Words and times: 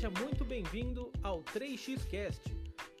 Seja 0.00 0.18
muito 0.18 0.46
bem-vindo 0.46 1.12
ao 1.22 1.42
3xCast. 1.42 2.40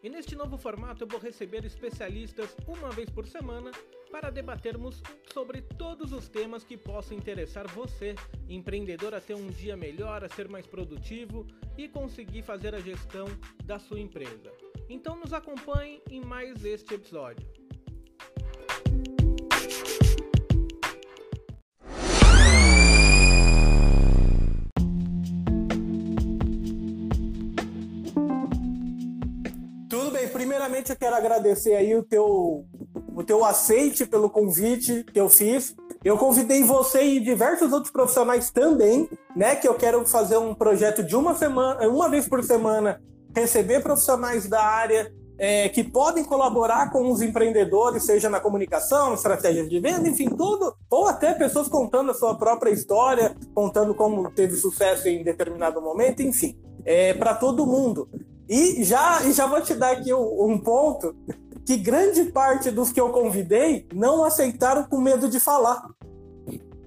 E 0.02 0.10
neste 0.10 0.36
novo 0.36 0.58
formato 0.58 1.02
eu 1.02 1.08
vou 1.08 1.18
receber 1.18 1.64
especialistas 1.64 2.54
uma 2.66 2.90
vez 2.90 3.08
por 3.08 3.26
semana 3.26 3.70
para 4.10 4.28
debatermos 4.28 5.02
sobre 5.32 5.62
todos 5.62 6.12
os 6.12 6.28
temas 6.28 6.62
que 6.62 6.76
possam 6.76 7.16
interessar 7.16 7.66
você, 7.68 8.14
empreendedor, 8.50 9.14
a 9.14 9.20
ter 9.22 9.32
um 9.32 9.46
dia 9.46 9.78
melhor, 9.78 10.22
a 10.22 10.28
ser 10.28 10.46
mais 10.46 10.66
produtivo 10.66 11.46
e 11.78 11.88
conseguir 11.88 12.42
fazer 12.42 12.74
a 12.74 12.80
gestão 12.80 13.28
da 13.64 13.78
sua 13.78 13.98
empresa. 13.98 14.52
Então 14.86 15.16
nos 15.16 15.32
acompanhe 15.32 16.02
em 16.10 16.20
mais 16.20 16.66
este 16.66 16.92
episódio. 16.92 17.59
Primeiramente 30.80 30.90
eu 30.90 30.96
quero 30.96 31.14
agradecer 31.14 31.74
aí 31.74 31.94
o 31.94 32.02
teu, 32.02 32.64
o 33.14 33.22
teu 33.22 33.44
aceite 33.44 34.06
pelo 34.06 34.30
convite 34.30 35.04
que 35.12 35.20
eu 35.20 35.28
fiz. 35.28 35.74
Eu 36.02 36.16
convidei 36.16 36.62
você 36.62 37.02
e 37.02 37.20
diversos 37.20 37.72
outros 37.72 37.92
profissionais 37.92 38.50
também, 38.50 39.08
né? 39.36 39.54
Que 39.54 39.68
eu 39.68 39.74
quero 39.74 40.04
fazer 40.06 40.38
um 40.38 40.54
projeto 40.54 41.02
de 41.04 41.14
uma 41.14 41.34
semana, 41.34 41.86
uma 41.88 42.08
vez 42.08 42.26
por 42.26 42.42
semana, 42.42 43.00
receber 43.34 43.82
profissionais 43.82 44.48
da 44.48 44.62
área 44.62 45.12
é, 45.38 45.68
que 45.68 45.84
podem 45.84 46.24
colaborar 46.24 46.90
com 46.90 47.10
os 47.10 47.22
empreendedores, 47.22 48.04
seja 48.04 48.28
na 48.28 48.40
comunicação, 48.40 49.14
estratégias 49.14 49.68
de 49.68 49.80
venda, 49.80 50.08
enfim, 50.08 50.28
tudo, 50.28 50.74
ou 50.90 51.06
até 51.06 51.32
pessoas 51.32 51.68
contando 51.68 52.10
a 52.10 52.14
sua 52.14 52.36
própria 52.36 52.70
história, 52.70 53.34
contando 53.54 53.94
como 53.94 54.30
teve 54.30 54.56
sucesso 54.56 55.08
em 55.08 55.22
determinado 55.22 55.80
momento, 55.80 56.20
enfim, 56.22 56.58
é, 56.84 57.14
para 57.14 57.34
todo 57.34 57.66
mundo. 57.66 58.08
E 58.50 58.82
já, 58.82 59.22
e 59.22 59.32
já 59.32 59.46
vou 59.46 59.60
te 59.60 59.74
dar 59.74 59.92
aqui 59.92 60.12
um, 60.12 60.50
um 60.50 60.58
ponto 60.58 61.14
que 61.64 61.76
grande 61.76 62.24
parte 62.24 62.68
dos 62.68 62.90
que 62.90 63.00
eu 63.00 63.10
convidei 63.10 63.86
não 63.94 64.24
aceitaram 64.24 64.82
com 64.82 65.00
medo 65.00 65.28
de 65.28 65.38
falar. 65.38 65.88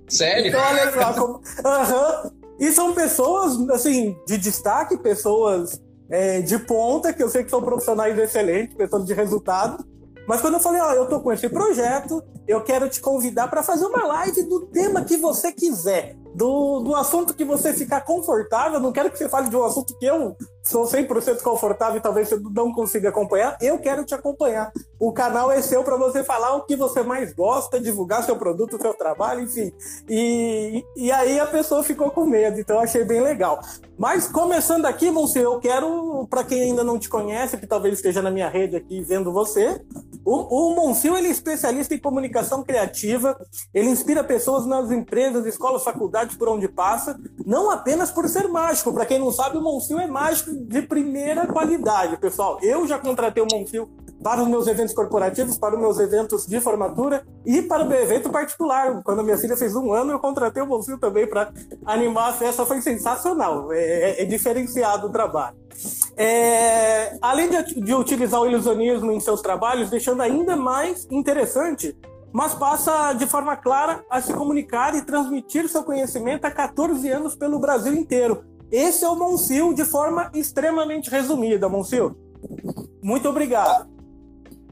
Sério? 0.09 0.47
Então, 0.47 0.61
olha 0.61 0.91
só. 0.91 1.13
Como... 1.13 1.33
Uhum. 1.35 2.31
E 2.59 2.69
são 2.73 2.93
pessoas, 2.93 3.57
assim, 3.69 4.13
de 4.27 4.37
destaque, 4.37 4.97
pessoas 4.97 5.81
é, 6.09 6.41
de 6.41 6.59
ponta, 6.59 7.13
que 7.13 7.23
eu 7.23 7.29
sei 7.29 7.45
que 7.45 7.49
são 7.49 7.61
profissionais 7.61 8.19
excelentes, 8.19 8.75
pessoas 8.75 9.05
de 9.05 9.13
resultado. 9.13 9.85
Mas 10.27 10.41
quando 10.41 10.55
eu 10.55 10.59
falei, 10.59 10.81
ó, 10.81 10.91
eu 10.91 11.07
tô 11.07 11.21
com 11.21 11.31
esse 11.31 11.47
projeto, 11.47 12.21
eu 12.45 12.61
quero 12.61 12.89
te 12.89 12.99
convidar 12.99 13.47
para 13.47 13.63
fazer 13.63 13.85
uma 13.85 14.05
live 14.05 14.43
do 14.43 14.65
tema 14.67 15.05
que 15.05 15.15
você 15.15 15.49
quiser 15.49 16.17
do, 16.33 16.79
do 16.79 16.95
assunto 16.95 17.33
que 17.33 17.45
você 17.45 17.73
ficar 17.73 18.01
confortável. 18.01 18.79
Não 18.79 18.91
quero 18.91 19.11
que 19.11 19.17
você 19.17 19.29
fale 19.29 19.49
de 19.49 19.55
um 19.55 19.63
assunto 19.63 19.97
que 19.97 20.05
eu 20.05 20.35
sou 20.63 20.85
100% 20.85 21.41
confortável 21.41 21.97
e 21.97 22.01
talvez 22.01 22.29
você 22.29 22.39
não 22.51 22.71
consiga 22.73 23.09
acompanhar. 23.09 23.57
Eu 23.61 23.77
quero 23.79 24.05
te 24.05 24.15
acompanhar. 24.15 24.71
O 24.99 25.11
canal 25.11 25.51
é 25.51 25.61
seu 25.61 25.83
para 25.83 25.97
você 25.97 26.23
falar 26.23 26.55
o 26.55 26.65
que 26.65 26.75
você 26.75 27.03
mais 27.03 27.33
gosta, 27.33 27.79
divulgar 27.79 28.23
seu 28.23 28.37
produto, 28.37 28.81
seu 28.81 28.93
trabalho, 28.93 29.41
enfim. 29.41 29.71
E, 30.09 30.83
e 30.95 31.11
aí 31.11 31.39
a 31.39 31.45
pessoa 31.45 31.83
ficou 31.83 32.09
com 32.11 32.25
medo, 32.25 32.59
então 32.59 32.79
achei 32.79 33.03
bem 33.03 33.21
legal. 33.21 33.59
Mas 33.97 34.27
começando 34.27 34.85
aqui, 34.85 35.11
Monse, 35.11 35.39
eu 35.39 35.59
quero, 35.59 36.25
para 36.29 36.43
quem 36.43 36.61
ainda 36.61 36.83
não 36.83 36.97
te 36.97 37.09
conhece, 37.09 37.57
que 37.57 37.67
talvez 37.67 37.95
esteja 37.95 38.21
na 38.21 38.31
minha 38.31 38.49
rede 38.49 38.75
aqui 38.75 39.01
vendo 39.01 39.31
você, 39.31 39.79
o, 40.25 40.89
o 40.89 41.17
ele 41.17 41.27
é 41.27 41.31
especialista 41.31 41.93
em 41.93 41.99
comunicação 41.99 42.63
criativa, 42.63 43.37
ele 43.73 43.89
inspira 43.89 44.23
pessoas 44.23 44.65
nas 44.65 44.89
empresas, 44.89 45.45
escolas, 45.45 45.83
faculdades 45.83 46.22
por 46.37 46.47
onde 46.49 46.67
passa, 46.67 47.19
não 47.45 47.69
apenas 47.69 48.11
por 48.11 48.27
ser 48.27 48.47
mágico. 48.47 48.93
Para 48.93 49.05
quem 49.05 49.19
não 49.19 49.31
sabe, 49.31 49.57
o 49.57 49.61
Monsil 49.61 49.99
é 49.99 50.07
mágico 50.07 50.51
de 50.51 50.81
primeira 50.81 51.45
qualidade, 51.47 52.17
pessoal. 52.17 52.59
Eu 52.61 52.87
já 52.87 52.97
contratei 52.97 53.43
o 53.43 53.47
Monsil 53.51 53.89
para 54.23 54.41
os 54.41 54.47
meus 54.47 54.67
eventos 54.67 54.93
corporativos, 54.93 55.57
para 55.57 55.75
os 55.75 55.81
meus 55.81 55.99
eventos 55.99 56.45
de 56.47 56.59
formatura 56.61 57.25
e 57.45 57.61
para 57.61 57.83
o 57.83 57.87
meu 57.87 58.01
evento 58.01 58.29
particular. 58.29 59.03
Quando 59.03 59.19
a 59.19 59.23
minha 59.23 59.37
filha 59.37 59.57
fez 59.57 59.75
um 59.75 59.91
ano, 59.91 60.11
eu 60.11 60.19
contratei 60.19 60.63
o 60.63 60.65
Monsil 60.65 60.97
também 60.97 61.27
para 61.27 61.51
animar 61.85 62.29
a 62.29 62.33
festa. 62.33 62.65
Foi 62.65 62.81
sensacional, 62.81 63.71
é, 63.73 63.79
é, 63.79 64.21
é 64.21 64.25
diferenciado 64.25 65.07
o 65.07 65.11
trabalho. 65.11 65.57
É, 66.15 67.17
além 67.21 67.49
de, 67.49 67.81
de 67.81 67.93
utilizar 67.93 68.39
o 68.39 68.47
ilusionismo 68.47 69.11
em 69.11 69.19
seus 69.19 69.41
trabalhos, 69.41 69.89
deixando 69.89 70.21
ainda 70.21 70.55
mais 70.55 71.05
interessante 71.11 71.95
mas 72.33 72.55
passa 72.55 73.13
de 73.13 73.27
forma 73.27 73.55
clara 73.55 74.03
a 74.09 74.19
se 74.19 74.33
comunicar 74.33 74.95
e 74.95 75.05
transmitir 75.05 75.69
seu 75.69 75.83
conhecimento 75.83 76.45
há 76.45 76.51
14 76.51 77.07
anos 77.07 77.35
pelo 77.35 77.59
Brasil 77.59 77.93
inteiro. 77.93 78.43
Esse 78.71 79.05
é 79.05 79.07
o 79.07 79.15
Monsil 79.15 79.71
de 79.71 79.85
forma 79.85 80.31
extremamente 80.33 81.11
resumida, 81.11 81.69
Monsil. 81.69 82.17
Muito 83.03 83.29
obrigado. 83.29 83.87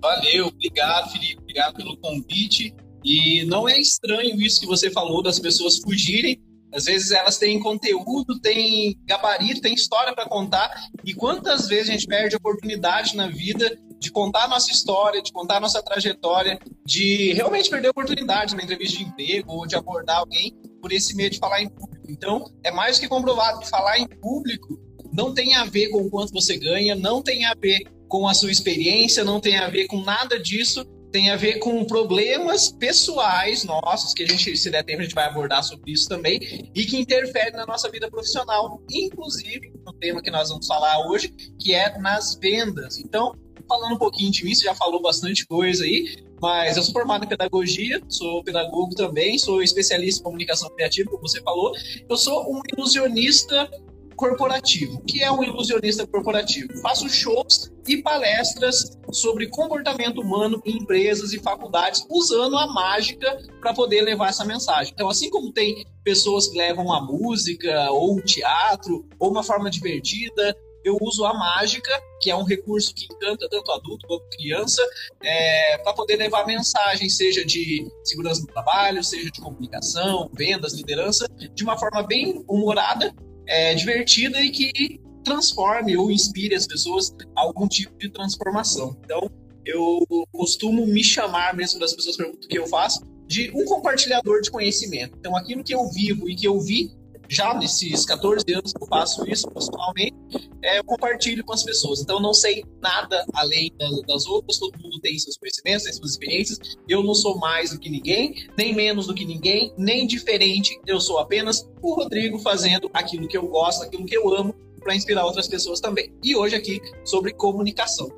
Valeu, 0.01 0.47
obrigado, 0.47 1.11
Felipe. 1.11 1.37
Obrigado 1.39 1.75
pelo 1.75 1.95
convite. 1.97 2.73
E 3.05 3.45
não 3.45 3.69
é 3.69 3.79
estranho 3.79 4.41
isso 4.41 4.59
que 4.59 4.65
você 4.65 4.89
falou 4.89 5.21
das 5.21 5.37
pessoas 5.37 5.77
fugirem. 5.77 6.41
Às 6.73 6.85
vezes 6.85 7.11
elas 7.11 7.37
têm 7.37 7.59
conteúdo, 7.59 8.39
têm 8.39 8.97
gabarito, 9.05 9.61
têm 9.61 9.75
história 9.75 10.15
para 10.15 10.27
contar. 10.27 10.71
E 11.05 11.13
quantas 11.13 11.67
vezes 11.67 11.89
a 11.89 11.91
gente 11.91 12.07
perde 12.07 12.35
oportunidade 12.35 13.15
na 13.15 13.27
vida 13.27 13.77
de 14.01 14.11
contar 14.11 14.45
a 14.45 14.47
nossa 14.47 14.71
história, 14.71 15.21
de 15.21 15.31
contar 15.31 15.57
a 15.57 15.59
nossa 15.59 15.81
trajetória, 15.81 16.59
de 16.83 17.33
realmente 17.33 17.69
perder 17.69 17.89
oportunidade 17.89 18.55
na 18.55 18.63
entrevista 18.63 18.97
de 18.97 19.03
emprego 19.03 19.53
ou 19.53 19.67
de 19.67 19.75
abordar 19.75 20.17
alguém 20.17 20.57
por 20.81 20.91
esse 20.91 21.15
medo 21.15 21.33
de 21.33 21.37
falar 21.37 21.61
em 21.61 21.69
público. 21.69 22.07
Então, 22.09 22.51
é 22.63 22.71
mais 22.71 22.97
que 22.97 23.07
comprovado 23.07 23.59
que 23.59 23.69
falar 23.69 23.99
em 23.99 24.07
público 24.07 24.79
não 25.13 25.35
tem 25.35 25.53
a 25.53 25.65
ver 25.65 25.89
com 25.89 25.99
o 25.99 26.09
quanto 26.09 26.33
você 26.33 26.57
ganha, 26.57 26.95
não 26.95 27.21
tem 27.21 27.45
a 27.45 27.53
ver 27.53 27.83
com 28.07 28.27
a 28.27 28.33
sua 28.33 28.51
experiência, 28.51 29.23
não 29.23 29.39
tem 29.39 29.57
a 29.57 29.69
ver 29.69 29.85
com 29.85 30.01
nada 30.01 30.39
disso, 30.39 30.83
tem 31.11 31.29
a 31.29 31.35
ver 31.35 31.59
com 31.59 31.85
problemas 31.85 32.71
pessoais 32.71 33.63
nossos, 33.63 34.15
que 34.15 34.23
a 34.23 34.27
gente, 34.27 34.57
se 34.57 34.71
der 34.71 34.83
tempo, 34.83 35.01
a 35.01 35.03
gente 35.03 35.13
vai 35.13 35.25
abordar 35.25 35.63
sobre 35.63 35.91
isso 35.91 36.09
também, 36.09 36.39
e 36.73 36.85
que 36.85 36.97
interferem 36.97 37.53
na 37.53 37.67
nossa 37.67 37.87
vida 37.91 38.09
profissional, 38.09 38.81
inclusive 38.89 39.71
no 39.85 39.93
tema 39.93 40.23
que 40.23 40.31
nós 40.31 40.49
vamos 40.49 40.65
falar 40.65 41.05
hoje, 41.07 41.31
que 41.59 41.75
é 41.75 41.99
nas 41.99 42.35
vendas. 42.35 42.97
Então, 42.97 43.35
falando 43.71 43.93
um 43.93 43.97
pouquinho 43.97 44.29
de 44.29 44.43
mim, 44.43 44.53
você 44.53 44.65
já 44.65 44.75
falou 44.75 45.01
bastante 45.01 45.45
coisa 45.47 45.85
aí, 45.85 46.17
mas 46.41 46.75
eu 46.75 46.83
sou 46.83 46.91
formado 46.91 47.23
em 47.23 47.27
pedagogia, 47.29 48.01
sou 48.09 48.43
pedagogo 48.43 48.93
também, 48.95 49.37
sou 49.37 49.63
especialista 49.63 50.19
em 50.19 50.23
comunicação 50.23 50.69
criativa, 50.71 51.09
como 51.09 51.25
você 51.25 51.41
falou. 51.41 51.71
Eu 52.09 52.17
sou 52.17 52.51
um 52.51 52.61
ilusionista 52.75 53.69
corporativo. 54.17 54.97
O 54.97 55.01
que 55.01 55.23
é 55.23 55.31
um 55.31 55.41
ilusionista 55.41 56.05
corporativo? 56.05 56.77
Faço 56.81 57.09
shows 57.09 57.71
e 57.87 58.01
palestras 58.01 58.99
sobre 59.11 59.47
comportamento 59.47 60.19
humano 60.21 60.61
em 60.65 60.77
empresas 60.77 61.31
e 61.31 61.39
faculdades, 61.39 62.05
usando 62.09 62.57
a 62.57 62.67
mágica 62.67 63.39
para 63.61 63.73
poder 63.73 64.01
levar 64.01 64.29
essa 64.29 64.43
mensagem. 64.43 64.91
Então, 64.93 65.09
assim 65.09 65.29
como 65.29 65.53
tem 65.53 65.85
pessoas 66.03 66.49
que 66.49 66.57
levam 66.57 66.91
a 66.93 67.01
música, 67.01 67.89
ou 67.89 68.17
o 68.17 68.21
teatro, 68.21 69.05
ou 69.17 69.31
uma 69.31 69.43
forma 69.43 69.71
divertida, 69.71 70.55
eu 70.83 70.97
uso 71.01 71.25
a 71.25 71.33
mágica, 71.33 71.91
que 72.19 72.29
é 72.29 72.35
um 72.35 72.43
recurso 72.43 72.93
que 72.93 73.05
encanta 73.05 73.47
tanto 73.49 73.71
adulto 73.71 74.07
quanto 74.07 74.25
criança, 74.29 74.81
é, 75.21 75.77
para 75.79 75.93
poder 75.93 76.17
levar 76.17 76.45
mensagem, 76.45 77.09
seja 77.09 77.45
de 77.45 77.87
segurança 78.03 78.41
do 78.41 78.47
trabalho, 78.47 79.03
seja 79.03 79.29
de 79.31 79.41
comunicação, 79.41 80.29
vendas, 80.33 80.73
liderança, 80.73 81.27
de 81.53 81.63
uma 81.63 81.77
forma 81.77 82.03
bem 82.03 82.43
humorada, 82.47 83.13
é, 83.47 83.73
divertida 83.73 84.39
e 84.41 84.49
que 84.49 84.99
transforme 85.23 85.95
ou 85.97 86.11
inspire 86.11 86.55
as 86.55 86.65
pessoas 86.65 87.15
a 87.35 87.41
algum 87.41 87.67
tipo 87.67 87.97
de 87.97 88.09
transformação. 88.09 88.97
Então, 89.03 89.29
eu 89.65 90.05
costumo 90.31 90.85
me 90.87 91.03
chamar, 91.03 91.55
mesmo 91.55 91.79
das 91.79 91.93
pessoas 91.93 92.17
perguntam 92.17 92.45
o 92.45 92.47
que 92.47 92.57
eu 92.57 92.67
faço, 92.67 93.01
de 93.27 93.51
um 93.55 93.63
compartilhador 93.65 94.41
de 94.41 94.51
conhecimento. 94.51 95.15
Então, 95.17 95.35
aquilo 95.35 95.63
que 95.63 95.73
eu 95.73 95.87
vivo 95.89 96.29
e 96.29 96.35
que 96.35 96.47
eu 96.47 96.59
vi 96.59 96.91
já 97.31 97.53
nesses 97.53 98.05
14 98.05 98.43
anos 98.53 98.73
que 98.73 98.83
eu 98.83 98.87
faço 98.87 99.25
isso 99.25 99.49
profissionalmente, 99.49 100.13
é, 100.61 100.79
eu 100.79 100.83
compartilho 100.83 101.45
com 101.45 101.53
as 101.53 101.63
pessoas. 101.63 102.01
Então, 102.01 102.17
eu 102.17 102.21
não 102.21 102.33
sei 102.33 102.61
nada 102.81 103.25
além 103.33 103.71
das 104.05 104.25
outras, 104.25 104.59
todo 104.59 104.77
mundo 104.83 104.99
tem 104.99 105.17
seus 105.17 105.37
conhecimentos, 105.37 105.83
tem 105.83 105.93
suas 105.93 106.11
experiências. 106.11 106.59
Eu 106.89 107.01
não 107.01 107.15
sou 107.15 107.39
mais 107.39 107.71
do 107.71 107.79
que 107.79 107.89
ninguém, 107.89 108.35
nem 108.57 108.75
menos 108.75 109.07
do 109.07 109.13
que 109.13 109.23
ninguém, 109.23 109.73
nem 109.77 110.05
diferente. 110.05 110.77
Eu 110.85 110.99
sou 110.99 111.19
apenas 111.19 111.65
o 111.81 111.93
Rodrigo 111.93 112.37
fazendo 112.39 112.91
aquilo 112.93 113.29
que 113.29 113.37
eu 113.37 113.47
gosto, 113.47 113.83
aquilo 113.83 114.05
que 114.05 114.17
eu 114.17 114.35
amo, 114.35 114.53
para 114.81 114.93
inspirar 114.93 115.25
outras 115.25 115.47
pessoas 115.47 115.79
também. 115.79 116.13
E 116.21 116.35
hoje 116.35 116.57
aqui 116.57 116.81
sobre 117.05 117.31
comunicação. 117.31 118.09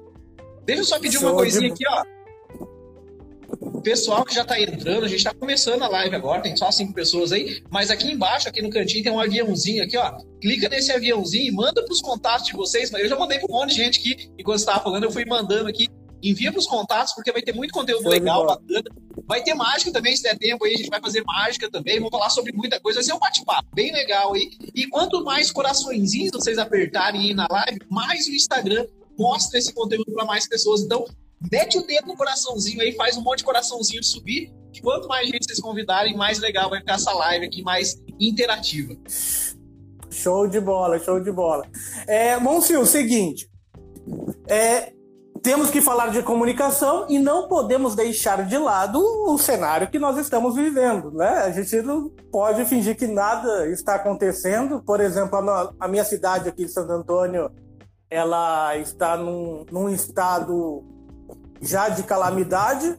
Deixa 0.65 0.81
eu 0.81 0.85
só 0.85 0.99
pedir 0.99 1.19
uma 1.19 1.33
coisinha 1.33 1.71
aqui, 1.71 1.83
ó 1.87 2.03
pessoal 3.83 4.23
que 4.23 4.33
já 4.33 4.41
está 4.41 4.59
entrando, 4.59 5.03
a 5.03 5.07
gente 5.07 5.19
está 5.19 5.33
começando 5.33 5.83
a 5.83 5.87
live 5.87 6.15
agora, 6.15 6.41
tem 6.41 6.55
só 6.55 6.71
cinco 6.71 6.93
pessoas 6.93 7.31
aí, 7.31 7.61
mas 7.69 7.91
aqui 7.91 8.11
embaixo, 8.11 8.47
aqui 8.47 8.61
no 8.61 8.69
cantinho, 8.69 9.03
tem 9.03 9.11
um 9.11 9.19
aviãozinho 9.19 9.83
aqui, 9.83 9.97
ó. 9.97 10.17
Clica 10.41 10.69
nesse 10.69 10.91
aviãozinho 10.91 11.45
e 11.45 11.51
manda 11.51 11.83
para 11.83 11.93
os 11.93 12.01
contatos 12.01 12.47
de 12.47 12.53
vocês. 12.53 12.91
Eu 12.91 13.07
já 13.07 13.17
mandei 13.17 13.39
para 13.39 13.49
um 13.49 13.59
monte 13.59 13.71
de 13.71 13.75
gente 13.75 13.99
aqui, 13.99 14.31
enquanto 14.39 14.59
estava 14.59 14.81
falando, 14.81 15.03
eu 15.03 15.11
fui 15.11 15.25
mandando 15.25 15.69
aqui 15.69 15.87
envia 16.23 16.51
para 16.51 16.59
os 16.59 16.67
contatos, 16.67 17.13
porque 17.13 17.31
vai 17.31 17.41
ter 17.41 17.53
muito 17.53 17.73
conteúdo 17.73 18.07
legal, 18.07 18.45
bacana. 18.47 18.89
Vai 19.27 19.43
ter 19.43 19.53
mágica 19.53 19.91
também, 19.91 20.15
se 20.15 20.23
der 20.23 20.37
tempo 20.37 20.63
aí, 20.63 20.73
a 20.73 20.77
gente 20.77 20.89
vai 20.89 21.01
fazer 21.01 21.21
mágica 21.23 21.69
também, 21.69 21.97
vamos 21.97 22.11
falar 22.11 22.29
sobre 22.29 22.53
muita 22.53 22.79
coisa, 22.79 22.99
vai 22.99 23.03
ser 23.03 23.13
um 23.13 23.19
bate-papo 23.19 23.67
bem 23.73 23.91
legal 23.91 24.33
aí. 24.33 24.51
E 24.73 24.87
quanto 24.87 25.23
mais 25.23 25.51
coraçõezinhos 25.51 26.31
vocês 26.31 26.57
apertarem 26.57 27.21
aí 27.21 27.33
na 27.33 27.47
live, 27.49 27.79
mais 27.89 28.27
o 28.27 28.31
Instagram 28.31 28.85
mostra 29.17 29.59
esse 29.59 29.73
conteúdo 29.73 30.11
para 30.13 30.25
mais 30.25 30.47
pessoas. 30.47 30.81
Então, 30.81 31.05
mete 31.51 31.77
o 31.77 31.85
dedo 31.85 32.07
no 32.07 32.15
coraçãozinho 32.15 32.81
aí, 32.81 32.93
faz 32.95 33.17
um 33.17 33.21
monte 33.21 33.39
de 33.39 33.45
coraçãozinho 33.45 34.03
subir. 34.03 34.53
E 34.73 34.81
quanto 34.81 35.07
mais 35.07 35.27
gente 35.27 35.45
vocês 35.45 35.59
convidarem, 35.59 36.15
mais 36.15 36.39
legal 36.39 36.69
vai 36.69 36.79
ficar 36.79 36.95
essa 36.95 37.13
live 37.13 37.45
aqui, 37.45 37.61
mais 37.61 38.01
interativa. 38.19 38.95
Show 40.09 40.47
de 40.47 40.59
bola, 40.59 40.99
show 40.99 41.19
de 41.19 41.31
bola. 41.31 41.65
É, 42.07 42.37
Monsil, 42.37 42.85
seguinte. 42.85 43.49
É, 44.47 44.93
temos 45.43 45.69
que 45.69 45.81
falar 45.81 46.07
de 46.07 46.23
comunicação 46.23 47.05
e 47.09 47.19
não 47.19 47.47
podemos 47.47 47.95
deixar 47.95 48.45
de 48.45 48.57
lado 48.57 48.99
o 48.99 49.37
cenário 49.37 49.89
que 49.89 49.99
nós 49.99 50.17
estamos 50.17 50.55
vivendo, 50.55 51.11
né? 51.11 51.27
A 51.27 51.51
gente 51.51 51.81
não 51.81 52.09
pode 52.31 52.63
fingir 52.65 52.95
que 52.95 53.07
nada 53.07 53.67
está 53.67 53.95
acontecendo. 53.95 54.81
Por 54.81 55.01
exemplo, 55.01 55.37
a, 55.37 55.73
a 55.79 55.87
minha 55.87 56.05
cidade 56.05 56.47
aqui 56.47 56.65
de 56.65 56.71
Santo 56.71 56.93
Antônio, 56.93 57.51
ela 58.09 58.77
está 58.77 59.17
num, 59.17 59.65
num 59.69 59.89
estado 59.89 60.92
já 61.63 61.89
de 61.89 62.03
calamidade. 62.03 62.97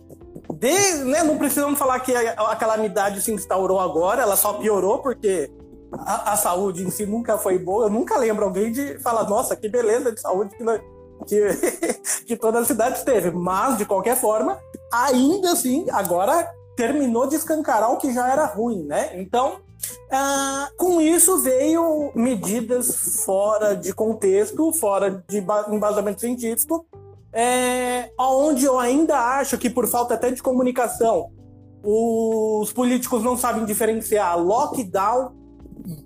De, 0.53 1.05
né, 1.05 1.23
não 1.23 1.37
precisamos 1.37 1.79
falar 1.79 2.01
que 2.01 2.15
a, 2.15 2.33
a, 2.33 2.57
calamidade 2.57 3.21
se 3.21 3.33
instaurou 3.33 3.81
agora, 3.81 4.23
ela 4.23 4.37
só 4.37 4.55
piorou 4.55 4.99
porque 4.99 5.51
a, 5.93 6.33
a, 6.33 6.37
saúde 6.37 6.85
em 6.85 6.91
si 6.91 7.07
nunca 7.07 7.39
foi 7.39 7.59
boa. 7.59 7.87
Eu 7.87 7.91
nunca 7.91 8.17
lembro 8.17 8.45
alguém 8.45 8.73
de 8.73 8.99
falar, 9.01 9.29
nossa, 9.29 9.57
que 9.57 9.69
beleza 9.69 10.13
de 10.13 10.21
saúde 10.21 10.57
que, 10.57 10.65
que, 11.27 12.25
que 12.27 12.37
toda 12.37 12.61
a 12.61 12.65
cidade 12.65 13.05
teve. 13.05 13.31
Mas, 13.31 13.79
de 13.79 13.85
qualquer 13.85 14.17
forma, 14.17 14.59
ainda 14.93 15.53
assim, 15.53 15.87
agora 15.91 16.49
terminou 16.77 17.27
de 17.27 17.37
escancarar 17.37 17.93
o 17.93 17.97
que 17.97 18.13
já 18.13 18.31
era 18.31 18.47
ruim, 18.47 18.85
né? 18.85 19.11
Então, 19.21 19.61
ah, 20.11 20.69
com 20.77 21.01
isso 21.01 21.39
veio 21.39 22.11
medidas 22.15 23.25
fora 23.25 23.75
de 23.75 23.93
contexto, 23.93 24.73
fora 24.73 25.23
de 25.29 25.39
embasamento 25.71 26.21
científico, 26.21 26.87
é, 27.35 28.11
onde 28.19 28.65
eu 28.65 28.79
ainda 28.79 29.19
acho 29.19 29.59
que 29.59 29.69
por 29.69 29.89
falta 29.89 30.15
até 30.15 30.31
de 30.31 30.41
comunicação, 30.41 31.31
os 31.83 32.73
políticos 32.73 33.25
não 33.25 33.37
sabem 33.37 33.65
diferenciar 33.65 34.39
lockdown 34.39 35.33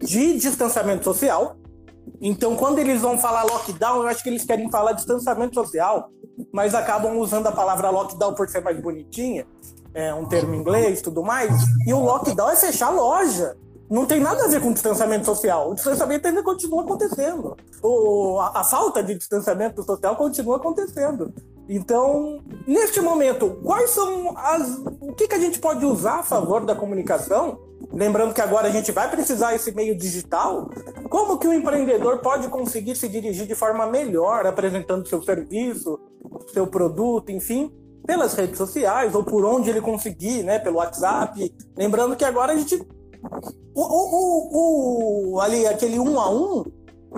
de 0.01 0.39
distanciamento 0.39 1.05
social. 1.05 1.57
Então, 2.21 2.57
quando 2.57 2.79
eles 2.79 3.03
vão 3.03 3.19
falar 3.19 3.45
lockdown, 3.45 4.03
eu 4.03 4.09
acho 4.09 4.23
que 4.23 4.31
eles 4.31 4.45
querem 4.45 4.71
falar 4.71 4.93
distanciamento 4.93 5.55
social, 5.55 6.09
mas 6.53 6.75
acabam 6.75 7.19
usando 7.19 7.47
a 7.47 7.53
palavra 7.53 7.91
lockdown 7.91 8.35
por 8.35 8.49
ser 8.49 8.63
mais 8.63 8.81
bonitinha, 8.81 9.47
é 9.95 10.13
um 10.15 10.25
termo 10.25 10.55
em 10.55 10.59
inglês, 10.59 11.03
tudo 11.03 11.23
mais. 11.23 11.53
E 11.87 11.93
o 11.93 12.01
lockdown 12.01 12.51
é 12.51 12.57
fechar 12.57 12.89
loja 12.89 13.55
não 13.90 14.05
tem 14.05 14.20
nada 14.20 14.44
a 14.44 14.49
ver 14.49 14.61
com 14.61 14.73
distanciamento 14.73 15.25
social. 15.25 15.70
O 15.70 15.75
distanciamento 15.75 16.29
ainda 16.29 16.43
continua 16.43 16.82
acontecendo. 16.82 17.56
O, 17.82 18.38
a, 18.38 18.61
a, 18.61 18.64
falta 18.64 19.02
de 19.02 19.14
distanciamento 19.14 19.82
social 19.82 20.14
continua 20.17 20.56
acontecendo. 20.56 21.32
Então, 21.69 22.43
neste 22.67 23.00
momento, 23.00 23.58
quais 23.62 23.90
são 23.90 24.37
as. 24.37 24.79
O 25.00 25.14
que, 25.14 25.29
que 25.29 25.35
a 25.35 25.38
gente 25.38 25.58
pode 25.58 25.85
usar 25.85 26.20
a 26.20 26.23
favor 26.23 26.64
da 26.64 26.75
comunicação? 26.75 27.58
Lembrando 27.93 28.35
que 28.35 28.40
agora 28.40 28.69
a 28.69 28.70
gente 28.70 28.93
vai 28.93 29.11
precisar 29.11 29.55
esse 29.55 29.75
meio 29.75 29.96
digital. 29.96 30.69
Como 31.08 31.38
que 31.38 31.49
o 31.49 31.52
empreendedor 31.52 32.19
pode 32.19 32.49
conseguir 32.49 32.96
se 32.96 33.08
dirigir 33.08 33.46
de 33.46 33.55
forma 33.55 33.87
melhor, 33.87 34.46
apresentando 34.46 35.08
seu 35.08 35.23
serviço, 35.23 35.99
seu 36.52 36.67
produto, 36.67 37.31
enfim, 37.31 37.73
pelas 38.06 38.34
redes 38.34 38.58
sociais 38.58 39.14
ou 39.14 39.25
por 39.25 39.44
onde 39.44 39.70
ele 39.70 39.81
conseguir, 39.81 40.43
né, 40.43 40.58
pelo 40.58 40.76
WhatsApp. 40.76 41.55
Lembrando 41.76 42.17
que 42.17 42.25
agora 42.25 42.52
a 42.52 42.56
gente 42.56 42.87
o, 43.83 45.33
o, 45.33 45.35
o, 45.35 45.41
ali, 45.41 45.67
aquele 45.67 45.99
um 45.99 46.19
a 46.19 46.31
um 46.31 46.65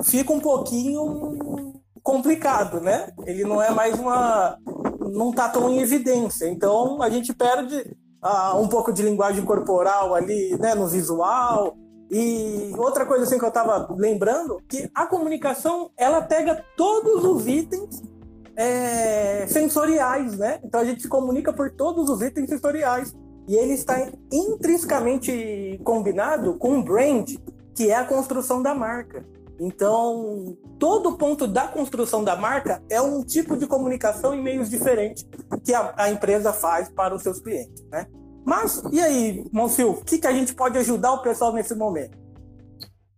fica 0.02 0.32
um 0.32 0.40
pouquinho 0.40 1.80
complicado, 2.02 2.80
né? 2.80 3.10
Ele 3.24 3.44
não 3.44 3.62
é 3.62 3.70
mais 3.70 3.98
uma. 3.98 4.58
não 5.12 5.32
tá 5.32 5.48
tão 5.48 5.70
em 5.70 5.80
evidência. 5.80 6.48
Então 6.48 7.02
a 7.02 7.08
gente 7.08 7.34
perde 7.34 7.76
uh, 8.22 8.58
um 8.58 8.68
pouco 8.68 8.92
de 8.92 9.02
linguagem 9.02 9.44
corporal 9.44 10.14
ali, 10.14 10.56
né, 10.58 10.74
no 10.74 10.86
visual. 10.86 11.76
E 12.10 12.72
outra 12.76 13.06
coisa 13.06 13.24
assim 13.24 13.38
que 13.38 13.44
eu 13.44 13.48
estava 13.48 13.88
lembrando, 13.96 14.60
que 14.68 14.90
a 14.94 15.06
comunicação 15.06 15.90
ela 15.96 16.20
pega 16.20 16.64
todos 16.76 17.24
os 17.24 17.46
itens 17.46 18.02
é, 18.56 19.46
sensoriais, 19.46 20.36
né? 20.36 20.60
Então 20.64 20.80
a 20.80 20.84
gente 20.84 21.02
se 21.02 21.08
comunica 21.08 21.52
por 21.52 21.70
todos 21.70 22.10
os 22.10 22.20
itens 22.20 22.50
sensoriais. 22.50 23.14
E 23.48 23.56
ele 23.56 23.74
está 23.74 24.10
intrinsecamente 24.32 25.80
combinado 25.84 26.54
com 26.54 26.78
o 26.78 26.82
brand, 26.82 27.30
que 27.74 27.90
é 27.90 27.96
a 27.96 28.04
construção 28.04 28.62
da 28.62 28.74
marca. 28.74 29.24
Então, 29.60 30.56
todo 30.78 31.18
ponto 31.18 31.46
da 31.46 31.68
construção 31.68 32.24
da 32.24 32.34
marca 32.34 32.82
é 32.88 33.00
um 33.00 33.22
tipo 33.22 33.56
de 33.56 33.66
comunicação 33.66 34.34
em 34.34 34.42
meios 34.42 34.70
diferentes 34.70 35.26
que 35.64 35.74
a, 35.74 35.92
a 35.96 36.10
empresa 36.10 36.50
faz 36.50 36.88
para 36.88 37.14
os 37.14 37.22
seus 37.22 37.40
clientes, 37.40 37.84
né? 37.90 38.06
Mas, 38.44 38.82
e 38.90 38.98
aí, 38.98 39.44
Monsil, 39.52 39.90
o 39.90 40.04
que, 40.04 40.18
que 40.18 40.26
a 40.26 40.32
gente 40.32 40.54
pode 40.54 40.78
ajudar 40.78 41.12
o 41.12 41.22
pessoal 41.22 41.52
nesse 41.52 41.74
momento? 41.74 42.18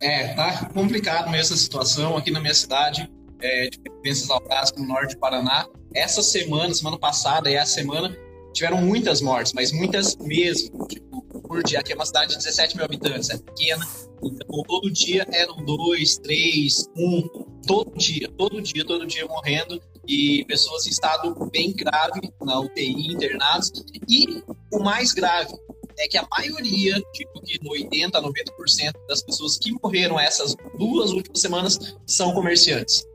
É, 0.01 0.35
tá 0.35 0.69
complicado 0.75 1.31
mesmo 1.31 1.55
essa 1.55 1.57
situação 1.57 2.17
aqui 2.17 2.33
na 2.33 2.41
minha 2.41 2.55
cidade, 2.55 3.09
é, 3.41 3.69
de 3.69 3.79
Pensas 4.03 4.29
Altas, 4.29 4.73
no 4.77 4.85
norte 4.85 5.15
do 5.15 5.21
Paraná. 5.21 5.65
Essa 5.95 6.23
semana, 6.23 6.75
semana 6.75 6.99
passada, 6.99 7.49
é 7.49 7.59
a 7.59 7.67
semana 7.67 8.17
tiveram 8.53 8.79
muitas 8.79 9.21
mortes, 9.21 9.53
mas 9.53 9.73
muitas 9.73 10.17
mesmo. 10.17 10.87
Tipo, 10.87 11.23
por 11.53 11.63
dia, 11.63 11.81
aqui 11.81 11.93
é 11.93 11.95
uma 11.95 12.07
cidade 12.07 12.31
de 12.31 12.39
17 12.39 12.77
mil 12.77 12.85
habitantes, 12.85 13.31
é 13.31 13.39
pequena. 13.39 13.87
Então, 14.23 14.63
todo 14.63 14.91
dia 14.91 15.27
eram 15.33 15.65
dois, 15.65 16.17
três, 16.19 16.89
um, 16.97 17.29
todo 17.67 17.97
dia, 17.99 18.29
todo 18.39 18.61
dia, 18.63 18.85
todo 18.85 19.07
dia 19.07 19.27
morrendo. 19.27 19.81
E 20.07 20.45
pessoas 20.47 20.87
em 20.87 20.91
estado 20.91 21.49
bem 21.53 21.73
grave 21.73 22.33
na 22.41 22.59
UTI, 22.61 23.13
internados. 23.13 23.73
E 24.09 24.43
o 24.73 24.81
mais 24.81 25.13
grave 25.13 25.55
é 25.99 26.09
que 26.09 26.17
a 26.17 26.27
maioria, 26.31 27.01
tipo 27.13 27.41
que 27.41 27.59
80, 27.65 28.21
90% 28.21 28.93
das 29.09 29.23
pessoas 29.23 29.59
que 29.59 29.73
morreram 29.73 30.19
essas 30.19 30.57
duas 30.79 31.13
últimas 31.13 31.41
semanas 31.41 31.97
são 32.07 32.33
comerciantes. 32.33 33.07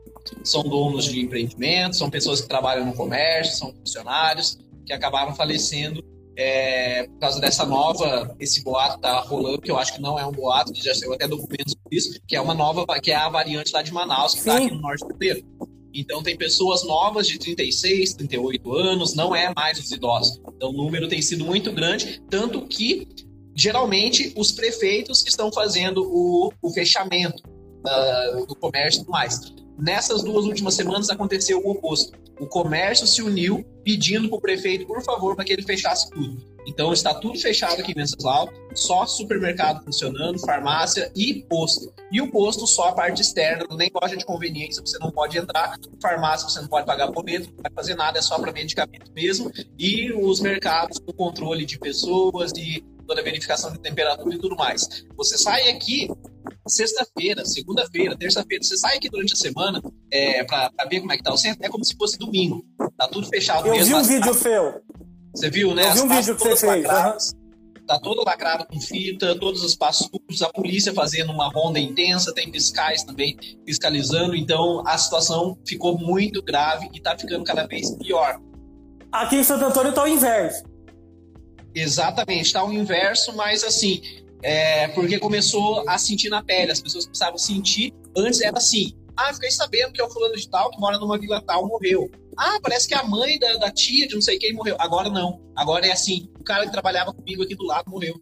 São 0.44 0.62
donos 0.62 1.06
de 1.06 1.20
empreendimentos, 1.20 1.98
são 1.98 2.10
pessoas 2.10 2.40
que 2.40 2.48
trabalham 2.48 2.86
no 2.86 2.94
comércio, 2.94 3.56
são 3.56 3.74
funcionários 3.74 4.58
que 4.88 4.92
acabaram 4.94 5.34
falecendo 5.34 6.02
é, 6.36 7.06
por 7.08 7.18
causa 7.18 7.40
dessa 7.40 7.66
nova, 7.66 8.34
esse 8.38 8.62
boato 8.62 9.00
tá 9.00 9.20
rolando, 9.20 9.60
que 9.60 9.70
eu 9.70 9.76
acho 9.76 9.94
que 9.94 10.00
não 10.00 10.18
é 10.18 10.24
um 10.24 10.32
boato, 10.32 10.72
que 10.72 10.82
já 10.82 10.94
saiu 10.94 11.12
até 11.12 11.26
documentos 11.26 11.74
sobre 11.74 11.96
isso, 11.96 12.20
que 12.26 12.34
é 12.34 12.40
uma 12.40 12.54
nova, 12.54 12.86
que 13.00 13.10
é 13.10 13.16
a 13.16 13.28
variante 13.28 13.72
lá 13.72 13.82
de 13.82 13.92
Manaus, 13.92 14.32
que 14.32 14.38
está 14.38 14.56
aqui 14.56 14.70
no 14.70 14.80
norte 14.80 15.04
brasileiro. 15.04 15.44
Então 15.92 16.22
tem 16.22 16.36
pessoas 16.36 16.84
novas 16.84 17.26
de 17.26 17.38
36, 17.38 18.14
38 18.14 18.72
anos, 18.72 19.14
não 19.14 19.34
é 19.34 19.52
mais 19.54 19.78
os 19.80 19.90
idosos. 19.90 20.40
Então 20.54 20.70
o 20.70 20.72
número 20.72 21.08
tem 21.08 21.20
sido 21.20 21.44
muito 21.44 21.72
grande, 21.72 22.22
tanto 22.30 22.64
que 22.66 23.08
geralmente 23.54 24.32
os 24.36 24.52
prefeitos 24.52 25.26
estão 25.26 25.52
fazendo 25.52 26.04
o, 26.04 26.52
o 26.62 26.70
fechamento 26.70 27.42
uh, 27.84 28.46
do 28.46 28.54
comércio 28.54 29.00
e 29.00 29.04
tudo 29.04 29.12
mais. 29.12 29.40
Nessas 29.78 30.22
duas 30.24 30.44
últimas 30.44 30.74
semanas 30.74 31.08
aconteceu 31.08 31.60
o 31.64 31.70
oposto. 31.70 32.18
O 32.40 32.46
comércio 32.46 33.06
se 33.06 33.22
uniu 33.22 33.64
pedindo 33.84 34.28
para 34.28 34.38
o 34.38 34.40
prefeito, 34.40 34.86
por 34.86 35.02
favor, 35.02 35.36
para 35.36 35.44
que 35.44 35.52
ele 35.52 35.62
fechasse 35.62 36.10
tudo. 36.10 36.36
Então 36.66 36.92
está 36.92 37.14
tudo 37.14 37.38
fechado 37.38 37.80
aqui 37.80 37.92
em 37.92 37.94
Venceslau, 37.94 38.50
só 38.74 39.06
supermercado 39.06 39.82
funcionando, 39.84 40.38
farmácia 40.40 41.10
e 41.16 41.42
posto. 41.48 41.92
E 42.12 42.20
o 42.20 42.30
posto 42.30 42.66
só 42.66 42.88
a 42.88 42.92
parte 42.92 43.22
externa, 43.22 43.64
nem 43.74 43.90
loja 43.94 44.16
de 44.16 44.24
conveniência, 44.24 44.82
você 44.84 44.98
não 44.98 45.10
pode 45.10 45.38
entrar, 45.38 45.78
farmácia 46.02 46.46
você 46.46 46.60
não 46.60 46.68
pode 46.68 46.84
pagar 46.84 47.10
boleto, 47.10 47.48
não 47.48 47.62
pode 47.62 47.74
fazer 47.74 47.94
nada, 47.94 48.18
é 48.18 48.22
só 48.22 48.38
para 48.38 48.52
medicamento 48.52 49.10
mesmo. 49.14 49.50
E 49.78 50.12
os 50.12 50.40
mercados 50.40 50.98
com 50.98 51.12
controle 51.12 51.64
de 51.64 51.78
pessoas 51.78 52.52
e 52.56 52.84
toda 53.08 53.22
a 53.22 53.24
verificação 53.24 53.72
de 53.72 53.80
temperatura 53.80 54.34
e 54.34 54.38
tudo 54.38 54.54
mais. 54.54 54.86
Você 55.16 55.38
sai 55.38 55.70
aqui 55.70 56.08
sexta-feira, 56.66 57.44
segunda-feira, 57.46 58.16
terça-feira, 58.16 58.62
você 58.62 58.76
sai 58.76 58.98
aqui 58.98 59.08
durante 59.08 59.32
a 59.32 59.36
semana 59.36 59.82
é, 60.12 60.44
para 60.44 60.70
ver 60.88 61.00
como 61.00 61.12
é 61.12 61.16
que 61.16 61.22
tá 61.22 61.32
o 61.32 61.38
centro, 61.38 61.64
é 61.64 61.68
como 61.68 61.84
se 61.84 61.96
fosse 61.96 62.18
domingo. 62.18 62.62
Tá 62.96 63.08
tudo 63.08 63.26
fechado 63.26 63.66
Eu 63.66 63.72
mesmo. 63.72 63.86
vi 63.86 63.94
um 63.94 64.02
vídeo 64.02 64.34
seu. 64.34 64.82
Você 65.34 65.50
viu, 65.50 65.74
né? 65.74 65.88
Eu 65.88 65.94
vi 65.94 66.00
um 66.02 66.08
vídeo 66.08 66.36
que 66.36 66.44
você 66.44 66.68
fez. 66.68 66.86
Uhum. 66.86 67.38
Tá 67.86 67.98
todo 67.98 68.22
lacrado 68.22 68.66
com 68.66 68.78
fita, 68.78 69.34
todos 69.38 69.62
os 69.62 69.70
espaços 69.70 70.06
públicos, 70.08 70.42
a 70.42 70.50
polícia 70.50 70.92
fazendo 70.92 71.32
uma 71.32 71.48
ronda 71.48 71.78
intensa, 71.78 72.34
tem 72.34 72.52
fiscais 72.52 73.02
também 73.02 73.34
fiscalizando, 73.64 74.36
então 74.36 74.86
a 74.86 74.98
situação 74.98 75.56
ficou 75.66 75.96
muito 75.98 76.42
grave 76.42 76.90
e 76.92 77.00
tá 77.00 77.16
ficando 77.16 77.44
cada 77.44 77.66
vez 77.66 77.90
pior. 77.96 78.38
Aqui 79.10 79.36
em 79.36 79.44
Santo 79.44 79.64
Antônio 79.64 79.94
tá 79.94 80.04
o 80.04 80.06
inverso. 80.06 80.64
Exatamente, 81.74 82.46
está 82.46 82.64
o 82.64 82.72
inverso, 82.72 83.34
mas 83.36 83.62
assim, 83.62 84.02
é, 84.42 84.88
porque 84.88 85.18
começou 85.18 85.88
a 85.88 85.98
sentir 85.98 86.28
na 86.28 86.42
pele, 86.42 86.72
as 86.72 86.80
pessoas 86.80 87.08
a 87.20 87.38
sentir. 87.38 87.92
Antes 88.16 88.40
era 88.40 88.58
assim: 88.58 88.94
ah, 89.16 89.32
fiquei 89.34 89.50
sabendo 89.50 89.92
que 89.92 90.00
é 90.00 90.04
o 90.04 90.10
fulano 90.10 90.36
de 90.36 90.48
tal 90.48 90.70
que 90.70 90.78
mora 90.78 90.98
numa 90.98 91.18
vila 91.18 91.42
tal 91.42 91.66
morreu. 91.66 92.10
Ah, 92.36 92.58
parece 92.62 92.86
que 92.86 92.94
a 92.94 93.02
mãe 93.02 93.38
da, 93.38 93.56
da 93.56 93.70
tia 93.70 94.06
de 94.06 94.14
não 94.14 94.22
sei 94.22 94.38
quem 94.38 94.52
morreu. 94.52 94.76
Agora 94.78 95.10
não. 95.10 95.40
Agora 95.56 95.86
é 95.86 95.92
assim: 95.92 96.28
o 96.38 96.44
cara 96.44 96.64
que 96.64 96.72
trabalhava 96.72 97.12
comigo 97.12 97.42
aqui 97.42 97.54
do 97.56 97.64
lado 97.64 97.90
morreu. 97.90 98.20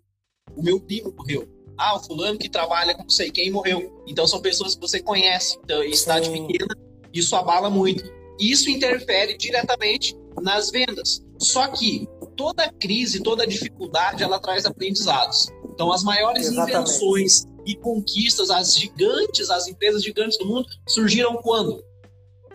O 0.57 0.63
meu 0.63 0.81
primo 0.81 1.13
morreu. 1.17 1.47
Ah, 1.77 1.97
o 1.97 2.03
fulano 2.03 2.39
que 2.39 2.49
trabalha 2.49 2.95
com 2.95 3.03
não 3.03 3.11
sei 3.11 3.31
quem 3.31 3.51
morreu. 3.51 4.03
Então 4.07 4.27
são 4.27 4.41
pessoas 4.41 4.75
que 4.75 4.81
você 4.81 5.01
conhece. 5.03 5.59
Então, 5.63 5.83
em 5.83 5.95
cidade 5.95 6.31
pequena, 6.31 6.75
isso 7.13 7.37
abala 7.37 7.69
muito. 7.69 8.03
Isso 8.41 8.71
interfere 8.71 9.37
diretamente 9.37 10.17
nas 10.41 10.71
vendas. 10.71 11.23
Só 11.39 11.69
que 11.69 12.09
toda 12.37 12.71
crise, 12.73 13.23
toda 13.23 13.47
dificuldade, 13.47 14.23
ela 14.23 14.39
traz 14.39 14.65
aprendizados. 14.67 15.49
Então, 15.73 15.93
as 15.93 16.03
maiores 16.03 16.47
Exatamente. 16.47 16.77
invenções 16.77 17.45
e 17.67 17.75
conquistas, 17.77 18.51
as 18.51 18.77
gigantes, 18.77 19.51
as 19.51 19.67
empresas 19.67 20.03
gigantes 20.03 20.39
do 20.39 20.47
mundo, 20.47 20.67
surgiram 20.89 21.37
quando? 21.37 21.83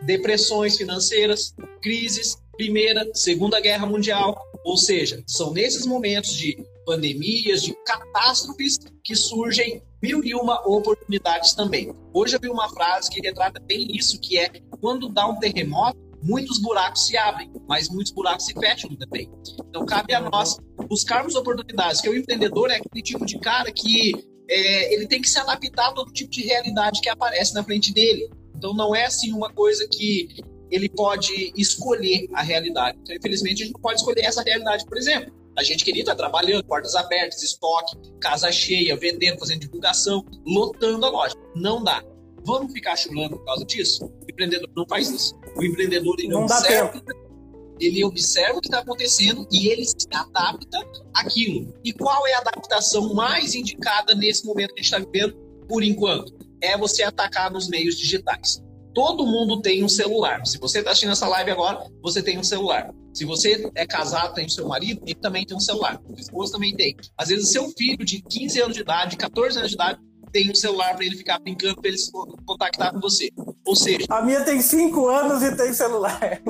Depressões 0.04 0.78
financeiras, 0.78 1.54
crises, 1.82 2.38
Primeira, 2.54 3.10
Segunda 3.14 3.60
Guerra 3.60 3.86
Mundial. 3.86 4.40
Ou 4.64 4.78
seja, 4.78 5.24
são 5.28 5.52
nesses 5.52 5.86
momentos 5.86 6.34
de 6.34 6.56
pandemias, 6.86 7.64
de 7.64 7.74
catástrofes, 7.86 8.78
que 9.04 9.16
surgem 9.16 9.82
mil 10.02 10.24
e 10.24 10.34
uma 10.34 10.62
oportunidades 10.68 11.54
também. 11.54 11.94
Hoje 12.14 12.36
eu 12.36 12.40
vi 12.40 12.50
uma 12.50 12.70
frase 12.70 13.10
que 13.10 13.22
retrata 13.22 13.60
bem 13.60 13.88
isso, 13.96 14.20
que 14.20 14.38
é 14.38 14.50
quando 14.80 15.10
dá 15.10 15.28
um 15.28 15.40
terremoto, 15.40 15.98
muitos 16.24 16.60
buracos 16.60 17.08
se 17.08 17.18
abrem, 17.18 17.52
mas 17.68 17.90
muitos 17.90 18.12
buracos 18.12 18.46
se 18.46 18.54
fecham 18.54 18.96
também. 18.96 19.30
Então 19.70 19.86
cabe 19.86 20.14
a 20.14 20.22
nós 20.22 20.58
buscarmos 20.88 21.36
oportunidades, 21.36 22.02
que 22.02 22.10
o 22.10 22.16
empreendedor 22.16 22.70
é 22.70 22.78
aquele 22.78 23.04
tipo 23.04 23.26
de 23.26 23.40
cara 23.40 23.72
que 23.72 24.14
é, 24.50 24.94
ele 24.94 25.08
tem 25.08 25.22
que 25.22 25.30
se 25.30 25.40
adaptar 25.40 25.90
a 25.90 25.94
todo 25.94 26.12
tipo 26.12 26.32
de 26.32 26.44
realidade 26.44 27.02
que 27.02 27.10
aparece 27.10 27.54
na 27.54 27.64
frente 27.64 27.94
dele. 27.94 28.30
Então 28.56 28.74
não 28.74 28.96
é 28.96 29.06
assim 29.06 29.32
uma 29.32 29.52
coisa 29.52 29.88
que 29.90 30.28
ele 30.70 30.88
pode 30.90 31.52
escolher 31.56 32.28
a 32.34 32.42
realidade. 32.42 32.98
Então, 33.02 33.16
infelizmente, 33.16 33.62
a 33.62 33.66
gente 33.66 33.74
não 33.74 33.82
pode 33.82 34.00
escolher 34.00 34.22
essa 34.22 34.42
realidade, 34.42 34.86
por 34.86 34.98
exemplo. 34.98 35.34
A 35.58 35.64
gente 35.64 35.84
queria 35.84 36.02
estar 36.02 36.16
trabalhando, 36.16 36.64
portas 36.64 36.96
abertas, 36.96 37.44
estoque, 37.44 37.98
casa 38.22 38.50
cheia, 38.52 38.96
vendendo, 38.96 39.38
fazendo 39.38 39.60
divulgação, 39.60 40.26
lotando 40.46 41.06
a 41.06 41.10
loja. 41.10 41.36
Não 41.56 41.84
dá. 41.84 42.02
Vamos 42.46 42.74
ficar 42.74 42.96
chulando 42.96 43.38
por 43.38 43.46
causa 43.46 43.66
disso? 43.66 44.06
O 44.06 44.32
empreendedor 44.32 44.70
não 44.76 44.86
faz 44.88 45.10
isso. 45.10 45.40
O 45.56 45.64
empreendedor 45.64 46.16
ele 46.20 46.30
não 46.30 46.44
observa, 46.44 46.92
dá 46.94 47.02
tempo. 47.02 47.78
ele 47.80 48.04
observa 48.04 48.58
o 48.58 48.62
que 48.62 48.68
está 48.68 48.80
acontecendo 48.80 49.48
e 49.52 49.68
ele 49.68 49.86
se 49.86 50.08
adapta 50.14 50.80
àquilo. 51.14 51.74
E 51.84 51.94
qual 51.94 52.26
é 52.28 52.34
a 52.34 52.40
adaptação 52.40 53.14
mais 53.14 53.54
indicada 53.54 54.16
nesse 54.16 54.46
momento 54.46 54.74
que 54.74 54.82
a 54.82 54.84
gente 54.84 54.94
está 54.94 55.12
vivendo, 55.12 55.36
por 55.68 55.84
enquanto? 55.84 56.34
É 56.62 56.78
você 56.78 57.04
atacar 57.04 57.52
nos 57.52 57.68
meios 57.70 57.98
digitais. 57.98 58.62
Todo 58.94 59.26
mundo 59.26 59.62
tem 59.62 59.84
um 59.84 59.90
celular. 59.90 60.46
Se 60.46 60.58
você 60.58 60.80
está 60.80 60.92
assistindo 60.92 61.14
essa 61.14 61.28
live 61.28 61.52
agora, 61.52 61.90
você 62.02 62.22
tem 62.22 62.38
um 62.38 62.44
celular. 62.44 62.94
Se 63.14 63.26
você 63.26 63.70
é 63.76 63.86
casado, 63.86 64.34
tem 64.34 64.46
o 64.46 64.50
seu 64.50 64.68
marido, 64.68 65.02
ele 65.06 65.16
também 65.16 65.46
tem 65.46 65.56
um 65.56 65.62
celular. 65.62 66.02
Sua 66.08 66.20
esposa 66.20 66.54
também 66.54 66.76
tem. 66.76 66.96
Às 67.18 67.30
vezes, 67.30 67.50
o 67.50 67.52
seu 67.52 67.70
filho 67.78 68.06
de 68.06 68.22
15 68.22 68.62
anos 68.62 68.76
de 68.76 68.82
idade, 68.82 69.18
14 69.18 69.58
anos 69.58 69.70
de 69.70 69.76
idade, 69.76 70.00
tem 70.32 70.50
um 70.50 70.56
celular 70.56 70.96
para 70.96 71.06
ele 71.06 71.16
ficar 71.16 71.40
brincando, 71.40 71.80
para 71.82 71.90
ele 71.90 71.98
se 71.98 72.12
contactar 72.46 72.94
com 72.94 73.00
você. 73.00 73.30
Ou 73.66 73.76
seja. 73.76 74.06
A 74.10 74.22
minha 74.22 74.44
tem 74.44 74.62
5 74.62 75.08
anos 75.08 75.44
e 75.44 75.56
tem 75.56 75.74
celular. 75.74 76.42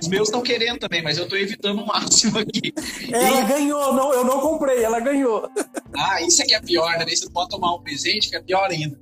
Os 0.00 0.08
meus 0.08 0.28
estão 0.28 0.42
querendo 0.42 0.78
também, 0.78 1.02
mas 1.02 1.18
eu 1.18 1.24
estou 1.24 1.38
evitando 1.38 1.82
o 1.82 1.86
máximo 1.86 2.38
aqui. 2.38 2.72
Ela 3.12 3.40
e... 3.40 3.46
ganhou, 3.46 3.92
não, 3.92 4.12
eu 4.12 4.24
não 4.24 4.40
comprei, 4.40 4.82
ela 4.82 5.00
ganhou. 5.00 5.48
Ah, 5.96 6.22
isso 6.22 6.42
é 6.42 6.44
que 6.44 6.54
é 6.54 6.60
pior, 6.60 6.96
né? 6.98 7.06
Você 7.06 7.28
pode 7.30 7.50
tomar 7.50 7.74
um 7.74 7.82
presente, 7.82 8.30
que 8.30 8.36
é 8.36 8.40
pior 8.40 8.70
ainda. 8.70 8.98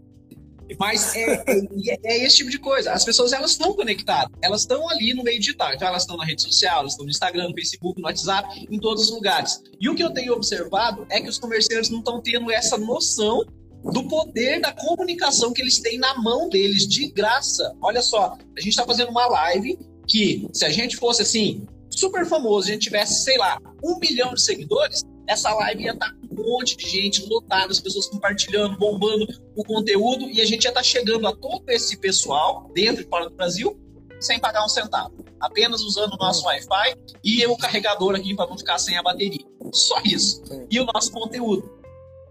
Mas 0.78 1.14
é, 1.14 1.44
é, 1.46 1.98
é, 2.04 2.24
esse 2.24 2.38
tipo 2.38 2.50
de 2.50 2.58
coisa. 2.58 2.92
As 2.92 3.04
pessoas 3.04 3.32
elas 3.32 3.52
estão 3.52 3.74
conectadas, 3.74 4.30
elas 4.42 4.62
estão 4.62 4.88
ali 4.88 5.14
no 5.14 5.22
meio 5.22 5.38
digital. 5.38 5.72
Então 5.74 5.88
elas 5.88 6.02
estão 6.02 6.16
na 6.16 6.24
rede 6.24 6.42
social, 6.42 6.80
elas 6.80 6.92
estão 6.92 7.04
no 7.04 7.10
Instagram, 7.10 7.48
no 7.48 7.54
Facebook, 7.54 8.00
no 8.00 8.06
WhatsApp, 8.06 8.66
em 8.70 8.78
todos 8.78 9.04
os 9.04 9.10
lugares. 9.10 9.60
E 9.80 9.88
o 9.88 9.94
que 9.94 10.02
eu 10.02 10.10
tenho 10.10 10.32
observado 10.32 11.06
é 11.10 11.20
que 11.20 11.28
os 11.28 11.38
comerciantes 11.38 11.90
não 11.90 11.98
estão 11.98 12.20
tendo 12.20 12.50
essa 12.50 12.78
noção 12.78 13.44
do 13.84 14.06
poder 14.08 14.60
da 14.60 14.72
comunicação 14.72 15.52
que 15.52 15.60
eles 15.60 15.80
têm 15.80 15.98
na 15.98 16.16
mão 16.18 16.48
deles, 16.48 16.86
de 16.86 17.08
graça. 17.08 17.74
Olha 17.80 18.02
só, 18.02 18.36
a 18.56 18.60
gente 18.60 18.70
está 18.70 18.84
fazendo 18.84 19.10
uma 19.10 19.26
live 19.26 19.78
que, 20.06 20.48
se 20.52 20.64
a 20.64 20.68
gente 20.68 20.96
fosse 20.96 21.22
assim, 21.22 21.66
super 21.90 22.26
famoso, 22.26 22.68
a 22.68 22.72
gente 22.72 22.82
tivesse, 22.82 23.24
sei 23.24 23.38
lá, 23.38 23.58
um 23.82 23.98
milhão 23.98 24.34
de 24.34 24.42
seguidores, 24.42 25.02
essa 25.26 25.52
live 25.54 25.84
ia 25.84 25.92
estar 25.92 26.10
tá 26.10 26.14
com 26.14 26.42
um 26.42 26.52
monte 26.52 26.76
de 26.76 26.88
gente 26.88 27.24
lotada, 27.26 27.70
as 27.70 27.80
pessoas 27.80 28.06
compartilhando, 28.08 28.76
bombando 28.76 29.26
o 29.56 29.64
conteúdo, 29.64 30.28
e 30.30 30.40
a 30.40 30.44
gente 30.44 30.64
ia 30.64 30.70
estar 30.70 30.80
tá 30.80 30.84
chegando 30.84 31.26
a 31.26 31.34
todo 31.34 31.68
esse 31.68 31.96
pessoal, 31.96 32.70
dentro 32.74 33.02
e 33.02 33.06
fora 33.06 33.28
do 33.28 33.36
Brasil, 33.36 33.78
sem 34.20 34.38
pagar 34.38 34.64
um 34.64 34.68
centavo. 34.68 35.12
Apenas 35.40 35.82
usando 35.82 36.14
o 36.14 36.16
nosso 36.16 36.44
Wi-Fi 36.46 36.94
e 37.24 37.44
o 37.46 37.56
carregador 37.56 38.14
aqui 38.14 38.34
para 38.34 38.48
não 38.48 38.56
ficar 38.56 38.78
sem 38.78 38.96
a 38.96 39.02
bateria. 39.02 39.44
Só 39.72 40.00
isso. 40.04 40.42
E 40.70 40.78
o 40.78 40.84
nosso 40.84 41.10
conteúdo. 41.10 41.81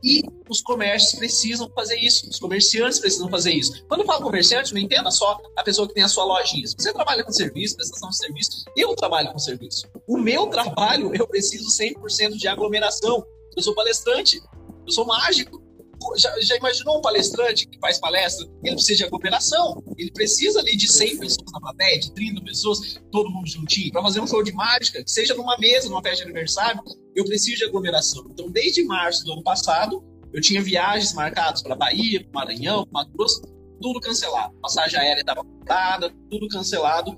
E 0.03 0.23
os 0.49 0.61
comércios 0.61 1.17
precisam 1.17 1.69
fazer 1.75 1.97
isso, 1.97 2.27
os 2.29 2.39
comerciantes 2.39 2.99
precisam 2.99 3.29
fazer 3.29 3.51
isso. 3.53 3.85
Quando 3.87 4.01
eu 4.01 4.05
falo 4.05 4.23
comerciante, 4.23 4.73
não 4.73 4.81
entenda 4.81 5.11
só 5.11 5.39
a 5.55 5.63
pessoa 5.63 5.87
que 5.87 5.93
tem 5.93 6.03
a 6.03 6.07
sua 6.07 6.25
lojinha. 6.25 6.65
Se 6.67 6.75
você 6.77 6.91
trabalha 6.91 7.23
com 7.23 7.31
serviço, 7.31 7.75
prestação 7.75 8.09
de 8.09 8.17
serviço, 8.17 8.65
eu 8.75 8.95
trabalho 8.95 9.31
com 9.31 9.39
serviço. 9.39 9.87
O 10.07 10.17
meu 10.17 10.47
trabalho, 10.47 11.13
eu 11.15 11.27
preciso 11.27 11.69
100% 11.69 12.37
de 12.37 12.47
aglomeração. 12.47 13.23
Eu 13.55 13.61
sou 13.61 13.75
palestrante, 13.75 14.41
eu 14.85 14.91
sou 14.91 15.05
mágico. 15.05 15.61
Já, 16.17 16.39
já, 16.41 16.57
imaginou 16.57 16.97
um 16.97 17.01
palestrante 17.01 17.67
que 17.67 17.79
faz 17.79 17.99
palestra? 17.99 18.47
Ele 18.63 18.75
precisa 18.75 18.97
de 18.97 19.03
aglomeração. 19.05 19.83
Ele 19.97 20.11
precisa 20.11 20.59
ali 20.59 20.75
de 20.75 20.91
100 20.91 21.17
pessoas 21.17 21.51
na 21.51 21.59
plateia, 21.59 21.99
de 21.99 22.13
30 22.13 22.41
pessoas, 22.41 22.99
todo 23.11 23.29
mundo 23.29 23.47
juntinho, 23.47 23.91
para 23.91 24.01
fazer 24.01 24.19
um 24.19 24.27
show 24.27 24.43
de 24.43 24.51
mágica, 24.51 25.03
que 25.03 25.11
seja 25.11 25.33
numa 25.35 25.57
mesa, 25.57 25.89
numa 25.89 26.01
festa 26.01 26.17
de 26.17 26.23
aniversário. 26.23 26.81
Eu 27.15 27.25
preciso 27.25 27.57
de 27.57 27.65
aglomeração. 27.65 28.25
Então, 28.29 28.49
desde 28.49 28.83
março 28.83 29.23
do 29.25 29.33
ano 29.33 29.43
passado, 29.43 30.03
eu 30.33 30.41
tinha 30.41 30.61
viagens 30.61 31.13
marcadas 31.13 31.61
para 31.61 31.75
Bahia, 31.75 32.23
para 32.23 32.45
Maranhão, 32.45 32.85
para 32.85 33.01
Mato 33.01 33.11
Grosso, 33.11 33.41
tudo 33.81 33.99
cancelado. 33.99 34.53
Passagem 34.61 34.99
aérea 34.99 35.21
estava 35.21 35.43
cortada, 35.43 36.13
tudo 36.29 36.47
cancelado 36.47 37.15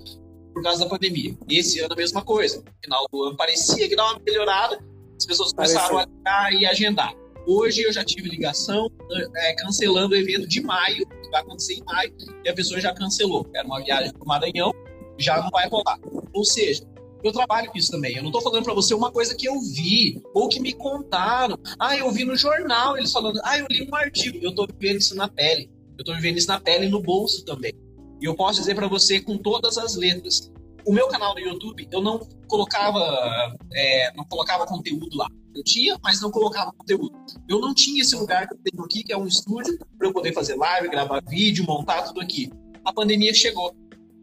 por 0.52 0.62
causa 0.62 0.84
da 0.84 0.90
pandemia. 0.90 1.36
Esse 1.48 1.80
ano 1.80 1.92
a 1.92 1.96
mesma 1.96 2.22
coisa. 2.22 2.58
No 2.58 2.72
final 2.82 3.06
do 3.12 3.24
ano 3.24 3.36
parecia 3.36 3.88
que 3.88 3.96
dava 3.96 4.12
uma 4.12 4.22
melhorada, 4.24 4.78
as 5.16 5.26
pessoas 5.26 5.52
começaram 5.52 5.96
Parecia. 5.96 6.12
a 6.26 6.50
ligar 6.50 6.62
e 6.62 6.66
agendar. 6.66 7.23
Hoje 7.46 7.82
eu 7.82 7.92
já 7.92 8.04
tive 8.04 8.28
ligação 8.28 8.90
é, 9.36 9.54
cancelando 9.54 10.14
o 10.14 10.16
evento 10.16 10.46
de 10.46 10.62
maio, 10.62 11.06
que 11.06 11.30
vai 11.30 11.42
acontecer 11.42 11.74
em 11.74 11.84
maio, 11.84 12.14
e 12.44 12.48
a 12.48 12.54
pessoa 12.54 12.80
já 12.80 12.94
cancelou. 12.94 13.46
Era 13.54 13.66
uma 13.66 13.82
viagem 13.82 14.12
para 14.12 14.22
o 14.22 14.26
Maranhão, 14.26 14.72
já 15.18 15.42
não 15.42 15.50
vai 15.50 15.68
rolar. 15.68 15.98
Ou 16.32 16.44
seja, 16.44 16.82
eu 17.22 17.32
trabalho 17.32 17.70
com 17.70 17.78
isso 17.78 17.90
também. 17.90 18.16
Eu 18.16 18.22
não 18.22 18.28
estou 18.28 18.42
falando 18.42 18.64
para 18.64 18.74
você 18.74 18.94
uma 18.94 19.10
coisa 19.10 19.34
que 19.34 19.46
eu 19.46 19.60
vi 19.60 20.22
ou 20.34 20.48
que 20.48 20.60
me 20.60 20.72
contaram. 20.72 21.58
Ah, 21.78 21.96
eu 21.96 22.10
vi 22.10 22.24
no 22.24 22.36
jornal 22.36 22.96
eles 22.96 23.12
falando. 23.12 23.40
Ah, 23.44 23.58
eu 23.58 23.66
li 23.70 23.88
um 23.90 23.94
artigo. 23.94 24.38
Eu 24.42 24.50
estou 24.50 24.66
vivendo 24.66 25.00
isso 25.00 25.14
na 25.14 25.28
pele. 25.28 25.70
Eu 25.96 26.02
estou 26.02 26.14
vivendo 26.14 26.36
isso 26.36 26.48
na 26.48 26.60
pele 26.60 26.86
e 26.86 26.88
no 26.90 27.00
bolso 27.00 27.44
também. 27.44 27.72
E 28.20 28.26
eu 28.26 28.34
posso 28.34 28.60
dizer 28.60 28.74
para 28.74 28.88
você 28.88 29.20
com 29.20 29.38
todas 29.38 29.78
as 29.78 29.96
letras. 29.96 30.52
O 30.86 30.92
meu 30.92 31.08
canal 31.08 31.34
do 31.34 31.40
YouTube, 31.40 31.88
eu 31.90 32.02
não 32.02 32.18
colocava, 32.46 33.56
é, 33.72 34.12
não 34.14 34.24
colocava 34.24 34.66
conteúdo 34.66 35.16
lá. 35.16 35.26
Eu 35.54 35.62
tinha, 35.62 35.98
mas 36.02 36.20
não 36.20 36.30
colocava 36.30 36.72
conteúdo. 36.72 37.14
Eu 37.48 37.60
não 37.60 37.74
tinha 37.74 38.02
esse 38.02 38.16
lugar 38.16 38.48
que 38.48 38.54
eu 38.54 38.58
tenho 38.64 38.84
aqui, 38.84 39.04
que 39.04 39.12
é 39.12 39.16
um 39.16 39.26
estúdio, 39.26 39.78
para 39.98 40.08
eu 40.08 40.12
poder 40.12 40.32
fazer 40.32 40.56
live, 40.56 40.88
gravar 40.88 41.22
vídeo, 41.26 41.64
montar 41.64 42.02
tudo 42.02 42.20
aqui. 42.20 42.50
A 42.84 42.92
pandemia 42.92 43.32
chegou 43.32 43.74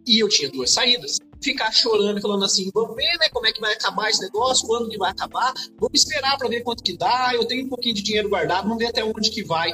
e 0.05 0.19
eu 0.19 0.27
tinha 0.27 0.49
duas 0.49 0.71
saídas 0.71 1.17
ficar 1.41 1.71
chorando 1.71 2.21
falando 2.21 2.45
assim, 2.45 2.69
vamos 2.73 2.95
ver 2.95 3.17
né, 3.19 3.27
como 3.31 3.47
é 3.47 3.51
que 3.51 3.59
vai 3.59 3.73
acabar 3.73 4.09
esse 4.09 4.21
negócio, 4.21 4.67
quando 4.67 4.89
que 4.89 4.97
vai 4.97 5.11
acabar, 5.11 5.53
vamos 5.79 5.99
esperar 5.99 6.37
para 6.37 6.47
ver 6.47 6.61
quanto 6.61 6.83
que 6.83 6.95
dá, 6.95 7.31
eu 7.33 7.45
tenho 7.45 7.65
um 7.65 7.69
pouquinho 7.69 7.95
de 7.95 8.03
dinheiro 8.03 8.29
guardado, 8.29 8.63
vamos 8.63 8.77
ver 8.77 8.87
até 8.87 9.03
onde 9.03 9.31
que 9.31 9.43
vai. 9.43 9.73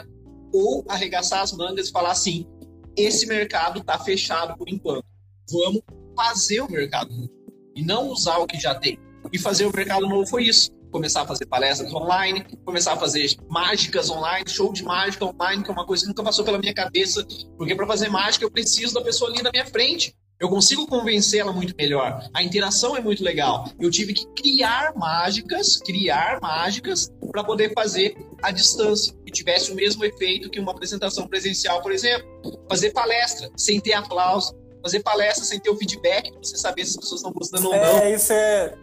Ou 0.53 0.85
arregaçar 0.87 1.41
as 1.41 1.51
mangas 1.51 1.89
e 1.89 1.91
falar 1.91 2.11
assim, 2.11 2.47
esse 2.95 3.27
mercado 3.27 3.81
está 3.81 3.99
fechado 3.99 4.57
por 4.57 4.69
enquanto. 4.69 5.05
Vamos 5.51 5.81
fazer 6.15 6.61
o 6.61 6.71
mercado 6.71 7.13
novo. 7.13 7.29
E 7.75 7.83
não 7.83 8.07
usar 8.07 8.37
o 8.37 8.47
que 8.47 8.57
já 8.57 8.73
tem. 8.73 8.97
E 9.31 9.37
fazer 9.37 9.65
o 9.65 9.75
mercado 9.75 10.07
novo 10.07 10.25
foi 10.25 10.45
isso. 10.45 10.71
Começar 10.91 11.21
a 11.21 11.25
fazer 11.27 11.45
palestras 11.45 11.93
online, 11.93 12.45
começar 12.65 12.93
a 12.93 12.97
fazer 12.97 13.35
mágicas 13.49 14.09
online, 14.09 14.47
show 14.47 14.71
de 14.71 14.83
mágica 14.83 15.25
online, 15.25 15.63
que 15.63 15.69
é 15.69 15.73
uma 15.73 15.85
coisa 15.85 16.03
que 16.03 16.07
nunca 16.09 16.23
passou 16.23 16.45
pela 16.45 16.57
minha 16.57 16.73
cabeça. 16.73 17.25
Porque 17.57 17.75
para 17.75 17.85
fazer 17.85 18.09
mágica 18.09 18.45
eu 18.45 18.51
preciso 18.51 18.93
da 18.93 19.01
pessoa 19.01 19.29
ali 19.29 19.41
na 19.41 19.51
minha 19.51 19.65
frente. 19.65 20.15
Eu 20.39 20.49
consigo 20.49 20.85
convencê-la 20.85 21.51
muito 21.51 21.73
melhor. 21.75 22.29
A 22.31 22.43
interação 22.43 22.95
é 22.95 23.01
muito 23.01 23.23
legal. 23.23 23.67
Eu 23.79 23.89
tive 23.89 24.13
que 24.13 24.25
criar 24.35 24.93
mágicas, 24.95 25.77
criar 25.77 26.39
mágicas 26.39 27.11
para 27.31 27.43
poder 27.43 27.73
fazer 27.73 28.15
a 28.43 28.51
distância 28.51 29.15
que 29.25 29.31
tivesse 29.31 29.71
o 29.71 29.75
mesmo 29.75 30.05
efeito 30.05 30.49
que 30.49 30.59
uma 30.59 30.71
apresentação 30.71 31.27
presencial, 31.27 31.81
por 31.81 31.91
exemplo. 31.91 32.27
Fazer 32.69 32.91
palestra 32.91 33.49
sem 33.57 33.79
ter 33.79 33.93
aplauso, 33.93 34.55
fazer 34.83 35.01
palestra 35.01 35.43
sem 35.43 35.59
ter 35.59 35.71
o 35.71 35.75
feedback, 35.75 36.31
pra 36.31 36.39
você 36.43 36.55
saber 36.55 36.85
se 36.85 36.91
as 36.91 36.97
pessoas 36.97 37.21
estão 37.21 37.33
gostando 37.33 37.67
ou 37.67 37.75
não. 37.75 37.97
É, 37.99 38.13
isso 38.13 38.31
é. 38.31 38.77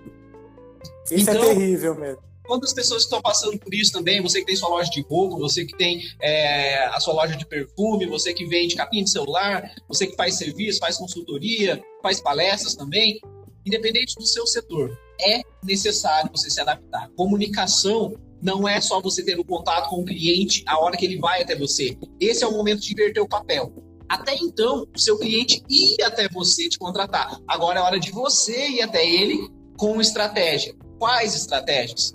Isso 1.10 1.30
é 1.30 1.34
então, 1.34 1.44
é 1.44 1.54
terrível 1.54 1.94
mesmo. 1.94 2.22
Quantas 2.46 2.74
pessoas 2.74 3.02
estão 3.02 3.22
passando 3.22 3.58
por 3.58 3.72
isso 3.72 3.90
também? 3.92 4.20
Você 4.20 4.40
que 4.40 4.46
tem 4.46 4.56
sua 4.56 4.68
loja 4.68 4.90
de 4.90 5.00
roupa, 5.02 5.36
você 5.36 5.64
que 5.64 5.74
tem 5.76 6.02
é, 6.20 6.84
a 6.88 7.00
sua 7.00 7.14
loja 7.14 7.34
de 7.36 7.46
perfume, 7.46 8.06
você 8.06 8.34
que 8.34 8.44
vende 8.44 8.76
capinha 8.76 9.02
de 9.02 9.10
celular, 9.10 9.74
você 9.88 10.06
que 10.06 10.14
faz 10.14 10.36
serviço, 10.36 10.78
faz 10.78 10.98
consultoria, 10.98 11.82
faz 12.02 12.20
palestras 12.20 12.74
também. 12.74 13.18
Independente 13.64 14.14
do 14.16 14.26
seu 14.26 14.46
setor, 14.46 14.94
é 15.18 15.40
necessário 15.62 16.30
você 16.30 16.50
se 16.50 16.60
adaptar. 16.60 17.08
Comunicação 17.16 18.14
não 18.42 18.68
é 18.68 18.78
só 18.78 19.00
você 19.00 19.24
ter 19.24 19.38
o 19.38 19.40
um 19.40 19.44
contato 19.44 19.88
com 19.88 20.02
o 20.02 20.04
cliente 20.04 20.62
a 20.66 20.78
hora 20.78 20.98
que 20.98 21.06
ele 21.06 21.18
vai 21.18 21.42
até 21.42 21.56
você. 21.56 21.96
Esse 22.20 22.44
é 22.44 22.46
o 22.46 22.52
momento 22.52 22.82
de 22.82 22.92
inverter 22.92 23.22
o 23.22 23.28
papel. 23.28 23.72
Até 24.06 24.34
então, 24.34 24.86
o 24.94 24.98
seu 24.98 25.18
cliente 25.18 25.62
ia 25.66 26.08
até 26.08 26.28
você 26.28 26.68
te 26.68 26.78
contratar. 26.78 27.38
Agora 27.48 27.80
é 27.80 27.82
hora 27.82 27.98
de 27.98 28.12
você 28.12 28.68
ir 28.68 28.82
até 28.82 29.02
ele 29.02 29.48
com 29.78 29.98
estratégia. 29.98 30.74
Quais 31.04 31.34
estratégias? 31.34 32.14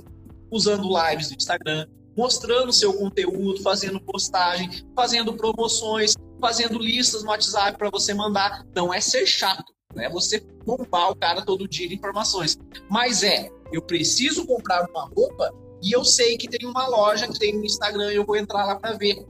Usando 0.49 0.89
lives 0.89 1.27
do 1.27 1.35
Instagram, 1.35 1.85
mostrando 2.17 2.73
seu 2.73 2.91
conteúdo, 2.91 3.61
fazendo 3.61 4.01
postagem, 4.01 4.67
fazendo 4.95 5.35
promoções, 5.35 6.15
fazendo 6.41 6.79
listas 6.79 7.21
no 7.21 7.29
WhatsApp 7.29 7.77
para 7.77 7.91
você 7.91 8.15
mandar. 8.15 8.65
Não 8.75 8.91
é 8.91 8.99
ser 8.99 9.27
chato, 9.27 9.71
não 9.93 10.03
é 10.03 10.09
você 10.09 10.39
bombar 10.65 11.11
o 11.11 11.15
cara 11.15 11.45
todo 11.45 11.67
dia 11.67 11.87
de 11.87 11.93
informações. 11.93 12.57
Mas 12.89 13.21
é, 13.21 13.51
eu 13.71 13.79
preciso 13.79 14.47
comprar 14.47 14.89
uma 14.89 15.05
roupa 15.15 15.53
e 15.83 15.95
eu 15.95 16.03
sei 16.03 16.35
que 16.35 16.47
tem 16.47 16.67
uma 16.67 16.87
loja 16.87 17.27
que 17.27 17.37
tem 17.37 17.55
no 17.55 17.63
Instagram 17.63 18.11
e 18.11 18.15
eu 18.15 18.25
vou 18.25 18.37
entrar 18.37 18.65
lá 18.65 18.75
para 18.75 18.97
ver. 18.97 19.23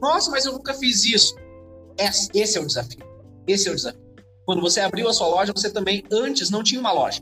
Nossa, 0.00 0.30
mas 0.30 0.46
eu 0.46 0.52
nunca 0.52 0.72
fiz 0.74 1.04
isso. 1.04 1.34
Esse 2.32 2.56
é 2.56 2.60
o 2.60 2.64
desafio. 2.64 3.04
Esse 3.44 3.68
é 3.68 3.72
o 3.72 3.74
desafio. 3.74 4.00
Quando 4.46 4.60
você 4.60 4.78
abriu 4.78 5.08
a 5.08 5.12
sua 5.12 5.26
loja, 5.26 5.52
você 5.52 5.68
também 5.68 6.04
antes 6.12 6.48
não 6.48 6.62
tinha 6.62 6.80
uma 6.80 6.92
loja. 6.92 7.20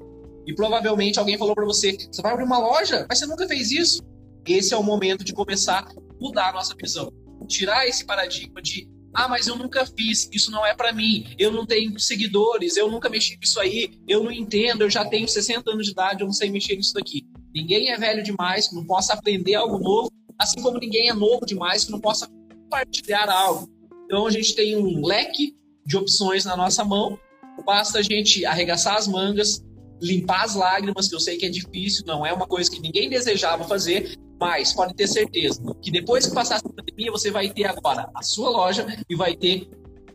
E 0.49 0.55
provavelmente 0.55 1.19
alguém 1.19 1.37
falou 1.37 1.55
para 1.55 1.67
você: 1.67 1.93
você 2.11 2.23
vai 2.23 2.33
abrir 2.33 2.45
uma 2.45 2.59
loja, 2.59 3.07
mas 3.07 3.19
você 3.19 3.27
nunca 3.27 3.47
fez 3.47 3.71
isso. 3.71 4.03
Esse 4.47 4.73
é 4.73 4.77
o 4.79 4.83
momento 4.83 5.23
de 5.23 5.35
começar 5.35 5.81
a 5.81 5.95
mudar 6.19 6.49
a 6.49 6.53
nossa 6.55 6.75
visão. 6.75 7.13
Tirar 7.47 7.87
esse 7.87 8.07
paradigma 8.07 8.63
de 8.63 8.89
ah, 9.13 9.29
mas 9.29 9.47
eu 9.47 9.57
nunca 9.57 9.85
fiz, 9.85 10.29
isso 10.33 10.51
não 10.51 10.65
é 10.65 10.75
para 10.75 10.93
mim, 10.93 11.35
eu 11.39 11.51
não 11.51 11.67
tenho 11.67 11.99
seguidores, 11.99 12.77
eu 12.77 12.91
nunca 12.91 13.09
mexi 13.09 13.37
com 13.37 13.43
isso 13.43 13.59
aí, 13.59 13.91
eu 14.07 14.23
não 14.23 14.31
entendo, 14.31 14.83
eu 14.83 14.91
já 14.91 15.05
tenho 15.05 15.27
60 15.27 15.71
anos 15.71 15.87
de 15.87 15.93
idade, 15.93 16.21
eu 16.21 16.27
não 16.27 16.33
sei 16.33 16.51
mexer 16.51 16.77
nisso 16.77 16.95
daqui. 16.95 17.27
Ninguém 17.55 17.91
é 17.91 17.97
velho 17.97 18.23
demais 18.23 18.69
que 18.69 18.75
não 18.75 18.87
possa 18.87 19.15
aprender 19.15 19.55
algo 19.55 19.79
novo, 19.79 20.11
assim 20.39 20.61
como 20.63 20.79
ninguém 20.79 21.09
é 21.09 21.15
novo 21.15 21.45
demais 21.45 21.85
que 21.85 21.91
não 21.91 22.01
possa 22.01 22.29
compartilhar 22.29 23.29
algo. 23.29 23.69
Então 24.05 24.27
a 24.27 24.31
gente 24.31 24.55
tem 24.55 24.77
um 24.77 25.05
leque 25.05 25.57
de 25.85 25.97
opções 25.97 26.45
na 26.45 26.57
nossa 26.57 26.85
mão, 26.85 27.19
basta 27.65 27.99
a 27.99 28.03
gente 28.03 28.45
arregaçar 28.45 28.97
as 28.97 29.09
mangas, 29.09 29.63
limpar 30.01 30.45
as 30.45 30.55
lágrimas, 30.55 31.09
que 31.09 31.15
eu 31.15 31.21
sei 31.21 31.37
que 31.37 31.47
é 31.47 31.49
difícil, 31.49 32.05
não 32.07 32.25
é 32.25 32.33
uma 32.33 32.47
coisa 32.47 32.71
que 32.71 32.81
ninguém 32.81 33.09
desejava 33.09 33.65
fazer, 33.65 34.17
mas 34.41 34.73
pode 34.73 34.95
ter 34.95 35.09
certeza 35.09 35.61
que 35.83 35.91
depois 35.91 36.27
que 36.27 36.35
passar 36.35 36.57
essa 36.57 36.69
pandemia, 36.69 37.11
você 37.11 37.31
vai 37.31 37.51
ter 37.51 37.65
agora 37.65 38.09
a 38.15 38.23
sua 38.23 38.51
loja 38.51 38.87
e 39.09 39.17
vai 39.17 39.35
ter 39.35 39.69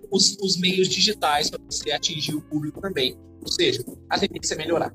os, 0.09 0.37
os 0.41 0.57
meios 0.57 0.87
digitais 0.87 1.49
para 1.49 1.59
você 1.65 1.91
atingir 1.91 2.35
o 2.35 2.41
público 2.41 2.79
também. 2.79 3.17
Ou 3.41 3.51
seja, 3.51 3.83
a 4.09 4.17
tendência 4.17 4.53
é 4.53 4.57
melhorar. 4.57 4.93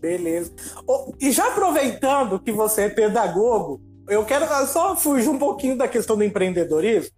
Beleza. 0.00 0.54
Oh, 0.86 1.12
e 1.20 1.32
já 1.32 1.48
aproveitando 1.48 2.38
que 2.38 2.52
você 2.52 2.82
é 2.82 2.88
pedagogo, 2.88 3.80
eu 4.08 4.24
quero 4.24 4.46
só 4.66 4.96
fugir 4.96 5.28
um 5.28 5.38
pouquinho 5.38 5.76
da 5.76 5.88
questão 5.88 6.16
do 6.16 6.24
empreendedorismo. 6.24 7.10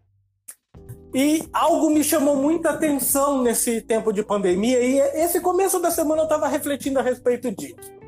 E 1.14 1.48
algo 1.52 1.90
me 1.90 2.04
chamou 2.04 2.36
muita 2.36 2.70
atenção 2.70 3.42
nesse 3.42 3.80
tempo 3.80 4.12
de 4.12 4.22
pandemia, 4.22 4.80
e 4.80 4.98
esse 5.22 5.40
começo 5.40 5.78
da 5.78 5.90
semana 5.90 6.22
eu 6.22 6.24
estava 6.24 6.48
refletindo 6.48 6.98
a 6.98 7.02
respeito 7.02 7.50
disso. 7.50 7.98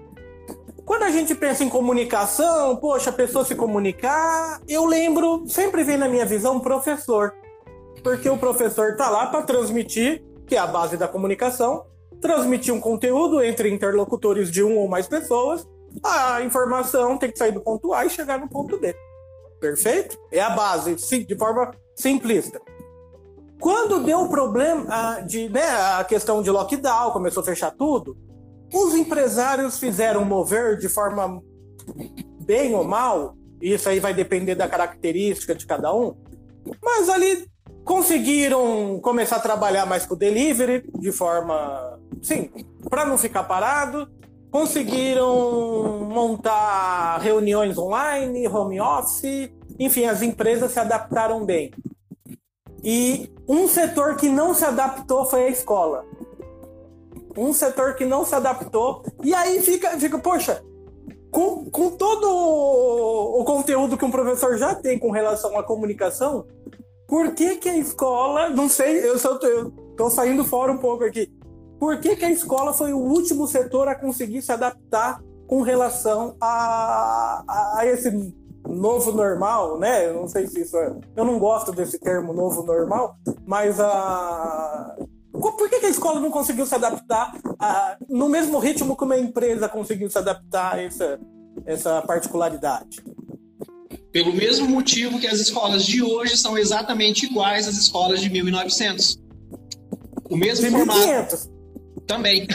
Quando 0.84 1.04
a 1.04 1.10
gente 1.10 1.34
pensa 1.34 1.62
em 1.62 1.68
comunicação, 1.68 2.76
poxa, 2.76 3.10
a 3.10 3.12
pessoa 3.12 3.44
se 3.44 3.54
comunicar, 3.54 4.60
eu 4.68 4.84
lembro, 4.84 5.44
sempre 5.46 5.84
vem 5.84 5.96
na 5.96 6.08
minha 6.08 6.26
visão, 6.26 6.60
professor. 6.60 7.32
Porque 8.02 8.28
o 8.28 8.36
professor 8.36 8.90
está 8.90 9.08
lá 9.08 9.26
para 9.26 9.42
transmitir, 9.42 10.22
que 10.46 10.56
é 10.56 10.58
a 10.58 10.66
base 10.66 10.96
da 10.96 11.06
comunicação, 11.06 11.86
transmitir 12.20 12.74
um 12.74 12.80
conteúdo 12.80 13.42
entre 13.42 13.70
interlocutores 13.70 14.50
de 14.50 14.62
um 14.62 14.76
ou 14.76 14.88
mais 14.88 15.06
pessoas, 15.06 15.66
a 16.02 16.42
informação 16.42 17.16
tem 17.16 17.30
que 17.30 17.38
sair 17.38 17.52
do 17.52 17.60
ponto 17.60 17.92
A 17.92 18.04
e 18.04 18.10
chegar 18.10 18.38
no 18.38 18.48
ponto 18.48 18.78
B. 18.78 18.94
Perfeito? 19.60 20.18
É 20.30 20.40
a 20.40 20.50
base, 20.50 20.96
de 21.24 21.36
forma 21.36 21.70
simplista. 21.94 22.60
Quando 23.60 24.02
deu 24.02 24.22
o 24.22 24.28
problema 24.28 25.20
de, 25.26 25.48
né, 25.50 25.68
a 25.98 26.02
questão 26.02 26.42
de 26.42 26.50
lockdown, 26.50 27.12
começou 27.12 27.42
a 27.42 27.46
fechar 27.46 27.70
tudo, 27.70 28.16
os 28.72 28.94
empresários 28.94 29.78
fizeram 29.78 30.24
mover 30.24 30.78
de 30.78 30.88
forma 30.88 31.42
bem 32.44 32.74
ou 32.74 32.84
mal, 32.84 33.34
isso 33.60 33.88
aí 33.88 34.00
vai 34.00 34.14
depender 34.14 34.54
da 34.54 34.66
característica 34.66 35.54
de 35.54 35.66
cada 35.66 35.94
um, 35.94 36.14
mas 36.82 37.08
ali 37.08 37.46
conseguiram 37.84 38.98
começar 39.02 39.36
a 39.36 39.40
trabalhar 39.40 39.84
mais 39.84 40.06
com 40.06 40.14
o 40.14 40.16
delivery 40.16 40.88
de 40.98 41.12
forma, 41.12 41.98
sim, 42.22 42.50
para 42.88 43.04
não 43.04 43.18
ficar 43.18 43.44
parado, 43.44 44.08
conseguiram 44.50 46.00
montar 46.08 47.18
reuniões 47.18 47.76
online, 47.76 48.48
home 48.48 48.80
office, 48.80 49.50
enfim, 49.78 50.04
as 50.06 50.22
empresas 50.22 50.72
se 50.72 50.78
adaptaram 50.78 51.44
bem. 51.44 51.70
E 52.82 53.30
um 53.48 53.68
setor 53.68 54.16
que 54.16 54.28
não 54.28 54.54
se 54.54 54.64
adaptou 54.64 55.24
foi 55.26 55.44
a 55.44 55.48
escola. 55.48 56.04
Um 57.36 57.52
setor 57.52 57.94
que 57.94 58.04
não 58.04 58.24
se 58.24 58.34
adaptou. 58.34 59.02
E 59.22 59.34
aí 59.34 59.60
fica, 59.60 59.90
fica 59.98 60.18
poxa, 60.18 60.62
com, 61.30 61.70
com 61.70 61.90
todo 61.90 62.28
o, 62.28 63.44
conteúdo 63.44 63.96
que 63.96 64.04
um 64.04 64.10
professor 64.10 64.56
já 64.58 64.74
tem 64.74 64.98
com 64.98 65.10
relação 65.10 65.58
à 65.58 65.62
comunicação, 65.62 66.46
por 67.06 67.34
que, 67.34 67.56
que 67.56 67.68
a 67.68 67.76
escola, 67.76 68.50
não 68.50 68.68
sei, 68.68 69.04
eu, 69.04 69.16
tô 69.96 70.10
saindo 70.10 70.44
fora 70.44 70.72
um 70.72 70.78
pouco 70.78 71.04
aqui, 71.04 71.30
por 71.78 71.98
que, 71.98 72.16
que 72.16 72.24
a 72.24 72.30
escola 72.30 72.72
foi 72.72 72.92
o 72.92 72.98
último 72.98 73.46
setor 73.46 73.88
a 73.88 73.94
conseguir 73.94 74.42
se 74.42 74.52
adaptar 74.52 75.22
com 75.46 75.62
relação 75.62 76.36
a, 76.40 77.42
a, 77.48 77.78
a 77.78 77.86
esse 77.86 78.10
novo 78.68 79.12
normal, 79.12 79.78
né? 79.78 80.06
Eu 80.06 80.14
não 80.14 80.28
sei 80.28 80.46
se 80.46 80.62
isso 80.62 80.76
é. 80.76 80.94
Eu 81.16 81.24
não 81.24 81.38
gosto 81.38 81.72
desse 81.72 81.98
termo 81.98 82.32
novo 82.32 82.62
normal, 82.62 83.16
mas 83.46 83.80
a. 83.80 84.96
Por 85.32 85.70
que, 85.70 85.86
a 85.86 85.88
escola 85.88 86.20
não 86.20 86.30
conseguiu 86.30 86.66
se 86.66 86.74
adaptar 86.74 87.32
a, 87.58 87.96
no 88.08 88.28
mesmo 88.28 88.58
ritmo 88.58 88.96
que 88.96 89.04
uma 89.04 89.16
empresa 89.16 89.68
conseguiu 89.68 90.10
se 90.10 90.18
adaptar 90.18 90.74
a 90.74 90.82
essa, 90.82 91.20
essa 91.64 92.02
particularidade? 92.02 93.02
Pelo 94.12 94.34
mesmo 94.34 94.68
motivo 94.68 95.20
que 95.20 95.26
as 95.26 95.38
escolas 95.38 95.84
de 95.86 96.02
hoje 96.02 96.36
são 96.36 96.58
exatamente 96.58 97.26
iguais 97.26 97.68
às 97.68 97.76
escolas 97.76 98.20
de 98.20 98.28
1900. 98.28 99.20
O 100.28 100.36
mesmo 100.36 100.66
de 100.66 100.70
formato. 100.72 100.98
1500. 100.98 101.50
Também. 102.06 102.46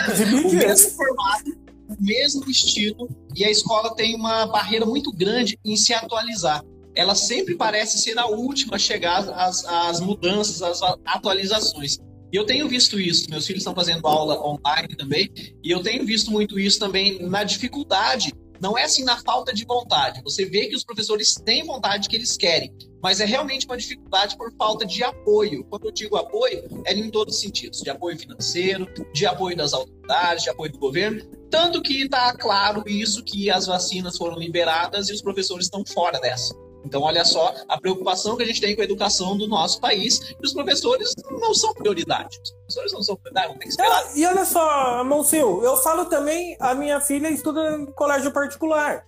o 0.46 0.54
mesmo 0.54 0.90
formato, 0.92 1.65
o 1.88 1.96
mesmo 2.00 2.50
estilo, 2.50 3.10
e 3.36 3.44
a 3.46 3.52
escola 3.52 3.96
tem 3.96 4.16
uma 4.16 4.46
barreira 4.46 4.86
muito 4.86 5.12
grande 5.12 5.58
em 5.64 5.76
se 5.76 5.94
atualizar. 5.94 6.64
Ela 6.96 7.14
sempre 7.14 7.56
parece 7.56 7.98
ser 7.98 8.18
a 8.18 8.28
última 8.28 8.76
a 8.76 8.80
chegar 8.80 9.28
às, 9.30 9.66
às 9.66 10.00
mudanças, 10.00 10.62
às 10.62 10.82
atualizações. 11.06 11.98
E 12.32 12.38
eu 12.38 12.46
tenho 12.46 12.68
visto 12.68 13.00
isso, 13.00 13.30
meus 13.30 13.46
filhos 13.46 13.62
estão 13.62 13.76
fazendo 13.76 14.08
aula 14.08 14.42
online 14.46 14.96
também, 14.96 15.30
e 15.64 15.72
eu 15.72 15.82
tenho 15.82 16.06
visto 16.06 16.32
muito 16.32 16.60
isso 16.60 16.80
também 16.80 17.20
na 17.28 17.44
dificuldade 17.44 18.34
não 18.60 18.78
é 18.78 18.84
assim 18.84 19.04
na 19.04 19.18
falta 19.22 19.54
de 19.54 19.66
vontade. 19.66 20.22
Você 20.24 20.46
vê 20.46 20.68
que 20.68 20.76
os 20.76 20.84
professores 20.84 21.34
têm 21.36 21.66
vontade 21.66 22.08
que 22.08 22.16
eles 22.16 22.38
querem, 22.38 22.74
mas 23.02 23.20
é 23.20 23.26
realmente 23.26 23.66
uma 23.66 23.78
dificuldade 23.78 24.38
por 24.38 24.52
falta 24.58 24.86
de 24.86 25.04
apoio. 25.04 25.64
Quando 25.66 25.86
eu 25.86 25.92
digo 25.92 26.16
apoio, 26.18 26.64
é 26.86 26.94
em 26.94 27.10
todos 27.10 27.36
os 27.36 27.42
sentidos: 27.42 27.82
de 27.82 27.90
apoio 27.90 28.18
financeiro, 28.18 28.88
de 29.14 29.26
apoio 29.26 29.56
das 29.56 29.74
autoridades, 29.74 30.44
de 30.44 30.50
apoio 30.50 30.72
do 30.72 30.80
governo. 30.80 31.24
Tanto 31.50 31.82
que 31.82 32.04
está 32.04 32.36
claro 32.36 32.84
isso 32.88 33.24
que 33.24 33.50
as 33.50 33.68
vacinas 33.68 34.18
foram 34.18 34.38
liberadas 34.38 35.10
e 35.10 35.14
os 35.14 35.22
professores 35.22 35.66
estão 35.66 35.84
fora 35.86 36.20
dessa. 36.20 36.54
Então, 36.86 37.02
olha 37.02 37.26
só 37.26 37.54
a 37.68 37.80
preocupação 37.80 38.38
que 38.38 38.44
a 38.44 38.46
gente 38.46 38.62
tem 38.62 38.76
com 38.76 38.82
a 38.82 38.86
educação 38.86 39.36
do 39.36 39.48
nosso 39.48 39.82
país. 39.82 40.20
E 40.40 40.46
os 40.46 40.54
professores 40.54 41.14
não 41.32 41.54
são 41.54 41.74
prioridade. 41.74 42.40
Os 42.44 42.52
professores 42.52 42.94
não 42.94 43.02
são 43.02 43.16
prioridade, 43.16 43.48
vão 43.48 43.58
ter 43.58 43.64
que 43.64 43.70
esperar. 43.72 43.92
Ah, 43.92 44.12
e 44.16 44.26
olha 44.26 44.46
só, 44.46 45.04
Monsil, 45.04 45.64
eu 45.64 45.78
falo 45.78 46.06
também, 46.06 46.56
a 46.60 46.76
minha 46.76 47.02
filha 47.02 47.28
estuda 47.30 47.78
em 47.78 47.88
colégio 47.88 48.32
particular. 48.32 49.06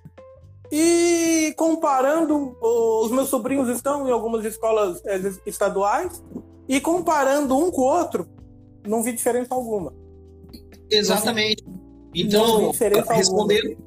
E 0.72 1.54
comparando, 1.56 2.58
os 2.62 3.12
meus 3.12 3.30
sobrinhos 3.30 3.70
estão 3.70 4.08
em 4.08 4.12
algumas 4.12 4.44
escolas 4.44 5.02
eh, 5.06 5.32
estaduais, 5.46 6.22
e 6.68 6.82
comparando 6.82 7.58
um 7.58 7.72
com 7.72 7.82
o 7.82 7.86
outro, 7.86 8.28
não 8.86 9.02
vi 9.02 9.14
diferença 9.14 9.54
alguma. 9.54 9.94
Exatamente. 10.90 11.64
Então, 12.14 12.72
respondendo, 13.10 13.78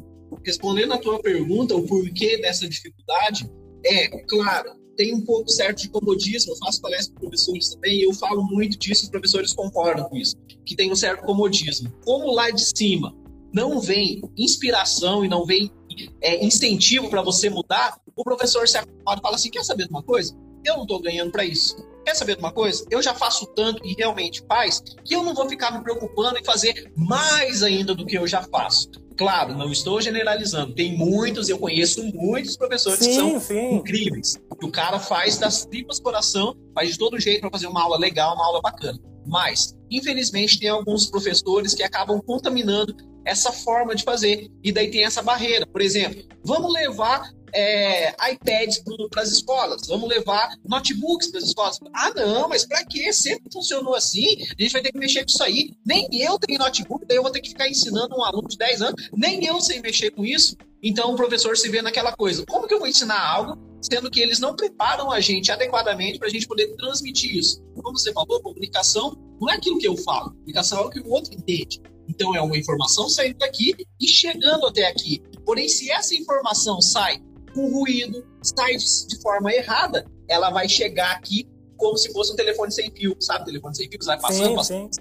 respondendo 0.42 0.94
a 0.94 0.98
tua 0.98 1.20
pergunta, 1.20 1.74
o 1.74 1.86
porquê 1.86 2.38
dessa 2.38 2.66
dificuldade, 2.66 3.50
é, 3.84 4.08
claro, 4.24 4.80
tem 4.96 5.14
um 5.14 5.24
pouco 5.24 5.48
certo 5.48 5.82
de 5.82 5.88
comodismo, 5.88 6.52
eu 6.52 6.56
faço 6.56 6.80
palestra 6.80 7.14
com 7.14 7.20
professores 7.20 7.70
também, 7.70 8.00
e 8.00 8.02
eu 8.02 8.12
falo 8.12 8.42
muito 8.42 8.78
disso, 8.78 9.04
os 9.04 9.10
professores 9.10 9.52
concordam 9.52 10.08
com 10.08 10.16
isso, 10.16 10.36
que 10.64 10.76
tem 10.76 10.92
um 10.92 10.96
certo 10.96 11.24
comodismo. 11.24 11.90
Como 12.04 12.32
lá 12.32 12.50
de 12.50 12.64
cima 12.76 13.14
não 13.52 13.80
vem 13.80 14.22
inspiração 14.36 15.24
e 15.24 15.28
não 15.28 15.44
vem 15.44 15.70
é, 16.20 16.44
incentivo 16.44 17.08
para 17.08 17.22
você 17.22 17.48
mudar, 17.48 17.98
o 18.14 18.22
professor 18.22 18.68
se 18.68 18.76
acomoda 18.76 19.18
e 19.18 19.22
fala 19.22 19.36
assim: 19.36 19.50
quer 19.50 19.64
saber 19.64 19.84
de 19.84 19.90
uma 19.90 20.02
coisa? 20.02 20.36
Eu 20.64 20.76
não 20.76 20.82
estou 20.82 21.00
ganhando 21.00 21.32
para 21.32 21.44
isso. 21.44 21.76
Quer 22.04 22.14
saber 22.14 22.34
de 22.34 22.40
uma 22.40 22.52
coisa? 22.52 22.84
Eu 22.90 23.02
já 23.02 23.14
faço 23.14 23.46
tanto 23.54 23.84
e 23.86 23.94
realmente 23.94 24.44
faz 24.46 24.82
que 25.04 25.14
eu 25.14 25.22
não 25.22 25.34
vou 25.34 25.48
ficar 25.48 25.70
me 25.70 25.82
preocupando 25.82 26.38
em 26.38 26.44
fazer 26.44 26.92
mais 26.96 27.62
ainda 27.62 27.94
do 27.94 28.04
que 28.04 28.16
eu 28.16 28.26
já 28.26 28.42
faço. 28.42 28.90
Claro, 29.20 29.54
não 29.54 29.70
estou 29.70 30.00
generalizando. 30.00 30.74
Tem 30.74 30.96
muitos, 30.96 31.50
eu 31.50 31.58
conheço 31.58 32.02
muitos 32.14 32.56
professores 32.56 33.00
sim, 33.00 33.10
que 33.10 33.14
são 33.16 33.38
sim. 33.38 33.74
incríveis. 33.74 34.40
O 34.62 34.70
cara 34.70 34.98
faz 34.98 35.36
das 35.36 35.66
tripas 35.66 36.00
coração, 36.00 36.56
faz 36.74 36.92
de 36.92 36.98
todo 36.98 37.20
jeito 37.20 37.42
para 37.42 37.50
fazer 37.50 37.66
uma 37.66 37.82
aula 37.82 37.98
legal, 37.98 38.34
uma 38.34 38.46
aula 38.46 38.62
bacana. 38.62 38.98
Mas, 39.26 39.76
infelizmente, 39.90 40.58
tem 40.58 40.70
alguns 40.70 41.04
professores 41.04 41.74
que 41.74 41.82
acabam 41.82 42.18
contaminando 42.24 42.96
essa 43.26 43.52
forma 43.52 43.94
de 43.94 44.04
fazer. 44.04 44.48
E 44.64 44.72
daí 44.72 44.90
tem 44.90 45.04
essa 45.04 45.20
barreira. 45.20 45.66
Por 45.66 45.82
exemplo, 45.82 46.22
vamos 46.42 46.72
levar 46.72 47.30
é, 47.52 48.32
iPads 48.32 48.82
para 49.10 49.22
as 49.22 49.30
escolas, 49.30 49.82
vamos 49.86 50.08
levar 50.08 50.54
notebooks 50.64 51.30
para 51.30 51.38
as 51.38 51.46
escolas. 51.46 51.78
Ah, 51.94 52.10
não, 52.14 52.48
mas 52.48 52.66
para 52.66 52.84
quê? 52.84 53.12
Sempre 53.12 53.52
funcionou 53.52 53.94
assim, 53.94 54.26
a 54.58 54.62
gente 54.62 54.72
vai 54.72 54.82
ter 54.82 54.92
que 54.92 54.98
mexer 54.98 55.20
com 55.20 55.30
isso 55.30 55.42
aí. 55.42 55.70
Nem 55.84 56.08
eu 56.12 56.38
tenho 56.38 56.58
notebook, 56.58 57.06
daí 57.06 57.16
eu 57.16 57.22
vou 57.22 57.32
ter 57.32 57.40
que 57.40 57.50
ficar 57.50 57.68
ensinando 57.68 58.16
um 58.16 58.24
aluno 58.24 58.48
de 58.48 58.56
10 58.56 58.82
anos, 58.82 59.10
nem 59.16 59.44
eu 59.44 59.60
sei 59.60 59.80
mexer 59.80 60.10
com 60.10 60.24
isso. 60.24 60.56
Então 60.82 61.12
o 61.12 61.16
professor 61.16 61.56
se 61.56 61.68
vê 61.68 61.82
naquela 61.82 62.12
coisa: 62.12 62.44
como 62.46 62.66
que 62.66 62.74
eu 62.74 62.78
vou 62.78 62.88
ensinar 62.88 63.20
algo, 63.20 63.58
sendo 63.82 64.10
que 64.10 64.20
eles 64.20 64.38
não 64.38 64.56
preparam 64.56 65.10
a 65.10 65.20
gente 65.20 65.52
adequadamente 65.52 66.18
para 66.18 66.28
a 66.28 66.30
gente 66.30 66.46
poder 66.46 66.74
transmitir 66.76 67.36
isso? 67.36 67.62
Como 67.82 67.98
você 67.98 68.12
falou, 68.12 68.40
comunicação 68.40 69.16
não 69.40 69.48
é 69.50 69.54
aquilo 69.54 69.78
que 69.78 69.88
eu 69.88 69.96
falo, 69.96 70.30
comunicação 70.30 70.80
é 70.80 70.86
o 70.86 70.90
que 70.90 71.00
o 71.00 71.10
outro 71.10 71.34
entende. 71.34 71.80
Então 72.08 72.34
é 72.34 72.40
uma 72.40 72.56
informação 72.56 73.08
saindo 73.08 73.38
daqui 73.38 73.74
e 74.00 74.08
chegando 74.08 74.66
até 74.66 74.86
aqui. 74.86 75.22
Porém, 75.44 75.68
se 75.68 75.90
essa 75.90 76.14
informação 76.14 76.80
sai 76.80 77.22
com 77.52 77.70
ruído, 77.70 78.26
sai 78.42 78.76
de 78.76 79.20
forma 79.20 79.52
errada, 79.52 80.04
ela 80.28 80.50
vai 80.50 80.68
chegar 80.68 81.12
aqui 81.12 81.48
como 81.76 81.96
se 81.96 82.12
fosse 82.12 82.32
um 82.32 82.36
telefone 82.36 82.70
sem 82.70 82.90
fio, 82.92 83.16
sabe? 83.18 83.46
Telefone 83.46 83.74
sem 83.74 83.88
fio, 83.88 83.98
vai 84.04 84.20
passando, 84.20 84.48
sim, 84.48 84.54
passando. 84.54 84.94
Sim. 84.94 85.00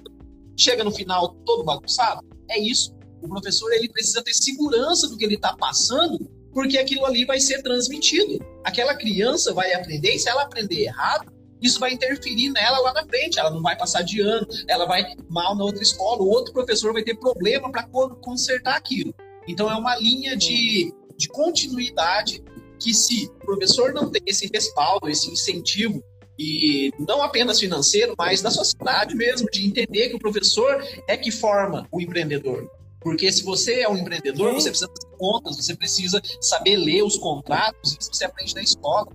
Chega 0.57 0.83
no 0.83 0.91
final 0.91 1.35
todo 1.45 1.63
bagunçado. 1.63 2.25
É 2.49 2.59
isso. 2.59 2.95
O 3.21 3.27
professor 3.27 3.71
ele 3.73 3.89
precisa 3.89 4.23
ter 4.23 4.33
segurança 4.33 5.07
do 5.07 5.17
que 5.17 5.25
ele 5.25 5.35
está 5.35 5.55
passando, 5.55 6.17
porque 6.53 6.77
aquilo 6.77 7.05
ali 7.05 7.25
vai 7.25 7.39
ser 7.39 7.61
transmitido. 7.61 8.39
Aquela 8.63 8.95
criança 8.95 9.53
vai 9.53 9.73
aprender, 9.73 10.15
e 10.15 10.19
se 10.19 10.29
ela 10.29 10.43
aprender 10.43 10.83
errado, 10.85 11.31
isso 11.61 11.79
vai 11.79 11.93
interferir 11.93 12.49
nela 12.51 12.79
lá 12.79 12.93
na 12.93 13.05
frente. 13.05 13.37
Ela 13.37 13.51
não 13.51 13.61
vai 13.61 13.77
passar 13.77 14.01
de 14.01 14.21
ano, 14.21 14.47
ela 14.67 14.85
vai 14.85 15.03
mal 15.29 15.55
na 15.55 15.63
outra 15.65 15.83
escola, 15.83 16.21
o 16.21 16.29
outro 16.29 16.53
professor 16.53 16.93
vai 16.93 17.03
ter 17.03 17.15
problema 17.15 17.69
para 17.71 17.87
consertar 18.21 18.75
aquilo. 18.75 19.13
Então 19.47 19.69
é 19.69 19.75
uma 19.75 19.95
linha 19.97 20.37
de 20.37 20.93
de 21.19 21.27
continuidade 21.27 22.41
que 22.79 22.93
se 22.93 23.25
o 23.25 23.45
professor 23.45 23.93
não 23.93 24.09
tem 24.09 24.21
esse 24.25 24.49
respaldo, 24.51 25.09
esse 25.09 25.29
incentivo, 25.29 26.01
e 26.41 26.93
não 26.97 27.21
apenas 27.21 27.59
financeiro, 27.59 28.15
mas 28.17 28.41
da 28.41 28.49
sociedade 28.49 29.13
mesmo, 29.13 29.49
de 29.51 29.67
entender 29.67 30.07
que 30.07 30.15
o 30.15 30.19
professor 30.19 30.81
é 31.05 31.17
que 31.17 31.29
forma 31.29 31.85
o 31.91 31.99
empreendedor. 31.99 32.71
Porque 33.01 33.29
se 33.29 33.43
você 33.43 33.81
é 33.81 33.89
um 33.89 33.97
empreendedor, 33.97 34.53
você 34.53 34.69
precisa 34.69 34.89
fazer 34.89 35.17
contas, 35.17 35.57
você 35.57 35.75
precisa 35.75 36.21
saber 36.39 36.77
ler 36.77 37.03
os 37.03 37.17
contratos, 37.17 37.97
isso 37.99 38.09
você 38.13 38.23
aprende 38.23 38.55
na 38.55 38.61
escola. 38.61 39.07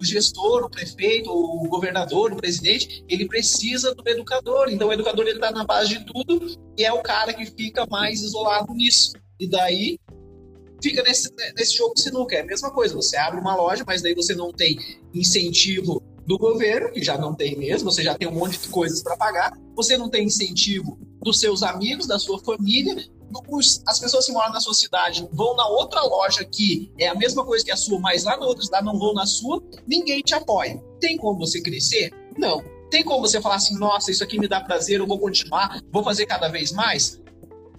O 0.00 0.04
gestor, 0.04 0.64
o 0.64 0.70
prefeito, 0.70 1.30
o 1.30 1.68
governador, 1.68 2.32
o 2.32 2.36
presidente, 2.36 3.04
ele 3.08 3.28
precisa 3.28 3.94
do 3.94 4.02
educador. 4.08 4.68
Então 4.68 4.88
o 4.88 4.92
educador 4.92 5.26
ele 5.26 5.36
está 5.36 5.52
na 5.52 5.64
base 5.64 5.96
de 5.96 6.04
tudo 6.04 6.56
e 6.76 6.84
é 6.84 6.92
o 6.92 7.02
cara 7.02 7.32
que 7.32 7.46
fica 7.46 7.86
mais 7.86 8.20
isolado 8.20 8.74
nisso. 8.74 9.12
E 9.38 9.48
daí 9.48 9.98
fica 10.82 11.02
nesse, 11.02 11.32
nesse 11.56 11.76
jogo 11.76 11.94
de 11.94 12.02
sinuca. 12.02 12.36
É 12.36 12.40
a 12.40 12.46
mesma 12.46 12.70
coisa, 12.70 12.94
você 12.94 13.16
abre 13.16 13.40
uma 13.40 13.54
loja, 13.54 13.84
mas 13.86 14.02
daí 14.02 14.14
você 14.14 14.34
não 14.34 14.52
tem 14.52 14.78
incentivo 15.14 16.02
do 16.26 16.38
governo, 16.38 16.92
que 16.92 17.02
já 17.02 17.18
não 17.18 17.34
tem 17.34 17.56
mesmo, 17.56 17.90
você 17.90 18.02
já 18.02 18.14
tem 18.14 18.28
um 18.28 18.32
monte 18.32 18.58
de 18.58 18.68
coisas 18.68 19.02
para 19.02 19.16
pagar, 19.16 19.52
você 19.74 19.96
não 19.96 20.08
tem 20.08 20.24
incentivo 20.24 20.98
dos 21.22 21.40
seus 21.40 21.62
amigos, 21.62 22.06
da 22.06 22.18
sua 22.18 22.38
família, 22.40 22.96
as 23.86 23.98
pessoas 23.98 24.26
que 24.26 24.32
moram 24.32 24.52
na 24.52 24.60
sua 24.60 24.74
cidade 24.74 25.26
vão 25.32 25.56
na 25.56 25.66
outra 25.66 26.02
loja 26.02 26.44
que 26.44 26.92
é 26.98 27.08
a 27.08 27.14
mesma 27.14 27.44
coisa 27.44 27.64
que 27.64 27.70
a 27.70 27.76
sua, 27.76 27.98
mas 27.98 28.24
lá 28.24 28.36
na 28.36 28.46
outra 28.46 28.62
cidade 28.62 28.84
não 28.84 28.98
vão 28.98 29.14
na 29.14 29.26
sua, 29.26 29.62
ninguém 29.86 30.20
te 30.20 30.34
apoia. 30.34 30.82
Tem 31.00 31.16
como 31.16 31.38
você 31.38 31.60
crescer? 31.60 32.12
Não. 32.36 32.62
Tem 32.90 33.02
como 33.02 33.20
você 33.20 33.40
falar 33.40 33.54
assim, 33.54 33.78
nossa, 33.78 34.10
isso 34.10 34.22
aqui 34.22 34.38
me 34.38 34.46
dá 34.46 34.60
prazer, 34.60 35.00
eu 35.00 35.06
vou 35.06 35.18
continuar, 35.18 35.80
vou 35.90 36.04
fazer 36.04 36.26
cada 36.26 36.48
vez 36.48 36.72
mais? 36.72 37.20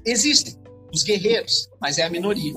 Existem 0.04 0.56
os 0.94 1.04
guerreiros, 1.04 1.68
mas 1.82 1.98
é 1.98 2.04
a 2.04 2.10
minoria. 2.10 2.54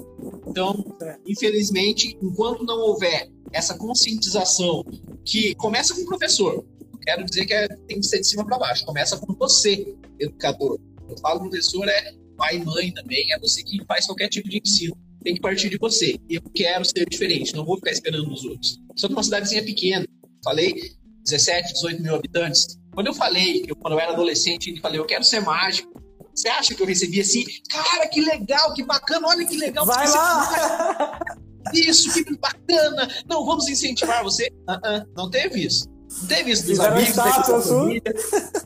Então, 0.47 0.85
infelizmente, 1.27 2.17
enquanto 2.23 2.65
não 2.65 2.79
houver 2.79 3.29
essa 3.53 3.77
conscientização 3.77 4.85
que 5.25 5.55
começa 5.55 5.95
com 5.95 6.03
o 6.03 6.07
professor, 6.07 6.65
quero 7.07 7.25
dizer 7.25 7.47
que 7.47 7.55
é, 7.55 7.69
tem 7.87 8.01
que 8.01 8.07
ser 8.07 8.21
de 8.21 8.27
cima 8.27 8.45
para 8.45 8.59
baixo, 8.59 8.85
começa 8.85 9.17
com 9.17 9.33
você, 9.35 9.95
educador. 10.19 10.79
Eu 11.09 11.17
falo 11.19 11.41
professor 11.41 11.89
é 11.89 12.13
pai 12.37 12.57
e 12.57 12.65
mãe 12.65 12.93
também, 12.93 13.33
é 13.33 13.39
você 13.39 13.63
que 13.63 13.83
faz 13.87 14.07
qualquer 14.07 14.29
tipo 14.29 14.49
de 14.49 14.61
ensino. 14.63 14.97
Tem 15.23 15.35
que 15.35 15.41
partir 15.41 15.71
de 15.71 15.79
você. 15.79 16.17
Eu 16.29 16.43
quero 16.55 16.85
ser 16.85 17.09
diferente, 17.09 17.55
não 17.55 17.65
vou 17.65 17.77
ficar 17.77 17.93
esperando 17.93 18.31
os 18.31 18.45
outros. 18.45 18.79
Sou 18.97 19.09
de 19.09 19.15
uma 19.15 19.23
cidadezinha 19.23 19.65
pequena, 19.65 20.07
falei 20.45 20.93
17, 21.25 21.73
18 21.75 22.03
mil 22.03 22.15
habitantes. 22.15 22.79
Quando 22.93 23.09
eu 23.09 23.15
falei, 23.15 23.67
quando 23.81 23.95
eu 23.95 24.01
era 24.01 24.13
adolescente, 24.13 24.71
eu 24.71 24.81
falei, 24.81 24.99
eu 24.99 25.07
quero 25.07 25.25
ser 25.25 25.41
mágico, 25.41 25.91
você 26.37 26.49
acha 26.49 26.75
que 26.75 26.83
eu 26.83 26.87
recebi 26.87 27.21
assim? 27.21 27.45
Cara, 27.69 28.07
que 28.09 28.21
legal, 28.21 28.75
que 28.75 28.85
bacana, 28.85 29.27
olha 29.27 29.47
que 29.47 29.57
legal. 29.57 29.87
Vai 29.87 30.09
lá! 30.11 31.19
Isso, 31.73 32.13
que 32.13 32.37
bacana. 32.37 33.09
Não, 33.29 33.45
vamos 33.45 33.69
incentivar 33.69 34.23
você. 34.23 34.49
Uh 34.69 34.73
-uh, 34.73 35.07
não 35.17 35.31
teve 35.31 35.65
isso. 35.65 35.89
Não 36.21 36.29
teve 36.29 36.53
isso 36.53 36.67
dos 36.67 36.79
amigos, 36.79 37.15
teve 37.15 38.01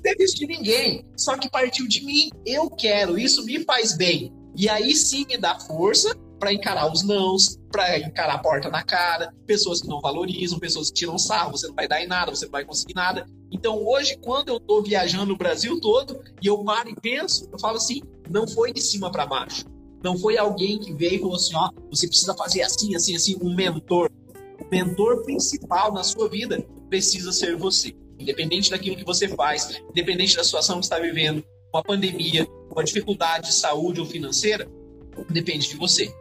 teve 0.02 0.24
isso 0.24 0.36
de 0.36 0.46
ninguém. 0.46 1.06
Só 1.16 1.36
que 1.38 1.48
partiu 1.48 1.88
de 1.88 2.04
mim. 2.04 2.30
Eu 2.44 2.68
quero, 2.68 3.18
isso 3.18 3.44
me 3.44 3.64
faz 3.64 3.96
bem. 3.96 4.32
E 4.56 4.68
aí 4.68 4.94
sim 4.94 5.24
me 5.26 5.38
dá 5.38 5.58
força 5.58 6.14
para 6.40 6.52
encarar 6.54 6.90
os 6.90 7.04
nãos, 7.04 7.58
para 7.70 7.98
encarar 7.98 8.34
a 8.34 8.38
porta 8.38 8.70
na 8.70 8.82
cara, 8.82 9.32
pessoas 9.46 9.82
que 9.82 9.88
não 9.88 10.00
valorizam, 10.00 10.58
pessoas 10.58 10.88
que 10.88 10.94
tiram 10.94 11.18
sarro, 11.18 11.52
você 11.52 11.68
não 11.68 11.74
vai 11.74 11.86
dar 11.86 12.02
em 12.02 12.08
nada, 12.08 12.34
você 12.34 12.46
não 12.46 12.52
vai 12.52 12.64
conseguir 12.64 12.94
nada. 12.94 13.26
Então 13.52 13.86
hoje, 13.86 14.16
quando 14.22 14.48
eu 14.48 14.56
estou 14.56 14.82
viajando 14.82 15.34
o 15.34 15.36
Brasil 15.36 15.78
todo 15.80 16.18
e 16.42 16.46
eu 16.46 16.64
paro 16.64 16.88
e 16.88 16.96
penso, 16.96 17.46
eu 17.52 17.58
falo 17.60 17.76
assim, 17.76 18.00
não 18.30 18.48
foi 18.48 18.72
de 18.72 18.80
cima 18.80 19.12
para 19.12 19.26
baixo. 19.26 19.66
Não 20.02 20.16
foi 20.16 20.38
alguém 20.38 20.78
que 20.78 20.94
veio 20.94 21.16
e 21.16 21.18
falou 21.18 21.36
assim, 21.36 21.54
ó, 21.54 21.70
você 21.90 22.08
precisa 22.08 22.34
fazer 22.34 22.62
assim, 22.62 22.96
assim, 22.96 23.14
assim, 23.14 23.36
um 23.42 23.54
mentor. 23.54 24.10
O 24.58 24.70
mentor 24.70 25.22
principal 25.24 25.92
na 25.92 26.02
sua 26.02 26.26
vida 26.26 26.66
precisa 26.88 27.32
ser 27.32 27.54
você. 27.54 27.94
Independente 28.18 28.70
daquilo 28.70 28.96
que 28.96 29.04
você 29.04 29.28
faz, 29.28 29.82
independente 29.90 30.36
da 30.36 30.44
situação 30.44 30.78
que 30.78 30.86
está 30.86 30.98
vivendo, 30.98 31.44
uma 31.72 31.82
pandemia, 31.82 32.48
uma 32.70 32.82
dificuldade 32.82 33.48
de 33.48 33.54
saúde 33.54 34.00
ou 34.00 34.06
financeira, 34.06 34.66
depende 35.30 35.68
de 35.68 35.76
você. 35.76 36.12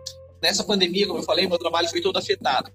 Nessa 0.42 0.64
pandemia, 0.64 1.08
como 1.08 1.20
eu 1.20 1.24
falei, 1.24 1.48
meu 1.48 1.58
trabalho 1.58 1.90
foi 1.90 2.02
todo 2.02 2.18
afetado. 2.18 2.72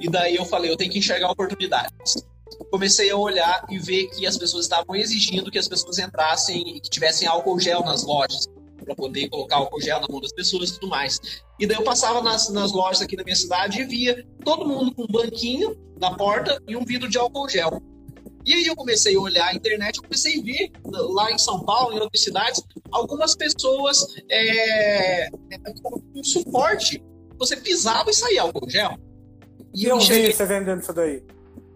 E 0.00 0.08
daí 0.08 0.36
eu 0.36 0.44
falei, 0.44 0.70
eu 0.70 0.76
tenho 0.76 0.90
que 0.90 0.98
enxergar 0.98 1.30
oportunidades. 1.30 2.24
Comecei 2.70 3.10
a 3.10 3.16
olhar 3.16 3.64
e 3.70 3.78
ver 3.78 4.08
que 4.08 4.26
as 4.26 4.36
pessoas 4.36 4.64
estavam 4.64 4.94
exigindo 4.94 5.50
que 5.50 5.58
as 5.58 5.68
pessoas 5.68 5.98
entrassem 5.98 6.76
e 6.76 6.80
que 6.80 6.90
tivessem 6.90 7.26
álcool 7.26 7.58
gel 7.58 7.82
nas 7.82 8.04
lojas 8.04 8.48
para 8.84 8.94
poder 8.94 9.28
colocar 9.28 9.56
álcool 9.56 9.80
gel 9.80 10.00
na 10.00 10.06
mão 10.08 10.20
das 10.20 10.32
pessoas 10.32 10.70
e 10.70 10.74
tudo 10.74 10.88
mais. 10.88 11.18
E 11.58 11.66
daí 11.66 11.76
eu 11.76 11.84
passava 11.84 12.20
nas, 12.20 12.50
nas 12.50 12.72
lojas 12.72 13.00
aqui 13.00 13.16
da 13.16 13.24
minha 13.24 13.36
cidade 13.36 13.80
e 13.80 13.84
via 13.84 14.26
todo 14.44 14.66
mundo 14.66 14.94
com 14.94 15.04
um 15.04 15.06
banquinho 15.06 15.76
na 15.98 16.14
porta 16.14 16.60
e 16.68 16.76
um 16.76 16.84
vidro 16.84 17.08
de 17.08 17.16
álcool 17.16 17.48
gel. 17.48 17.80
E 18.44 18.52
aí 18.52 18.66
eu 18.66 18.76
comecei 18.76 19.16
a 19.16 19.20
olhar 19.20 19.46
a 19.48 19.54
internet, 19.54 19.96
eu 19.96 20.02
comecei 20.02 20.38
a 20.38 20.42
ver 20.42 20.70
lá 20.84 21.32
em 21.32 21.38
São 21.38 21.64
Paulo, 21.64 21.94
em 21.94 22.00
outras 22.00 22.22
cidades, 22.22 22.62
algumas 22.92 23.34
pessoas 23.34 24.06
é, 24.30 25.30
com 25.82 26.22
suporte. 26.22 27.02
Você 27.38 27.56
pisava 27.56 28.10
e 28.10 28.14
saía 28.14 28.42
álcool 28.42 28.68
gel. 28.68 28.98
E 29.74 29.84
eu, 29.86 29.96
eu 29.96 30.00
cheguei, 30.00 30.32
você 30.32 30.44
vendendo 30.44 30.82
isso 30.82 30.92
daí? 30.92 31.22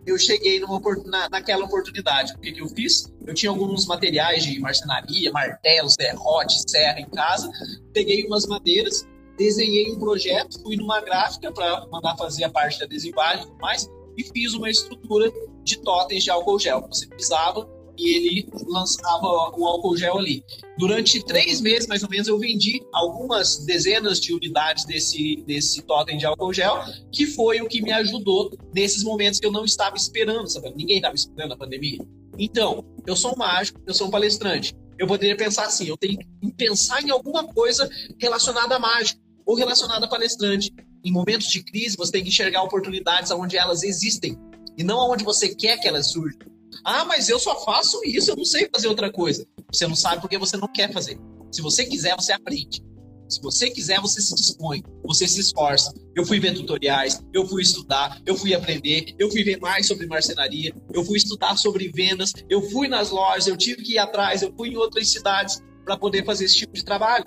Eu 0.07 0.19
cheguei 0.19 0.61
numa, 0.61 0.81
na, 1.07 1.29
naquela 1.31 1.65
oportunidade. 1.65 2.35
O 2.35 2.39
que, 2.39 2.53
que 2.53 2.61
eu 2.61 2.69
fiz? 2.69 3.13
Eu 3.27 3.35
tinha 3.35 3.51
alguns 3.51 3.87
materiais 3.87 4.45
de 4.45 4.59
marcenaria, 4.61 5.33
martelo, 5.33 5.89
serrote, 5.91 6.55
serra 6.71 7.01
em 7.01 7.09
casa. 7.11 7.51
Peguei 7.93 8.27
umas 8.27 8.47
madeiras, 8.47 9.07
desenhei 9.37 9.91
um 9.91 9.99
projeto, 9.99 10.63
fui 10.63 10.77
numa 10.77 11.01
gráfica 11.01 11.51
para 11.51 11.87
mandar 11.91 12.17
fazer 12.17 12.45
a 12.45 12.51
parte 12.51 12.79
da 12.79 12.85
adesivagem 12.85 13.45
e 13.45 13.47
tudo 13.47 13.59
mais 13.59 13.89
e 14.19 14.25
fiz 14.25 14.53
uma 14.53 14.69
estrutura 14.69 15.33
de 15.69 15.79
totens 15.83 16.25
de 16.25 16.31
álcool 16.31 16.59
gel. 16.59 16.87
Você 16.89 17.07
pisava 17.07 17.69
e 17.97 18.17
ele 18.17 18.49
lançava 18.67 19.27
o 19.27 19.67
álcool 19.67 19.97
gel 19.97 20.19
ali. 20.19 20.45
Durante 20.79 21.23
três 21.25 21.61
meses, 21.61 21.89
mais 21.89 22.03
ou 22.03 22.09
menos, 22.09 22.29
eu 22.29 22.39
vendi 22.39 22.81
algumas 22.93 23.65
dezenas 23.65 24.21
de 24.21 24.33
unidades 24.33 24.85
desse, 24.85 25.43
desse 25.47 25.83
totem 25.83 26.17
de 26.17 26.25
álcool 26.25 26.53
gel, 26.53 26.81
que 27.13 27.27
foi 27.27 27.61
o 27.61 27.69
que 27.69 27.83
me 27.83 27.93
ajudou 27.93 28.57
nesses 28.73 29.03
momentos 29.03 29.41
que 29.41 29.47
eu 29.47 29.53
não 29.53 29.65
estava 29.65 29.97
esperando, 29.97 30.49
sabe? 30.49 30.73
Ninguém 30.77 30.97
estava 30.97 31.17
esperando 31.17 31.53
a 31.53 31.57
pandemia. 31.57 31.99
Então, 32.39 32.85
eu 33.05 33.17
sou 33.17 33.33
um 33.35 33.39
mágico, 33.39 33.81
eu 33.85 33.93
sou 33.93 34.07
um 34.07 34.11
palestrante. 34.11 34.73
Eu 34.97 35.07
poderia 35.07 35.37
pensar 35.37 35.67
assim, 35.67 35.89
eu 35.89 35.97
tenho 35.97 36.19
que 36.19 36.53
pensar 36.57 37.03
em 37.03 37.11
alguma 37.11 37.47
coisa 37.49 37.89
relacionada 38.21 38.77
à 38.77 38.79
mágica 38.79 39.21
ou 39.45 39.57
relacionada 39.57 40.07
a 40.07 40.09
palestrante. 40.09 40.73
Em 41.05 41.13
momentos 41.13 41.49
de 41.49 41.65
crise, 41.65 41.97
você 41.97 42.13
tem 42.13 42.23
que 42.23 42.29
enxergar 42.29 42.63
oportunidades 42.63 43.31
onde 43.33 43.57
elas 43.57 43.83
existem 43.83 44.39
e 44.79 44.85
não 44.85 45.11
onde 45.11 45.25
você 45.25 45.53
quer 45.55 45.79
que 45.79 45.89
elas 45.89 46.13
surjam. 46.13 46.39
Ah, 46.85 47.05
mas 47.05 47.29
eu 47.29 47.39
só 47.39 47.59
faço 47.65 48.01
isso, 48.05 48.31
eu 48.31 48.37
não 48.37 48.45
sei 48.45 48.69
fazer 48.73 48.87
outra 48.87 49.11
coisa. 49.11 49.45
Você 49.73 49.87
não 49.87 49.97
sabe 49.97 50.21
porque 50.23 50.39
você 50.39 50.57
não 50.57 50.69
quer 50.69 50.93
fazer. 50.93 51.19
Se 51.51 51.61
você 51.61 51.85
quiser, 51.85 52.15
você 52.15 52.33
aprende. 52.33 52.83
Se 53.29 53.43
você 53.43 53.69
quiser, 53.71 54.01
você 54.01 54.23
se 54.23 54.35
dispõe, 54.35 54.83
você 55.05 55.27
se 55.27 55.41
esforça. 55.41 55.93
Eu 56.17 56.25
fui 56.25 56.41
ver 56.41 56.55
tutoriais, 56.55 57.23
eu 57.35 57.47
fui 57.47 57.61
estudar, 57.61 58.23
eu 58.25 58.35
fui 58.37 58.55
aprender, 58.55 59.15
eu 59.19 59.31
fui 59.31 59.43
ver 59.43 59.59
mais 59.61 59.87
sobre 59.87 60.07
marcenaria, 60.07 60.75
eu 60.95 61.05
fui 61.05 61.19
estudar 61.19 61.57
sobre 61.59 61.89
vendas, 61.89 62.33
eu 62.49 62.63
fui 62.71 62.89
nas 62.89 63.11
lojas, 63.11 63.47
eu 63.47 63.57
tive 63.57 63.83
que 63.83 63.95
ir 63.95 63.99
atrás, 63.99 64.41
eu 64.41 64.55
fui 64.57 64.71
em 64.71 64.77
outras 64.77 65.09
cidades 65.11 65.61
para 65.85 65.97
poder 65.97 66.25
fazer 66.25 66.47
esse 66.47 66.57
tipo 66.57 66.73
de 66.73 66.85
trabalho. 66.85 67.27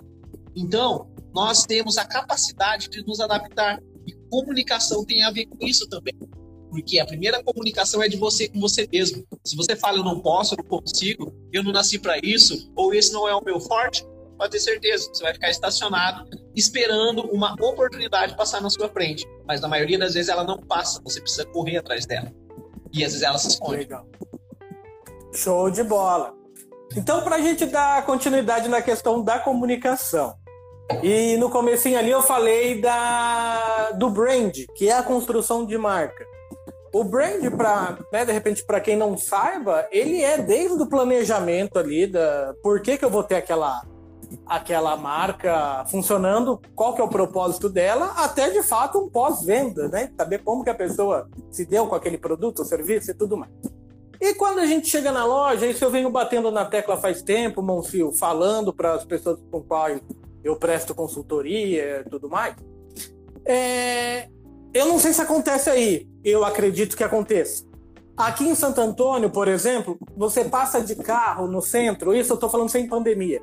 Então, 0.56 1.08
nós 1.36 1.66
temos 1.66 1.98
a 1.98 2.06
capacidade 2.06 2.90
de 2.90 3.06
nos 3.06 3.20
adaptar 3.20 3.80
e 4.08 4.14
comunicação 4.30 5.06
tem 5.06 5.24
a 5.24 5.30
ver 5.30 5.46
com 5.46 5.68
isso 5.68 5.88
também. 5.88 6.16
Porque 6.72 7.00
a 7.00 7.06
primeira 7.06 7.44
comunicação 7.44 8.02
é 8.02 8.08
de 8.08 8.16
você 8.16 8.48
com 8.48 8.60
você 8.60 8.88
mesmo. 8.90 9.28
Se 9.46 9.58
você 9.58 9.76
fala 9.76 9.98
eu 9.98 10.04
não 10.04 10.22
posso, 10.22 10.56
eu 10.56 10.60
não 10.60 10.80
consigo, 10.80 11.36
eu 11.52 11.62
não 11.62 11.74
nasci 11.74 12.00
para 12.00 12.18
isso, 12.24 12.72
ou 12.74 12.94
esse 12.94 13.12
não 13.12 13.28
é 13.28 13.36
o 13.36 13.44
meu 13.44 13.60
forte, 13.60 14.06
pode 14.38 14.52
ter 14.52 14.60
certeza, 14.62 15.10
você 15.14 15.22
vai 15.22 15.34
ficar 15.34 15.50
estacionado 15.50 16.26
esperando 16.56 17.24
uma 17.32 17.54
oportunidade 17.60 18.36
passar 18.38 18.62
na 18.62 18.70
sua 18.70 18.88
frente. 18.88 19.28
Mas 19.46 19.60
na 19.60 19.68
maioria 19.68 20.00
das 20.00 20.14
vezes 20.14 20.30
ela 20.30 20.46
não 20.46 20.58
passa, 20.58 21.02
você 21.04 21.20
precisa 21.20 21.46
correr 21.46 21.78
atrás 21.78 22.06
dela. 22.06 22.32
E 22.94 23.04
às 23.04 23.12
vezes 23.12 23.22
ela 23.22 23.38
se 23.38 23.50
esconde. 23.50 23.78
Legal. 23.78 24.08
Show 25.34 25.70
de 25.70 25.84
bola. 25.84 26.34
Então, 26.96 27.22
para 27.24 27.36
a 27.36 27.42
gente 27.42 27.66
dar 27.66 28.06
continuidade 28.06 28.68
na 28.68 28.82
questão 28.82 29.22
da 29.22 29.40
comunicação. 29.40 30.36
E 31.04 31.38
no 31.38 31.50
comecinho 31.50 31.98
ali 31.98 32.12
eu 32.12 32.22
falei 32.22 32.82
da, 32.82 33.92
do 33.92 34.10
brand, 34.10 34.54
que 34.76 34.90
é 34.90 34.94
a 34.94 35.04
construção 35.04 35.66
de 35.66 35.78
marca. 35.78 36.26
O 36.94 37.04
brand, 37.04 37.50
para 37.56 37.98
né, 38.12 38.26
de 38.26 38.32
repente, 38.32 38.66
para 38.66 38.82
quem 38.82 38.98
não 38.98 39.18
saiba, 39.18 39.88
ele 39.92 40.22
é 40.22 40.38
desde 40.38 40.82
o 40.82 40.88
planejamento 40.88 41.80
ali, 41.80 42.06
da 42.06 42.54
por 42.62 42.82
que, 42.82 42.98
que 42.98 43.06
eu 43.06 43.10
vou 43.10 43.24
ter 43.24 43.36
aquela, 43.36 43.82
aquela 44.46 44.98
marca 44.98 45.86
funcionando, 45.90 46.60
qual 46.76 46.94
que 46.94 47.02
é 47.02 47.04
o 47.04 47.08
propósito 47.08 47.70
dela, 47.70 48.14
até 48.18 48.50
de 48.50 48.62
fato 48.62 49.00
um 49.00 49.10
pós-venda, 49.10 49.88
né? 49.88 50.12
Saber 50.18 50.40
como 50.44 50.64
que 50.64 50.70
a 50.70 50.76
pessoa 50.76 51.30
se 51.50 51.66
deu 51.66 51.88
com 51.88 51.96
aquele 51.96 52.18
produto 52.18 52.60
ou 52.60 52.66
serviço 52.66 53.12
e 53.12 53.14
tudo 53.14 53.38
mais. 53.38 53.52
E 54.20 54.36
quando 54.36 54.60
a 54.60 54.66
gente 54.68 54.88
chega 54.88 55.12
na 55.12 55.26
loja, 55.26 55.66
isso 55.66 55.84
eu 55.84 55.90
venho 55.90 56.10
batendo 56.12 56.52
na 56.52 56.64
tecla 56.64 56.96
faz 56.96 57.24
tempo, 57.24 57.62
Monfio, 57.62 58.12
falando 58.12 58.72
para 58.72 58.94
as 58.94 59.04
pessoas 59.04 59.40
com 59.50 59.64
quais 59.64 60.00
eu 60.44 60.56
presto 60.58 60.94
consultoria 60.94 62.02
e 62.06 62.10
tudo 62.10 62.30
mais. 62.30 62.56
É... 63.46 64.28
Eu 64.74 64.86
não 64.86 65.00
sei 65.00 65.14
se 65.14 65.22
acontece 65.22 65.70
aí, 65.70 66.08
eu 66.24 66.46
acredito 66.46 66.96
que 66.96 67.04
aconteça. 67.04 67.66
Aqui 68.16 68.48
em 68.48 68.56
Santo 68.56 68.80
Antônio, 68.82 69.30
por 69.30 69.48
exemplo, 69.48 69.98
você 70.16 70.46
passa 70.46 70.82
de 70.82 70.96
carro 70.96 71.48
no 71.48 71.62
centro, 71.62 72.14
isso 72.14 72.32
eu 72.32 72.36
estou 72.36 72.50
falando 72.50 72.70
sem 72.70 72.88
pandemia 72.88 73.42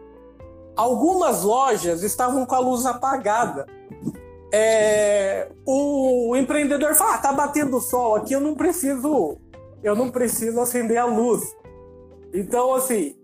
algumas 0.78 1.42
lojas 1.42 2.04
estavam 2.04 2.46
com 2.46 2.54
a 2.54 2.60
luz 2.60 2.86
apagada. 2.86 3.66
É, 4.54 5.50
o 5.66 6.34
empreendedor 6.36 6.94
fala: 6.94 7.16
ah, 7.16 7.18
tá 7.18 7.32
batendo 7.32 7.80
sol 7.80 8.14
aqui, 8.14 8.32
eu 8.32 8.40
não 8.40 8.54
preciso, 8.54 9.36
eu 9.82 9.96
não 9.96 10.08
preciso 10.08 10.60
acender 10.60 10.96
a 10.96 11.04
luz. 11.04 11.42
Então, 12.32 12.72
assim, 12.72 13.16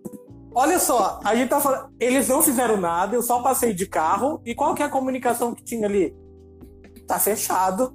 olha 0.55 0.79
só, 0.79 1.21
a 1.25 1.35
gente 1.37 1.49
tá 1.49 1.61
falando, 1.61 1.91
eles 2.01 2.29
não 2.29 2.43
fizeram 2.43 2.77
nada, 2.77 3.15
eu 3.15 3.23
só 3.23 3.41
passei 3.41 3.73
de 3.73 3.87
carro, 3.87 4.43
e 4.45 4.55
qual 4.55 4.75
que 4.75 4.83
é 4.83 4.87
a 4.87 4.91
comunicação 4.91 5.55
que 5.55 5.63
tinha 5.63 5.87
ali? 5.87 6.15
Tá 7.07 7.19
fechado. 7.19 7.93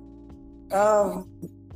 Ah, 0.72 1.24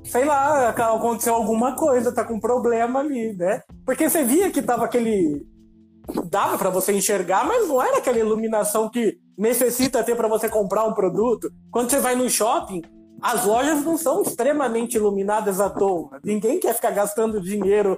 sei 0.03 0.25
lá, 0.25 0.69
aconteceu 0.69 1.33
alguma 1.33 1.75
coisa, 1.75 2.13
tá 2.13 2.23
com 2.23 2.39
problema 2.39 2.99
ali, 2.99 3.33
né? 3.33 3.61
Porque 3.85 4.09
você 4.09 4.23
via 4.23 4.51
que 4.51 4.61
tava 4.61 4.85
aquele 4.85 5.45
dava 6.29 6.57
para 6.57 6.69
você 6.69 6.91
enxergar, 6.91 7.45
mas 7.45 7.67
não 7.67 7.81
era 7.81 7.97
aquela 7.97 8.19
iluminação 8.19 8.89
que 8.89 9.17
necessita 9.37 10.03
ter 10.03 10.15
para 10.15 10.27
você 10.27 10.49
comprar 10.49 10.83
um 10.83 10.93
produto. 10.93 11.49
Quando 11.71 11.89
você 11.89 11.99
vai 11.99 12.15
no 12.15 12.29
shopping, 12.29 12.81
as 13.21 13.45
lojas 13.45 13.83
não 13.83 13.97
são 13.97 14.21
extremamente 14.21 14.97
iluminadas 14.97 15.61
à 15.61 15.69
toa. 15.69 16.19
Ninguém 16.23 16.59
quer 16.59 16.75
ficar 16.75 16.91
gastando 16.91 17.39
dinheiro 17.39 17.97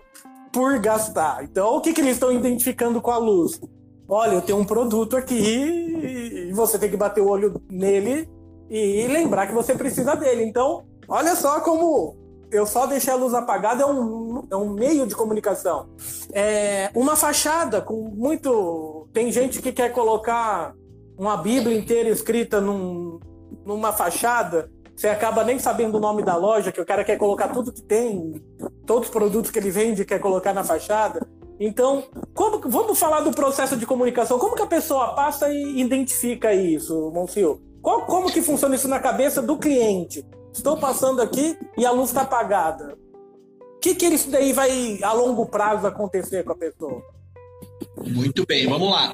por 0.54 0.78
gastar. 0.80 1.44
Então, 1.44 1.76
o 1.76 1.82
que, 1.82 1.94
que 1.94 2.02
eles 2.02 2.14
estão 2.14 2.32
identificando 2.32 3.02
com 3.02 3.12
a 3.12 3.18
luz? 3.18 3.60
Olha, 4.08 4.36
eu 4.36 4.42
tenho 4.42 4.60
um 4.60 4.66
produto 4.66 5.18
aqui 5.18 5.36
e 5.36 6.54
você 6.54 6.78
tem 6.78 6.90
que 6.90 6.98
bater 6.98 7.22
o 7.22 7.28
olho 7.28 7.60
nele 7.70 8.30
e 8.70 9.08
lembrar 9.08 9.48
que 9.48 9.54
você 9.54 9.76
precisa 9.76 10.16
dele. 10.16 10.44
Então, 10.44 10.86
olha 11.08 11.36
só 11.36 11.60
como 11.62 12.26
eu 12.52 12.66
só 12.66 12.86
deixei 12.86 13.12
a 13.12 13.16
luz 13.16 13.34
apagada 13.34 13.84
é 13.84 13.86
um, 13.86 14.48
é 14.50 14.56
um 14.56 14.70
meio 14.70 15.06
de 15.06 15.16
comunicação. 15.16 15.90
É 16.32 16.90
uma 16.94 17.16
fachada 17.16 17.82
com 17.82 18.10
muito. 18.16 19.08
Tem 19.14 19.32
gente 19.32 19.62
que 19.62 19.72
quer 19.72 19.92
colocar 19.92 20.74
uma 21.18 21.38
Bíblia 21.38 21.78
inteira 21.78 22.10
escrita 22.10 22.62
num, 22.62 23.20
numa 23.66 23.92
fachada. 23.92 24.70
Você 24.96 25.10
acaba 25.10 25.44
nem 25.44 25.60
sabendo 25.60 25.98
o 25.98 26.00
nome 26.00 26.24
da 26.24 26.38
loja, 26.38 26.72
que 26.72 26.80
o 26.80 26.86
cara 26.86 27.04
quer 27.04 27.18
colocar 27.18 27.50
tudo 27.50 27.74
que 27.74 27.82
tem, 27.82 28.42
todos 28.86 29.10
os 29.10 29.14
produtos 29.14 29.52
que 29.52 29.60
ele 29.60 29.70
vende, 29.70 30.06
quer 30.06 30.20
colocar 30.20 30.54
na 30.54 30.64
fachada. 30.64 31.28
Então, 31.60 32.04
como, 32.34 32.62
vamos 32.70 32.98
falar 32.98 33.20
do 33.22 33.32
processo 33.32 33.76
de 33.76 33.86
comunicação. 33.86 34.40
Como 34.40 34.56
que 34.56 34.62
a 34.62 34.68
pessoa 34.68 35.14
passa 35.14 35.50
e 35.50 35.82
identifica 35.82 36.54
isso, 36.54 37.12
Monfio? 37.86 38.06
como 38.06 38.32
que 38.32 38.42
funciona 38.42 38.76
isso 38.76 38.88
na 38.88 39.00
cabeça 39.00 39.42
do 39.42 39.58
cliente? 39.58 40.24
Estou 40.54 40.78
passando 40.78 41.22
aqui 41.22 41.58
e 41.78 41.86
a 41.86 41.92
luz 41.92 42.10
está 42.10 42.22
apagada. 42.22 42.98
O 43.60 43.80
que, 43.80 43.94
que 43.94 44.06
isso 44.08 44.32
daí 44.32 44.54
vai 44.54 45.00
a 45.04 45.14
longo 45.14 45.46
prazo 45.46 45.86
acontecer 45.86 46.44
com 46.44 46.54
a 46.54 46.58
pessoa? 46.58 47.04
Muito 48.08 48.46
bem, 48.46 48.68
vamos 48.68 48.90
lá. 48.90 49.14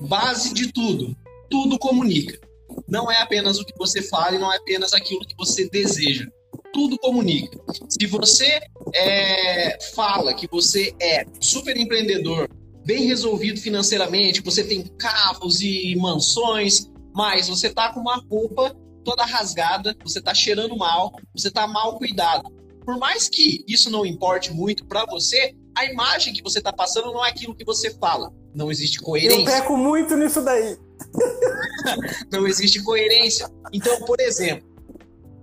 Base 0.00 0.54
de 0.54 0.72
tudo. 0.72 1.14
Tudo 1.50 1.78
comunica. 1.78 2.38
Não 2.88 3.10
é 3.10 3.20
apenas 3.20 3.58
o 3.58 3.64
que 3.64 3.74
você 3.76 4.00
fala 4.00 4.36
e 4.36 4.38
não 4.38 4.52
é 4.52 4.56
apenas 4.56 4.94
aquilo 4.94 5.26
que 5.26 5.36
você 5.36 5.68
deseja. 5.68 6.26
Tudo 6.72 6.96
comunica. 6.98 7.58
Se 7.88 8.06
você 8.06 8.60
é, 8.94 9.76
fala 9.92 10.32
que 10.32 10.46
você 10.46 10.94
é 11.00 11.26
super 11.40 11.76
empreendedor, 11.76 12.48
bem 12.86 13.06
resolvido 13.06 13.60
financeiramente, 13.60 14.40
você 14.40 14.62
tem 14.62 14.84
carros 14.98 15.60
e 15.60 15.96
mansões, 15.96 16.89
mas 17.14 17.48
você 17.48 17.70
tá 17.70 17.92
com 17.92 18.00
uma 18.00 18.16
roupa 18.30 18.76
toda 19.04 19.24
rasgada, 19.24 19.96
você 20.04 20.20
tá 20.20 20.34
cheirando 20.34 20.76
mal, 20.76 21.12
você 21.34 21.50
tá 21.50 21.66
mal 21.66 21.96
cuidado. 21.96 22.50
Por 22.84 22.98
mais 22.98 23.28
que 23.28 23.64
isso 23.68 23.90
não 23.90 24.04
importe 24.04 24.52
muito 24.52 24.84
para 24.86 25.04
você, 25.06 25.54
a 25.76 25.84
imagem 25.84 26.32
que 26.32 26.42
você 26.42 26.60
tá 26.60 26.72
passando 26.72 27.12
não 27.12 27.24
é 27.24 27.30
aquilo 27.30 27.54
que 27.54 27.64
você 27.64 27.90
fala. 27.98 28.32
Não 28.54 28.70
existe 28.70 28.98
coerência. 29.00 29.38
Eu 29.38 29.44
peco 29.44 29.76
muito 29.76 30.16
nisso 30.16 30.42
daí. 30.42 30.76
não 32.32 32.46
existe 32.46 32.82
coerência. 32.82 33.48
Então, 33.72 34.04
por 34.04 34.20
exemplo, 34.20 34.68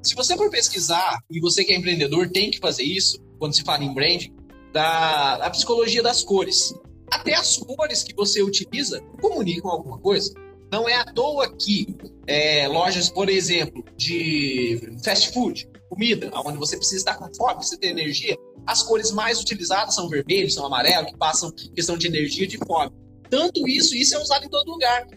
se 0.04 0.16
você 0.16 0.36
for 0.36 0.50
pesquisar, 0.50 1.20
e 1.30 1.40
você 1.40 1.64
que 1.64 1.74
é 1.74 1.78
empreendedor 1.78 2.30
tem 2.30 2.52
que 2.52 2.60
fazer 2.60 2.84
isso, 2.84 3.20
quando 3.40 3.56
se 3.56 3.64
fala 3.64 3.84
em 3.84 3.94
branding, 3.94 4.36
da, 4.74 5.38
da 5.38 5.50
psicologia 5.50 6.04
das 6.04 6.24
cores. 6.24 6.74
Até 7.12 7.36
as 7.36 7.58
cores 7.58 8.04
que 8.04 8.14
você 8.14 8.42
utiliza 8.44 9.02
comunicam 9.22 9.72
alguma 9.72 9.98
coisa. 9.98 10.34
Não 10.72 10.88
é 10.88 10.96
à 10.96 11.06
toa 11.06 11.56
que 11.56 11.96
é, 12.28 12.68
lojas, 12.68 13.10
por 13.10 13.30
exemplo, 13.30 13.84
de 13.96 14.98
fast 15.04 15.32
food, 15.32 15.70
comida, 15.90 16.30
onde 16.46 16.58
você 16.58 16.76
precisa 16.76 16.98
estar 16.98 17.16
com 17.16 17.34
fome, 17.34 17.64
você 17.64 17.78
ter 17.78 17.88
energia, 17.88 18.38
as 18.66 18.84
cores 18.84 19.12
mais 19.12 19.40
utilizadas 19.40 19.96
são 19.96 20.10
vermelho, 20.10 20.52
são 20.52 20.66
amarelo, 20.66 21.08
que 21.08 21.18
passam 21.18 21.52
questão 21.74 21.98
de 21.98 22.08
energia 22.08 22.44
e 22.44 22.48
de 22.48 22.58
fome. 22.58 22.92
Tanto 23.30 23.68
isso, 23.68 23.96
isso 23.96 24.16
é 24.16 24.20
usado 24.20 24.46
em 24.46 24.50
todo 24.50 24.70
lugar. 24.70 25.08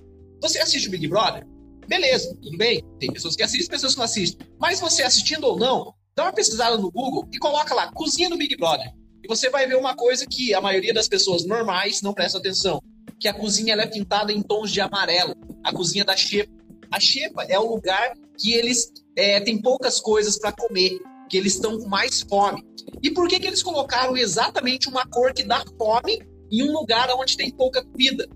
Você 0.41 0.61
assiste 0.61 0.87
o 0.87 0.91
Big 0.91 1.09
Brother? 1.09 1.45
Beleza, 1.89 2.33
tudo 2.41 2.57
bem. 2.57 2.85
Tem 3.01 3.13
pessoas 3.13 3.35
que 3.35 3.43
assistem, 3.43 3.69
pessoas 3.69 3.95
que 3.95 3.99
não 3.99 4.05
assistem. 4.05 4.47
Mas 4.61 4.79
você 4.79 5.03
assistindo 5.03 5.45
ou 5.45 5.59
não, 5.59 5.93
dá 6.15 6.25
uma 6.25 6.33
pesquisada 6.33 6.79
no 6.79 6.91
Google 6.91 7.29
e 7.33 7.39
coloca 7.39 7.75
lá, 7.75 7.91
cozinha 7.93 8.31
do 8.31 8.37
Big 8.37 8.57
Brother. 8.57 8.89
E 9.25 9.29
você 9.29 9.51
vai 9.51 9.67
ver 9.67 9.77
uma 9.77 9.97
coisa 9.97 10.25
que 10.27 10.55
a 10.55 10.61
maioria 10.61 10.95
das 10.95 11.09
pessoas 11.09 11.45
normais 11.45 12.01
não 12.03 12.15
presta 12.15 12.39
atenção 12.39 12.81
que 13.21 13.29
a 13.29 13.35
cozinha 13.35 13.75
é 13.75 13.87
pintada 13.87 14.33
em 14.33 14.43
tons 14.43 14.73
de 14.73 14.81
amarelo. 14.81 15.35
A 15.63 15.73
cozinha 15.73 16.05
da 16.05 16.17
Xepa. 16.17 16.51
A 16.91 16.99
Xepa 16.99 17.45
é 17.45 17.59
o 17.59 17.75
lugar 17.75 18.15
que 18.37 18.55
eles 18.55 18.91
é, 19.15 19.39
têm 19.41 19.61
poucas 19.61 20.01
coisas 20.01 20.39
para 20.39 20.53
comer, 20.53 20.99
que 21.29 21.37
eles 21.37 21.55
estão 21.55 21.79
com 21.79 21.87
mais 21.87 22.23
fome. 22.23 22.67
E 23.03 23.11
por 23.11 23.29
que, 23.29 23.39
que 23.39 23.47
eles 23.47 23.63
colocaram 23.63 24.17
exatamente 24.17 24.89
uma 24.89 25.07
cor 25.07 25.33
que 25.35 25.45
dá 25.45 25.63
fome 25.79 26.19
em 26.51 26.63
um 26.63 26.73
lugar 26.73 27.09
onde 27.15 27.37
tem 27.37 27.51
pouca 27.51 27.85
comida? 27.85 28.27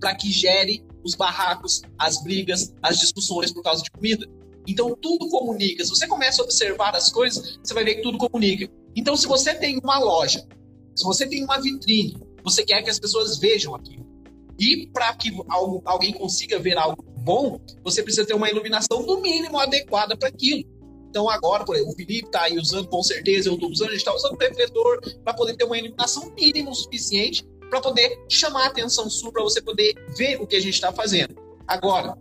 Para 0.00 0.14
que 0.14 0.30
gere 0.30 0.86
os 1.04 1.16
barracos, 1.16 1.82
as 1.98 2.22
brigas, 2.22 2.72
as 2.80 2.98
discussões 2.98 3.52
por 3.52 3.62
causa 3.62 3.82
de 3.82 3.90
comida. 3.90 4.24
Então 4.66 4.96
tudo 5.00 5.28
comunica. 5.28 5.84
Se 5.84 5.90
você 5.90 6.06
começa 6.06 6.40
a 6.40 6.44
observar 6.44 6.94
as 6.94 7.10
coisas, 7.10 7.58
você 7.62 7.74
vai 7.74 7.84
ver 7.84 7.96
que 7.96 8.02
tudo 8.02 8.16
comunica. 8.18 8.70
Então, 8.94 9.16
se 9.16 9.26
você 9.26 9.54
tem 9.54 9.78
uma 9.78 9.98
loja, 9.98 10.44
se 10.94 11.04
você 11.04 11.26
tem 11.26 11.44
uma 11.44 11.60
vitrine, 11.60 12.20
você 12.42 12.64
quer 12.64 12.82
que 12.82 12.90
as 12.90 12.98
pessoas 12.98 13.38
vejam 13.38 13.74
aquilo. 13.74 14.07
E 14.58 14.88
para 14.88 15.14
que 15.14 15.30
algo, 15.48 15.82
alguém 15.84 16.12
consiga 16.12 16.58
ver 16.58 16.76
algo 16.76 17.02
bom, 17.18 17.60
você 17.84 18.02
precisa 18.02 18.26
ter 18.26 18.34
uma 18.34 18.50
iluminação 18.50 19.02
no 19.02 19.20
mínimo 19.20 19.58
adequada 19.58 20.16
para 20.16 20.28
aquilo. 20.28 20.64
Então 21.10 21.28
agora, 21.28 21.64
por 21.64 21.74
exemplo, 21.74 21.92
o 21.92 21.96
Felipe 21.96 22.26
está 22.26 22.42
aí 22.42 22.58
usando, 22.58 22.88
com 22.88 23.02
certeza, 23.02 23.48
eu 23.48 23.54
estou 23.54 23.70
usando, 23.70 23.88
a 23.88 23.92
gente 23.92 24.00
está 24.00 24.14
usando 24.14 24.32
o 24.32 24.38
refletor 24.38 25.00
para 25.24 25.34
poder 25.34 25.56
ter 25.56 25.64
uma 25.64 25.78
iluminação 25.78 26.32
mínima 26.34 26.70
o 26.70 26.74
suficiente 26.74 27.46
para 27.70 27.80
poder 27.80 28.18
chamar 28.28 28.64
a 28.64 28.66
atenção 28.66 29.08
sua, 29.08 29.32
para 29.32 29.42
você 29.42 29.60
poder 29.60 29.94
ver 30.16 30.40
o 30.40 30.46
que 30.46 30.56
a 30.56 30.60
gente 30.60 30.74
está 30.74 30.92
fazendo. 30.92 31.34
Agora, 31.66 32.16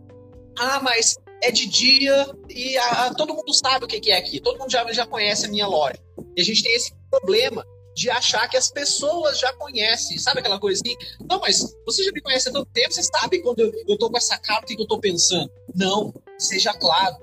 ah, 0.57 0.79
mas 0.81 1.15
é 1.41 1.51
de 1.51 1.67
dia 1.67 2.35
e 2.49 2.75
todo 3.15 3.33
mundo 3.33 3.53
sabe 3.53 3.85
o 3.85 3.87
que, 3.87 3.99
que 3.99 4.11
é 4.11 4.17
aqui, 4.17 4.39
todo 4.39 4.59
mundo 4.59 4.71
já, 4.71 4.89
já 4.91 5.05
conhece 5.05 5.45
a 5.45 5.49
minha 5.49 5.67
loja. 5.67 5.99
E 6.35 6.41
a 6.41 6.43
gente 6.43 6.63
tem 6.63 6.75
esse 6.75 6.93
problema 7.09 7.65
de 7.97 8.11
achar 8.11 8.47
que 8.47 8.55
as 8.55 8.69
pessoas 8.69 9.39
já 9.39 9.51
conhecem. 9.53 10.19
Sabe 10.19 10.39
aquela 10.39 10.59
coisa 10.59 10.79
assim? 10.79 10.95
Não, 11.27 11.39
mas 11.39 11.75
você 11.83 12.03
já 12.03 12.11
me 12.11 12.21
conhece 12.21 12.47
há 12.47 12.51
tanto 12.51 12.69
tempo, 12.71 12.93
você 12.93 13.01
sabe 13.01 13.41
quando 13.41 13.59
eu, 13.59 13.71
eu 13.87 13.97
tô 13.97 14.07
com 14.07 14.17
essa 14.17 14.37
cara, 14.37 14.61
o 14.61 14.67
que 14.67 14.79
eu 14.79 14.87
tô 14.87 14.99
pensando. 14.99 15.51
Não, 15.73 16.13
seja 16.37 16.71
claro. 16.75 17.15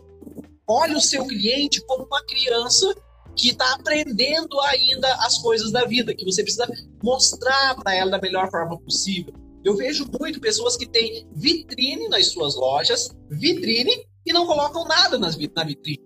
Olhe 0.66 0.96
o 0.96 1.00
seu 1.00 1.24
cliente 1.28 1.80
como 1.86 2.04
uma 2.04 2.24
criança 2.24 2.92
que 3.36 3.50
está 3.50 3.74
aprendendo 3.74 4.60
ainda 4.62 5.14
as 5.24 5.38
coisas 5.38 5.70
da 5.70 5.84
vida, 5.84 6.12
que 6.12 6.24
você 6.24 6.42
precisa 6.42 6.66
mostrar 7.00 7.76
para 7.76 7.94
ela 7.94 8.10
da 8.10 8.20
melhor 8.20 8.50
forma 8.50 8.76
possível. 8.80 9.32
Eu 9.64 9.76
vejo 9.76 10.06
muito 10.20 10.40
pessoas 10.40 10.76
que 10.76 10.88
têm 10.88 11.24
vitrine 11.36 12.08
nas 12.08 12.26
suas 12.26 12.56
lojas, 12.56 13.10
vitrine, 13.30 14.04
e 14.26 14.32
não 14.32 14.44
colocam 14.44 14.84
nada 14.86 15.18
nas, 15.18 15.36
na 15.36 15.64
vitrine. 15.64 16.02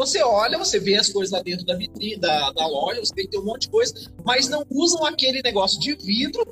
Você 0.00 0.22
olha, 0.22 0.56
você 0.56 0.80
vê 0.80 0.96
as 0.96 1.10
coisas 1.10 1.30
lá 1.30 1.42
dentro 1.42 1.66
da 1.66 1.76
vitrine, 1.76 2.16
da, 2.16 2.50
da 2.52 2.66
loja, 2.66 3.04
você 3.04 3.12
tem 3.12 3.26
que 3.26 3.32
ter 3.32 3.38
um 3.38 3.44
monte 3.44 3.64
de 3.64 3.70
coisa, 3.70 3.92
mas 4.24 4.48
não 4.48 4.64
usam 4.70 5.04
aquele 5.04 5.42
negócio 5.42 5.78
de 5.78 5.94
vidro, 5.94 6.42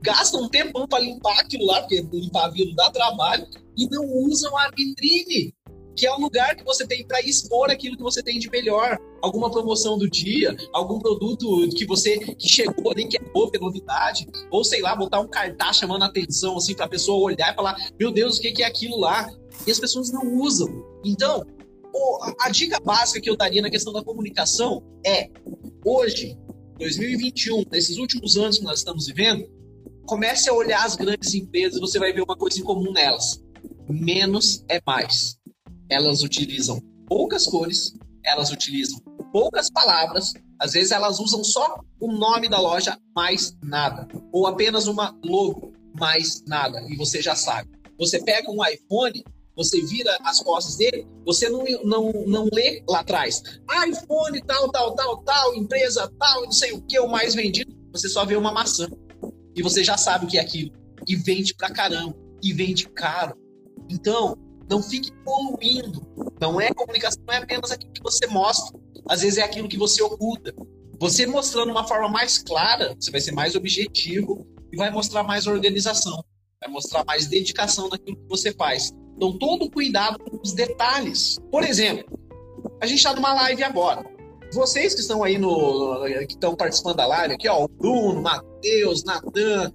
gastam 0.00 0.44
um 0.44 0.48
tempão 0.48 0.86
para 0.86 1.02
limpar 1.02 1.36
aquilo 1.40 1.66
lá, 1.66 1.80
porque 1.80 2.00
limpar 2.12 2.48
vidro 2.50 2.72
dá 2.76 2.88
trabalho, 2.88 3.44
e 3.76 3.88
não 3.90 4.06
usam 4.24 4.56
a 4.56 4.70
vitrine, 4.70 5.52
que 5.96 6.06
é 6.06 6.14
o 6.14 6.20
lugar 6.20 6.54
que 6.54 6.62
você 6.62 6.86
tem 6.86 7.04
para 7.04 7.20
expor 7.22 7.72
aquilo 7.72 7.96
que 7.96 8.04
você 8.04 8.22
tem 8.22 8.38
de 8.38 8.48
melhor. 8.48 8.96
Alguma 9.20 9.50
promoção 9.50 9.98
do 9.98 10.08
dia, 10.08 10.56
algum 10.72 11.00
produto 11.00 11.68
que 11.70 11.84
você 11.84 12.18
que 12.18 12.48
chegou 12.48 12.92
ali, 12.92 13.08
que 13.08 13.16
é 13.16 13.20
novo, 13.34 13.50
é 13.52 13.58
novidade, 13.58 14.28
ou 14.48 14.62
sei 14.62 14.80
lá, 14.80 14.94
botar 14.94 15.18
um 15.18 15.26
cartaz 15.26 15.78
chamando 15.78 16.04
a 16.04 16.06
atenção, 16.06 16.56
assim, 16.56 16.76
para 16.76 16.86
a 16.86 16.88
pessoa 16.88 17.20
olhar 17.20 17.52
e 17.52 17.56
falar: 17.56 17.76
Meu 17.98 18.12
Deus, 18.12 18.38
o 18.38 18.40
que 18.40 18.62
é 18.62 18.66
aquilo 18.66 18.96
lá? 18.96 19.28
E 19.66 19.72
as 19.72 19.80
pessoas 19.80 20.12
não 20.12 20.36
usam. 20.36 20.68
Então, 21.04 21.44
a, 22.40 22.50
dica 22.50 22.78
básica 22.80 23.20
que 23.20 23.30
eu 23.30 23.36
daria 23.36 23.62
na 23.62 23.70
questão 23.70 23.92
da 23.92 24.02
comunicação 24.02 24.82
é: 25.04 25.28
hoje, 25.84 26.36
2021, 26.78 27.64
nesses 27.70 27.96
últimos 27.98 28.36
anos 28.36 28.58
que 28.58 28.64
nós 28.64 28.78
estamos 28.78 29.06
vivendo, 29.06 29.48
comece 30.06 30.48
a 30.48 30.54
olhar 30.54 30.84
as 30.84 30.96
grandes 30.96 31.34
empresas 31.34 31.76
e 31.76 31.80
você 31.80 31.98
vai 31.98 32.12
ver 32.12 32.22
uma 32.22 32.36
coisa 32.36 32.58
em 32.58 32.64
comum 32.64 32.92
nelas: 32.92 33.42
menos 33.88 34.64
é 34.68 34.80
mais. 34.86 35.38
Elas 35.88 36.22
utilizam 36.22 36.80
poucas 37.06 37.46
cores, 37.46 37.94
elas 38.24 38.50
utilizam 38.50 39.00
poucas 39.32 39.70
palavras, 39.70 40.32
às 40.58 40.72
vezes 40.72 40.92
elas 40.92 41.18
usam 41.18 41.42
só 41.42 41.80
o 41.98 42.12
nome 42.12 42.48
da 42.48 42.60
loja, 42.60 42.98
mais 43.14 43.56
nada, 43.62 44.06
ou 44.32 44.46
apenas 44.46 44.86
uma 44.86 45.16
logo, 45.24 45.72
mais 45.98 46.44
nada, 46.46 46.84
e 46.88 46.96
você 46.96 47.20
já 47.20 47.34
sabe. 47.34 47.70
Você 47.98 48.22
pega 48.22 48.50
um 48.50 48.64
iPhone, 48.64 49.24
você 49.60 49.82
vira 49.82 50.16
as 50.24 50.40
costas 50.40 50.76
dele, 50.76 51.06
você 51.26 51.50
não, 51.50 51.62
não, 51.84 52.10
não 52.26 52.48
lê 52.50 52.82
lá 52.88 53.00
atrás. 53.00 53.42
iPhone, 53.86 54.40
tal, 54.46 54.70
tal, 54.70 54.94
tal, 54.94 55.18
tal, 55.18 55.54
empresa 55.54 56.10
tal, 56.18 56.44
não 56.44 56.52
sei 56.52 56.72
o 56.72 56.80
que, 56.80 56.98
o 56.98 57.06
mais 57.06 57.34
vendido. 57.34 57.76
Você 57.92 58.08
só 58.08 58.24
vê 58.24 58.36
uma 58.36 58.50
maçã. 58.50 58.88
E 59.54 59.62
você 59.62 59.84
já 59.84 59.98
sabe 59.98 60.24
o 60.24 60.28
que 60.28 60.38
é 60.38 60.40
aquilo. 60.40 60.72
E 61.06 61.14
vende 61.14 61.54
pra 61.54 61.68
caramba. 61.70 62.16
E 62.42 62.54
vende 62.54 62.88
caro. 62.88 63.36
Então, 63.90 64.34
não 64.70 64.82
fique 64.82 65.12
poluindo. 65.24 66.00
Não 66.40 66.58
é 66.58 66.72
comunicação, 66.72 67.22
não 67.26 67.34
é 67.34 67.38
apenas 67.38 67.70
aquilo 67.70 67.92
que 67.92 68.02
você 68.02 68.26
mostra. 68.28 68.80
Às 69.06 69.20
vezes 69.20 69.38
é 69.38 69.42
aquilo 69.42 69.68
que 69.68 69.76
você 69.76 70.02
oculta. 70.02 70.54
Você 70.98 71.26
mostrando 71.26 71.70
uma 71.70 71.86
forma 71.86 72.08
mais 72.08 72.38
clara, 72.38 72.96
você 72.98 73.10
vai 73.10 73.20
ser 73.20 73.32
mais 73.32 73.54
objetivo 73.54 74.46
e 74.72 74.76
vai 74.76 74.90
mostrar 74.90 75.22
mais 75.22 75.46
organização. 75.46 76.24
Vai 76.62 76.70
mostrar 76.70 77.04
mais 77.04 77.26
dedicação 77.26 77.88
naquilo 77.90 78.16
que 78.16 78.28
você 78.28 78.52
faz. 78.54 78.90
Então, 79.20 79.36
todo 79.36 79.70
cuidado 79.70 80.18
com 80.18 80.40
os 80.42 80.54
detalhes. 80.54 81.38
Por 81.50 81.62
exemplo, 81.62 82.18
a 82.80 82.86
gente 82.86 82.96
está 82.96 83.14
numa 83.14 83.34
live 83.34 83.62
agora. 83.62 84.02
Vocês 84.50 84.94
que 84.94 85.02
estão 85.02 85.22
aí 85.22 85.36
no. 85.36 86.02
que 86.26 86.32
estão 86.32 86.56
participando 86.56 86.96
da 86.96 87.06
live 87.06 87.34
aqui, 87.34 87.46
ó, 87.46 87.64
o 87.64 87.68
Bruno, 87.68 88.22
Matheus, 88.22 89.04
Natan, 89.04 89.70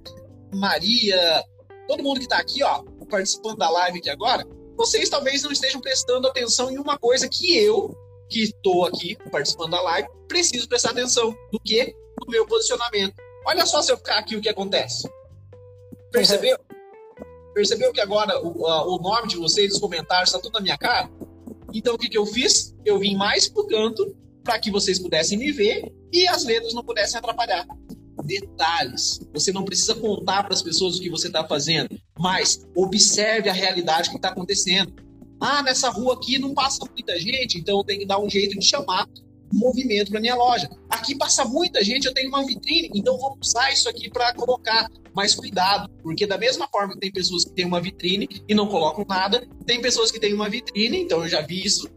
Maria, 0.51 1.43
todo 1.87 2.01
mundo 2.01 2.17
que 2.17 2.23
está 2.23 2.39
aqui, 2.39 2.63
ó, 2.63 2.81
participando 3.07 3.57
da 3.57 3.69
live 3.69 3.99
aqui 3.99 4.09
agora, 4.09 4.43
vocês 4.75 5.09
talvez 5.09 5.43
não 5.43 5.51
estejam 5.51 5.79
prestando 5.79 6.27
atenção 6.27 6.71
em 6.71 6.79
uma 6.79 6.97
coisa 6.97 7.29
que 7.29 7.55
eu, 7.55 7.95
que 8.27 8.45
estou 8.45 8.83
aqui 8.83 9.15
participando 9.31 9.71
da 9.71 9.81
live, 9.81 10.09
preciso 10.27 10.67
prestar 10.67 10.89
atenção. 10.89 11.37
Do 11.51 11.59
que? 11.59 11.95
No 12.19 12.31
meu 12.31 12.47
posicionamento. 12.47 13.13
Olha 13.45 13.63
só 13.67 13.79
se 13.83 13.91
eu 13.91 13.97
ficar 13.97 14.17
aqui 14.17 14.35
o 14.35 14.41
que 14.41 14.49
acontece. 14.49 15.07
Percebeu? 16.11 16.57
Percebeu 17.55 17.93
que 17.93 18.01
agora 18.01 18.37
o, 18.43 18.95
o 18.95 18.99
nome 18.99 19.29
de 19.29 19.37
vocês, 19.37 19.73
os 19.73 19.79
comentários, 19.79 20.27
está 20.27 20.39
tudo 20.39 20.55
na 20.55 20.59
minha 20.59 20.77
cara? 20.77 21.09
Então 21.73 21.95
o 21.95 21.97
que, 21.97 22.09
que 22.09 22.17
eu 22.17 22.25
fiz? 22.25 22.75
Eu 22.83 22.99
vim 22.99 23.15
mais 23.15 23.47
pro 23.47 23.65
canto 23.65 24.13
para 24.43 24.59
que 24.59 24.69
vocês 24.69 24.99
pudessem 24.99 25.37
me 25.37 25.53
ver 25.53 25.89
e 26.11 26.27
as 26.27 26.43
letras 26.43 26.73
não 26.73 26.83
pudessem 26.83 27.17
atrapalhar. 27.17 27.65
Detalhes. 28.25 29.21
Você 29.33 29.53
não 29.53 29.63
precisa 29.63 29.95
contar 29.95 30.43
para 30.43 30.53
as 30.53 30.61
pessoas 30.61 30.97
o 30.97 31.01
que 31.01 31.09
você 31.09 31.27
está 31.27 31.47
fazendo, 31.47 31.97
mas 32.19 32.67
observe 32.75 33.49
a 33.49 33.53
realidade 33.53 34.09
que 34.09 34.17
está 34.17 34.29
acontecendo. 34.29 34.93
Ah, 35.39 35.63
nessa 35.63 35.89
rua 35.89 36.15
aqui 36.15 36.37
não 36.37 36.53
passa 36.53 36.85
muita 36.91 37.17
gente, 37.17 37.57
então 37.57 37.85
tenho 37.85 38.01
que 38.01 38.05
dar 38.05 38.19
um 38.19 38.29
jeito 38.29 38.59
de 38.59 38.65
chamar 38.65 39.07
movimento 39.55 40.11
para 40.11 40.19
minha 40.19 40.35
loja. 40.35 40.69
Aqui 40.89 41.15
passa 41.15 41.45
muita 41.45 41.83
gente, 41.83 42.05
eu 42.05 42.13
tenho 42.13 42.29
uma 42.29 42.45
vitrine, 42.45 42.89
então 42.93 43.17
vou 43.17 43.37
usar 43.41 43.71
isso 43.71 43.89
aqui 43.89 44.09
para 44.09 44.33
colocar. 44.33 44.89
Mas 45.13 45.33
cuidado, 45.33 45.89
porque 46.03 46.27
da 46.27 46.37
mesma 46.37 46.67
forma 46.67 46.93
que 46.93 46.99
tem 46.99 47.11
pessoas 47.11 47.45
que 47.45 47.51
têm 47.51 47.65
uma 47.65 47.81
vitrine 47.81 48.27
e 48.47 48.53
não 48.53 48.67
colocam 48.67 49.05
nada, 49.07 49.47
tem 49.65 49.81
pessoas 49.81 50.11
que 50.11 50.19
têm 50.19 50.33
uma 50.33 50.49
vitrine, 50.49 50.99
então 51.01 51.23
eu 51.23 51.29
já 51.29 51.41
vi 51.41 51.65
isso 51.65 51.89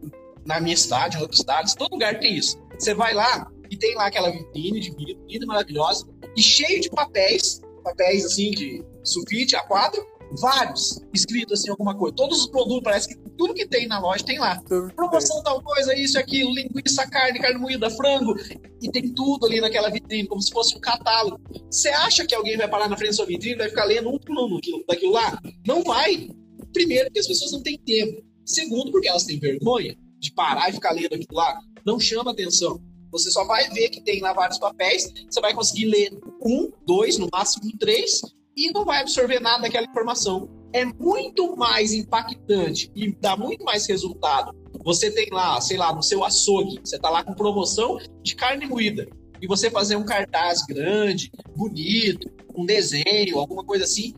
na 0.45 0.59
minha 0.59 0.77
cidade, 0.77 1.17
em 1.17 1.21
outras 1.21 1.39
cidades, 1.39 1.75
todo 1.75 1.91
lugar 1.91 2.19
tem 2.19 2.35
isso. 2.35 2.57
Você 2.77 2.93
vai 2.93 3.13
lá 3.13 3.51
e 3.69 3.77
tem 3.77 3.95
lá 3.95 4.07
aquela 4.07 4.31
vitrine 4.31 4.79
de 4.79 4.91
vidro, 4.91 5.23
linda, 5.27 5.45
maravilhosa, 5.45 6.07
e 6.35 6.41
cheio 6.41 6.81
de 6.81 6.89
papéis, 6.89 7.61
papéis 7.83 8.25
assim 8.25 8.51
de 8.51 8.83
sulfite 9.03 9.55
A4, 9.55 9.99
vários 10.39 11.01
escritos 11.13 11.59
assim, 11.59 11.69
alguma 11.69 11.95
coisa. 11.95 12.15
Todos 12.15 12.41
os 12.41 12.47
produtos, 12.47 12.83
parece 12.83 13.07
que 13.07 13.15
tudo 13.37 13.53
que 13.53 13.67
tem 13.67 13.87
na 13.87 13.99
loja 13.99 14.23
tem 14.23 14.39
lá. 14.39 14.61
Promoção 14.95 15.41
tal 15.43 15.61
coisa, 15.61 15.95
isso, 15.95 16.19
aquilo, 16.19 16.53
linguiça, 16.53 17.07
carne, 17.09 17.39
carne 17.39 17.59
moída, 17.59 17.89
frango. 17.89 18.35
E 18.81 18.91
tem 18.91 19.13
tudo 19.13 19.45
ali 19.45 19.61
naquela 19.61 19.89
vitrine, 19.89 20.27
como 20.27 20.41
se 20.41 20.51
fosse 20.51 20.75
um 20.75 20.79
catálogo. 20.79 21.39
Você 21.69 21.89
acha 21.89 22.25
que 22.25 22.35
alguém 22.35 22.57
vai 22.57 22.67
parar 22.67 22.89
na 22.89 22.97
frente 22.97 23.11
da 23.11 23.15
sua 23.17 23.25
vitrine 23.25 23.55
e 23.55 23.57
vai 23.57 23.69
ficar 23.69 23.85
lendo 23.85 24.09
um 24.09 24.19
por 24.19 24.37
um 24.37 24.59
daquilo 24.87 25.13
lá? 25.13 25.39
Não 25.65 25.83
vai. 25.83 26.29
Primeiro, 26.73 27.05
porque 27.05 27.19
as 27.19 27.27
pessoas 27.27 27.51
não 27.51 27.61
têm 27.61 27.77
tempo. 27.79 28.23
Segundo, 28.45 28.91
porque 28.91 29.07
elas 29.07 29.23
têm 29.23 29.39
vergonha 29.39 29.95
de 30.19 30.31
parar 30.33 30.69
e 30.69 30.73
ficar 30.73 30.91
lendo 30.91 31.13
aquilo 31.13 31.27
lá. 31.33 31.59
Não 31.85 31.99
chama 31.99 32.31
atenção. 32.31 32.81
Você 33.11 33.31
só 33.31 33.43
vai 33.45 33.69
ver 33.69 33.89
que 33.89 34.01
tem 34.01 34.21
lá 34.21 34.33
vários 34.33 34.59
papéis, 34.59 35.11
você 35.29 35.41
vai 35.41 35.53
conseguir 35.53 35.85
ler 35.85 36.11
um, 36.43 36.71
dois, 36.85 37.17
no 37.17 37.27
máximo 37.31 37.71
três, 37.79 38.21
e 38.59 38.73
não 38.73 38.83
vai 38.83 38.99
absorver 38.99 39.39
nada 39.39 39.61
daquela 39.61 39.87
informação. 39.87 40.49
É 40.73 40.83
muito 40.83 41.55
mais 41.55 41.93
impactante 41.93 42.91
e 42.93 43.09
dá 43.13 43.37
muito 43.37 43.63
mais 43.63 43.87
resultado. 43.87 44.53
Você 44.83 45.09
tem 45.09 45.29
lá, 45.31 45.59
sei 45.61 45.77
lá, 45.77 45.95
no 45.95 46.03
seu 46.03 46.23
açougue, 46.25 46.79
você 46.83 46.97
está 46.97 47.09
lá 47.09 47.23
com 47.23 47.33
promoção 47.33 47.97
de 48.21 48.35
carne 48.35 48.65
moída. 48.65 49.07
E 49.41 49.47
você 49.47 49.71
fazer 49.71 49.95
um 49.95 50.03
cartaz 50.03 50.61
grande, 50.67 51.31
bonito, 51.55 52.29
um 52.53 52.65
desenho, 52.65 53.39
alguma 53.39 53.63
coisa 53.63 53.85
assim. 53.85 54.13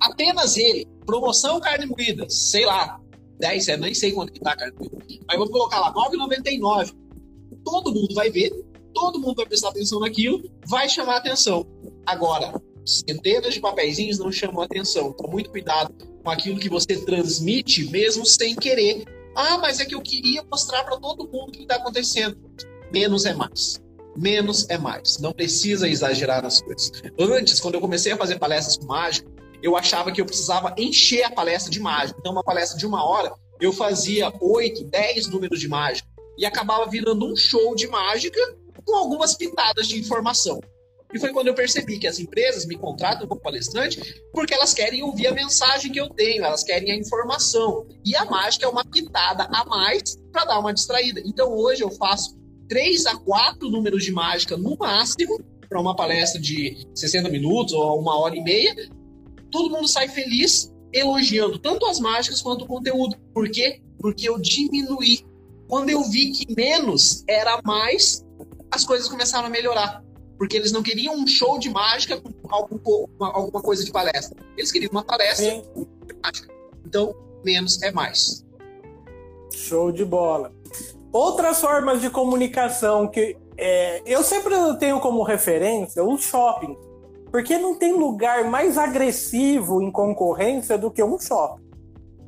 Apenas 0.00 0.56
ele, 0.56 0.86
promoção 1.06 1.60
carne 1.60 1.86
moída, 1.86 2.28
sei 2.28 2.66
lá, 2.66 3.00
10, 3.38 3.68
eu 3.68 3.78
nem 3.78 3.94
sei 3.94 4.10
quanto 4.10 4.32
que 4.32 4.40
tá 4.40 4.52
a 4.52 4.56
carne 4.56 4.74
moída. 4.76 5.24
Mas 5.28 5.38
vou 5.38 5.48
colocar 5.48 5.78
lá, 5.78 5.94
9,99. 5.94 6.92
Todo 7.64 7.94
mundo 7.94 8.14
vai 8.14 8.30
ver, 8.30 8.50
todo 8.92 9.20
mundo 9.20 9.36
vai 9.36 9.46
prestar 9.46 9.68
atenção 9.68 10.00
naquilo, 10.00 10.42
vai 10.66 10.88
chamar 10.88 11.18
atenção. 11.18 11.64
Agora, 12.04 12.52
centenas 12.98 13.54
de 13.54 13.60
papeizinhos 13.60 14.18
não 14.18 14.30
chamam 14.30 14.62
atenção. 14.62 15.14
Então, 15.14 15.30
muito 15.30 15.50
cuidado 15.50 15.94
com 16.22 16.30
aquilo 16.30 16.58
que 16.58 16.68
você 16.68 16.96
transmite, 17.04 17.88
mesmo 17.90 18.26
sem 18.26 18.54
querer. 18.54 19.04
Ah, 19.34 19.58
mas 19.58 19.80
é 19.80 19.84
que 19.84 19.94
eu 19.94 20.02
queria 20.02 20.42
mostrar 20.50 20.84
para 20.84 20.96
todo 20.98 21.28
mundo 21.30 21.48
o 21.48 21.52
que 21.52 21.62
está 21.62 21.76
acontecendo. 21.76 22.36
Menos 22.92 23.24
é 23.24 23.34
mais. 23.34 23.80
Menos 24.16 24.68
é 24.68 24.76
mais. 24.76 25.18
Não 25.18 25.32
precisa 25.32 25.88
exagerar 25.88 26.42
nas 26.42 26.60
coisas. 26.60 26.90
Antes, 27.18 27.60
quando 27.60 27.74
eu 27.74 27.80
comecei 27.80 28.12
a 28.12 28.16
fazer 28.16 28.38
palestras 28.38 28.76
com 28.76 28.86
mágica, 28.86 29.30
eu 29.62 29.76
achava 29.76 30.10
que 30.10 30.20
eu 30.20 30.26
precisava 30.26 30.74
encher 30.76 31.22
a 31.22 31.30
palestra 31.30 31.70
de 31.70 31.80
mágica. 31.80 32.18
Então, 32.18 32.32
uma 32.32 32.42
palestra 32.42 32.78
de 32.78 32.86
uma 32.86 33.04
hora, 33.04 33.32
eu 33.60 33.72
fazia 33.72 34.32
oito, 34.40 34.84
dez 34.84 35.28
números 35.28 35.60
de 35.60 35.68
mágica. 35.68 36.08
E 36.36 36.44
acabava 36.44 36.88
virando 36.88 37.30
um 37.30 37.36
show 37.36 37.74
de 37.74 37.86
mágica 37.86 38.40
com 38.84 38.96
algumas 38.96 39.34
pitadas 39.34 39.86
de 39.86 39.98
informação. 39.98 40.60
E 41.12 41.18
foi 41.18 41.32
quando 41.32 41.48
eu 41.48 41.54
percebi 41.54 41.98
que 41.98 42.06
as 42.06 42.18
empresas 42.18 42.66
me 42.66 42.76
contratam 42.76 43.26
como 43.26 43.40
palestrante 43.40 44.22
porque 44.32 44.54
elas 44.54 44.72
querem 44.72 45.02
ouvir 45.02 45.26
a 45.26 45.32
mensagem 45.32 45.90
que 45.90 46.00
eu 46.00 46.08
tenho, 46.08 46.44
elas 46.44 46.62
querem 46.62 46.92
a 46.92 46.96
informação. 46.96 47.86
E 48.04 48.14
a 48.14 48.24
mágica 48.24 48.66
é 48.66 48.68
uma 48.68 48.84
pitada 48.84 49.48
a 49.52 49.64
mais 49.64 50.16
para 50.32 50.44
dar 50.44 50.60
uma 50.60 50.72
distraída. 50.72 51.20
Então 51.24 51.52
hoje 51.52 51.82
eu 51.82 51.90
faço 51.90 52.38
três 52.68 53.06
a 53.06 53.16
quatro 53.16 53.68
números 53.68 54.04
de 54.04 54.12
mágica 54.12 54.56
no 54.56 54.76
máximo 54.76 55.40
para 55.68 55.80
uma 55.80 55.94
palestra 55.94 56.40
de 56.40 56.86
60 56.94 57.28
minutos 57.28 57.72
ou 57.72 58.00
uma 58.00 58.18
hora 58.18 58.36
e 58.36 58.42
meia. 58.42 58.74
Todo 59.50 59.70
mundo 59.70 59.88
sai 59.88 60.08
feliz 60.08 60.72
elogiando 60.92 61.58
tanto 61.58 61.86
as 61.86 62.00
mágicas 62.00 62.42
quanto 62.42 62.64
o 62.64 62.68
conteúdo. 62.68 63.16
Por 63.34 63.48
quê? 63.50 63.80
Porque 63.98 64.28
eu 64.28 64.38
diminuí. 64.38 65.24
Quando 65.68 65.90
eu 65.90 66.02
vi 66.04 66.32
que 66.32 66.52
menos 66.54 67.22
era 67.28 67.60
mais, 67.64 68.24
as 68.72 68.84
coisas 68.84 69.08
começaram 69.08 69.46
a 69.46 69.50
melhorar. 69.50 70.02
Porque 70.40 70.56
eles 70.56 70.72
não 70.72 70.82
queriam 70.82 71.14
um 71.14 71.26
show 71.26 71.58
de 71.58 71.68
mágica 71.68 72.18
com 72.18 72.32
algum, 72.48 73.06
alguma 73.18 73.60
coisa 73.60 73.84
de 73.84 73.92
palestra. 73.92 74.34
Eles 74.56 74.72
queriam 74.72 74.90
uma 74.90 75.04
palestra 75.04 75.44
Sim. 75.44 75.62
de 75.76 76.14
mágica. 76.14 76.48
Então, 76.82 77.14
menos 77.44 77.82
é 77.82 77.92
mais. 77.92 78.42
Show 79.52 79.92
de 79.92 80.02
bola. 80.02 80.50
Outras 81.12 81.60
formas 81.60 82.00
de 82.00 82.08
comunicação 82.08 83.06
que 83.06 83.36
é, 83.58 84.00
eu 84.06 84.22
sempre 84.22 84.54
tenho 84.78 84.98
como 84.98 85.22
referência 85.22 86.02
o 86.02 86.16
shopping. 86.16 86.74
Porque 87.30 87.58
não 87.58 87.78
tem 87.78 87.92
lugar 87.92 88.44
mais 88.44 88.78
agressivo 88.78 89.82
em 89.82 89.92
concorrência 89.92 90.78
do 90.78 90.90
que 90.90 91.04
um 91.04 91.18
shopping. 91.18 91.68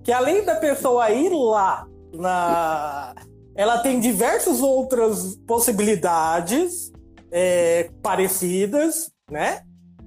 Que 0.04 0.12
além 0.12 0.44
da 0.44 0.56
pessoa 0.56 1.10
ir 1.10 1.30
lá 1.32 1.88
na. 2.12 3.14
Ela 3.54 3.78
tem 3.78 4.00
diversas 4.00 4.60
outras 4.60 5.34
possibilidades 5.46 6.91
é, 7.32 7.90
parecidas, 8.02 9.10
né? 9.30 9.62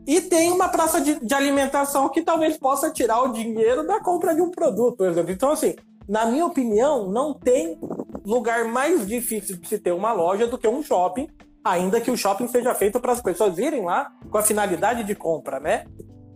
E 0.07 0.21
tem 0.21 0.51
uma 0.51 0.69
praça 0.69 1.01
de, 1.01 1.19
de, 1.19 1.33
alimentação 1.33 2.07
que 2.09 2.21
talvez 2.21 2.55
possa 2.57 2.91
tirar 2.91 3.23
o 3.23 3.33
dinheiro 3.33 3.85
da 3.85 3.99
compra 3.99 4.35
de 4.35 4.41
um 4.41 4.51
produto, 4.51 4.97
por 4.97 5.07
exemplo. 5.07 5.31
Então, 5.31 5.51
assim, 5.51 5.75
na 6.07 6.27
minha 6.27 6.45
opinião, 6.45 7.09
não 7.09 7.33
tem 7.33 7.79
lugar 8.23 8.65
mais 8.65 9.07
difícil 9.07 9.57
de 9.57 9.67
se 9.67 9.79
ter 9.79 9.91
uma 9.91 10.13
loja 10.13 10.45
do 10.45 10.59
que 10.59 10.67
um 10.67 10.83
shopping, 10.83 11.27
ainda 11.63 11.99
que 11.99 12.11
o 12.11 12.17
shopping 12.17 12.47
seja 12.47 12.75
feito 12.75 12.99
para 12.99 13.13
as 13.13 13.21
pessoas 13.21 13.57
irem 13.57 13.83
lá 13.83 14.11
com 14.29 14.37
a 14.37 14.43
finalidade 14.43 15.03
de 15.03 15.15
compra, 15.15 15.59
né? 15.59 15.85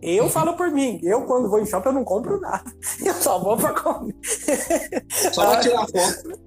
Eu 0.02 0.24
uhum. 0.24 0.30
falo 0.30 0.54
por 0.54 0.70
mim, 0.70 0.98
eu 1.02 1.24
quando 1.26 1.48
vou 1.48 1.60
em 1.60 1.66
shopping 1.66 1.90
eu 1.90 1.94
não 1.94 2.04
compro 2.04 2.40
nada. 2.40 2.64
Eu 3.04 3.14
só 3.14 3.38
vou 3.38 3.56
para 3.56 3.74
comer. 3.74 4.16
Só 5.32 5.50
para 5.50 5.60
tirar 5.60 5.86
foto. 5.92 6.40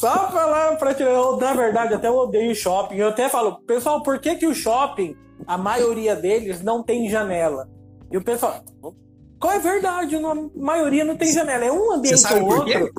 Só 0.00 0.28
pra 0.28 0.46
lá, 0.46 0.76
pra 0.76 0.94
tirar. 0.94 1.10
Eu, 1.10 1.36
na 1.36 1.52
verdade, 1.52 1.92
até 1.92 2.08
eu 2.08 2.16
odeio 2.16 2.54
shopping. 2.54 2.96
Eu 2.96 3.08
até 3.08 3.28
falo, 3.28 3.60
pessoal, 3.66 4.02
por 4.02 4.18
que, 4.18 4.34
que 4.36 4.46
o 4.46 4.54
shopping, 4.54 5.14
a 5.46 5.58
maioria 5.58 6.16
deles, 6.16 6.62
não 6.62 6.82
tem 6.82 7.08
janela? 7.10 7.68
E 8.10 8.16
o 8.16 8.24
pessoal, 8.24 8.64
qual 9.38 9.52
é 9.52 9.56
a 9.56 9.60
verdade? 9.60 10.16
A 10.16 10.34
maioria 10.56 11.04
não 11.04 11.16
tem 11.16 11.30
janela. 11.30 11.64
É 11.66 11.70
um 11.70 11.92
ambiente 11.92 12.32
ou 12.32 12.44
outro. 12.44 12.90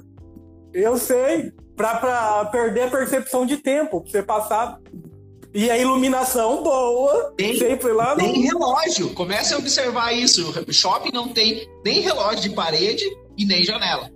Eu 0.73 0.95
sei. 0.97 1.51
Pra, 1.75 1.95
pra 1.95 2.45
perder 2.45 2.83
a 2.83 2.89
percepção 2.91 3.45
de 3.45 3.57
tempo. 3.57 4.01
Pra 4.01 4.11
você 4.11 4.21
passar 4.21 4.79
e 5.53 5.69
a 5.69 5.77
iluminação 5.77 6.63
boa, 6.63 7.33
tem, 7.35 7.57
sempre 7.57 7.91
lá 7.91 8.15
no... 8.15 8.21
Tem 8.21 8.41
relógio. 8.41 9.13
Comece 9.13 9.53
a 9.53 9.57
observar 9.57 10.13
isso. 10.13 10.49
O 10.65 10.71
shopping 10.71 11.11
não 11.11 11.29
tem 11.29 11.67
nem 11.83 11.99
relógio 11.99 12.41
de 12.41 12.51
parede 12.51 13.03
e 13.37 13.45
nem 13.45 13.63
janela. 13.63 14.09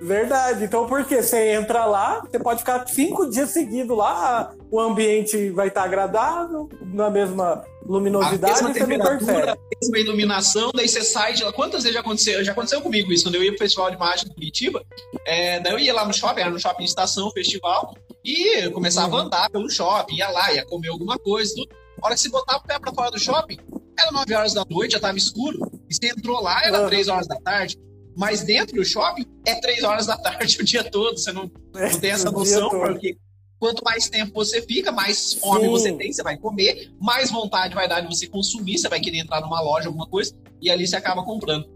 Verdade. 0.00 0.64
Então, 0.64 0.86
porque 0.86 1.22
você 1.22 1.52
entra 1.52 1.84
lá, 1.84 2.20
você 2.20 2.38
pode 2.38 2.60
ficar 2.60 2.86
cinco 2.88 3.28
dias 3.28 3.50
seguidos 3.50 3.96
lá, 3.96 4.52
o 4.70 4.80
ambiente 4.80 5.50
vai 5.50 5.68
estar 5.68 5.84
agradável, 5.84 6.68
na 6.82 7.10
mesma 7.10 7.64
luminosidade, 7.84 8.60
a 8.60 8.68
mesma 8.68 8.74
temperatura, 8.74 9.52
a 9.52 9.58
mesma 9.80 9.98
iluminação, 9.98 10.70
daí 10.74 10.88
você 10.88 11.02
sai 11.02 11.32
de 11.32 11.42
lá. 11.44 11.52
Quantas 11.52 11.82
vezes 11.82 11.94
já 11.94 12.00
aconteceu? 12.00 12.44
Já 12.44 12.52
aconteceu 12.52 12.80
comigo 12.80 13.12
isso, 13.12 13.24
quando 13.24 13.36
eu 13.36 13.42
ia 13.42 13.50
pro 13.50 13.58
Festival 13.58 13.90
de 13.90 13.96
Mágica 13.96 14.28
de 14.28 14.34
Curitiba, 14.34 14.84
é, 15.24 15.60
daí 15.60 15.72
eu 15.72 15.78
ia 15.78 15.94
lá 15.94 16.04
no 16.04 16.12
shopping, 16.12 16.40
era 16.40 16.50
no 16.50 16.60
shopping 16.60 16.84
estação, 16.84 17.30
festival, 17.30 17.94
e 18.24 18.68
começava 18.70 19.14
uhum. 19.14 19.22
a 19.22 19.24
andar 19.24 19.50
pelo 19.50 19.70
shopping, 19.70 20.16
ia 20.16 20.28
lá, 20.28 20.52
ia 20.52 20.66
comer 20.66 20.88
alguma 20.88 21.18
coisa, 21.18 21.54
tudo. 21.54 21.74
A 22.02 22.06
hora 22.06 22.14
que 22.14 22.20
você 22.20 22.28
botava 22.28 22.58
o 22.58 22.66
pé 22.66 22.78
pra 22.78 22.92
fora 22.92 23.10
do 23.10 23.18
shopping, 23.18 23.58
era 23.98 24.12
9 24.12 24.34
horas 24.34 24.54
da 24.54 24.64
noite, 24.68 24.92
já 24.92 25.00
tava 25.00 25.16
escuro, 25.16 25.58
e 25.88 25.94
você 25.94 26.08
entrou 26.08 26.40
lá, 26.42 26.60
era 26.64 26.82
uhum. 26.82 26.88
3 26.88 27.08
horas 27.08 27.26
da 27.26 27.36
tarde 27.36 27.78
mas 28.18 28.42
dentro 28.42 28.74
do 28.74 28.84
shopping 28.84 29.24
é 29.46 29.54
três 29.60 29.84
horas 29.84 30.04
da 30.04 30.18
tarde 30.18 30.60
o 30.60 30.64
dia 30.64 30.82
todo. 30.82 31.16
Você 31.16 31.30
não, 31.30 31.48
é, 31.76 31.92
não 31.92 32.00
tem 32.00 32.10
essa 32.10 32.28
noção, 32.32 32.68
porque 32.68 33.16
quanto 33.60 33.84
mais 33.84 34.10
tempo 34.10 34.32
você 34.34 34.60
fica, 34.60 34.90
mais 34.90 35.34
fome 35.34 35.66
Sim. 35.66 35.70
você 35.70 35.92
tem, 35.92 36.12
você 36.12 36.22
vai 36.24 36.36
comer, 36.36 36.90
mais 37.00 37.30
vontade 37.30 37.76
vai 37.76 37.88
dar 37.88 38.00
de 38.00 38.08
você 38.08 38.26
consumir, 38.26 38.76
você 38.76 38.88
vai 38.88 38.98
querer 38.98 39.18
entrar 39.18 39.40
numa 39.40 39.60
loja, 39.60 39.86
alguma 39.86 40.08
coisa, 40.08 40.34
e 40.60 40.68
ali 40.68 40.84
você 40.84 40.96
acaba 40.96 41.24
comprando. 41.24 41.70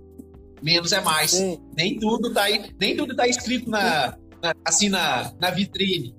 Menos 0.61 0.91
é 0.91 1.01
mais. 1.01 1.31
Sim. 1.31 1.61
Nem 1.77 1.97
tudo 2.01 2.35
tá 2.35 2.43
aí, 2.43 2.75
nem 2.77 2.97
tudo 2.97 3.15
tá 3.15 3.29
escrito 3.29 3.71
na, 3.71 4.19
na 4.43 4.53
assim 4.65 4.89
na, 4.89 5.33
na 5.39 5.49
vitrine. 5.53 6.13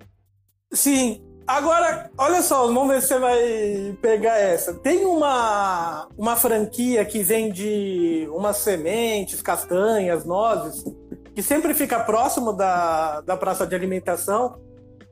Sim, 0.72 1.22
Agora, 1.46 2.10
olha 2.18 2.42
só, 2.42 2.66
vamos 2.68 2.88
ver 2.88 3.02
se 3.02 3.10
você 3.10 3.20
vai 3.20 3.98
pegar 4.02 4.38
essa. 4.38 4.74
Tem 4.74 5.06
uma, 5.06 6.08
uma 6.18 6.36
franquia 6.36 7.04
que 7.04 7.22
vende 7.22 8.28
umas 8.32 8.58
sementes, 8.58 9.42
castanhas, 9.42 10.24
nozes, 10.24 10.86
que 11.36 11.44
sempre 11.44 11.74
fica 11.74 12.00
próximo 12.00 12.54
da, 12.54 13.22
da 13.22 13.36
praça 13.36 13.68
de 13.68 13.76
alimentação, 13.76 14.56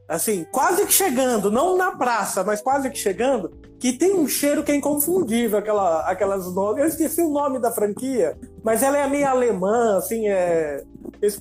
assim, 0.07 0.45
quase 0.51 0.85
que 0.85 0.93
chegando, 0.93 1.51
não 1.51 1.75
na 1.75 1.97
praça, 1.97 2.43
mas 2.43 2.61
quase 2.61 2.89
que 2.89 2.97
chegando, 2.97 3.51
que 3.77 3.91
tem 3.91 4.13
um 4.13 4.27
cheiro 4.27 4.63
que 4.63 4.71
é 4.71 4.75
inconfundível, 4.75 5.57
aquela, 5.57 6.01
aquelas 6.09 6.53
nozes. 6.53 6.81
Eu 6.81 6.87
esqueci 6.87 7.21
o 7.21 7.29
nome 7.29 7.59
da 7.59 7.71
franquia, 7.71 8.37
mas 8.63 8.83
ela 8.83 8.97
é 8.97 9.07
meio 9.07 9.27
alemã, 9.27 9.97
assim, 9.97 10.29
é. 10.29 10.81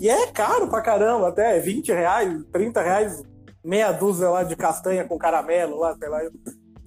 E 0.01 0.09
é 0.09 0.27
caro 0.27 0.69
pra 0.69 0.83
caramba, 0.83 1.29
até 1.29 1.59
20 1.61 1.93
reais, 1.93 2.43
30 2.53 2.83
reais 2.83 3.23
meia 3.65 3.93
dúzia 3.93 4.29
lá 4.29 4.43
de 4.43 4.57
castanha 4.57 5.05
com 5.05 5.19
caramelo 5.19 5.79
lá, 5.79 5.97
sei 5.97 6.09
lá. 6.09 6.21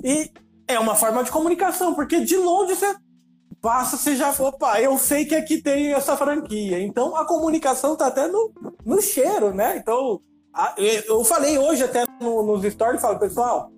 E 0.04 0.32
é 0.68 0.80
uma 0.80 0.96
forma 0.96 1.24
de 1.24 1.32
comunicação, 1.32 1.94
porque 1.94 2.22
de 2.22 2.36
longe 2.36 2.76
você 2.76 2.96
passa, 3.62 3.96
você 3.96 4.16
já 4.16 4.30
opa, 4.40 4.82
eu 4.82 4.98
sei 4.98 5.26
que 5.26 5.36
aqui 5.36 5.62
tem 5.62 5.94
essa 5.94 6.18
franquia. 6.18 6.80
Então 6.82 7.16
a 7.16 7.26
comunicação 7.26 7.96
tá 7.96 8.08
até 8.08 8.28
no, 8.28 8.52
no 8.86 9.02
cheiro, 9.02 9.54
né? 9.54 9.78
Então, 9.78 10.20
a, 10.54 10.76
eu 10.78 11.24
falei 11.24 11.58
hoje 11.58 11.84
até 11.84 12.04
no, 12.20 12.44
nos 12.44 12.64
stories, 12.72 13.02
falo, 13.02 13.20
pessoal, 13.20 13.72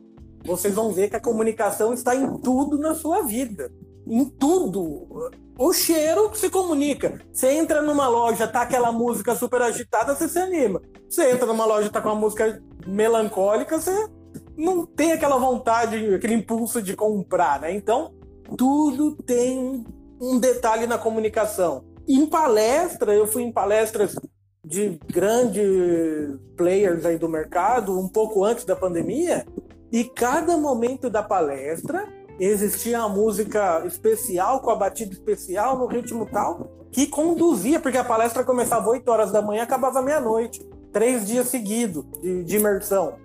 vocês 0.44 0.74
vão 0.74 0.92
ver 0.92 1.10
que 1.10 1.16
a 1.16 1.22
comunicação 1.22 1.94
está 1.94 2.16
em 2.16 2.38
tudo 2.40 2.78
na 2.78 2.96
sua 2.96 3.22
vida. 3.22 3.72
Em 4.08 4.26
tudo. 4.26 5.32
O 5.58 5.74
cheiro 5.74 6.30
se 6.36 6.50
comunica. 6.50 7.22
Você 7.32 7.52
entra 7.52 7.82
numa 7.82 8.08
loja, 8.08 8.48
tá 8.48 8.62
aquela 8.62 8.92
música 8.92 9.36
super 9.36 9.62
agitada, 9.62 10.16
você 10.16 10.28
se 10.28 10.38
anima. 10.38 10.82
Você 11.10 11.32
entra 11.32 11.46
numa 11.46 11.66
loja, 11.66 11.90
tá 11.90 12.02
com 12.02 12.10
uma 12.10 12.16
música 12.16 12.62
melancólica, 12.86 13.80
você 13.80 14.10
não 14.58 14.86
tem 14.86 15.14
aquela 15.14 15.38
vontade, 15.38 16.14
aquele 16.14 16.34
impulso 16.34 16.82
de 16.82 16.96
comprar, 16.96 17.62
né? 17.62 17.74
Então, 17.74 18.14
tudo 18.58 19.16
tem 19.16 19.86
um 20.22 20.40
detalhe 20.40 20.86
na 20.86 20.98
comunicação. 20.98 21.86
Em 22.08 22.26
palestra, 22.26 23.14
eu 23.14 23.26
fui 23.26 23.44
em 23.44 23.52
palestras 23.52 24.16
de 24.64 25.00
grandes 25.08 25.64
players 26.56 27.06
aí 27.06 27.18
do 27.18 27.30
mercado, 27.30 28.00
um 28.00 28.08
pouco 28.08 28.44
antes 28.44 28.66
da 28.66 28.76
pandemia, 28.76 29.46
e 29.92 30.04
cada 30.04 30.58
momento 30.58 31.10
da 31.10 31.24
palestra 31.24 32.08
existia 32.40 33.00
a 33.00 33.10
música 33.10 33.84
especial, 33.86 34.60
com 34.60 34.70
a 34.70 34.76
batida 34.76 35.14
especial, 35.14 35.78
no 35.78 35.86
ritmo 35.86 36.26
tal, 36.26 36.88
que 36.92 37.08
conduzia, 37.08 37.80
porque 37.80 37.98
a 37.98 38.04
palestra 38.04 38.44
começava 38.44 38.90
8 38.90 39.08
horas 39.10 39.32
da 39.32 39.42
manhã 39.42 39.60
e 39.60 39.64
acabava 39.64 40.02
meia-noite 40.02 40.66
três 40.96 41.28
dias 41.28 41.50
seguidos 41.50 42.06
de, 42.22 42.46
de, 42.46 42.56
imersão. 42.56 43.16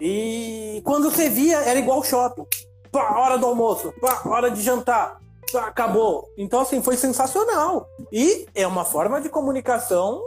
E 0.00 0.82
quando 0.84 1.08
você 1.08 1.28
via, 1.28 1.58
era 1.58 1.78
igual 1.78 2.02
shopping. 2.02 2.44
Pá, 2.90 3.16
hora 3.16 3.38
do 3.38 3.46
almoço, 3.46 3.94
pá, 4.00 4.22
hora 4.26 4.50
de 4.50 4.60
jantar, 4.60 5.20
pá, 5.52 5.68
acabou. 5.68 6.28
Então, 6.36 6.60
assim, 6.60 6.82
foi 6.82 6.96
sensacional. 6.96 7.86
E 8.10 8.44
é 8.56 8.66
uma 8.66 8.84
forma 8.84 9.20
de 9.20 9.28
comunicação 9.28 10.20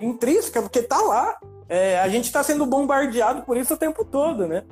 intrínseca, 0.00 0.60
porque 0.60 0.82
tá 0.82 1.00
lá. 1.00 1.38
É, 1.68 2.00
a 2.00 2.08
gente 2.08 2.24
está 2.24 2.42
sendo 2.42 2.66
bombardeado 2.66 3.42
por 3.42 3.56
isso 3.56 3.74
o 3.74 3.76
tempo 3.76 4.04
todo, 4.04 4.48
né? 4.48 4.64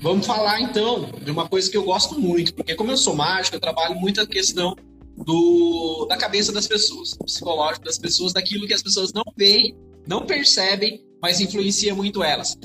Vamos 0.00 0.26
falar 0.26 0.60
então 0.60 1.10
de 1.22 1.30
uma 1.30 1.48
coisa 1.48 1.70
que 1.70 1.76
eu 1.76 1.84
gosto 1.84 2.18
muito, 2.18 2.54
porque 2.54 2.74
como 2.74 2.90
eu 2.90 2.96
sou 2.96 3.14
mágico, 3.14 3.56
eu 3.56 3.60
trabalho 3.60 3.94
muito 3.94 4.20
a 4.20 4.26
questão 4.26 4.74
do, 5.16 6.06
da 6.08 6.16
cabeça 6.16 6.52
das 6.52 6.66
pessoas, 6.66 7.12
do 7.12 7.24
psicológico 7.24 7.84
das 7.84 7.98
pessoas, 7.98 8.32
daquilo 8.32 8.66
que 8.66 8.74
as 8.74 8.82
pessoas 8.82 9.12
não 9.12 9.24
veem 9.36 9.76
não 10.06 10.26
percebem, 10.26 11.04
mas 11.20 11.40
influencia 11.40 11.94
muito 11.94 12.22
elas. 12.22 12.56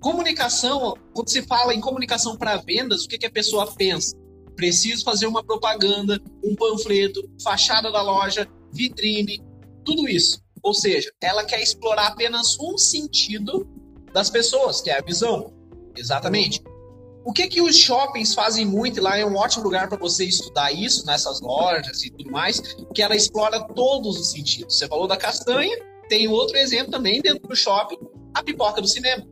Comunicação, 0.00 0.94
quando 1.14 1.28
se 1.28 1.42
fala 1.42 1.74
em 1.74 1.80
comunicação 1.80 2.36
para 2.36 2.56
vendas, 2.56 3.04
o 3.04 3.08
que, 3.08 3.18
que 3.18 3.26
a 3.26 3.30
pessoa 3.30 3.70
pensa? 3.74 4.16
Preciso 4.56 5.04
fazer 5.04 5.26
uma 5.26 5.44
propaganda, 5.44 6.20
um 6.44 6.54
panfleto, 6.54 7.22
fachada 7.42 7.90
da 7.90 8.02
loja, 8.02 8.48
vitrine, 8.72 9.42
tudo 9.84 10.08
isso. 10.08 10.40
Ou 10.62 10.74
seja, 10.74 11.12
ela 11.20 11.44
quer 11.44 11.62
explorar 11.62 12.08
apenas 12.08 12.58
um 12.58 12.76
sentido 12.76 13.68
das 14.12 14.28
pessoas, 14.28 14.80
que 14.80 14.90
é 14.90 14.98
a 14.98 15.02
visão. 15.02 15.52
Exatamente. 15.96 16.62
O 17.24 17.32
que 17.32 17.46
que 17.48 17.60
os 17.60 17.76
shoppings 17.76 18.34
fazem 18.34 18.64
muito, 18.64 18.98
e 18.98 19.00
lá 19.00 19.18
é 19.18 19.24
um 19.24 19.36
ótimo 19.36 19.64
lugar 19.64 19.88
para 19.88 19.98
você 19.98 20.24
estudar 20.24 20.72
isso, 20.72 21.04
nessas 21.04 21.40
lojas 21.40 22.02
e 22.02 22.10
tudo 22.10 22.30
mais, 22.30 22.60
que 22.94 23.02
ela 23.02 23.14
explora 23.14 23.62
todos 23.74 24.18
os 24.18 24.30
sentidos. 24.30 24.78
Você 24.78 24.88
falou 24.88 25.06
da 25.06 25.16
castanha, 25.16 25.76
tem 26.08 26.28
outro 26.28 26.56
exemplo 26.56 26.90
também 26.90 27.20
dentro 27.20 27.46
do 27.46 27.54
shopping, 27.54 27.98
a 28.34 28.42
pipoca 28.42 28.80
do 28.80 28.88
cinema. 28.88 29.26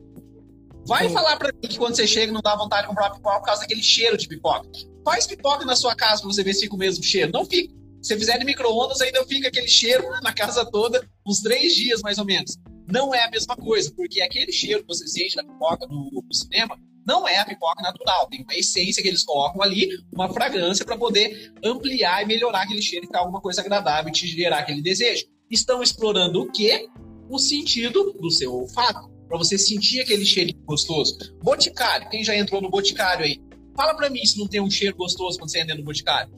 Vai 0.87 1.07
Sim. 1.07 1.13
falar 1.13 1.37
para 1.37 1.51
mim 1.51 1.67
que 1.67 1.77
quando 1.77 1.95
você 1.95 2.07
chega 2.07 2.31
não 2.31 2.41
dá 2.41 2.55
vontade 2.55 2.83
de 2.83 2.87
comprar 2.89 3.09
pipoca 3.09 3.39
por 3.39 3.45
causa 3.45 3.61
daquele 3.61 3.83
cheiro 3.83 4.17
de 4.17 4.27
pipoca. 4.27 4.67
Faz 5.03 5.25
pipoca 5.25 5.65
na 5.65 5.75
sua 5.75 5.95
casa 5.95 6.21
pra 6.21 6.31
você 6.31 6.43
ver 6.43 6.53
se 6.53 6.61
fica 6.61 6.75
o 6.75 6.79
mesmo 6.79 7.03
cheiro. 7.03 7.31
Não 7.33 7.45
fica. 7.45 7.73
Se 8.01 8.17
fizer 8.17 8.37
de 8.37 8.45
micro-ondas, 8.45 9.01
ainda 9.01 9.25
fica 9.25 9.49
aquele 9.49 9.67
cheiro 9.67 10.09
na 10.21 10.31
casa 10.31 10.65
toda, 10.65 11.05
uns 11.27 11.41
três 11.41 11.75
dias 11.75 12.01
mais 12.01 12.17
ou 12.17 12.25
menos. 12.25 12.57
Não 12.91 13.13
é 13.13 13.23
a 13.23 13.29
mesma 13.29 13.55
coisa, 13.55 13.91
porque 13.95 14.21
aquele 14.21 14.51
cheiro 14.51 14.81
que 14.81 14.87
você 14.87 15.07
sente 15.07 15.35
da 15.35 15.43
pipoca 15.43 15.85
no, 15.87 16.09
no 16.11 16.33
cinema 16.33 16.77
não 17.05 17.27
é 17.27 17.37
a 17.37 17.45
pipoca 17.45 17.81
natural. 17.81 18.27
Tem 18.27 18.43
uma 18.43 18.55
essência 18.55 19.01
que 19.01 19.09
eles 19.09 19.23
colocam 19.23 19.61
ali, 19.61 19.89
uma 20.13 20.31
fragrância 20.31 20.85
para 20.85 20.97
poder 20.97 21.51
ampliar 21.63 22.23
e 22.23 22.25
melhorar 22.25 22.63
aquele 22.63 22.81
cheiro 22.81 23.05
e 23.05 23.07
ficar 23.07 23.19
alguma 23.19 23.41
coisa 23.41 23.61
agradável 23.61 24.09
e 24.09 24.13
te 24.13 24.27
gerar 24.27 24.59
aquele 24.59 24.81
desejo. 24.81 25.25
Estão 25.49 25.81
explorando 25.81 26.41
o 26.41 26.51
quê? 26.51 26.87
O 27.29 27.39
sentido 27.39 28.13
do 28.13 28.29
seu 28.31 28.53
olfato, 28.53 29.09
para 29.27 29.37
você 29.37 29.57
sentir 29.57 30.01
aquele 30.01 30.25
cheirinho 30.25 30.61
gostoso. 30.65 31.17
Boticário, 31.43 32.09
quem 32.09 32.23
já 32.23 32.35
entrou 32.35 32.61
no 32.61 32.69
boticário 32.69 33.25
aí? 33.25 33.39
Fala 33.75 33.95
para 33.95 34.09
mim 34.09 34.25
se 34.25 34.37
não 34.37 34.47
tem 34.47 34.61
um 34.61 34.69
cheiro 34.69 34.95
gostoso 34.95 35.37
quando 35.37 35.51
você 35.51 35.61
entra 35.61 35.75
no 35.75 35.83
boticário. 35.83 36.31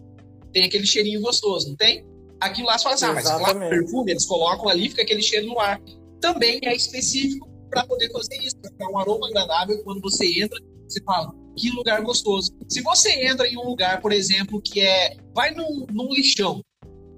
Tem 0.54 0.66
aquele 0.66 0.86
cheirinho 0.86 1.22
gostoso, 1.22 1.70
não 1.70 1.76
tem? 1.76 2.06
Aquilo 2.40 2.68
lá 2.68 2.78
fala 2.78 2.96
assim, 2.96 3.06
ah, 3.06 3.14
mas 3.14 3.30
claro, 3.30 3.60
perfume, 3.60 4.12
eles 4.12 4.26
colocam 4.26 4.68
ali, 4.68 4.90
fica 4.90 5.02
aquele 5.02 5.22
cheiro 5.22 5.48
no 5.48 5.60
ar. 5.60 5.82
Também 6.22 6.60
é 6.64 6.76
específico 6.76 7.50
para 7.70 7.86
poder 7.86 8.12
fazer 8.12 8.38
isso, 8.38 8.56
para 8.58 8.72
ficar 8.72 8.90
um 8.90 8.98
aroma 8.98 9.28
agradável 9.28 9.84
quando 9.84 10.02
você 10.02 10.26
entra, 10.42 10.60
você 10.88 11.02
fala, 11.04 11.34
que 11.56 11.70
lugar 11.72 12.02
gostoso. 12.02 12.52
Se 12.70 12.82
você 12.82 13.26
entra 13.26 13.48
em 13.48 13.58
um 13.58 13.66
lugar, 13.66 14.02
por 14.02 14.12
exemplo, 14.12 14.62
que 14.62 14.82
é. 14.82 15.18
Vai 15.34 15.54
num, 15.54 15.86
num 15.92 16.14
lixão, 16.14 16.62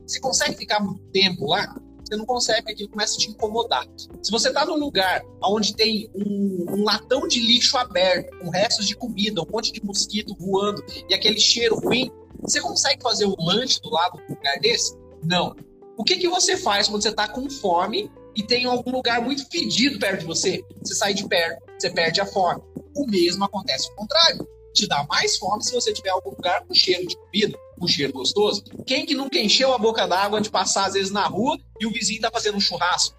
você 0.05 0.19
consegue 0.19 0.55
ficar 0.55 0.79
muito 0.79 1.01
tempo 1.11 1.47
lá? 1.47 1.75
Você 2.03 2.17
não 2.17 2.25
consegue, 2.25 2.71
aquilo 2.71 2.89
começa 2.89 3.15
a 3.15 3.17
te 3.17 3.29
incomodar. 3.29 3.87
Se 4.21 4.29
você 4.29 4.49
está 4.49 4.65
num 4.65 4.75
lugar 4.75 5.23
onde 5.43 5.75
tem 5.75 6.09
um, 6.13 6.65
um, 6.69 6.83
latão 6.83 7.27
de 7.27 7.39
lixo 7.39 7.77
aberto, 7.77 8.37
com 8.39 8.49
restos 8.49 8.87
de 8.87 8.95
comida, 8.95 9.41
um 9.41 9.51
monte 9.51 9.71
de 9.71 9.83
mosquito 9.83 10.35
voando 10.37 10.83
e 11.09 11.13
aquele 11.13 11.39
cheiro 11.39 11.79
ruim, 11.79 12.11
você 12.41 12.59
consegue 12.59 13.01
fazer 13.01 13.25
um 13.25 13.35
lanche 13.39 13.81
do 13.81 13.89
lado 13.89 14.19
um 14.29 14.33
lugar 14.35 14.59
desse? 14.59 14.95
Não. 15.23 15.55
O 15.97 16.03
que, 16.03 16.17
que 16.17 16.27
você 16.27 16.57
faz 16.57 16.87
quando 16.87 17.01
você 17.01 17.09
está 17.09 17.27
com 17.27 17.49
fome 17.49 18.11
e 18.35 18.43
tem 18.43 18.65
algum 18.65 18.91
lugar 18.91 19.21
muito 19.21 19.47
fedido 19.49 19.99
perto 19.99 20.21
de 20.21 20.25
você, 20.25 20.63
você 20.81 20.95
sai 20.95 21.13
de 21.13 21.27
perto, 21.27 21.63
você 21.77 21.89
perde 21.89 22.19
a 22.19 22.25
fome. 22.25 22.61
O 22.95 23.05
mesmo 23.07 23.43
acontece 23.43 23.89
ao 23.89 23.95
contrário. 23.95 24.47
Te 24.73 24.87
dá 24.87 25.05
mais 25.07 25.37
fome 25.37 25.63
se 25.63 25.71
você 25.71 25.93
tiver 25.93 26.09
algum 26.09 26.31
lugar 26.31 26.65
com 26.65 26.73
cheiro 26.73 27.05
de 27.05 27.15
comida, 27.15 27.57
com 27.79 27.87
cheiro 27.87 28.11
gostoso. 28.11 28.63
Quem 28.87 29.05
que 29.05 29.13
nunca 29.13 29.37
encheu 29.37 29.71
a 29.73 29.77
boca 29.77 30.07
d'água 30.07 30.41
de 30.41 30.49
passar 30.49 30.87
às 30.87 30.93
vezes 30.93 31.11
na 31.11 31.27
rua 31.27 31.59
e 31.79 31.85
o 31.85 31.91
vizinho 31.91 32.17
está 32.17 32.31
fazendo 32.31 32.57
um 32.57 32.61
churrasco? 32.61 33.15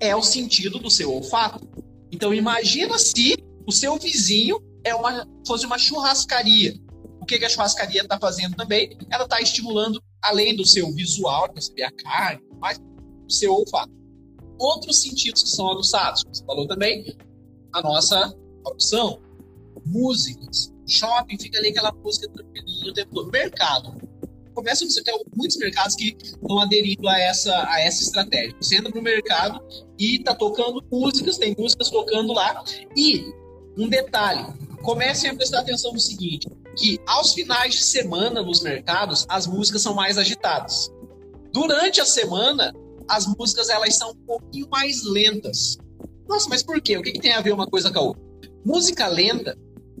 É 0.00 0.16
o 0.16 0.22
sentido 0.22 0.78
do 0.78 0.90
seu 0.90 1.12
olfato. 1.12 1.66
Então 2.10 2.32
imagina 2.32 2.98
se 2.98 3.36
o 3.66 3.72
seu 3.72 3.96
vizinho 3.98 4.58
é 4.82 4.94
uma, 4.94 5.28
fosse 5.46 5.66
uma 5.66 5.78
churrascaria. 5.78 6.74
O 7.20 7.26
que, 7.26 7.38
que 7.38 7.44
a 7.44 7.48
churrascaria 7.48 8.02
está 8.02 8.18
fazendo 8.18 8.56
também? 8.56 8.96
Ela 9.10 9.24
está 9.24 9.40
estimulando, 9.40 10.02
além 10.22 10.56
do 10.56 10.66
seu 10.66 10.90
visual, 10.92 11.52
receber 11.54 11.84
a 11.84 11.92
carne, 11.92 12.42
mais, 12.58 12.78
o 12.78 13.32
seu 13.32 13.52
olfato 13.52 14.01
outros 14.62 15.02
sentidos 15.02 15.42
que 15.42 15.48
são 15.50 15.70
aguçados. 15.70 16.24
Você 16.32 16.44
falou 16.44 16.66
também 16.66 17.16
a 17.72 17.82
nossa 17.82 18.34
opção, 18.64 19.20
músicas. 19.86 20.72
Shopping 20.86 21.38
fica 21.38 21.58
ali 21.58 21.68
aquela 21.68 21.92
música 21.92 22.28
tranquilinha 22.28 22.90
o 22.90 22.94
tempo 22.94 23.14
todo. 23.14 23.30
Mercado. 23.30 23.96
Começa 24.54 24.84
você 24.84 25.02
tem 25.02 25.18
muitos 25.34 25.56
mercados 25.56 25.96
que 25.96 26.14
estão 26.22 26.58
aderindo 26.58 27.08
a 27.08 27.18
essa, 27.18 27.66
a 27.70 27.80
essa 27.80 28.02
estratégia. 28.02 28.54
Você 28.60 28.76
entra 28.76 28.92
no 28.94 29.00
mercado 29.00 29.58
e 29.98 30.16
está 30.16 30.34
tocando 30.34 30.84
músicas, 30.92 31.38
tem 31.38 31.54
músicas 31.58 31.88
tocando 31.88 32.34
lá. 32.34 32.62
E 32.94 33.32
um 33.78 33.88
detalhe, 33.88 34.44
comecem 34.82 35.30
a 35.30 35.34
prestar 35.34 35.60
atenção 35.60 35.92
no 35.92 35.98
seguinte, 35.98 36.46
que 36.76 37.00
aos 37.06 37.32
finais 37.32 37.74
de 37.74 37.82
semana 37.82 38.42
nos 38.42 38.60
mercados, 38.60 39.24
as 39.26 39.46
músicas 39.46 39.80
são 39.80 39.94
mais 39.94 40.18
agitadas. 40.18 40.92
Durante 41.50 42.00
a 42.00 42.04
semana, 42.04 42.74
as 43.08 43.26
músicas 43.26 43.68
elas 43.68 43.96
são 43.96 44.10
um 44.10 44.26
pouquinho 44.26 44.68
mais 44.70 45.02
lentas. 45.04 45.76
Nossa, 46.28 46.48
mas 46.48 46.62
por 46.62 46.80
quê? 46.80 46.96
O 46.96 47.02
que, 47.02 47.12
que 47.12 47.20
tem 47.20 47.32
a 47.32 47.40
ver 47.40 47.52
uma 47.52 47.66
coisa 47.66 47.90
com 47.90 47.98
a 47.98 48.02
outra? 48.02 48.22
Música 48.64 49.06
lenta 49.08 49.56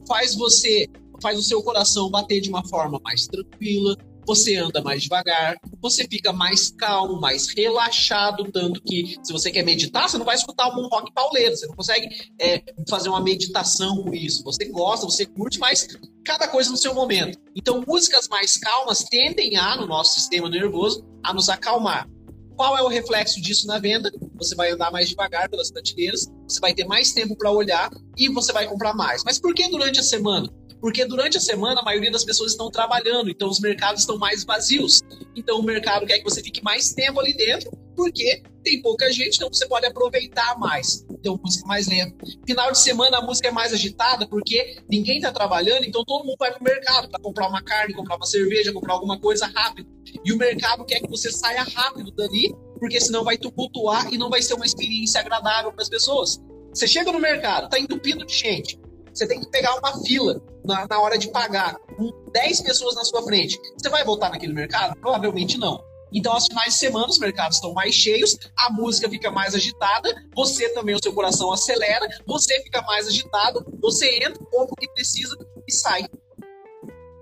faz 0.06 0.34
você, 0.34 0.86
faz 1.20 1.38
o 1.38 1.42
seu 1.42 1.62
coração 1.62 2.10
bater 2.10 2.40
de 2.40 2.48
uma 2.48 2.66
forma 2.68 3.00
mais 3.02 3.26
tranquila, 3.26 3.96
você 4.26 4.56
anda 4.56 4.80
mais 4.80 5.02
devagar, 5.02 5.56
você 5.80 6.06
fica 6.08 6.32
mais 6.32 6.70
calmo, 6.70 7.20
mais 7.20 7.48
relaxado, 7.54 8.50
tanto 8.52 8.80
que 8.82 9.16
se 9.22 9.32
você 9.32 9.50
quer 9.50 9.64
meditar, 9.64 10.08
você 10.08 10.16
não 10.18 10.24
vai 10.24 10.36
escutar 10.36 10.68
um 10.68 10.88
rock 10.88 11.12
pauleiro, 11.12 11.56
você 11.56 11.66
não 11.66 11.74
consegue 11.74 12.08
é, 12.40 12.62
fazer 12.88 13.08
uma 13.08 13.20
meditação 13.20 14.02
com 14.02 14.14
isso. 14.14 14.44
Você 14.44 14.66
gosta, 14.66 15.06
você 15.06 15.26
curte, 15.26 15.58
mas 15.58 15.88
cada 16.24 16.46
coisa 16.48 16.70
no 16.70 16.76
seu 16.76 16.94
momento. 16.94 17.38
Então, 17.54 17.82
músicas 17.86 18.28
mais 18.28 18.56
calmas 18.56 19.04
tendem 19.04 19.56
a, 19.56 19.76
no 19.76 19.86
nosso 19.86 20.14
sistema 20.14 20.48
nervoso, 20.48 21.04
a 21.24 21.32
nos 21.32 21.48
acalmar. 21.48 22.08
Qual 22.56 22.76
é 22.76 22.82
o 22.82 22.88
reflexo 22.88 23.40
disso 23.40 23.66
na 23.66 23.78
venda? 23.78 24.12
Você 24.36 24.54
vai 24.54 24.70
andar 24.70 24.90
mais 24.90 25.08
devagar 25.08 25.48
pelas 25.48 25.70
prateleiras, 25.70 26.30
você 26.46 26.60
vai 26.60 26.74
ter 26.74 26.84
mais 26.84 27.12
tempo 27.12 27.36
para 27.36 27.50
olhar 27.50 27.90
e 28.16 28.28
você 28.28 28.52
vai 28.52 28.66
comprar 28.66 28.94
mais. 28.94 29.22
Mas 29.24 29.38
por 29.38 29.54
que 29.54 29.68
durante 29.68 30.00
a 30.00 30.02
semana? 30.02 30.48
Porque 30.80 31.04
durante 31.04 31.38
a 31.38 31.40
semana 31.40 31.80
a 31.80 31.84
maioria 31.84 32.10
das 32.10 32.24
pessoas 32.24 32.52
estão 32.52 32.70
trabalhando, 32.70 33.30
então 33.30 33.48
os 33.48 33.60
mercados 33.60 34.00
estão 34.00 34.18
mais 34.18 34.44
vazios. 34.44 35.00
Então 35.34 35.60
o 35.60 35.62
mercado 35.62 36.04
quer 36.06 36.18
que 36.18 36.24
você 36.24 36.42
fique 36.42 36.62
mais 36.62 36.92
tempo 36.92 37.20
ali 37.20 37.34
dentro, 37.34 37.70
porque 37.94 38.42
tem 38.62 38.80
pouca 38.80 39.10
gente, 39.12 39.36
então 39.36 39.48
você 39.52 39.66
pode 39.66 39.86
aproveitar 39.86 40.58
mais. 40.58 41.04
Então 41.10 41.38
música 41.42 41.66
mais 41.66 41.86
lenta. 41.86 42.24
Final 42.46 42.72
de 42.72 42.78
semana 42.78 43.18
a 43.18 43.22
música 43.22 43.48
é 43.48 43.50
mais 43.50 43.72
agitada, 43.72 44.26
porque 44.26 44.76
ninguém 44.88 45.16
está 45.16 45.32
trabalhando, 45.32 45.84
então 45.84 46.04
todo 46.04 46.24
mundo 46.24 46.36
vai 46.38 46.52
para 46.52 46.60
o 46.60 46.64
mercado 46.64 47.08
para 47.08 47.20
comprar 47.20 47.48
uma 47.48 47.62
carne, 47.62 47.94
comprar 47.94 48.16
uma 48.16 48.26
cerveja, 48.26 48.72
comprar 48.72 48.94
alguma 48.94 49.18
coisa 49.18 49.46
rápido. 49.46 49.90
E 50.24 50.32
o 50.32 50.36
mercado 50.36 50.84
quer 50.84 51.00
que 51.00 51.08
você 51.08 51.30
saia 51.30 51.62
rápido 51.62 52.10
dali, 52.12 52.54
porque 52.78 53.00
senão 53.00 53.24
vai 53.24 53.36
tumultuar 53.36 54.12
e 54.12 54.18
não 54.18 54.30
vai 54.30 54.42
ser 54.42 54.54
uma 54.54 54.66
experiência 54.66 55.20
agradável 55.20 55.72
para 55.72 55.82
as 55.82 55.88
pessoas. 55.88 56.40
Você 56.72 56.86
chega 56.86 57.12
no 57.12 57.18
mercado, 57.18 57.64
está 57.64 57.78
entupido 57.78 58.24
de 58.24 58.34
gente. 58.34 58.80
Você 59.12 59.26
tem 59.26 59.40
que 59.40 59.50
pegar 59.50 59.76
uma 59.76 60.02
fila 60.02 60.42
na, 60.64 60.86
na 60.88 61.00
hora 61.00 61.18
de 61.18 61.30
pagar 61.30 61.76
com 61.96 62.10
10 62.32 62.62
pessoas 62.62 62.94
na 62.94 63.04
sua 63.04 63.22
frente. 63.22 63.58
Você 63.76 63.90
vai 63.90 64.04
voltar 64.04 64.30
naquele 64.30 64.54
mercado? 64.54 64.98
Provavelmente 64.98 65.58
não. 65.58 65.82
Então, 66.12 66.32
aos 66.32 66.46
finais 66.46 66.74
de 66.74 66.78
semana, 66.78 67.06
os 67.06 67.18
mercados 67.18 67.56
estão 67.56 67.72
mais 67.72 67.94
cheios, 67.94 68.36
a 68.58 68.70
música 68.72 69.08
fica 69.08 69.30
mais 69.30 69.54
agitada, 69.54 70.14
você 70.34 70.68
também, 70.70 70.94
o 70.94 70.98
seu 71.02 71.12
coração 71.12 71.52
acelera, 71.52 72.06
você 72.26 72.62
fica 72.62 72.82
mais 72.82 73.06
agitado, 73.06 73.64
você 73.80 74.16
entra, 74.16 74.38
compra 74.50 74.72
o 74.72 74.76
que 74.76 74.88
precisa 74.92 75.36
e 75.66 75.72
sai. 75.72 76.04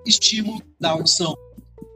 Estímulo 0.05 0.61
da 0.81 0.91
audição. 0.91 1.35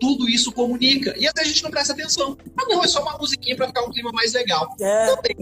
Tudo 0.01 0.29
isso 0.29 0.53
comunica. 0.53 1.15
E 1.19 1.27
até 1.27 1.43
a 1.43 1.45
gente 1.45 1.63
não 1.63 1.71
presta 1.71 1.93
atenção. 1.93 2.37
Ah, 2.59 2.67
não, 2.69 2.85
é 2.85 2.87
só 2.89 3.03
uma 3.03 3.17
musiquinha 3.19 3.57
para 3.57 3.69
ficar 3.69 3.85
um 3.85 3.91
clima 3.91 4.11
mais 4.13 4.33
legal. 4.33 4.69
É. 4.81 5.15
Também. 5.15 5.37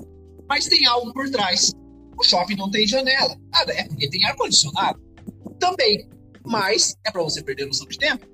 Mas 0.49 0.67
tem 0.67 0.87
algo 0.87 1.13
por 1.13 1.29
trás. 1.31 1.73
O 2.17 2.23
shopping 2.23 2.57
não 2.57 2.71
tem 2.71 2.87
janela. 2.87 3.37
Ah, 3.53 3.65
é 3.69 3.85
porque 3.85 4.09
tem 4.09 4.25
ar-condicionado? 4.25 5.01
Também. 5.59 6.09
Mas 6.45 6.95
é 7.05 7.11
para 7.11 7.23
você 7.23 7.43
perder 7.43 7.67
noção 7.67 7.87
de 7.89 7.99
tempo. 7.99 8.27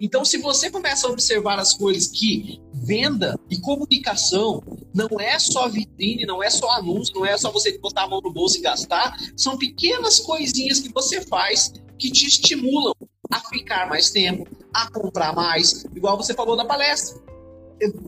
Então, 0.00 0.24
se 0.24 0.38
você 0.38 0.70
começa 0.70 1.06
a 1.06 1.10
observar 1.10 1.58
as 1.58 1.74
coisas 1.74 2.08
que 2.08 2.60
venda 2.86 3.38
e 3.50 3.58
comunicação 3.60 4.62
não 4.94 5.20
é 5.20 5.38
só 5.38 5.68
vitrine, 5.68 6.24
não 6.24 6.42
é 6.42 6.48
só 6.48 6.70
anúncio, 6.70 7.14
não 7.14 7.26
é 7.26 7.36
só 7.36 7.50
você 7.50 7.76
botar 7.78 8.04
a 8.04 8.08
mão 8.08 8.20
no 8.22 8.32
bolso 8.32 8.58
e 8.58 8.60
gastar, 8.60 9.16
são 9.36 9.58
pequenas 9.58 10.20
coisinhas 10.20 10.78
que 10.78 10.92
você 10.92 11.20
faz 11.20 11.72
que 11.98 12.10
te 12.10 12.26
estimulam 12.26 12.94
a 13.30 13.40
ficar 13.40 13.88
mais 13.88 14.10
tempo, 14.10 14.46
a 14.72 14.88
comprar 14.90 15.34
mais, 15.34 15.84
igual 15.94 16.16
você 16.16 16.32
falou 16.32 16.54
na 16.56 16.64
palestra. 16.64 17.20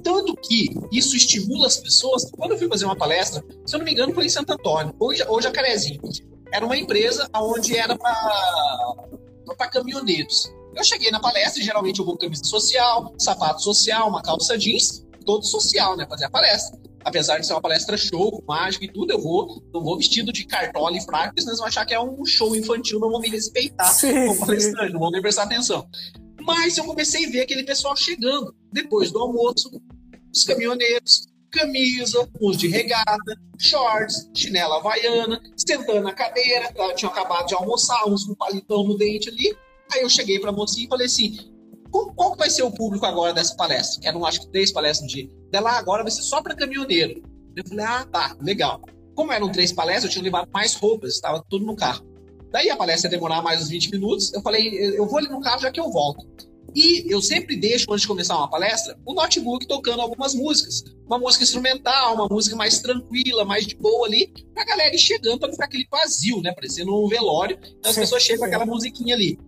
Tanto 0.02 0.34
que 0.36 0.68
isso 0.92 1.16
estimula 1.16 1.66
as 1.66 1.76
pessoas. 1.76 2.30
Quando 2.30 2.52
eu 2.52 2.58
fui 2.58 2.68
fazer 2.68 2.84
uma 2.84 2.96
palestra, 2.96 3.44
se 3.66 3.74
eu 3.74 3.78
não 3.78 3.84
me 3.84 3.92
engano, 3.92 4.14
foi 4.14 4.24
em 4.26 4.30
Santo 4.30 4.52
Antônio, 4.52 4.94
hoje, 4.98 5.22
hoje 5.28 5.46
a 5.46 5.50
Carezinho. 5.50 6.00
Era 6.52 6.64
uma 6.64 6.76
empresa 6.76 7.28
onde 7.34 7.76
era 7.76 7.96
para 7.98 9.68
caminhoneiros. 9.70 10.50
Eu 10.78 10.84
cheguei 10.84 11.10
na 11.10 11.18
palestra, 11.18 11.60
geralmente 11.60 11.98
eu 11.98 12.04
vou 12.04 12.14
com 12.14 12.20
camisa 12.20 12.44
social, 12.44 13.12
sapato 13.18 13.60
social, 13.60 14.08
uma 14.08 14.22
calça 14.22 14.56
jeans, 14.56 15.04
todo 15.26 15.44
social, 15.44 15.96
né? 15.96 16.06
Fazer 16.08 16.26
a 16.26 16.30
palestra. 16.30 16.78
Apesar 17.04 17.38
de 17.38 17.46
ser 17.46 17.52
uma 17.52 17.60
palestra 17.60 17.96
show, 17.96 18.44
mágica 18.46 18.84
e 18.84 18.92
tudo, 18.92 19.12
eu 19.12 19.20
vou, 19.20 19.60
não 19.74 19.82
vou 19.82 19.96
vestido 19.96 20.32
de 20.32 20.46
cartola 20.46 20.96
e 20.96 21.04
fraco, 21.04 21.30
porque 21.30 21.40
senão 21.40 21.50
eles 21.50 21.58
vão 21.58 21.66
achar 21.66 21.84
que 21.84 21.94
é 21.94 22.00
um 22.00 22.24
show 22.24 22.54
infantil, 22.54 23.00
não 23.00 23.10
vão 23.10 23.20
me 23.20 23.28
respeitar 23.28 23.92
como 24.00 24.38
palestrante, 24.38 24.92
não 24.92 25.00
vão 25.00 25.10
me 25.10 25.20
prestar 25.20 25.44
atenção. 25.44 25.88
Mas 26.42 26.78
eu 26.78 26.84
comecei 26.84 27.26
a 27.26 27.30
ver 27.30 27.40
aquele 27.40 27.64
pessoal 27.64 27.96
chegando 27.96 28.54
depois 28.72 29.10
do 29.10 29.18
almoço, 29.18 29.68
os 30.32 30.44
caminhoneiros, 30.44 31.26
camisa, 31.50 32.28
uso 32.40 32.58
de 32.58 32.68
regata, 32.68 33.34
shorts, 33.58 34.30
chinela 34.32 34.76
havaiana, 34.76 35.40
sentando 35.56 36.02
na 36.02 36.12
cadeira, 36.12 36.70
ela 36.72 36.94
tinha 36.94 37.10
acabado 37.10 37.48
de 37.48 37.54
almoçar, 37.54 38.06
uns 38.06 38.28
um 38.28 38.34
palitão 38.36 38.84
no 38.84 38.96
dente 38.96 39.28
ali. 39.28 39.56
Aí 39.92 40.02
eu 40.02 40.08
cheguei 40.08 40.38
pra 40.38 40.52
mocinha 40.52 40.86
e 40.86 40.88
falei 40.88 41.06
assim: 41.06 41.36
qual, 41.90 42.12
qual 42.14 42.36
vai 42.36 42.50
ser 42.50 42.62
o 42.62 42.70
público 42.70 43.06
agora 43.06 43.32
dessa 43.32 43.54
palestra? 43.56 44.00
Que 44.00 44.08
eram, 44.08 44.24
acho 44.24 44.40
que, 44.40 44.50
três 44.50 44.72
palestras 44.72 45.02
no 45.02 45.14
dia. 45.14 45.30
Dela 45.50 45.72
agora 45.72 46.02
vai 46.02 46.12
ser 46.12 46.22
só 46.22 46.42
para 46.42 46.54
caminhoneiro. 46.54 47.22
Eu 47.56 47.64
falei, 47.66 47.84
ah, 47.84 48.06
tá, 48.10 48.36
legal. 48.40 48.80
Como 49.14 49.32
eram 49.32 49.50
três 49.50 49.72
palestras, 49.72 50.04
eu 50.04 50.10
tinha 50.10 50.22
levado 50.22 50.48
mais 50.52 50.74
roupas, 50.74 51.14
estava 51.14 51.44
tudo 51.48 51.64
no 51.64 51.74
carro. 51.74 52.06
Daí 52.52 52.70
a 52.70 52.76
palestra 52.76 53.08
ia 53.08 53.16
demorar 53.16 53.42
mais 53.42 53.62
uns 53.62 53.68
20 53.68 53.90
minutos. 53.90 54.32
Eu 54.32 54.40
falei, 54.42 54.68
eu 54.96 55.06
vou 55.06 55.18
ali 55.18 55.28
no 55.28 55.40
carro 55.40 55.60
já 55.60 55.70
que 55.70 55.80
eu 55.80 55.90
volto. 55.90 56.26
E 56.74 57.12
eu 57.12 57.20
sempre 57.20 57.56
deixo, 57.56 57.86
antes 57.90 58.02
de 58.02 58.08
começar 58.08 58.36
uma 58.36 58.48
palestra, 58.48 58.96
o 59.04 59.14
notebook 59.14 59.66
tocando 59.66 60.00
algumas 60.00 60.34
músicas. 60.34 60.84
Uma 61.06 61.18
música 61.18 61.42
instrumental, 61.42 62.14
uma 62.14 62.28
música 62.30 62.54
mais 62.54 62.80
tranquila, 62.80 63.44
mais 63.44 63.66
de 63.66 63.74
boa 63.74 64.06
ali, 64.06 64.32
pra 64.54 64.64
galera 64.64 64.94
ir 64.94 64.98
chegando 64.98 65.38
pra 65.38 65.48
não 65.48 65.54
ficar 65.54 65.64
aquele 65.64 65.86
vazio, 65.90 66.40
né? 66.42 66.52
Parecendo 66.52 66.94
um 66.94 67.08
velório. 67.08 67.58
Então 67.78 67.90
as 67.90 67.96
pessoas 67.96 68.22
chegam 68.22 68.40
com 68.40 68.44
aquela 68.44 68.66
musiquinha 68.66 69.14
ali. 69.14 69.38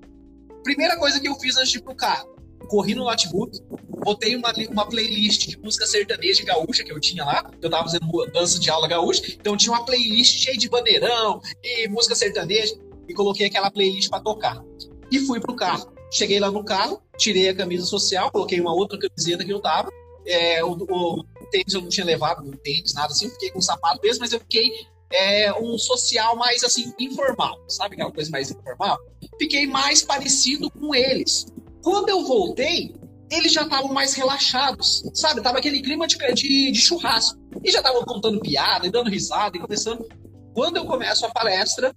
Primeira 0.62 0.96
coisa 0.98 1.20
que 1.20 1.28
eu 1.28 1.34
fiz 1.36 1.56
antes 1.56 1.72
de 1.72 1.78
ir 1.78 1.82
pro 1.82 1.94
carro, 1.94 2.28
corri 2.68 2.94
no 2.94 3.04
notebook, 3.04 3.58
botei 4.04 4.36
uma, 4.36 4.52
uma 4.70 4.86
playlist 4.86 5.48
de 5.48 5.58
música 5.58 5.86
sertaneja 5.86 6.44
gaúcha 6.44 6.84
que 6.84 6.92
eu 6.92 7.00
tinha 7.00 7.24
lá, 7.24 7.50
eu 7.60 7.70
tava 7.70 7.84
fazendo 7.84 8.06
dança 8.32 8.58
de 8.58 8.70
aula 8.70 8.86
gaúcha, 8.86 9.22
então 9.26 9.56
tinha 9.56 9.72
uma 9.72 9.84
playlist 9.84 10.38
cheia 10.38 10.56
de 10.56 10.68
bandeirão 10.68 11.40
e 11.62 11.88
música 11.88 12.14
sertaneja, 12.14 12.74
e 13.08 13.14
coloquei 13.14 13.46
aquela 13.46 13.70
playlist 13.70 14.08
para 14.08 14.20
tocar. 14.20 14.62
E 15.10 15.18
fui 15.20 15.40
pro 15.40 15.56
carro. 15.56 15.92
Cheguei 16.12 16.38
lá 16.38 16.50
no 16.50 16.64
carro, 16.64 17.02
tirei 17.16 17.48
a 17.48 17.54
camisa 17.54 17.84
social, 17.84 18.30
coloquei 18.30 18.60
uma 18.60 18.72
outra 18.72 18.98
camiseta 18.98 19.44
que 19.44 19.52
eu 19.52 19.60
tava, 19.60 19.90
é, 20.26 20.62
o, 20.64 20.72
o, 20.72 21.24
tênis 21.50 21.74
eu 21.74 21.80
não 21.80 21.88
tinha 21.88 22.06
levado, 22.06 22.48
o 22.48 22.56
tênis, 22.56 22.94
nada 22.94 23.12
assim, 23.12 23.28
fiquei 23.30 23.50
com 23.50 23.58
o 23.58 23.62
sapato 23.62 24.00
mesmo, 24.02 24.20
mas 24.20 24.32
eu 24.32 24.40
fiquei 24.40 24.70
é, 25.12 25.52
um 25.52 25.76
social 25.76 26.36
mais 26.36 26.62
assim, 26.62 26.92
informal, 26.98 27.58
sabe 27.68 27.94
aquela 27.94 28.12
coisa 28.12 28.30
mais 28.30 28.50
informal? 28.50 28.98
Fiquei 29.38 29.66
mais 29.66 30.02
parecido 30.02 30.70
com 30.70 30.94
eles. 30.94 31.46
Quando 31.82 32.10
eu 32.10 32.24
voltei, 32.24 32.94
eles 33.30 33.52
já 33.52 33.62
estavam 33.62 33.92
mais 33.92 34.14
relaxados, 34.14 35.02
sabe? 35.14 35.40
Tava 35.40 35.58
aquele 35.58 35.80
clima 35.80 36.06
de, 36.06 36.16
de, 36.34 36.72
de 36.72 36.80
churrasco. 36.80 37.38
E 37.64 37.70
já 37.70 37.78
estavam 37.78 38.02
contando 38.04 38.40
piada, 38.40 38.86
e 38.86 38.90
dando 38.90 39.08
risada, 39.08 39.56
e 39.56 39.60
começando. 39.60 40.06
Quando 40.54 40.76
eu 40.76 40.84
começo 40.84 41.24
a 41.24 41.30
palestra, 41.30 41.94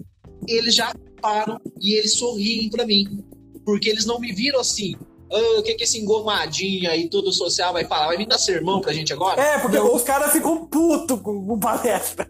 eles 0.47 0.75
já 0.75 0.93
param 1.21 1.59
e 1.81 1.95
eles 1.95 2.13
sorriem 2.13 2.69
para 2.69 2.85
mim. 2.85 3.23
Porque 3.65 3.89
eles 3.89 4.05
não 4.05 4.19
me 4.19 4.31
viram 4.31 4.59
assim. 4.59 4.95
Ah, 5.33 5.59
o 5.59 5.63
que, 5.63 5.73
que 5.73 5.83
esse 5.83 5.99
engomadinho 5.99 6.89
aí, 6.89 7.09
todo 7.09 7.33
social 7.33 7.73
vai 7.73 7.85
falar? 7.85 8.07
Vai 8.07 8.17
vir 8.17 8.27
dar 8.27 8.37
sermão 8.37 8.79
pra 8.79 8.93
gente 8.93 9.11
agora? 9.11 9.41
É, 9.41 9.57
porque 9.57 9.79
os 9.79 10.03
caras 10.03 10.31
ficam 10.31 10.65
putos 10.67 11.19
com, 11.21 11.45
com 11.45 11.59
palestra. 11.59 12.29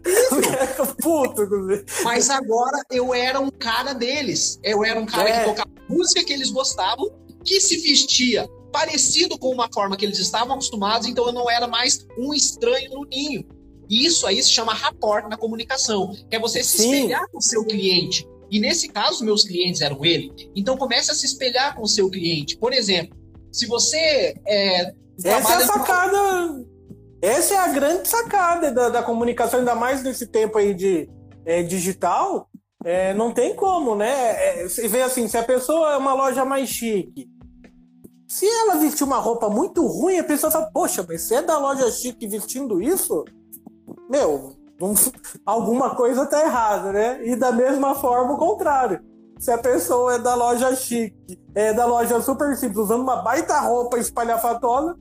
puto 1.02 1.46
com 1.46 1.84
Mas 2.02 2.30
agora 2.30 2.82
eu 2.90 3.12
era 3.12 3.38
um 3.38 3.50
cara 3.50 3.92
deles. 3.92 4.58
Eu 4.62 4.82
era 4.82 4.98
um 4.98 5.04
cara 5.04 5.28
é. 5.28 5.40
que 5.40 5.50
tocava 5.50 5.70
música 5.88 6.24
que 6.24 6.32
eles 6.32 6.50
gostavam 6.50 7.10
que 7.44 7.60
se 7.60 7.76
vestia 7.76 8.48
parecido 8.72 9.38
com 9.38 9.50
uma 9.50 9.68
forma 9.72 9.96
que 9.96 10.04
eles 10.04 10.18
estavam 10.18 10.54
acostumados, 10.54 11.06
então 11.06 11.26
eu 11.26 11.32
não 11.32 11.48
era 11.48 11.68
mais 11.68 12.06
um 12.18 12.34
estranho 12.34 12.90
no 12.90 13.04
ninho. 13.04 13.44
E 13.88 14.06
isso 14.06 14.26
aí 14.26 14.42
se 14.42 14.50
chama 14.50 14.72
rapport 14.72 15.28
na 15.28 15.36
comunicação, 15.36 16.10
que 16.28 16.34
é 16.34 16.40
você 16.40 16.64
se 16.64 16.78
Sim. 16.78 16.94
espelhar 16.94 17.28
com 17.30 17.38
o 17.38 17.42
seu 17.42 17.64
cliente. 17.64 18.26
E 18.54 18.60
nesse 18.60 18.88
caso, 18.88 19.24
meus 19.24 19.42
clientes 19.42 19.80
eram 19.80 20.04
ele. 20.04 20.32
Então 20.54 20.76
comece 20.76 21.10
a 21.10 21.14
se 21.14 21.26
espelhar 21.26 21.74
com 21.74 21.82
o 21.82 21.88
seu 21.88 22.08
cliente. 22.08 22.56
Por 22.56 22.72
exemplo, 22.72 23.18
se 23.50 23.66
você 23.66 24.32
é, 24.46 24.94
Essa 25.24 25.54
é 25.54 25.56
a 25.56 25.60
sacada. 25.66 26.16
Com... 26.16 26.66
Essa 27.20 27.54
é 27.54 27.56
a 27.56 27.68
grande 27.72 28.06
sacada 28.06 28.70
da, 28.70 28.90
da, 28.90 29.02
comunicação, 29.02 29.58
ainda 29.58 29.74
mais 29.74 30.04
nesse 30.04 30.28
tempo 30.28 30.56
aí 30.56 30.72
de 30.72 31.10
é, 31.44 31.64
digital. 31.64 32.48
É, 32.84 33.12
não 33.12 33.32
tem 33.32 33.56
como, 33.56 33.96
né? 33.96 34.60
É, 34.60 34.68
você 34.68 34.86
vê 34.86 35.02
assim, 35.02 35.26
se 35.26 35.36
a 35.36 35.42
pessoa 35.42 35.94
é 35.94 35.96
uma 35.96 36.14
loja 36.14 36.44
mais 36.44 36.68
chique, 36.68 37.26
se 38.28 38.46
ela 38.46 38.76
vestir 38.76 39.02
uma 39.02 39.18
roupa 39.18 39.50
muito 39.50 39.84
ruim, 39.84 40.18
a 40.18 40.24
pessoa 40.24 40.52
fala, 40.52 40.70
poxa, 40.72 41.04
mas 41.08 41.22
você 41.22 41.36
é 41.36 41.42
da 41.42 41.58
loja 41.58 41.90
chique 41.90 42.28
vestindo 42.28 42.80
isso? 42.80 43.24
Meu, 44.08 44.54
alguma 45.44 45.94
coisa 45.94 46.26
tá 46.26 46.42
errada, 46.42 46.92
né? 46.92 47.26
E 47.26 47.36
da 47.36 47.52
mesma 47.52 47.94
forma 47.94 48.34
o 48.34 48.38
contrário. 48.38 49.00
Se 49.38 49.50
a 49.50 49.58
pessoa 49.58 50.14
é 50.14 50.18
da 50.18 50.34
loja 50.34 50.74
chique, 50.74 51.38
é 51.54 51.72
da 51.72 51.86
loja 51.86 52.20
super 52.20 52.56
simples, 52.56 52.78
usando 52.78 53.02
uma 53.02 53.16
baita 53.16 53.58
roupa 53.60 53.98
espalhafatosa, 53.98 54.96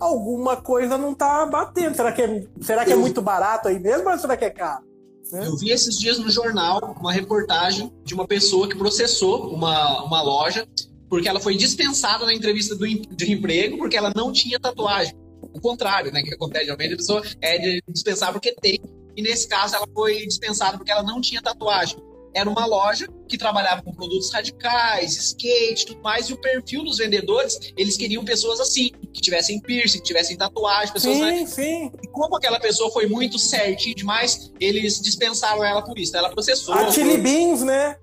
alguma 0.00 0.56
coisa 0.56 0.98
não 0.98 1.14
tá 1.14 1.46
batendo. 1.46 1.94
Será 1.94 2.12
que 2.12 2.22
é, 2.22 2.46
será 2.60 2.84
que 2.84 2.92
é 2.92 2.96
muito 2.96 3.22
barato 3.22 3.68
aí 3.68 3.78
mesmo 3.78 4.08
ou 4.10 4.18
será 4.18 4.36
que 4.36 4.44
é 4.44 4.50
caro? 4.50 4.84
Né? 5.32 5.46
Eu 5.46 5.56
vi 5.56 5.70
esses 5.70 5.98
dias 5.98 6.18
no 6.18 6.30
jornal 6.30 6.96
uma 7.00 7.12
reportagem 7.12 7.92
de 8.04 8.14
uma 8.14 8.26
pessoa 8.26 8.68
que 8.68 8.76
processou 8.76 9.48
uma, 9.52 10.04
uma 10.04 10.22
loja 10.22 10.66
porque 11.08 11.28
ela 11.28 11.40
foi 11.40 11.56
dispensada 11.56 12.24
na 12.24 12.34
entrevista 12.34 12.74
do, 12.74 12.86
de 12.86 13.32
emprego 13.32 13.78
porque 13.78 13.96
ela 13.96 14.12
não 14.14 14.32
tinha 14.32 14.58
tatuagem. 14.58 15.14
O 15.52 15.60
contrário, 15.60 16.12
né? 16.12 16.22
Que 16.22 16.34
acontece 16.34 16.64
geralmente, 16.64 16.94
a 16.94 16.96
pessoa 16.96 17.22
é 17.40 17.78
dispensada 17.88 18.32
porque 18.32 18.54
tem. 18.60 18.80
E 19.16 19.22
nesse 19.22 19.48
caso 19.48 19.74
ela 19.74 19.86
foi 19.94 20.26
dispensada 20.26 20.76
porque 20.76 20.92
ela 20.92 21.02
não 21.02 21.20
tinha 21.20 21.40
tatuagem. 21.40 21.98
Era 22.34 22.50
uma 22.50 22.66
loja 22.66 23.08
que 23.26 23.38
trabalhava 23.38 23.80
com 23.80 23.94
produtos 23.94 24.30
radicais, 24.30 25.16
skate, 25.16 25.86
tudo 25.86 26.02
mais, 26.02 26.28
e 26.28 26.34
o 26.34 26.36
perfil 26.36 26.84
dos 26.84 26.98
vendedores, 26.98 27.72
eles 27.78 27.96
queriam 27.96 28.22
pessoas 28.26 28.60
assim, 28.60 28.90
que 29.10 29.22
tivessem 29.22 29.58
piercing, 29.58 30.00
que 30.00 30.04
tivessem 30.04 30.36
tatuagem, 30.36 30.92
pessoas. 30.92 31.16
Sim, 31.16 31.22
né? 31.22 31.46
sim. 31.46 31.92
E 32.02 32.06
como 32.08 32.36
aquela 32.36 32.60
pessoa 32.60 32.90
foi 32.92 33.06
muito 33.06 33.38
certinha 33.38 33.94
demais, 33.94 34.52
eles 34.60 35.00
dispensaram 35.00 35.64
ela 35.64 35.80
por 35.80 35.98
isso. 35.98 36.14
Ela 36.14 36.28
processou. 36.28 36.74
A 36.74 36.90
Chili 36.90 37.16
Beans, 37.16 37.62
né? 37.62 37.96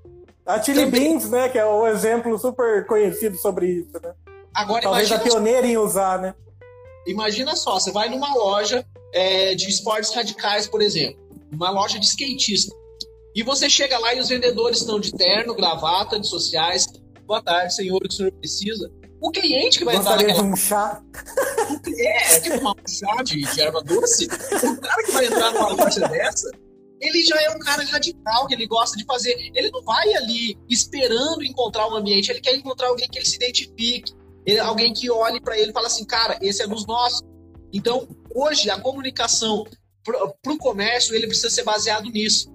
A 0.44 0.60
Chili 0.60 0.88
Beans, 0.88 1.30
né? 1.30 1.48
Que 1.48 1.60
é 1.60 1.66
o 1.66 1.84
um 1.84 1.88
exemplo 1.88 2.36
super 2.40 2.88
conhecido 2.88 3.38
sobre 3.38 3.68
isso, 3.68 3.94
né? 4.02 4.14
Agora, 4.52 4.82
Talvez 4.82 5.12
a 5.12 5.20
pioneira 5.20 5.68
em 5.68 5.78
usar, 5.78 6.20
né? 6.20 6.34
Imagina 7.06 7.56
só, 7.56 7.80
você 7.80 7.92
vai 7.92 8.10
numa 8.10 8.34
loja 8.36 8.86
é, 9.14 9.56
de 9.56 9.68
esportes 9.70 10.14
radicais, 10.14 10.68
por 10.68 10.82
exemplo, 10.82 11.22
uma 11.52 11.70
loja 11.70 12.00
de 12.00 12.06
skatista. 12.06 12.76
E 13.36 13.44
você 13.44 13.70
chega 13.70 13.98
lá 13.98 14.14
e 14.14 14.20
os 14.20 14.30
vendedores 14.30 14.80
estão 14.80 15.00
de 15.00 15.12
terno, 15.12 15.56
gravata, 15.56 16.20
de 16.20 16.28
sociais. 16.28 16.88
Boa 17.26 17.42
tarde, 17.42 17.76
senhor, 17.76 17.98
o 17.98 18.00
que 18.02 18.10
o 18.10 18.12
senhor 18.12 18.32
precisa? 18.34 18.92
O 19.20 19.32
cliente 19.32 19.80
que 19.80 19.86
vai 19.86 19.96
Gostaria 19.96 20.24
entrar 20.24 20.44
naquela... 20.44 20.48
de 20.48 20.54
um 20.54 20.56
chá? 20.56 21.02
É, 21.98 22.36
é 22.36 22.40
tipo 22.40 22.58
uma 22.60 22.76
chá 22.88 23.24
de, 23.24 23.42
de 23.42 23.62
erva 23.62 23.82
doce. 23.82 24.26
O 24.26 24.82
cara 24.82 25.04
que 25.04 25.12
vai 25.12 25.26
entrar 25.26 25.52
numa 25.54 25.70
loja 25.70 26.08
dessa, 26.08 26.50
ele 27.00 27.24
já 27.24 27.42
é 27.42 27.50
um 27.50 27.60
cara 27.60 27.84
radical, 27.86 28.48
que 28.48 28.54
ele 28.54 28.68
gosta 28.68 28.98
de 28.98 29.06
fazer. 29.06 29.36
Ele 29.54 29.72
não 29.72 29.82
vai 29.84 30.14
ali 30.14 30.58
esperando 30.70 31.44
encontrar 31.44 31.88
um 31.88 31.96
ambiente, 31.96 32.32
ele 32.32 32.42
quer 32.42 32.56
encontrar 32.56 32.88
alguém 32.88 33.08
que 33.10 33.18
ele 33.18 33.26
se 33.26 33.36
identifique, 33.36 34.14
ele, 34.46 34.60
alguém 34.60 34.94
que 34.94 35.10
olhe 35.10 35.40
para 35.42 35.58
ele 35.58 35.72
e 35.72 35.74
fala 35.74 35.88
assim, 35.88 36.06
cara, 36.06 36.38
esse 36.42 36.62
é 36.62 36.68
dos 36.68 36.86
nossos. 36.86 37.22
Então, 37.72 38.08
hoje, 38.34 38.70
a 38.70 38.80
comunicação 38.80 39.66
para 40.04 40.54
o 40.54 40.58
comércio, 40.58 41.16
ele 41.16 41.28
precisa 41.28 41.50
ser 41.50 41.64
baseado 41.64 42.10
nisso. 42.10 42.52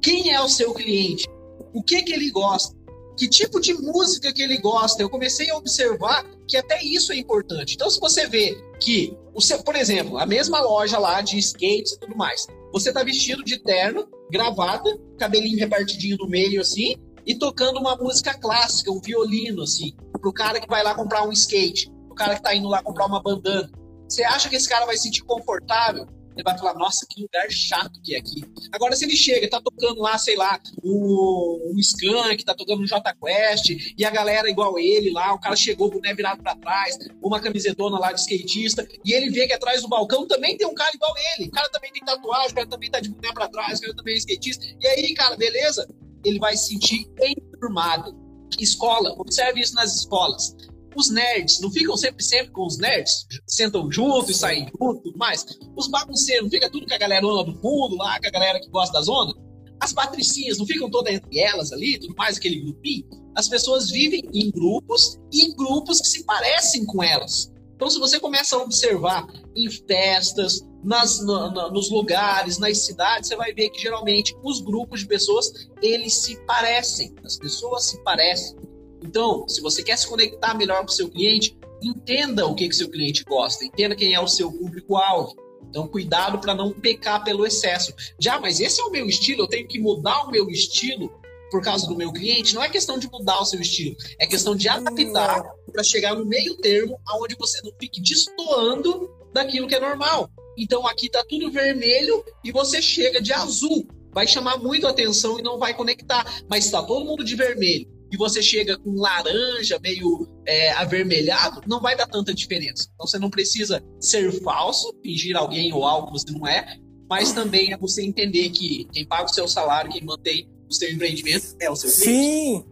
Quem 0.00 0.32
é 0.32 0.40
o 0.40 0.48
seu 0.48 0.72
cliente? 0.74 1.26
O 1.72 1.82
que, 1.82 2.02
que 2.02 2.12
ele 2.12 2.30
gosta? 2.30 2.76
Que 3.16 3.28
tipo 3.28 3.60
de 3.60 3.74
música 3.74 4.32
que 4.32 4.42
ele 4.42 4.58
gosta? 4.58 5.02
Eu 5.02 5.10
comecei 5.10 5.50
a 5.50 5.56
observar 5.56 6.24
que 6.46 6.56
até 6.56 6.82
isso 6.82 7.12
é 7.12 7.16
importante. 7.16 7.74
Então, 7.74 7.88
se 7.90 7.98
você 7.98 8.26
vê 8.26 8.56
que, 8.80 9.16
o 9.34 9.40
seu, 9.40 9.62
por 9.62 9.74
exemplo, 9.74 10.18
a 10.18 10.26
mesma 10.26 10.60
loja 10.60 10.98
lá 10.98 11.20
de 11.20 11.38
skates 11.38 11.92
e 11.92 12.00
tudo 12.00 12.16
mais, 12.16 12.46
você 12.72 12.92
tá 12.92 13.02
vestido 13.02 13.42
de 13.42 13.58
terno, 13.58 14.08
gravata, 14.30 14.88
cabelinho 15.18 15.58
repartidinho 15.58 16.16
no 16.18 16.28
meio 16.28 16.60
assim, 16.60 16.96
e 17.26 17.34
tocando 17.34 17.78
uma 17.78 17.96
música 17.96 18.34
clássica, 18.34 18.90
um 18.90 19.00
violino 19.00 19.62
assim, 19.62 19.94
pro 20.20 20.32
cara 20.32 20.60
que 20.60 20.68
vai 20.68 20.82
lá 20.82 20.94
comprar 20.94 21.26
um 21.26 21.32
skate, 21.32 21.90
pro 22.06 22.14
cara 22.14 22.36
que 22.36 22.42
tá 22.42 22.54
indo 22.54 22.68
lá 22.68 22.82
comprar 22.82 23.06
uma 23.06 23.22
bandana. 23.22 23.70
Você 24.08 24.22
acha 24.24 24.48
que 24.48 24.56
esse 24.56 24.68
cara 24.68 24.84
vai 24.84 24.96
se 24.96 25.04
sentir 25.04 25.22
confortável? 25.22 26.06
Ele 26.34 26.44
vai 26.44 26.56
falar, 26.56 26.74
nossa, 26.74 27.06
que 27.08 27.20
lugar 27.20 27.50
chato 27.50 28.00
que 28.02 28.14
é 28.14 28.18
aqui. 28.18 28.42
Agora, 28.72 28.96
se 28.96 29.04
ele 29.04 29.16
chega, 29.16 29.48
tá 29.48 29.60
tocando 29.60 30.00
lá, 30.00 30.16
sei 30.16 30.34
lá, 30.34 30.58
um, 30.82 31.72
um 31.74 31.78
Skank, 31.78 32.42
tá 32.44 32.54
tocando 32.54 32.82
um 32.82 32.86
J 32.86 33.14
Quest, 33.14 33.94
e 33.96 34.04
a 34.04 34.10
galera 34.10 34.48
igual 34.48 34.78
ele 34.78 35.10
lá, 35.10 35.34
o 35.34 35.38
cara 35.38 35.54
chegou 35.54 35.90
com 35.90 35.98
o 35.98 36.00
né 36.00 36.14
virado 36.14 36.42
pra 36.42 36.56
trás, 36.56 36.96
uma 37.22 37.40
camisetona 37.40 37.98
lá 37.98 38.12
de 38.12 38.20
skatista, 38.20 38.86
e 39.04 39.12
ele 39.12 39.30
vê 39.30 39.46
que 39.46 39.52
atrás 39.52 39.82
do 39.82 39.88
balcão 39.88 40.26
também 40.26 40.56
tem 40.56 40.66
um 40.66 40.74
cara 40.74 40.94
igual 40.94 41.12
ele. 41.36 41.48
O 41.48 41.52
cara 41.52 41.68
também 41.68 41.92
tem 41.92 42.02
tatuagem, 42.02 42.52
o 42.52 42.54
cara 42.54 42.66
também 42.66 42.90
tá 42.90 43.00
de 43.00 43.10
boné 43.10 43.32
pra 43.32 43.48
trás, 43.48 43.78
o 43.78 43.82
cara 43.82 43.94
também 43.94 44.14
é 44.14 44.18
skatista. 44.18 44.64
E 44.80 44.86
aí, 44.86 45.14
cara, 45.14 45.36
beleza? 45.36 45.86
Ele 46.24 46.38
vai 46.38 46.56
se 46.56 46.68
sentir 46.68 47.10
enturmado. 47.20 48.16
Escola, 48.58 49.14
observe 49.18 49.60
isso 49.60 49.74
nas 49.74 49.96
escolas 49.96 50.54
os 50.96 51.10
nerds 51.10 51.60
não 51.60 51.70
ficam 51.70 51.96
sempre, 51.96 52.22
sempre 52.22 52.52
com 52.52 52.66
os 52.66 52.78
nerds? 52.78 53.26
Sentam 53.46 53.90
junto 53.90 54.30
e 54.30 54.34
saem 54.34 54.70
junto, 54.78 55.12
mas 55.16 55.44
os 55.76 55.88
bagunceiros 55.88 56.44
não 56.44 56.50
ficam 56.50 56.70
tudo 56.70 56.86
com 56.86 56.94
a 56.94 56.98
galera 56.98 57.22
do 57.22 57.54
fundo 57.60 57.96
lá, 57.96 58.20
com 58.20 58.26
a 58.26 58.30
galera 58.30 58.60
que 58.60 58.68
gosta 58.68 58.92
da 58.92 59.02
zona? 59.02 59.32
As 59.80 59.92
patricinhas 59.92 60.58
não 60.58 60.66
ficam 60.66 60.90
todas 60.90 61.12
entre 61.12 61.40
elas 61.40 61.72
ali, 61.72 61.98
tudo 61.98 62.14
mais, 62.16 62.36
aquele 62.36 62.60
grupinho? 62.60 63.06
As 63.34 63.48
pessoas 63.48 63.90
vivem 63.90 64.22
em 64.32 64.50
grupos 64.50 65.18
e 65.32 65.54
grupos 65.54 66.00
que 66.00 66.08
se 66.08 66.24
parecem 66.24 66.84
com 66.84 67.02
elas. 67.02 67.50
Então, 67.74 67.90
se 67.90 67.98
você 67.98 68.20
começa 68.20 68.54
a 68.54 68.62
observar 68.62 69.26
em 69.56 69.68
festas, 69.70 70.60
nas, 70.82 71.20
no, 71.20 71.50
no, 71.50 71.70
nos 71.70 71.90
lugares, 71.90 72.58
nas 72.58 72.84
cidades, 72.84 73.28
você 73.28 73.36
vai 73.36 73.52
ver 73.52 73.70
que 73.70 73.80
geralmente 73.80 74.36
os 74.42 74.60
grupos 74.60 75.00
de 75.00 75.06
pessoas 75.06 75.68
eles 75.80 76.14
se 76.14 76.36
parecem, 76.44 77.14
as 77.24 77.36
pessoas 77.36 77.84
se 77.84 78.02
parecem. 78.02 78.56
Então, 79.02 79.48
se 79.48 79.60
você 79.60 79.82
quer 79.82 79.96
se 79.96 80.06
conectar 80.06 80.54
melhor 80.54 80.80
com 80.80 80.90
o 80.90 80.94
seu 80.94 81.08
cliente, 81.08 81.56
entenda 81.82 82.46
o 82.46 82.54
que 82.54 82.68
que 82.68 82.74
seu 82.74 82.88
cliente 82.88 83.24
gosta, 83.24 83.64
entenda 83.64 83.96
quem 83.96 84.14
é 84.14 84.20
o 84.20 84.28
seu 84.28 84.50
público-alvo. 84.50 85.34
Então, 85.68 85.88
cuidado 85.88 86.38
para 86.38 86.54
não 86.54 86.72
pecar 86.72 87.24
pelo 87.24 87.46
excesso. 87.46 87.92
Já, 88.20 88.38
mas 88.38 88.60
esse 88.60 88.80
é 88.80 88.84
o 88.84 88.90
meu 88.90 89.06
estilo, 89.06 89.42
eu 89.42 89.48
tenho 89.48 89.66
que 89.66 89.78
mudar 89.78 90.24
o 90.24 90.30
meu 90.30 90.48
estilo 90.50 91.10
por 91.50 91.62
causa 91.62 91.86
do 91.86 91.96
meu 91.96 92.12
cliente. 92.12 92.54
Não 92.54 92.62
é 92.62 92.68
questão 92.68 92.98
de 92.98 93.10
mudar 93.10 93.40
o 93.40 93.44
seu 93.44 93.60
estilo, 93.60 93.96
é 94.18 94.26
questão 94.26 94.54
de 94.54 94.68
adaptar 94.68 95.42
para 95.72 95.82
chegar 95.82 96.14
no 96.14 96.24
meio 96.24 96.56
termo, 96.56 96.98
aonde 97.06 97.36
você 97.36 97.60
não 97.62 97.72
fique 97.80 98.00
destoando 98.00 99.10
daquilo 99.32 99.66
que 99.66 99.74
é 99.74 99.80
normal. 99.80 100.30
Então, 100.56 100.86
aqui 100.86 101.08
tá 101.08 101.24
tudo 101.28 101.50
vermelho 101.50 102.24
e 102.44 102.52
você 102.52 102.80
chega 102.80 103.20
de 103.20 103.32
azul. 103.32 103.86
Vai 104.12 104.26
chamar 104.26 104.58
muito 104.58 104.86
atenção 104.86 105.38
e 105.38 105.42
não 105.42 105.58
vai 105.58 105.74
conectar. 105.74 106.24
Mas 106.48 106.66
está 106.66 106.82
todo 106.82 107.04
mundo 107.04 107.24
de 107.24 107.34
vermelho 107.34 107.92
e 108.12 108.16
você 108.16 108.42
chega 108.42 108.78
com 108.78 108.94
laranja, 108.94 109.78
meio 109.82 110.28
é, 110.46 110.70
avermelhado, 110.72 111.62
não 111.66 111.80
vai 111.80 111.96
dar 111.96 112.06
tanta 112.06 112.34
diferença. 112.34 112.88
Então 112.94 113.06
você 113.06 113.18
não 113.18 113.30
precisa 113.30 113.82
ser 113.98 114.30
falso, 114.42 114.94
fingir 115.02 115.34
alguém 115.34 115.72
ou 115.72 115.86
algo 115.86 116.08
que 116.08 116.12
você 116.12 116.30
não 116.30 116.46
é, 116.46 116.76
mas 117.08 117.32
também 117.32 117.72
é 117.72 117.76
você 117.78 118.04
entender 118.04 118.50
que 118.50 118.86
quem 118.92 119.06
paga 119.06 119.24
o 119.24 119.34
seu 119.34 119.48
salário, 119.48 119.90
quem 119.90 120.04
mantém 120.04 120.46
o 120.68 120.74
seu 120.74 120.92
empreendimento 120.92 121.56
é 121.58 121.70
o 121.70 121.76
seu 121.76 121.90
cliente. 121.90 122.04
Sim. 122.04 122.64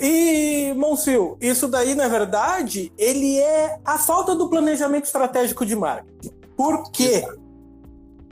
E, 0.00 0.72
Monsil, 0.74 1.36
isso 1.40 1.66
daí, 1.68 1.94
na 1.94 2.08
verdade, 2.08 2.92
ele 2.96 3.38
é 3.38 3.78
a 3.84 3.98
falta 3.98 4.34
do 4.34 4.48
planejamento 4.48 5.04
estratégico 5.04 5.66
de 5.66 5.74
marketing. 5.74 6.37
Por 6.58 6.90
quê? 6.90 7.24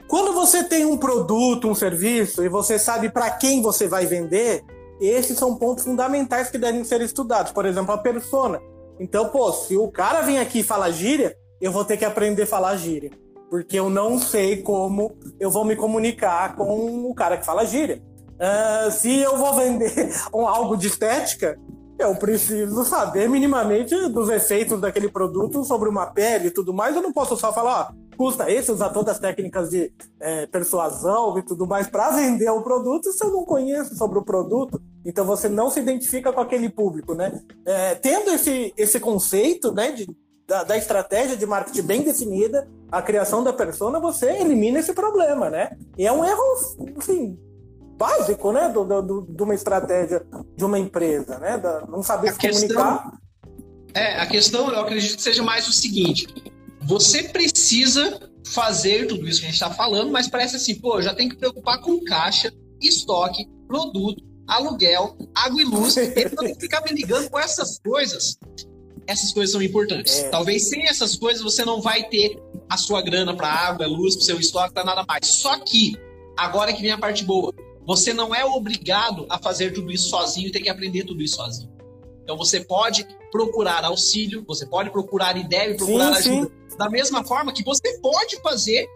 Quando 0.09 0.33
você 0.33 0.61
tem 0.65 0.83
um 0.83 0.97
produto, 0.97 1.69
um 1.69 1.73
serviço, 1.73 2.43
e 2.43 2.49
você 2.49 2.77
sabe 2.77 3.09
para 3.09 3.31
quem 3.31 3.61
você 3.61 3.87
vai 3.87 4.05
vender, 4.05 4.65
esses 4.99 5.37
são 5.37 5.55
pontos 5.55 5.85
fundamentais 5.85 6.49
que 6.49 6.57
devem 6.57 6.83
ser 6.83 6.99
estudados. 6.99 7.53
Por 7.53 7.65
exemplo, 7.65 7.93
a 7.93 7.97
persona. 7.97 8.59
Então, 8.99 9.29
pô, 9.29 9.53
se 9.53 9.77
o 9.77 9.89
cara 9.89 10.21
vem 10.23 10.39
aqui 10.39 10.59
e 10.59 10.63
fala 10.63 10.91
gíria, 10.91 11.37
eu 11.61 11.71
vou 11.71 11.85
ter 11.85 11.95
que 11.95 12.03
aprender 12.03 12.43
a 12.43 12.47
falar 12.47 12.75
gíria. 12.75 13.11
Porque 13.49 13.79
eu 13.79 13.89
não 13.89 14.19
sei 14.19 14.61
como 14.61 15.17
eu 15.39 15.49
vou 15.49 15.63
me 15.63 15.77
comunicar 15.77 16.57
com 16.57 17.09
o 17.09 17.15
cara 17.15 17.37
que 17.37 17.45
fala 17.45 17.65
gíria. 17.65 18.03
Uh, 18.35 18.91
se 18.91 19.19
eu 19.19 19.37
vou 19.37 19.55
vender 19.55 20.13
um, 20.35 20.45
algo 20.45 20.75
de 20.75 20.87
estética, 20.87 21.57
eu 21.97 22.13
preciso 22.15 22.83
saber 22.83 23.29
minimamente 23.29 23.95
dos 24.09 24.29
efeitos 24.29 24.81
daquele 24.81 25.09
produto 25.09 25.63
sobre 25.63 25.87
uma 25.87 26.07
pele 26.07 26.47
e 26.47 26.51
tudo 26.51 26.73
mais. 26.73 26.93
Eu 26.93 27.01
não 27.01 27.13
posso 27.13 27.37
só 27.37 27.53
falar, 27.53 27.89
ó, 27.89 28.06
custa 28.17 28.51
esse, 28.51 28.71
usar 28.71 28.89
todas 28.89 29.15
as 29.15 29.19
técnicas 29.19 29.69
de 29.69 29.93
é, 30.19 30.47
persuasão 30.47 31.37
e 31.37 31.43
tudo 31.43 31.67
mais 31.67 31.87
para 31.87 32.09
vender 32.09 32.49
o 32.49 32.63
produto 32.63 33.11
se 33.11 33.23
eu 33.23 33.31
não 33.31 33.45
conheço 33.45 33.95
sobre 33.95 34.17
o 34.17 34.23
produto. 34.23 34.81
Então 35.05 35.23
você 35.23 35.47
não 35.47 35.69
se 35.69 35.79
identifica 35.79 36.33
com 36.33 36.41
aquele 36.41 36.67
público, 36.67 37.13
né? 37.13 37.39
É, 37.65 37.95
tendo 37.95 38.31
esse, 38.31 38.73
esse 38.75 38.99
conceito, 38.99 39.71
né, 39.71 39.91
de, 39.91 40.07
da, 40.47 40.63
da, 40.63 40.77
estratégia 40.77 41.37
de 41.37 41.45
marketing 41.45 41.83
bem 41.83 42.01
definida, 42.01 42.67
a 42.91 43.01
criação 43.01 43.43
da 43.43 43.53
persona, 43.53 43.99
você 43.99 44.31
elimina 44.31 44.79
esse 44.79 44.93
problema, 44.93 45.49
né? 45.49 45.77
E 45.97 46.05
é 46.07 46.11
um 46.11 46.25
erro, 46.25 46.41
assim, 46.97 47.37
básico, 47.97 48.51
né, 48.51 48.69
do, 48.69 48.83
do, 49.01 49.21
de 49.29 49.43
uma 49.43 49.55
estratégia 49.55 50.25
de 50.55 50.65
uma 50.65 50.79
empresa, 50.79 51.37
né, 51.39 51.57
da, 51.57 51.85
não 51.87 52.03
saber 52.03 52.29
a 52.29 52.33
se 52.33 52.39
questão, 52.39 52.67
comunicar. 52.67 53.17
É, 53.93 54.19
a 54.19 54.27
questão, 54.27 54.69
eu 54.69 54.79
acredito 54.79 55.15
que 55.15 55.23
seja 55.23 55.41
mais 55.41 55.67
o 55.67 55.73
seguinte: 55.73 56.27
você 56.87 57.23
precisa 57.23 58.19
fazer 58.47 59.07
tudo 59.07 59.27
isso 59.27 59.41
que 59.41 59.45
a 59.45 59.49
gente 59.49 59.61
está 59.61 59.69
falando, 59.71 60.11
mas 60.11 60.27
parece 60.27 60.55
assim, 60.55 60.75
pô, 60.75 61.01
já 61.01 61.13
tem 61.13 61.27
que 61.27 61.35
preocupar 61.35 61.81
com 61.81 62.03
caixa, 62.03 62.51
estoque, 62.81 63.45
produto, 63.67 64.23
aluguel, 64.47 65.17
água 65.35 65.61
e 65.61 65.65
luz, 65.65 65.97
e 65.97 66.01
eu 66.15 66.35
tenho 66.35 66.55
que 66.55 66.61
ficar 66.61 66.81
me 66.81 66.91
ligando 66.91 67.29
com 67.29 67.37
essas 67.37 67.79
coisas. 67.79 68.37
Essas 69.05 69.31
coisas 69.31 69.51
são 69.51 69.61
importantes. 69.61 70.19
É. 70.19 70.29
Talvez 70.29 70.69
sem 70.69 70.87
essas 70.87 71.15
coisas 71.15 71.43
você 71.43 71.63
não 71.63 71.81
vai 71.81 72.03
ter 72.09 72.41
a 72.69 72.77
sua 72.77 73.01
grana 73.01 73.35
para 73.35 73.47
água, 73.47 73.85
luz, 73.85 74.15
para 74.15 74.25
seu 74.25 74.39
estoque, 74.39 74.73
para 74.73 74.83
nada 74.83 75.05
mais. 75.07 75.27
Só 75.27 75.59
que 75.59 75.95
agora 76.37 76.73
que 76.73 76.81
vem 76.81 76.91
a 76.91 76.97
parte 76.97 77.23
boa 77.23 77.53
você 77.87 78.13
não 78.13 78.35
é 78.35 78.43
obrigado 78.43 79.25
a 79.29 79.39
fazer 79.39 79.71
tudo 79.71 79.89
isso 79.89 80.09
sozinho 80.09 80.49
e 80.49 80.51
ter 80.51 80.59
que 80.59 80.67
aprender 80.67 81.05
tudo 81.05 81.23
isso 81.23 81.37
sozinho. 81.37 81.71
Então 82.21 82.35
você 82.35 82.59
pode 82.59 83.07
procurar 83.31 83.85
auxílio, 83.85 84.43
você 84.45 84.65
pode 84.65 84.89
procurar 84.89 85.37
e 85.37 85.47
deve 85.47 85.75
procurar 85.75 86.15
sim, 86.15 86.31
ajuda. 86.31 86.47
Sim. 86.47 86.66
Da 86.77 86.89
mesma 86.89 87.23
forma 87.23 87.53
que 87.53 87.63
você 87.63 87.99
pode 87.99 88.39
fazer 88.41 88.87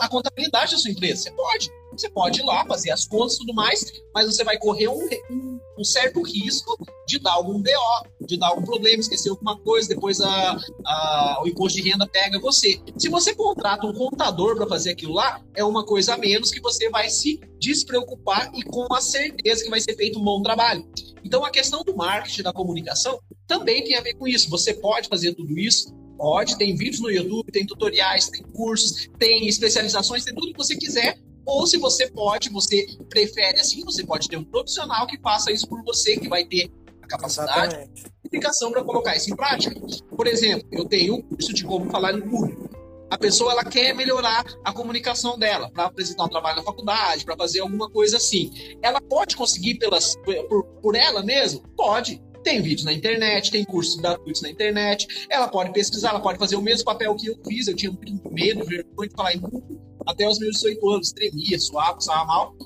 a 0.00 0.08
contabilidade 0.08 0.72
da 0.72 0.78
sua 0.78 0.90
empresa. 0.90 1.22
Você 1.22 1.30
pode. 1.30 1.70
Você 1.92 2.08
pode 2.08 2.40
ir 2.40 2.44
lá 2.44 2.64
fazer 2.66 2.90
as 2.90 3.06
contas 3.06 3.34
e 3.34 3.38
tudo 3.40 3.52
mais, 3.52 3.84
mas 4.14 4.24
você 4.24 4.42
vai 4.42 4.58
correr 4.58 4.88
um, 4.88 5.06
um, 5.30 5.60
um, 5.78 5.84
certo 5.84 6.22
risco 6.22 6.74
de 7.06 7.18
dar 7.18 7.32
algum 7.32 7.60
BO, 7.60 8.26
de 8.26 8.38
dar 8.38 8.48
algum 8.48 8.62
problema, 8.62 9.00
esquecer 9.00 9.28
alguma 9.28 9.58
coisa, 9.58 9.88
depois 9.88 10.18
a, 10.22 10.58
a, 10.86 11.40
o 11.42 11.46
imposto 11.46 11.82
de 11.82 11.90
renda 11.90 12.06
pega 12.06 12.40
você. 12.40 12.80
Se 12.96 13.10
você 13.10 13.34
contrata 13.34 13.86
um 13.86 13.92
contador 13.92 14.56
para 14.56 14.66
fazer 14.66 14.92
aquilo 14.92 15.12
lá, 15.12 15.42
é 15.54 15.62
uma 15.62 15.84
coisa 15.84 16.14
a 16.14 16.16
menos 16.16 16.50
que 16.50 16.62
você 16.62 16.88
vai 16.88 17.10
se 17.10 17.38
despreocupar 17.60 18.50
e 18.54 18.62
com 18.62 18.92
a 18.94 19.00
certeza 19.02 19.62
que 19.62 19.68
vai 19.68 19.80
ser 19.80 19.94
feito 19.94 20.18
um 20.18 20.24
bom 20.24 20.42
trabalho. 20.42 20.88
Então 21.22 21.44
a 21.44 21.50
questão 21.50 21.82
do 21.84 21.94
marketing, 21.94 22.42
da 22.42 22.54
comunicação, 22.54 23.20
também 23.46 23.84
tem 23.84 23.96
a 23.96 24.00
ver 24.00 24.14
com 24.14 24.26
isso. 24.26 24.48
Você 24.48 24.72
pode 24.72 25.08
fazer 25.10 25.34
tudo 25.34 25.58
isso, 25.58 25.92
Pode, 26.22 26.56
tem 26.56 26.76
vídeos 26.76 27.00
no 27.00 27.10
YouTube, 27.10 27.50
tem 27.50 27.66
tutoriais, 27.66 28.28
tem 28.28 28.44
cursos, 28.44 29.08
tem 29.18 29.48
especializações, 29.48 30.24
tem 30.24 30.32
tudo 30.32 30.52
que 30.52 30.56
você 30.56 30.76
quiser 30.76 31.18
ou 31.44 31.66
se 31.66 31.76
você 31.78 32.08
pode, 32.08 32.48
você 32.48 32.86
prefere 33.08 33.58
assim, 33.58 33.84
você 33.84 34.06
pode 34.06 34.28
ter 34.28 34.36
um 34.36 34.44
profissional 34.44 35.04
que 35.08 35.18
faça 35.18 35.50
isso 35.50 35.68
por 35.68 35.82
você, 35.82 36.16
que 36.16 36.28
vai 36.28 36.44
ter 36.44 36.70
a 37.02 37.08
capacidade 37.08 37.90
e 37.96 38.26
aplicação 38.28 38.70
para 38.70 38.84
colocar 38.84 39.16
isso 39.16 39.32
em 39.32 39.34
prática. 39.34 39.74
Por 40.16 40.28
exemplo, 40.28 40.68
eu 40.70 40.84
tenho 40.84 41.16
um 41.16 41.22
curso 41.22 41.52
de 41.52 41.64
como 41.64 41.90
falar 41.90 42.14
em 42.14 42.20
público. 42.20 42.70
A 43.10 43.18
pessoa 43.18 43.50
ela 43.50 43.64
quer 43.64 43.92
melhorar 43.92 44.44
a 44.64 44.72
comunicação 44.72 45.36
dela 45.36 45.72
para 45.72 45.86
apresentar 45.86 46.26
um 46.26 46.28
trabalho 46.28 46.58
na 46.58 46.62
faculdade, 46.62 47.24
para 47.24 47.36
fazer 47.36 47.58
alguma 47.58 47.90
coisa 47.90 48.18
assim. 48.18 48.78
Ela 48.80 49.00
pode 49.00 49.36
conseguir 49.36 49.74
pelas, 49.74 50.14
por, 50.48 50.64
por 50.80 50.94
ela 50.94 51.20
mesma? 51.20 51.60
Pode. 51.76 52.22
Tem 52.42 52.60
vídeos 52.60 52.84
na 52.84 52.92
internet, 52.92 53.50
tem 53.50 53.64
cursos 53.64 53.96
gratuitos 53.96 54.42
na 54.42 54.50
internet. 54.50 55.26
Ela 55.30 55.48
pode 55.48 55.72
pesquisar, 55.72 56.10
ela 56.10 56.20
pode 56.20 56.38
fazer 56.38 56.56
o 56.56 56.62
mesmo 56.62 56.84
papel 56.84 57.14
que 57.14 57.28
eu 57.28 57.38
fiz. 57.46 57.68
Eu 57.68 57.76
tinha 57.76 57.96
medo, 58.30 58.64
vergonha 58.64 59.08
de 59.08 59.14
falar 59.14 59.34
em 59.34 59.40
público 59.40 59.80
até 60.06 60.28
os 60.28 60.38
meus 60.38 60.56
18 60.56 60.90
anos, 60.90 61.12
tremia, 61.12 61.58
suava, 61.58 61.94
passava 61.94 62.24
mal. 62.24 62.56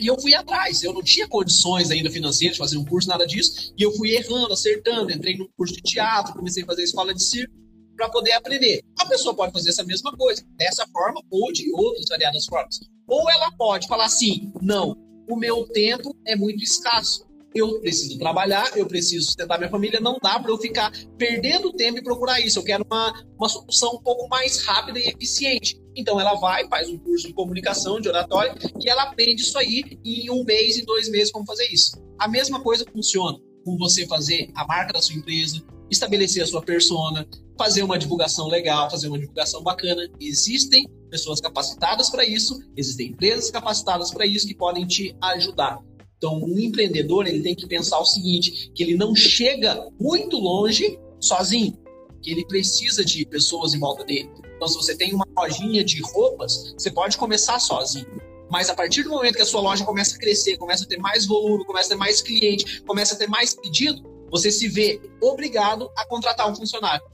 E 0.00 0.06
eu 0.06 0.18
fui 0.20 0.34
atrás, 0.34 0.82
eu 0.82 0.92
não 0.92 1.02
tinha 1.02 1.28
condições 1.28 1.90
ainda 1.90 2.10
financeiras 2.10 2.56
de 2.56 2.62
fazer 2.62 2.76
um 2.76 2.84
curso, 2.84 3.08
nada 3.08 3.26
disso, 3.26 3.72
e 3.78 3.82
eu 3.82 3.92
fui 3.92 4.14
errando, 4.14 4.52
acertando, 4.52 5.12
entrei 5.12 5.36
num 5.36 5.46
curso 5.56 5.74
de 5.74 5.82
teatro, 5.82 6.32
comecei 6.32 6.62
a 6.62 6.66
fazer 6.66 6.82
escola 6.82 7.14
de 7.14 7.22
circo 7.22 7.54
para 7.96 8.08
poder 8.08 8.32
aprender. 8.32 8.82
A 8.98 9.06
pessoa 9.06 9.34
pode 9.34 9.52
fazer 9.52 9.68
essa 9.68 9.84
mesma 9.84 10.10
coisa, 10.16 10.42
dessa 10.56 10.86
forma 10.88 11.20
ou 11.30 11.52
de 11.52 11.70
outras 11.72 12.06
variadas 12.08 12.46
formas. 12.46 12.80
Ou 13.06 13.30
ela 13.30 13.52
pode 13.52 13.86
falar 13.86 14.06
assim: 14.06 14.50
não, 14.60 14.96
o 15.28 15.36
meu 15.36 15.64
tempo 15.68 16.16
é 16.26 16.34
muito 16.34 16.64
escasso 16.64 17.24
eu 17.54 17.80
preciso 17.80 18.18
trabalhar, 18.18 18.76
eu 18.76 18.86
preciso 18.86 19.26
sustentar 19.26 19.58
minha 19.58 19.70
família, 19.70 20.00
não 20.00 20.18
dá 20.22 20.38
para 20.38 20.50
eu 20.50 20.58
ficar 20.58 20.92
perdendo 21.18 21.72
tempo 21.72 21.98
e 21.98 22.02
procurar 22.02 22.40
isso. 22.40 22.58
Eu 22.58 22.64
quero 22.64 22.84
uma, 22.90 23.24
uma 23.38 23.48
solução 23.48 23.94
um 23.94 24.02
pouco 24.02 24.28
mais 24.28 24.64
rápida 24.64 24.98
e 24.98 25.08
eficiente. 25.08 25.80
Então 25.94 26.18
ela 26.20 26.34
vai, 26.34 26.66
faz 26.68 26.88
um 26.88 26.98
curso 26.98 27.26
de 27.26 27.34
comunicação, 27.34 28.00
de 28.00 28.08
oratória, 28.08 28.54
e 28.80 28.88
ela 28.88 29.02
aprende 29.02 29.42
isso 29.42 29.58
aí 29.58 29.98
em 30.04 30.30
um 30.30 30.44
mês, 30.44 30.78
em 30.78 30.84
dois 30.84 31.10
meses, 31.10 31.30
como 31.30 31.46
fazer 31.46 31.66
isso. 31.70 31.92
A 32.18 32.28
mesma 32.28 32.62
coisa 32.62 32.84
funciona 32.90 33.38
com 33.64 33.76
você 33.76 34.06
fazer 34.06 34.50
a 34.54 34.66
marca 34.66 34.92
da 34.92 35.02
sua 35.02 35.16
empresa, 35.16 35.62
estabelecer 35.90 36.42
a 36.42 36.46
sua 36.46 36.62
persona, 36.62 37.28
fazer 37.58 37.82
uma 37.82 37.98
divulgação 37.98 38.48
legal, 38.48 38.90
fazer 38.90 39.08
uma 39.08 39.18
divulgação 39.18 39.62
bacana. 39.62 40.08
Existem 40.20 40.88
pessoas 41.10 41.40
capacitadas 41.40 42.08
para 42.08 42.24
isso, 42.24 42.58
existem 42.76 43.08
empresas 43.08 43.50
capacitadas 43.50 44.10
para 44.10 44.24
isso 44.24 44.46
que 44.46 44.54
podem 44.54 44.86
te 44.86 45.14
ajudar. 45.20 45.78
Então, 46.22 46.40
um 46.40 46.56
empreendedor 46.56 47.26
ele 47.26 47.42
tem 47.42 47.52
que 47.52 47.66
pensar 47.66 47.98
o 47.98 48.04
seguinte, 48.04 48.70
que 48.72 48.80
ele 48.84 48.96
não 48.96 49.12
chega 49.12 49.88
muito 50.00 50.36
longe 50.36 50.96
sozinho, 51.20 51.76
que 52.22 52.30
ele 52.30 52.46
precisa 52.46 53.04
de 53.04 53.26
pessoas 53.26 53.74
em 53.74 53.80
volta 53.80 54.04
dele. 54.04 54.30
Então, 54.54 54.68
se 54.68 54.76
você 54.76 54.96
tem 54.96 55.12
uma 55.12 55.26
lojinha 55.36 55.82
de 55.82 56.00
roupas, 56.00 56.74
você 56.78 56.92
pode 56.92 57.18
começar 57.18 57.58
sozinho. 57.58 58.06
Mas 58.48 58.70
a 58.70 58.74
partir 58.74 59.02
do 59.02 59.10
momento 59.10 59.34
que 59.34 59.42
a 59.42 59.46
sua 59.46 59.60
loja 59.60 59.84
começa 59.84 60.14
a 60.14 60.18
crescer, 60.20 60.56
começa 60.58 60.84
a 60.84 60.86
ter 60.86 60.98
mais 60.98 61.26
volume, 61.26 61.64
começa 61.64 61.88
a 61.88 61.90
ter 61.90 61.98
mais 61.98 62.22
cliente, 62.22 62.82
começa 62.82 63.14
a 63.14 63.18
ter 63.18 63.28
mais 63.28 63.54
pedido, 63.54 64.00
você 64.30 64.52
se 64.52 64.68
vê 64.68 65.00
obrigado 65.20 65.90
a 65.96 66.06
contratar 66.06 66.48
um 66.48 66.54
funcionário. 66.54 67.04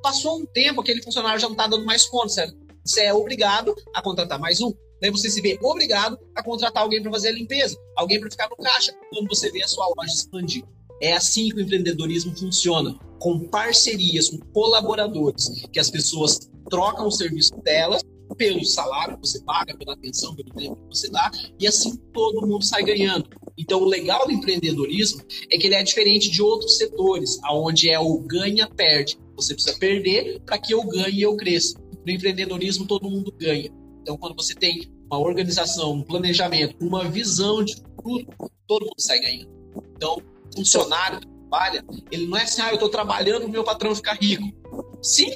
Passou 0.00 0.38
um 0.38 0.46
tempo, 0.46 0.80
aquele 0.80 1.02
funcionário 1.02 1.40
já 1.40 1.48
não 1.48 1.54
está 1.54 1.66
dando 1.66 1.84
mais 1.84 2.06
conta, 2.06 2.28
certo? 2.28 2.56
Você 2.84 3.00
é 3.00 3.12
obrigado 3.12 3.74
a 3.92 4.00
contratar 4.00 4.38
mais 4.38 4.60
um. 4.60 4.72
Daí 5.00 5.10
você 5.10 5.28
se 5.28 5.40
vê 5.40 5.58
obrigado 5.62 6.18
a 6.34 6.42
contratar 6.42 6.82
alguém 6.82 7.02
para 7.02 7.10
fazer 7.12 7.28
a 7.28 7.32
limpeza, 7.32 7.76
alguém 7.96 8.20
para 8.20 8.30
ficar 8.30 8.48
no 8.48 8.56
caixa, 8.56 8.92
quando 9.10 9.28
você 9.28 9.50
vê 9.50 9.62
a 9.62 9.68
sua 9.68 9.86
loja 9.96 10.12
expandir. 10.12 10.64
É 11.02 11.12
assim 11.12 11.48
que 11.48 11.56
o 11.56 11.60
empreendedorismo 11.60 12.36
funciona, 12.36 12.98
com 13.18 13.40
parcerias, 13.48 14.30
com 14.30 14.38
colaboradores, 14.52 15.66
que 15.72 15.80
as 15.80 15.90
pessoas 15.90 16.38
trocam 16.70 17.06
o 17.06 17.10
serviço 17.10 17.54
delas 17.62 18.02
pelo 18.36 18.64
salário 18.64 19.16
que 19.16 19.28
você 19.28 19.40
paga, 19.42 19.76
pela 19.76 19.92
atenção, 19.92 20.34
pelo 20.34 20.50
tempo 20.50 20.76
que 20.76 20.96
você 20.96 21.10
dá, 21.10 21.30
e 21.58 21.66
assim 21.66 21.96
todo 22.12 22.46
mundo 22.46 22.64
sai 22.64 22.82
ganhando. 22.82 23.28
Então, 23.56 23.80
o 23.80 23.84
legal 23.84 24.26
do 24.26 24.32
empreendedorismo 24.32 25.22
é 25.50 25.56
que 25.56 25.66
ele 25.66 25.76
é 25.76 25.82
diferente 25.82 26.30
de 26.30 26.42
outros 26.42 26.76
setores, 26.76 27.38
onde 27.50 27.90
é 27.90 27.98
o 27.98 28.18
ganha-perde. 28.18 29.18
Você 29.36 29.54
precisa 29.54 29.78
perder 29.78 30.40
para 30.40 30.58
que 30.58 30.74
eu 30.74 30.82
ganhe 30.84 31.18
e 31.18 31.22
eu 31.22 31.36
cresça. 31.36 31.78
No 32.04 32.12
empreendedorismo, 32.12 32.86
todo 32.86 33.08
mundo 33.08 33.32
ganha. 33.38 33.70
Então, 34.04 34.18
quando 34.18 34.36
você 34.36 34.54
tem 34.54 34.92
uma 35.06 35.18
organização, 35.18 35.92
um 35.92 36.02
planejamento, 36.02 36.76
uma 36.78 37.08
visão 37.08 37.64
de 37.64 37.74
futuro, 37.74 38.26
todo 38.66 38.82
mundo 38.82 38.98
sai 38.98 39.18
ganhando. 39.18 39.48
Então, 39.96 40.22
funcionário 40.54 41.20
que 41.20 41.26
trabalha, 41.26 41.82
ele 42.10 42.26
não 42.26 42.36
é 42.36 42.42
assim, 42.42 42.60
ah, 42.60 42.68
eu 42.68 42.74
estou 42.74 42.90
trabalhando, 42.90 43.48
meu 43.48 43.64
patrão 43.64 43.94
ficar 43.94 44.18
rico. 44.20 44.44
Sim, 45.02 45.32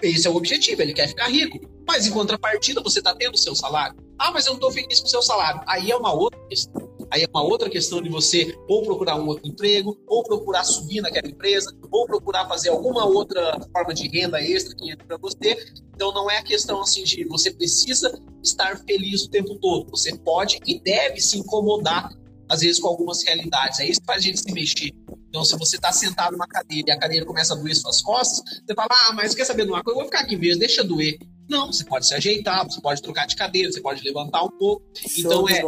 esse 0.00 0.24
é 0.24 0.30
o 0.30 0.36
objetivo, 0.36 0.82
ele 0.82 0.94
quer 0.94 1.08
ficar 1.08 1.26
rico. 1.26 1.58
Mas 1.84 2.06
em 2.06 2.12
contrapartida, 2.12 2.80
você 2.80 3.00
está 3.00 3.12
tendo 3.12 3.34
o 3.34 3.38
seu 3.38 3.56
salário. 3.56 3.96
Ah, 4.16 4.30
mas 4.30 4.46
eu 4.46 4.50
não 4.50 4.58
estou 4.58 4.70
feliz 4.70 5.00
com 5.00 5.06
o 5.06 5.10
seu 5.10 5.20
salário. 5.20 5.60
Aí 5.66 5.90
é 5.90 5.96
uma 5.96 6.12
outra 6.12 6.38
questão. 6.48 6.91
Aí 7.12 7.24
é 7.24 7.26
uma 7.28 7.42
outra 7.42 7.68
questão 7.68 8.00
de 8.00 8.08
você 8.08 8.56
ou 8.66 8.82
procurar 8.82 9.16
um 9.16 9.26
outro 9.26 9.46
emprego, 9.46 10.00
ou 10.06 10.24
procurar 10.24 10.64
subir 10.64 11.02
naquela 11.02 11.28
empresa, 11.28 11.70
ou 11.90 12.06
procurar 12.06 12.48
fazer 12.48 12.70
alguma 12.70 13.04
outra 13.04 13.60
forma 13.70 13.92
de 13.92 14.08
renda 14.08 14.40
extra 14.40 14.74
que 14.74 14.90
entra 14.90 15.06
para 15.06 15.18
você. 15.18 15.58
Então 15.94 16.10
não 16.14 16.30
é 16.30 16.38
a 16.38 16.42
questão 16.42 16.80
assim 16.80 17.04
de 17.04 17.24
você 17.24 17.50
precisa 17.50 18.18
estar 18.42 18.78
feliz 18.86 19.24
o 19.24 19.30
tempo 19.30 19.56
todo. 19.56 19.90
Você 19.90 20.16
pode 20.16 20.58
e 20.66 20.80
deve 20.80 21.20
se 21.20 21.36
incomodar 21.36 22.08
às 22.48 22.60
vezes 22.60 22.80
com 22.80 22.88
algumas 22.88 23.22
realidades. 23.22 23.78
É 23.80 23.86
isso 23.86 24.00
que 24.00 24.06
faz 24.06 24.20
a 24.20 24.26
gente 24.26 24.40
se 24.40 24.50
mexer. 24.50 24.92
Então, 25.28 25.44
se 25.44 25.54
você 25.58 25.76
está 25.76 25.92
sentado 25.92 26.32
numa 26.32 26.46
cadeira 26.46 26.86
e 26.88 26.92
a 26.92 26.98
cadeira 26.98 27.26
começa 27.26 27.52
a 27.52 27.56
doer 27.56 27.74
suas 27.74 28.00
costas, 28.00 28.42
você 28.66 28.74
fala, 28.74 28.88
ah, 28.90 29.12
mas 29.14 29.34
quer 29.34 29.44
saber 29.44 29.64
de 29.64 29.70
uma 29.70 29.82
coisa? 29.82 29.98
Eu 29.98 30.02
vou 30.02 30.10
ficar 30.10 30.24
aqui 30.24 30.36
mesmo, 30.36 30.60
deixa 30.60 30.82
doer. 30.82 31.18
Não, 31.48 31.72
você 31.72 31.84
pode 31.84 32.06
se 32.06 32.14
ajeitar, 32.14 32.64
você 32.64 32.80
pode 32.80 33.02
trocar 33.02 33.26
de 33.26 33.36
cadeira, 33.36 33.70
você 33.70 33.80
pode 33.80 34.02
levantar 34.02 34.44
um 34.44 34.50
pouco. 34.50 34.84
Show 34.94 35.48
então, 35.48 35.48
é, 35.48 35.62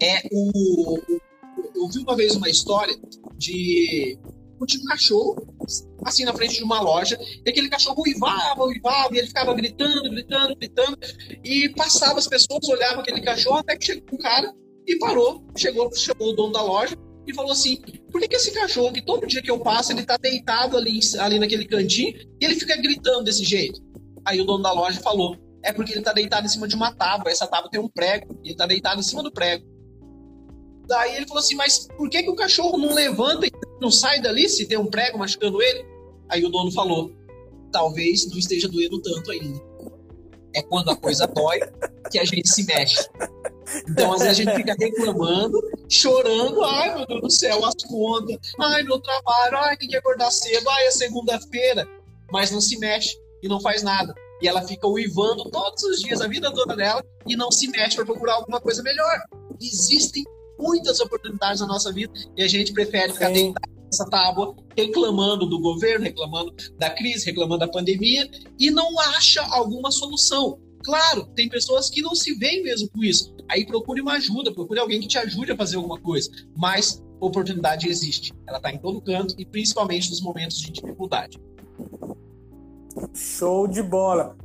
é 0.00 0.22
o, 0.30 0.98
Eu 1.74 1.88
vi 1.88 1.98
uma 2.00 2.16
vez 2.16 2.34
uma 2.34 2.48
história 2.48 2.96
de 3.36 4.18
um 4.60 4.84
cachorro, 4.88 5.36
assim, 6.04 6.24
na 6.24 6.34
frente 6.34 6.56
de 6.56 6.64
uma 6.64 6.80
loja, 6.80 7.18
e 7.46 7.48
aquele 7.48 7.68
cachorro 7.68 8.02
uivava, 8.02 8.64
uivava, 8.64 9.14
e 9.14 9.18
ele 9.18 9.28
ficava 9.28 9.54
gritando, 9.54 10.10
gritando, 10.10 10.56
gritando, 10.56 10.98
e 11.44 11.68
passava 11.70 12.18
as 12.18 12.26
pessoas, 12.26 12.68
olhavam 12.68 13.00
aquele 13.00 13.20
cachorro, 13.20 13.58
até 13.58 13.76
que 13.76 13.86
chegou 13.86 14.04
um 14.12 14.18
cara 14.18 14.52
e 14.86 14.98
parou, 14.98 15.44
chegou, 15.56 15.94
chegou 15.94 16.30
o 16.30 16.32
dono 16.32 16.52
da 16.52 16.62
loja 16.62 16.96
e 17.26 17.34
falou 17.34 17.52
assim: 17.52 17.80
por 18.10 18.20
que, 18.20 18.28
que 18.28 18.36
esse 18.36 18.50
cachorro, 18.52 18.92
que 18.92 19.02
todo 19.02 19.26
dia 19.26 19.42
que 19.42 19.50
eu 19.50 19.60
passo, 19.60 19.92
ele 19.92 20.04
tá 20.04 20.16
deitado 20.16 20.76
ali, 20.76 20.98
ali 21.18 21.38
naquele 21.38 21.66
cantinho 21.66 22.16
e 22.40 22.44
ele 22.44 22.54
fica 22.54 22.76
gritando 22.76 23.24
desse 23.24 23.44
jeito? 23.44 23.80
Aí 24.24 24.40
o 24.40 24.44
dono 24.44 24.62
da 24.62 24.72
loja 24.72 25.00
falou: 25.00 25.36
é 25.62 25.72
porque 25.72 25.92
ele 25.92 26.02
tá 26.02 26.12
deitado 26.12 26.46
em 26.46 26.48
cima 26.48 26.66
de 26.66 26.74
uma 26.74 26.92
tábua, 26.92 27.30
essa 27.30 27.46
tábua 27.46 27.70
tem 27.70 27.80
um 27.80 27.88
prego, 27.88 28.40
ele 28.42 28.56
tá 28.56 28.66
deitado 28.66 28.98
em 28.98 29.04
cima 29.04 29.22
do 29.22 29.30
prego. 29.30 29.77
Daí 30.88 31.16
ele 31.16 31.26
falou 31.26 31.40
assim: 31.40 31.54
mas 31.54 31.86
por 31.96 32.08
que, 32.08 32.22
que 32.22 32.30
o 32.30 32.34
cachorro 32.34 32.78
não 32.78 32.94
levanta 32.94 33.46
e 33.46 33.50
não 33.80 33.90
sai 33.90 34.20
dali 34.20 34.48
se 34.48 34.66
tem 34.66 34.78
um 34.78 34.86
prego 34.86 35.18
machucando 35.18 35.62
ele? 35.62 35.84
Aí 36.28 36.44
o 36.44 36.48
dono 36.48 36.72
falou: 36.72 37.12
talvez 37.70 38.26
não 38.28 38.38
esteja 38.38 38.66
doendo 38.66 39.00
tanto 39.00 39.30
ainda. 39.30 39.60
É 40.54 40.62
quando 40.62 40.90
a 40.90 40.96
coisa 40.96 41.26
dói 41.26 41.60
que 42.10 42.18
a 42.18 42.24
gente 42.24 42.48
se 42.48 42.64
mexe. 42.64 43.06
Então, 43.86 44.14
às 44.14 44.22
vezes, 44.22 44.38
a 44.38 44.42
gente 44.42 44.56
fica 44.56 44.74
reclamando, 44.78 45.60
chorando. 45.90 46.64
Ai, 46.64 46.94
meu 46.96 47.06
Deus 47.06 47.20
do 47.20 47.30
céu, 47.30 47.62
as 47.66 47.74
contas. 47.86 48.38
Ai, 48.58 48.82
meu 48.82 48.98
trabalho. 48.98 49.58
Ai, 49.58 49.76
tem 49.76 49.88
que 49.88 49.96
acordar 49.96 50.30
cedo. 50.30 50.68
Ai, 50.70 50.86
é 50.86 50.90
segunda-feira. 50.90 51.86
Mas 52.32 52.50
não 52.50 52.62
se 52.62 52.78
mexe 52.78 53.14
e 53.42 53.48
não 53.48 53.60
faz 53.60 53.82
nada. 53.82 54.14
E 54.40 54.48
ela 54.48 54.62
fica 54.62 54.88
uivando 54.88 55.50
todos 55.50 55.82
os 55.82 56.00
dias, 56.00 56.22
a 56.22 56.28
vida 56.28 56.50
toda 56.52 56.74
dela, 56.74 57.04
e 57.26 57.36
não 57.36 57.50
se 57.50 57.68
mexe 57.68 57.96
para 57.96 58.06
procurar 58.06 58.34
alguma 58.34 58.58
coisa 58.58 58.82
melhor. 58.82 59.18
Existem 59.60 60.24
muitas 60.58 61.00
oportunidades 61.00 61.60
na 61.60 61.66
nossa 61.66 61.92
vida 61.92 62.12
e 62.36 62.42
a 62.42 62.48
gente 62.48 62.72
prefere 62.72 63.12
ficar 63.12 63.30
deitado 63.30 63.70
nessa 63.84 64.08
tábua, 64.08 64.54
reclamando 64.76 65.46
do 65.46 65.60
governo, 65.60 66.04
reclamando 66.04 66.54
da 66.78 66.90
crise, 66.90 67.26
reclamando 67.26 67.60
da 67.60 67.68
pandemia 67.68 68.28
e 68.58 68.70
não 68.70 68.98
acha 69.00 69.42
alguma 69.50 69.90
solução. 69.90 70.58
Claro, 70.84 71.26
tem 71.34 71.48
pessoas 71.48 71.90
que 71.90 72.02
não 72.02 72.14
se 72.14 72.34
veem 72.34 72.62
mesmo 72.62 72.88
com 72.90 73.02
isso. 73.02 73.34
Aí 73.50 73.66
procure 73.66 74.00
uma 74.00 74.14
ajuda, 74.14 74.52
procure 74.52 74.78
alguém 74.78 75.00
que 75.00 75.08
te 75.08 75.18
ajude 75.18 75.52
a 75.52 75.56
fazer 75.56 75.76
alguma 75.76 75.98
coisa. 75.98 76.30
Mas 76.56 77.02
oportunidade 77.20 77.88
existe. 77.88 78.32
Ela 78.46 78.58
está 78.58 78.70
em 78.70 78.78
todo 78.78 79.00
canto 79.00 79.34
e 79.38 79.44
principalmente 79.44 80.10
nos 80.10 80.20
momentos 80.20 80.58
de 80.58 80.70
dificuldade. 80.70 81.40
Show 83.14 83.66
de 83.66 83.82
bola. 83.82 84.36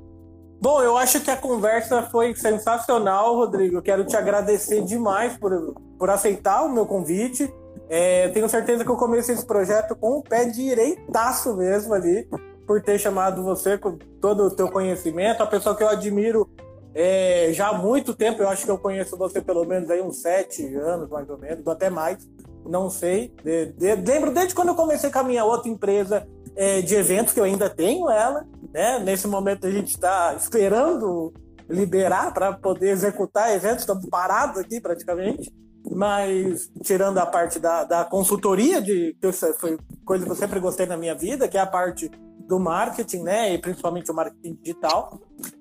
Bom, 0.61 0.81
eu 0.81 0.97
acho 0.97 1.19
que 1.19 1.29
a 1.29 1.35
conversa 1.35 2.03
foi 2.03 2.33
sensacional, 2.35 3.35
Rodrigo. 3.35 3.77
Eu 3.77 3.81
quero 3.81 4.05
te 4.05 4.15
agradecer 4.15 4.83
demais 4.85 5.37
por, 5.37 5.75
por 6.03 6.09
aceitar 6.09 6.65
o 6.65 6.69
meu 6.69 6.85
convite. 6.85 7.49
É, 7.87 8.27
tenho 8.27 8.49
certeza 8.49 8.83
que 8.83 8.91
eu 8.91 8.97
comecei 8.97 9.33
esse 9.33 9.45
projeto 9.45 9.95
com 9.95 10.17
o 10.17 10.21
pé 10.21 10.43
direitaço 10.43 11.55
mesmo 11.55 11.93
ali 11.93 12.27
por 12.67 12.81
ter 12.81 12.99
chamado 12.99 13.41
você 13.41 13.77
com 13.77 13.97
todo 14.19 14.43
o 14.43 14.51
teu 14.51 14.69
conhecimento, 14.69 15.41
a 15.41 15.47
pessoa 15.47 15.73
que 15.77 15.81
eu 15.81 15.87
admiro 15.87 16.49
é, 16.93 17.51
já 17.53 17.69
há 17.69 17.73
muito 17.77 18.13
tempo, 18.13 18.41
eu 18.41 18.49
acho 18.49 18.65
que 18.65 18.71
eu 18.71 18.77
conheço 18.77 19.15
você 19.15 19.39
pelo 19.41 19.63
menos 19.63 19.89
aí 19.89 20.01
uns 20.01 20.21
sete 20.21 20.75
anos, 20.75 21.09
mais 21.09 21.29
ou 21.29 21.37
menos, 21.37 21.65
até 21.67 21.89
mais, 21.89 22.29
não 22.65 22.89
sei. 22.89 23.33
De, 23.41 23.67
de, 23.67 23.95
lembro 23.95 24.33
desde 24.33 24.53
quando 24.53 24.69
eu 24.69 24.75
comecei 24.75 25.09
com 25.09 25.19
a 25.19 25.23
minha 25.23 25.45
outra 25.45 25.69
empresa 25.69 26.27
é, 26.53 26.81
de 26.81 26.95
eventos, 26.95 27.33
que 27.33 27.39
eu 27.39 27.45
ainda 27.45 27.69
tenho 27.69 28.09
ela, 28.09 28.45
né? 28.73 28.99
Nesse 28.99 29.25
momento 29.25 29.67
a 29.67 29.71
gente 29.71 29.91
está 29.91 30.35
esperando 30.35 31.31
liberar 31.69 32.33
para 32.33 32.51
poder 32.51 32.89
executar 32.89 33.55
eventos, 33.55 33.83
estamos 33.83 34.05
parados 34.07 34.57
aqui 34.57 34.81
praticamente. 34.81 35.63
Mas 35.91 36.71
tirando 36.81 37.17
a 37.17 37.25
parte 37.25 37.59
da, 37.59 37.83
da 37.83 38.05
consultoria, 38.05 38.81
de, 38.81 39.15
que 39.21 39.31
foi 39.53 39.77
coisa 40.05 40.25
que 40.25 40.31
eu 40.31 40.35
sempre 40.35 40.59
gostei 40.59 40.85
na 40.85 40.97
minha 40.97 41.13
vida, 41.13 41.47
que 41.47 41.57
é 41.57 41.61
a 41.61 41.67
parte 41.67 42.09
do 42.47 42.59
marketing, 42.59 43.23
né? 43.23 43.53
E 43.53 43.57
principalmente 43.57 44.11
o 44.11 44.13
marketing 44.13 44.57
digital. 44.61 45.19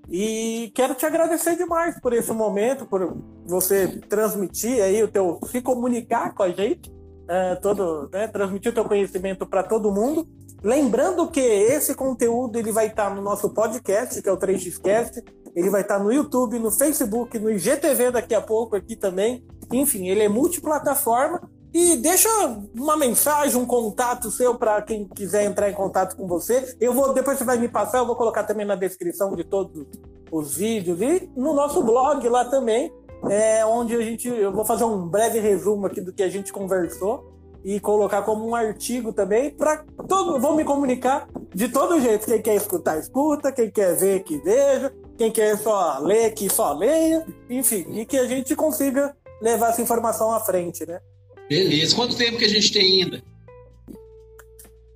E 0.09 0.71
quero 0.75 0.95
te 0.95 1.07
agradecer 1.07 1.57
demais 1.57 1.99
por 2.01 2.13
esse 2.13 2.33
momento, 2.33 2.87
por 2.87 3.17
você 3.47 3.89
transmitir 4.09 4.83
aí 4.83 5.03
o 5.03 5.09
teu, 5.09 5.41
se 5.47 5.61
comunicar 5.61 6.35
com 6.35 6.43
a 6.43 6.51
gente, 6.51 6.91
uh, 6.91 7.61
todo, 7.61 8.09
né? 8.13 8.29
Transmitir 8.29 8.73
o 8.73 8.75
teu 8.75 8.85
conhecimento 8.85 9.47
para 9.47 9.63
todo 9.63 9.93
mundo. 9.93 10.27
Lembrando 10.63 11.29
que 11.29 11.41
esse 11.41 11.95
conteúdo 11.95 12.57
ele 12.57 12.71
vai 12.71 12.87
estar 12.87 13.15
no 13.15 13.21
nosso 13.21 13.51
podcast, 13.51 14.21
que 14.23 14.29
é 14.29 14.33
o 14.33 14.39
3xcast. 14.39 15.23
Ele 15.55 15.69
vai 15.69 15.83
estar 15.83 15.99
no 15.99 16.13
YouTube, 16.13 16.59
no 16.59 16.71
Facebook, 16.71 17.39
no 17.39 17.51
IGTV 17.51 18.13
daqui 18.13 18.35
a 18.35 18.41
pouco 18.41 18.77
aqui 18.77 18.97
também. 18.97 19.45
Enfim, 19.73 20.09
ele 20.09 20.23
é 20.23 20.29
multiplataforma 20.29 21.49
e 21.73 21.97
deixa 21.97 22.29
uma 22.75 22.97
mensagem, 22.97 23.61
um 23.61 23.65
contato 23.65 24.31
seu 24.31 24.55
para 24.55 24.83
quem 24.83 25.09
quiser 25.09 25.45
entrar 25.45 25.71
em 25.71 25.75
contato 25.75 26.17
com 26.17 26.27
você. 26.27 26.77
Eu 26.81 26.93
vou, 26.93 27.13
depois 27.15 27.39
você 27.39 27.45
vai 27.45 27.57
me 27.57 27.69
passar, 27.69 27.99
eu 27.99 28.07
vou 28.07 28.17
colocar 28.17 28.45
também 28.45 28.67
na 28.67 28.75
descrição 28.75 29.35
de 29.35 29.45
todos 29.45 29.87
os 30.31 30.57
vídeos 30.57 31.01
e 31.01 31.31
no 31.37 31.55
nosso 31.55 31.83
blog 31.83 32.27
lá 32.29 32.45
também, 32.45 32.93
é 33.31 33.65
onde 33.65 33.95
a 33.95 34.03
gente, 34.03 34.29
eu 34.29 34.53
vou 34.53 34.65
fazer 34.65 34.85
um 34.85 35.09
breve 35.09 35.39
resumo 35.39 35.87
aqui 35.87 36.01
do 36.01 36.13
que 36.13 36.23
a 36.23 36.29
gente 36.29 36.53
conversou 36.53 37.33
e 37.65 37.79
colocar 37.79 38.23
como 38.23 38.47
um 38.47 38.55
artigo 38.55 39.13
também 39.13 39.51
para 39.51 39.85
todo, 40.09 40.41
vou 40.41 40.57
me 40.57 40.65
comunicar 40.65 41.29
de 41.55 41.69
todo 41.69 42.01
jeito. 42.01 42.27
Quem 42.27 42.43
quer 42.43 42.57
escutar, 42.57 42.99
escuta. 42.99 43.53
Quem 43.53 43.71
quer 43.71 43.95
ver, 43.95 44.25
que 44.25 44.39
veja. 44.39 44.93
Quem 45.17 45.31
quer 45.31 45.57
só 45.59 45.99
ler, 46.01 46.33
que 46.33 46.51
só 46.51 46.73
leia. 46.73 47.25
Enfim, 47.49 47.87
e 47.91 48.05
que 48.05 48.19
a 48.19 48.27
gente 48.27 48.57
consiga 48.57 49.15
levar 49.43 49.71
essa 49.71 49.83
informação 49.83 50.33
à 50.33 50.41
frente, 50.41 50.87
né? 50.87 51.01
Beleza. 51.49 51.95
Quanto 51.95 52.17
tempo 52.17 52.39
que 52.39 52.45
a 52.45 52.49
gente 52.49 52.73
tem 52.73 53.03
ainda? 53.03 53.23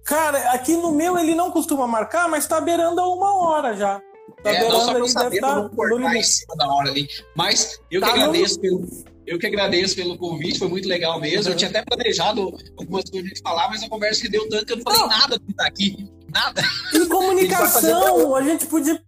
Cara, 0.05 0.53
aqui 0.53 0.77
no 0.77 0.93
meu 0.93 1.19
ele 1.19 1.35
não 1.35 1.51
costuma 1.51 1.87
marcar, 1.87 2.29
mas 2.29 2.47
tá 2.47 2.61
beirando 2.61 3.01
a 3.01 3.13
uma 3.13 3.43
hora 3.43 3.77
já. 3.77 4.01
Tá 4.43 4.53
é, 4.53 4.69
não, 4.69 4.81
só 4.81 4.95
pra 4.95 5.09
saber, 5.09 5.41
tá 5.41 5.57
não 5.57 5.69
cortar 5.69 6.17
em 6.17 6.23
cima 6.23 6.55
da 6.57 6.69
hora 6.69 6.91
ali. 6.91 7.09
Mas 7.35 7.81
eu 7.91 8.01
tá 8.01 8.13
que 8.13 8.21
agradeço 8.21 8.61
pelo, 8.61 8.87
eu 9.27 9.39
que 9.39 9.47
agradeço 9.47 9.97
pelo 9.97 10.17
convite, 10.17 10.59
foi 10.59 10.69
muito 10.69 10.89
legal 10.89 11.21
mesmo. 11.21 11.47
Uhum. 11.47 11.53
Eu 11.53 11.57
tinha 11.57 11.69
até 11.69 11.83
planejado 11.83 12.57
algumas 12.79 13.11
coisas 13.11 13.29
de 13.29 13.41
falar, 13.41 13.69
mas 13.69 13.83
a 13.83 13.89
conversa 13.89 14.23
que 14.23 14.29
deu 14.29 14.49
tanto 14.49 14.67
que 14.67 14.73
eu 14.73 14.77
não 14.77 14.85
falei 14.85 15.01
não. 15.01 15.09
nada 15.09 15.39
de 15.39 15.51
estar 15.51 15.67
aqui. 15.67 16.09
Nada. 16.33 16.63
Em 16.95 17.07
comunicação, 17.09 18.37
a 18.37 18.43
gente 18.43 18.67
podia 18.67 19.01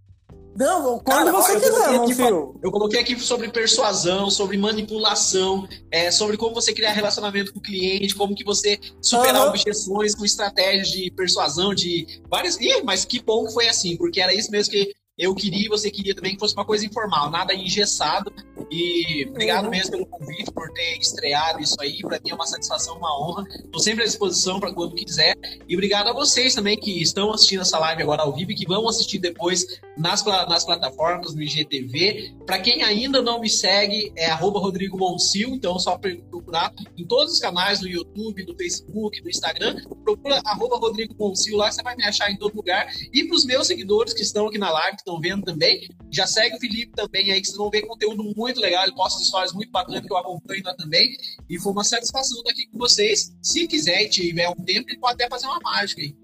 não, 0.58 0.98
quando 0.98 1.04
Cara, 1.04 1.30
você 1.32 1.54
eu 1.54 1.60
quiser, 2.04 2.24
aqui, 2.24 2.56
Eu 2.60 2.72
coloquei 2.72 2.98
aqui 2.98 3.18
sobre 3.20 3.48
persuasão, 3.48 4.28
sobre 4.28 4.58
manipulação, 4.58 5.68
é, 5.88 6.10
sobre 6.10 6.36
como 6.36 6.52
você 6.52 6.74
criar 6.74 6.90
relacionamento 6.90 7.52
com 7.52 7.60
o 7.60 7.62
cliente, 7.62 8.12
como 8.16 8.34
que 8.34 8.42
você 8.42 8.80
superar 9.00 9.42
uhum. 9.42 9.50
objeções 9.50 10.16
com 10.16 10.24
estratégias 10.24 10.88
de 10.88 11.12
persuasão, 11.12 11.72
de 11.72 12.20
várias. 12.28 12.58
Ih, 12.60 12.82
mas 12.82 13.04
que 13.04 13.22
bom 13.22 13.46
que 13.46 13.52
foi 13.52 13.68
assim, 13.68 13.96
porque 13.96 14.20
era 14.20 14.34
isso 14.34 14.50
mesmo 14.50 14.72
que 14.72 14.92
eu 15.18 15.34
queria 15.34 15.66
e 15.66 15.68
você 15.68 15.90
queria 15.90 16.14
também 16.14 16.34
que 16.34 16.38
fosse 16.38 16.54
uma 16.54 16.64
coisa 16.64 16.86
informal, 16.86 17.30
nada 17.30 17.52
engessado. 17.52 18.32
E 18.70 19.26
obrigado 19.28 19.64
uhum. 19.64 19.70
mesmo 19.70 19.92
pelo 19.92 20.06
convite, 20.06 20.50
por 20.52 20.70
ter 20.72 20.98
estreado 20.98 21.60
isso 21.60 21.74
aí. 21.80 21.98
Para 22.00 22.20
mim 22.22 22.30
é 22.30 22.34
uma 22.34 22.46
satisfação, 22.46 22.96
uma 22.96 23.20
honra. 23.20 23.44
Estou 23.48 23.80
sempre 23.80 24.02
à 24.02 24.06
disposição 24.06 24.60
para 24.60 24.72
quando 24.72 24.94
quiser. 24.94 25.34
E 25.66 25.74
obrigado 25.74 26.08
a 26.08 26.12
vocês 26.12 26.54
também 26.54 26.76
que 26.76 27.02
estão 27.02 27.32
assistindo 27.32 27.62
essa 27.62 27.78
live 27.78 28.02
agora 28.02 28.22
ao 28.22 28.32
vivo 28.32 28.52
e 28.52 28.54
que 28.54 28.66
vão 28.66 28.88
assistir 28.88 29.18
depois 29.18 29.66
nas, 29.96 30.24
nas 30.24 30.64
plataformas, 30.64 31.34
no 31.34 31.42
IGTV. 31.42 32.34
Para 32.46 32.60
quem 32.60 32.82
ainda 32.82 33.20
não 33.20 33.40
me 33.40 33.50
segue, 33.50 34.12
é 34.16 34.32
Rodrigo 34.32 34.96
Monsil, 34.96 35.50
então 35.50 35.78
só 35.78 35.98
procurar 35.98 36.72
em 36.96 37.04
todos 37.04 37.34
os 37.34 37.40
canais, 37.40 37.80
no 37.80 37.88
YouTube, 37.88 38.46
no 38.46 38.56
Facebook, 38.56 39.20
no 39.22 39.28
Instagram. 39.28 39.76
Procura 40.04 40.40
Rodrigo 40.44 41.14
Monsil 41.18 41.56
lá, 41.56 41.68
que 41.68 41.74
você 41.74 41.82
vai 41.82 41.96
me 41.96 42.04
achar 42.04 42.30
em 42.30 42.36
todo 42.36 42.54
lugar. 42.54 42.86
E 43.12 43.24
para 43.24 43.36
os 43.36 43.44
meus 43.44 43.66
seguidores 43.66 44.12
que 44.12 44.22
estão 44.22 44.46
aqui 44.46 44.58
na 44.58 44.70
live, 44.70 44.96
estão 45.08 45.20
vendo 45.20 45.44
também, 45.44 45.88
já 46.10 46.26
segue 46.26 46.56
o 46.56 46.60
Felipe 46.60 46.92
também 46.94 47.32
aí, 47.32 47.40
que 47.40 47.46
vocês 47.46 47.56
vão 47.56 47.70
ver 47.70 47.82
conteúdo 47.82 48.22
muito 48.36 48.60
legal. 48.60 48.84
Ele 48.84 48.94
posta 48.94 49.22
histórias 49.22 49.52
muito 49.52 49.70
bacanas 49.70 50.02
que 50.02 50.12
eu 50.12 50.16
acompanho 50.16 50.62
lá 50.64 50.74
também. 50.74 51.16
E 51.48 51.58
foi 51.58 51.72
uma 51.72 51.84
satisfação 51.84 52.38
estar 52.38 52.50
aqui 52.50 52.66
com 52.68 52.78
vocês. 52.78 53.34
Se 53.42 53.66
quiser 53.66 54.02
e 54.02 54.08
tiver 54.08 54.48
um 54.48 54.64
tempo, 54.64 54.88
ele 54.88 54.98
pode 54.98 55.14
até 55.14 55.28
fazer 55.28 55.46
uma 55.46 55.58
mágica 55.60 56.02
aí. 56.02 56.14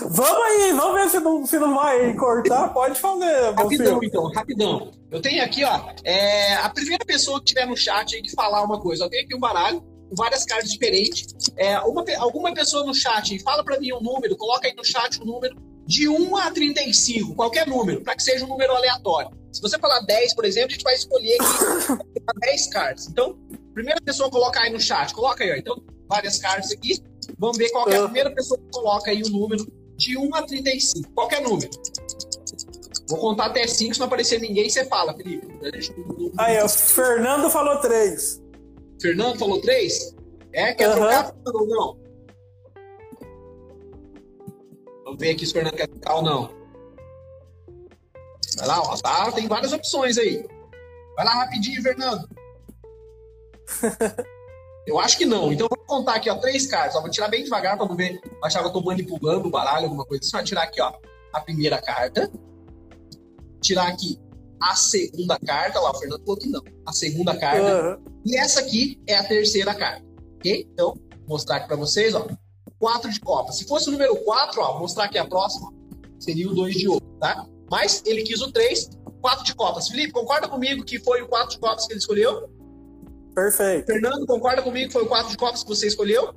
Vamos 0.00 0.42
aí, 0.42 0.72
vamos 0.72 1.00
ver 1.00 1.08
se 1.08 1.20
não, 1.20 1.46
se 1.46 1.58
não 1.58 1.74
vai 1.74 2.14
cortar. 2.14 2.68
Pode 2.68 2.98
fazer. 2.98 3.54
Rapidão, 3.54 4.00
então, 4.02 4.30
rapidão. 4.32 4.90
Eu 5.10 5.22
tenho 5.22 5.42
aqui, 5.42 5.64
ó, 5.64 5.90
é, 6.04 6.54
a 6.56 6.68
primeira 6.68 7.04
pessoa 7.04 7.38
que 7.38 7.46
tiver 7.46 7.66
no 7.66 7.76
chat 7.76 8.14
aí 8.14 8.20
que 8.20 8.32
falar 8.32 8.62
uma 8.62 8.80
coisa. 8.80 9.04
Eu 9.04 9.10
tenho 9.10 9.24
aqui 9.24 9.34
um 9.34 9.40
baralho 9.40 9.80
com 9.80 10.14
várias 10.16 10.44
cartas 10.44 10.70
diferentes. 10.70 11.34
É, 11.56 11.78
uma, 11.80 12.04
alguma 12.18 12.52
pessoa 12.52 12.84
no 12.84 12.94
chat 12.94 13.38
fala 13.42 13.64
para 13.64 13.78
mim 13.80 13.92
um 13.92 14.00
número, 14.00 14.36
coloca 14.36 14.68
aí 14.68 14.74
no 14.74 14.84
chat 14.84 15.18
o 15.18 15.22
um 15.22 15.26
número 15.26 15.56
de 15.86 16.08
1 16.08 16.36
a 16.36 16.50
35, 16.50 17.34
qualquer 17.34 17.66
número, 17.66 18.02
para 18.02 18.16
que 18.16 18.22
seja 18.22 18.44
um 18.44 18.48
número 18.48 18.74
aleatório. 18.74 19.30
Se 19.52 19.62
você 19.62 19.78
falar 19.78 20.00
10, 20.00 20.34
por 20.34 20.44
exemplo, 20.44 20.70
a 20.70 20.72
gente 20.72 20.82
vai 20.82 20.94
escolher 20.94 21.38
aqui 21.40 22.40
10 22.40 22.66
cartas. 22.68 23.08
Então, 23.08 23.38
primeira 23.72 24.00
pessoa 24.00 24.28
coloca 24.28 24.60
aí 24.60 24.70
no 24.70 24.80
chat, 24.80 25.14
coloca 25.14 25.44
aí, 25.44 25.52
ó. 25.52 25.54
Então, 25.54 25.82
várias 26.08 26.38
cartas 26.38 26.72
aqui. 26.72 27.02
Vamos 27.38 27.56
ver 27.56 27.70
qual 27.70 27.88
é 27.88 27.96
a 27.96 28.00
ah. 28.00 28.04
primeira 28.04 28.30
pessoa 28.32 28.58
que 28.58 28.70
coloca 28.70 29.10
aí 29.10 29.22
o 29.22 29.30
número 29.30 29.66
de 29.96 30.18
1 30.18 30.34
a 30.34 30.42
35, 30.42 31.10
qualquer 31.12 31.42
número. 31.42 31.70
Vou 33.08 33.18
contar 33.18 33.46
até 33.46 33.66
5, 33.66 33.94
se 33.94 34.00
não 34.00 34.08
aparecer 34.08 34.40
ninguém, 34.40 34.68
você 34.68 34.84
fala, 34.86 35.14
Felipe. 35.14 35.46
Aí, 36.38 36.60
o 36.60 36.68
Fernando 36.68 37.48
falou 37.48 37.80
3. 37.80 38.42
Fernando 39.00 39.38
falou 39.38 39.60
3? 39.60 40.16
É? 40.52 40.74
Quer 40.74 40.88
uhum. 40.88 40.94
trocar 40.96 41.34
ou 41.46 41.96
não? 45.06 45.12
Vamos 45.12 45.20
ver 45.20 45.30
aqui 45.30 45.46
se 45.46 45.52
o 45.52 45.54
Fernando 45.54 45.76
quer 45.76 45.86
trocar 45.86 46.16
ou 46.16 46.22
não. 46.22 46.50
Vai 48.58 48.66
lá, 48.66 48.80
ó, 48.80 48.96
tá, 48.96 49.30
tem 49.32 49.46
várias 49.46 49.72
opções 49.72 50.18
aí. 50.18 50.44
Vai 51.14 51.24
lá 51.24 51.34
rapidinho, 51.34 51.82
Fernando. 51.82 52.28
Eu 54.86 55.00
acho 55.00 55.18
que 55.18 55.24
não. 55.24 55.52
Então 55.52 55.66
vou 55.68 55.84
contar 55.84 56.14
aqui, 56.14 56.30
ó, 56.30 56.36
três 56.36 56.66
cartas. 56.66 56.94
Ó, 56.94 57.00
vou 57.00 57.10
tirar 57.10 57.28
bem 57.28 57.42
devagar 57.42 57.76
para 57.76 57.86
não 57.86 57.96
ver, 57.96 58.20
achar 58.42 58.60
que 58.60 58.68
eu 58.68 58.72
tô 58.72 58.80
manipulando 58.80 59.48
o 59.48 59.50
baralho, 59.50 59.86
alguma 59.86 60.04
coisa 60.04 60.22
assim. 60.22 60.36
Vou 60.36 60.44
tirar 60.44 60.62
aqui, 60.62 60.80
ó, 60.80 60.92
a 61.32 61.40
primeira 61.40 61.82
carta. 61.82 62.30
Tirar 63.60 63.88
aqui 63.88 64.16
a 64.62 64.76
segunda 64.76 65.36
carta. 65.40 65.80
Lá, 65.80 65.90
o 65.90 65.98
Fernando 65.98 66.20
falou 66.20 66.36
que 66.36 66.48
não. 66.48 66.62
A 66.86 66.92
segunda 66.92 67.36
carta. 67.36 67.98
Uhum. 67.98 68.04
E 68.24 68.36
essa 68.36 68.60
aqui 68.60 69.02
é 69.08 69.16
a 69.16 69.24
terceira 69.24 69.74
carta. 69.74 70.06
Ok? 70.36 70.68
Então, 70.72 70.94
vou 70.94 71.30
mostrar 71.30 71.56
aqui 71.56 71.66
para 71.66 71.76
vocês, 71.76 72.14
ó. 72.14 72.28
Quatro 72.78 73.10
de 73.10 73.20
copa. 73.20 73.52
Se 73.52 73.66
fosse 73.66 73.88
o 73.88 73.92
número 73.92 74.16
quatro, 74.24 74.60
ó, 74.60 74.72
vou 74.72 74.80
mostrar 74.80 75.04
aqui 75.04 75.18
a 75.18 75.24
próxima. 75.24 75.72
Seria 76.18 76.48
o 76.48 76.54
dois 76.54 76.74
de 76.74 76.88
ouro, 76.88 77.04
tá? 77.20 77.46
Mas 77.70 78.02
ele 78.06 78.22
quis 78.22 78.40
o 78.40 78.52
três, 78.52 78.88
quatro 79.20 79.44
de 79.44 79.54
copas. 79.54 79.88
Felipe, 79.88 80.12
concorda 80.12 80.48
comigo 80.48 80.84
que 80.84 80.98
foi 80.98 81.22
o 81.22 81.28
quatro 81.28 81.50
de 81.50 81.58
copas 81.58 81.86
que 81.86 81.92
ele 81.92 82.00
escolheu? 82.00 82.48
Perfeito. 83.34 83.86
Fernando, 83.86 84.26
concorda 84.26 84.62
comigo 84.62 84.88
que 84.88 84.92
foi 84.92 85.02
o 85.02 85.08
quatro 85.08 85.30
de 85.30 85.36
copas 85.36 85.62
que 85.62 85.68
você 85.68 85.86
escolheu? 85.86 86.34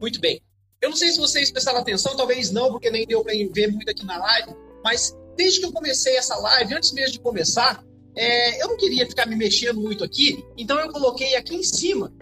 Muito 0.00 0.20
bem. 0.20 0.40
Eu 0.80 0.90
não 0.90 0.96
sei 0.96 1.12
se 1.12 1.18
vocês 1.18 1.50
prestaram 1.50 1.78
atenção, 1.78 2.16
talvez 2.16 2.50
não, 2.50 2.72
porque 2.72 2.90
nem 2.90 3.06
deu 3.06 3.22
para 3.22 3.32
ver 3.32 3.70
muito 3.70 3.88
aqui 3.88 4.04
na 4.04 4.18
live, 4.18 4.52
mas 4.82 5.16
desde 5.36 5.60
que 5.60 5.66
eu 5.66 5.72
comecei 5.72 6.16
essa 6.16 6.34
live, 6.36 6.74
antes 6.74 6.92
mesmo 6.92 7.12
de 7.12 7.20
começar, 7.20 7.84
é, 8.16 8.62
eu 8.62 8.68
não 8.68 8.76
queria 8.76 9.06
ficar 9.06 9.26
me 9.26 9.36
mexendo 9.36 9.80
muito 9.80 10.02
aqui, 10.02 10.44
então 10.56 10.78
eu 10.80 10.90
coloquei 10.90 11.36
aqui 11.36 11.54
em 11.54 11.62
cima, 11.62 12.12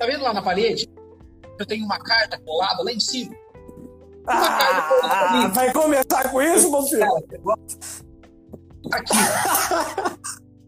tá 0.00 0.06
vendo 0.06 0.24
lá 0.24 0.34
na 0.34 0.42
parede? 0.42 0.88
Eu 1.58 1.66
tenho 1.66 1.84
uma 1.84 1.98
carta 1.98 2.38
colada 2.40 2.82
lá 2.82 2.92
em 2.92 3.00
cima. 3.00 3.34
Uma 4.22 4.46
ah, 4.46 4.58
carta 4.58 5.00
colada 5.00 5.30
ali. 5.30 5.54
Vai 5.54 5.72
começar 5.72 6.30
com 6.30 6.42
isso, 6.42 6.70
meu 6.70 6.82
filho? 6.84 7.16
Aqui. 8.92 9.12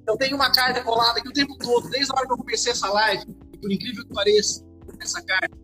Eu 0.07 0.17
tenho 0.17 0.37
uma 0.37 0.51
carta 0.51 0.83
colada 0.83 1.21
aqui 1.21 1.29
o 1.29 1.33
tempo 1.33 1.57
todo, 1.59 1.89
desde 1.89 2.13
a 2.13 2.17
hora 2.17 2.27
que 2.27 2.33
eu 2.33 2.39
comecei 2.39 2.73
essa 2.73 2.89
live. 2.89 3.25
E 3.53 3.59
por 3.59 3.71
incrível 3.71 4.05
que 4.05 4.13
pareça, 4.13 4.65
essa 5.01 5.23
carta 5.23 5.57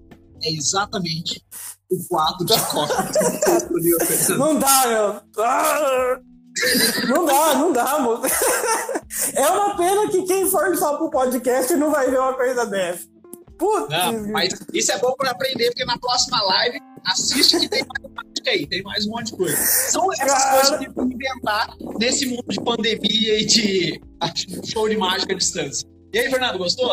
é 0.43 0.53
exatamente 0.53 1.45
o 1.91 2.09
quadro 2.09 2.45
de 2.45 2.55
copa 2.70 2.95
Não 4.37 4.59
dá, 4.59 4.87
meu. 4.87 5.45
Ah! 5.45 6.20
Não 7.09 7.24
dá, 7.27 7.55
não 7.55 7.72
dá, 7.72 7.99
moço. 7.99 8.22
É 9.35 9.49
uma 9.49 9.77
pena 9.77 10.11
que 10.11 10.22
quem 10.24 10.51
for 10.51 10.77
só 10.77 10.97
pro 10.97 11.11
podcast 11.11 11.74
não 11.77 11.91
vai 11.91 12.11
ver 12.11 12.18
uma 12.18 12.35
coisa 12.35 12.66
dessa. 12.66 13.07
Putz. 13.59 13.88
Não, 13.88 14.28
mas 14.28 14.54
isso 14.72 14.92
é 14.92 14.98
bom 14.98 15.14
para 15.16 15.30
aprender, 15.30 15.68
porque 15.68 15.84
na 15.84 15.98
próxima 15.98 16.42
live 16.42 16.78
assiste 17.07 17.59
que 17.61 17.68
tem 17.68 17.84
mais 17.86 18.14
mágica 18.14 18.50
aí, 18.50 18.66
tem 18.66 18.82
mais 18.82 19.07
um 19.07 19.11
monte 19.11 19.26
de 19.26 19.36
coisa. 19.36 19.57
São 19.57 20.12
essas 20.12 20.26
Cara... 20.26 20.52
coisas 20.52 20.78
que 20.78 20.88
vão 20.90 21.07
inventar 21.07 21.74
nesse 21.98 22.26
mundo 22.26 22.44
de 22.48 22.61
pandemia 22.61 23.40
e 23.40 23.46
de 23.46 24.00
show 24.70 24.88
de 24.88 24.96
mágica 24.96 25.32
à 25.32 25.36
distância. 25.36 25.88
E 26.12 26.18
aí, 26.18 26.30
Fernando, 26.30 26.59
gostou? 26.59 26.90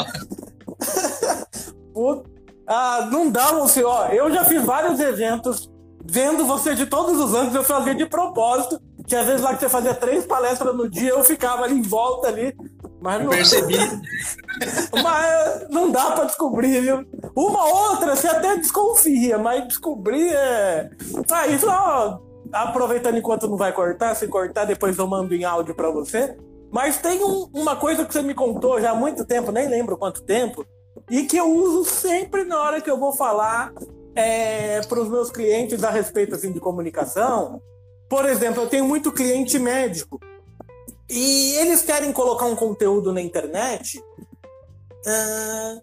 Puta. 1.93 2.30
Ah, 2.68 3.09
não 3.11 3.30
dá, 3.30 3.51
você, 3.51 3.84
ó. 3.84 4.07
Eu 4.07 4.32
já 4.32 4.45
fiz 4.45 4.64
vários 4.64 4.99
eventos 4.99 5.70
vendo 6.05 6.45
você 6.45 6.76
de 6.76 6.86
todos 6.86 7.18
os 7.20 7.34
anos, 7.34 7.55
eu 7.55 7.64
fazia 7.64 7.95
de 7.95 8.05
propósito, 8.05 8.80
que 9.07 9.16
às 9.16 9.26
vezes 9.26 9.41
lá 9.41 9.53
que 9.53 9.61
você 9.61 9.70
fazia 9.70 9.93
três 9.93 10.26
palestras 10.26 10.76
no 10.76 10.89
dia, 10.89 11.11
eu 11.11 11.24
ficava 11.24 11.64
ali 11.64 11.76
em 11.76 11.82
volta 11.82 12.28
ali. 12.28 12.53
Mas 13.04 13.22
não... 13.22 13.32
Percebi. 13.32 13.76
mas 15.04 15.70
não 15.70 15.91
dá 15.91 16.12
para 16.12 16.24
descobrir, 16.24 16.80
viu? 16.80 17.06
Uma 17.36 17.66
outra 17.66 18.16
você 18.16 18.30
até 18.30 18.56
desconfia, 18.56 19.38
mas 19.38 19.68
descobrir 19.68 20.34
é. 20.34 20.89
Ah, 21.30 21.45
isso, 21.47 21.68
ó, 21.68 22.20
aproveitando 22.54 23.18
enquanto 23.18 23.49
não 23.49 23.58
vai 23.58 23.74
cortar, 23.74 24.16
se 24.16 24.26
cortar, 24.30 24.64
depois 24.64 24.97
eu 24.97 25.06
mando 25.06 25.36
em 25.36 25.43
áudio 25.43 25.76
para 25.76 25.89
você. 25.89 26.38
Mas 26.72 26.97
tem 26.97 27.22
um, 27.22 27.49
uma 27.54 27.76
coisa 27.76 28.06
que 28.06 28.14
você 28.14 28.22
me 28.22 28.34
contou 28.34 28.80
já 28.80 28.91
há 28.91 28.95
muito 28.95 29.26
tempo, 29.26 29.51
nem 29.51 29.68
lembro 29.68 29.97
quanto 29.97 30.24
tempo, 30.24 30.66
e 31.12 31.24
que 31.24 31.36
eu 31.36 31.51
uso 31.54 31.84
sempre 31.84 32.45
na 32.45 32.58
hora 32.58 32.80
que 32.80 32.89
eu 32.89 32.97
vou 32.97 33.12
falar 33.12 33.74
é, 34.16 34.80
para 34.80 35.01
os 35.01 35.10
meus 35.10 35.30
clientes 35.30 35.84
a 35.84 35.89
respeito 35.89 36.36
assim, 36.36 36.54
de 36.54 36.60
comunicação. 36.62 37.62
Por 38.10 38.26
exemplo, 38.30 38.64
eu 38.64 38.70
tenho 38.70 38.86
muito 38.86 39.12
cliente 39.12 39.60
médico 39.60 40.22
e 41.14 41.55
eles 41.57 41.84
querem 41.84 42.11
colocar 42.11 42.45
um 42.45 42.55
conteúdo 42.55 43.14
na 43.14 43.22
internet 43.22 43.99
uh, 43.99 45.82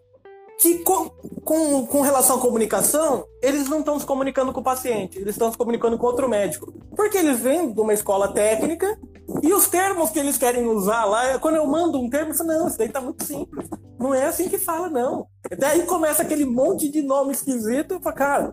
que, 0.59 0.78
com, 0.81 1.09
com, 1.45 1.87
com, 1.87 2.01
relação 2.01 2.37
à 2.37 2.41
comunicação, 2.41 3.24
eles 3.41 3.68
não 3.68 3.78
estão 3.78 3.99
se 3.99 4.05
comunicando 4.05 4.53
com 4.53 4.61
o 4.61 4.64
paciente, 4.64 5.18
eles 5.18 5.35
estão 5.35 5.53
se 5.53 5.57
comunicando 5.57 5.97
com 5.97 6.07
outro 6.07 6.28
médico. 6.28 6.72
Porque 6.97 7.16
eles 7.16 7.39
vêm 7.39 7.72
de 7.72 7.81
uma 7.81 7.95
escola 7.95 8.33
técnica 8.33 8.99
e 9.41 9.53
os 9.53 9.68
termos 9.68 10.11
que 10.11 10.18
eles 10.18 10.37
querem 10.37 10.66
usar 10.66 11.05
lá, 11.05 11.39
quando 11.39 11.57
eu 11.57 11.66
mando 11.66 12.01
um 12.01 12.11
termo, 12.11 12.33
eu 12.33 12.37
falo, 12.37 12.49
não, 12.49 12.66
isso 12.66 12.76
daí 12.76 12.89
tá 12.89 13.01
muito 13.01 13.24
simples. 13.24 13.68
Não 14.01 14.12
é 14.12 14.26
assim 14.26 14.49
que 14.49 14.59
fala, 14.59 14.89
não. 14.89 15.28
Daí 15.57 15.83
começa 15.83 16.22
aquele 16.22 16.45
monte 16.45 16.89
de 16.89 17.03
nome 17.03 17.33
esquisito. 17.33 17.95
Eu 17.95 18.01
falo, 18.01 18.16
cara, 18.16 18.51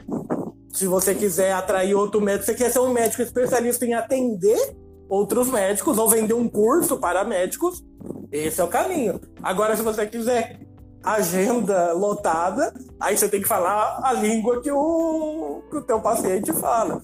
se 0.71 0.86
você 0.86 1.15
quiser 1.15 1.53
atrair 1.53 1.95
outro 1.95 2.21
médico, 2.21 2.45
você 2.45 2.53
quer 2.53 2.71
ser 2.71 2.80
um 2.80 2.93
médico 2.93 3.23
especialista 3.23 3.84
em 3.84 3.95
atender 3.95 4.78
outros 5.10 5.49
médicos 5.49 5.97
ou 5.97 6.10
vender 6.10 6.34
um 6.34 6.49
curso 6.49 6.97
para 6.97 7.24
médicos, 7.24 7.84
esse 8.32 8.60
é 8.60 8.64
o 8.64 8.68
caminho. 8.68 9.20
Agora, 9.41 9.76
se 9.76 9.82
você 9.82 10.05
quiser 10.05 10.60
agenda 11.03 11.93
lotada, 11.93 12.74
aí 12.99 13.18
você 13.18 13.30
tem 13.30 13.41
que 13.41 13.47
falar 13.47 13.99
a 14.03 14.12
língua 14.14 14.62
que 14.62 14.72
o, 14.72 15.64
que 15.70 15.78
o 15.78 15.82
teu 15.82 16.01
paciente 16.01 16.51
fala. 16.53 17.01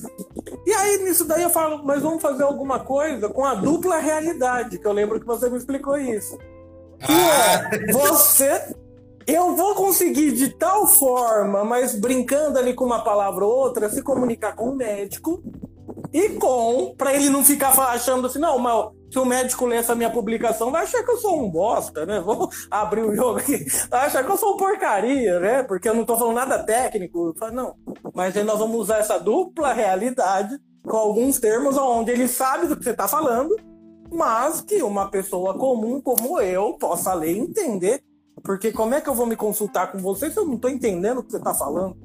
E 0.66 0.74
aí, 0.74 1.04
nisso 1.04 1.26
daí 1.26 1.44
eu 1.44 1.50
falo, 1.50 1.84
mas 1.84 2.02
vamos 2.02 2.22
fazer 2.22 2.44
alguma 2.44 2.80
coisa 2.80 3.30
com 3.30 3.46
a 3.46 3.56
dupla 3.56 3.98
realidade, 3.98 4.78
que 4.78 4.86
eu 4.86 4.92
lembro 4.92 5.20
que 5.20 5.26
você 5.26 5.50
me 5.50 5.58
explicou 5.58 5.98
isso. 5.98 6.38
Que 7.00 7.12
é, 7.12 7.56
ah. 7.56 7.70
você... 7.92 8.76
Eu 9.26 9.56
vou 9.56 9.74
conseguir 9.74 10.34
de 10.34 10.50
tal 10.50 10.86
forma, 10.86 11.64
mas 11.64 11.96
brincando 11.96 12.60
ali 12.60 12.74
com 12.74 12.84
uma 12.84 13.06
palavra 13.06 13.46
ou 13.46 13.56
outra, 13.56 13.90
se 13.90 14.02
comunicar 14.02 14.54
com 14.54 14.72
o 14.72 14.76
médico 14.76 15.42
e 16.14 16.30
com, 16.30 16.94
para 16.96 17.14
ele 17.14 17.30
não 17.30 17.44
ficar 17.44 17.72
achando 17.90 18.28
assim, 18.28 18.40
não, 18.40 18.60
mas 18.60 18.90
se 19.12 19.20
o 19.20 19.26
médico 19.26 19.66
ler 19.66 19.78
essa 19.78 19.96
minha 19.96 20.10
publicação, 20.10 20.72
vai 20.72 20.84
achar 20.84 21.04
que 21.04 21.12
eu 21.12 21.18
sou 21.18 21.44
um 21.44 21.50
bosta, 21.50 22.06
né? 22.06 22.20
Vou 22.20 22.50
abrir 22.70 23.04
o 23.04 23.16
jogo 23.16 23.40
aqui. 23.40 23.66
Vai 23.90 24.06
achar 24.06 24.24
que 24.24 24.32
eu 24.32 24.38
sou 24.38 24.54
um 24.54 24.58
porcaria, 24.58 25.40
né? 25.40 25.64
Porque 25.64 25.90
eu 25.90 25.96
não 25.96 26.06
tô 26.06 26.18
falando 26.18 26.36
nada 26.36 26.64
técnico. 26.64 27.34
Falo, 27.38 27.54
não. 27.54 27.76
Mas 28.14 28.38
aí 28.38 28.44
nós 28.44 28.60
vamos 28.60 28.80
usar 28.80 29.00
essa 29.00 29.18
dupla 29.18 29.74
realidade 29.74 30.58
com 30.84 30.98
alguns 30.98 31.40
termos 31.40 31.78
onde 31.78 32.12
ele 32.12 32.28
sabe 32.28 32.68
do 32.68 32.78
que 32.78 32.84
você 32.84 32.94
tá 32.94 33.08
falando 33.08 33.56
mas 34.14 34.62
que 34.62 34.82
uma 34.84 35.10
pessoa 35.10 35.58
comum 35.58 36.00
como 36.00 36.40
eu 36.40 36.74
possa 36.74 37.14
ler 37.14 37.36
e 37.36 37.40
entender. 37.40 38.04
Porque 38.44 38.72
como 38.72 38.94
é 38.94 39.02
que 39.02 39.10
eu 39.10 39.16
vou 39.16 39.26
me 39.26 39.36
consultar 39.36 39.92
com 39.92 39.98
você 40.00 40.30
se 40.30 40.38
eu 40.38 40.46
não 40.46 40.56
estou 40.56 40.70
entendendo 40.70 41.20
o 41.20 41.24
que 41.24 41.32
você 41.32 41.38
está 41.38 41.54
falando? 41.54 41.96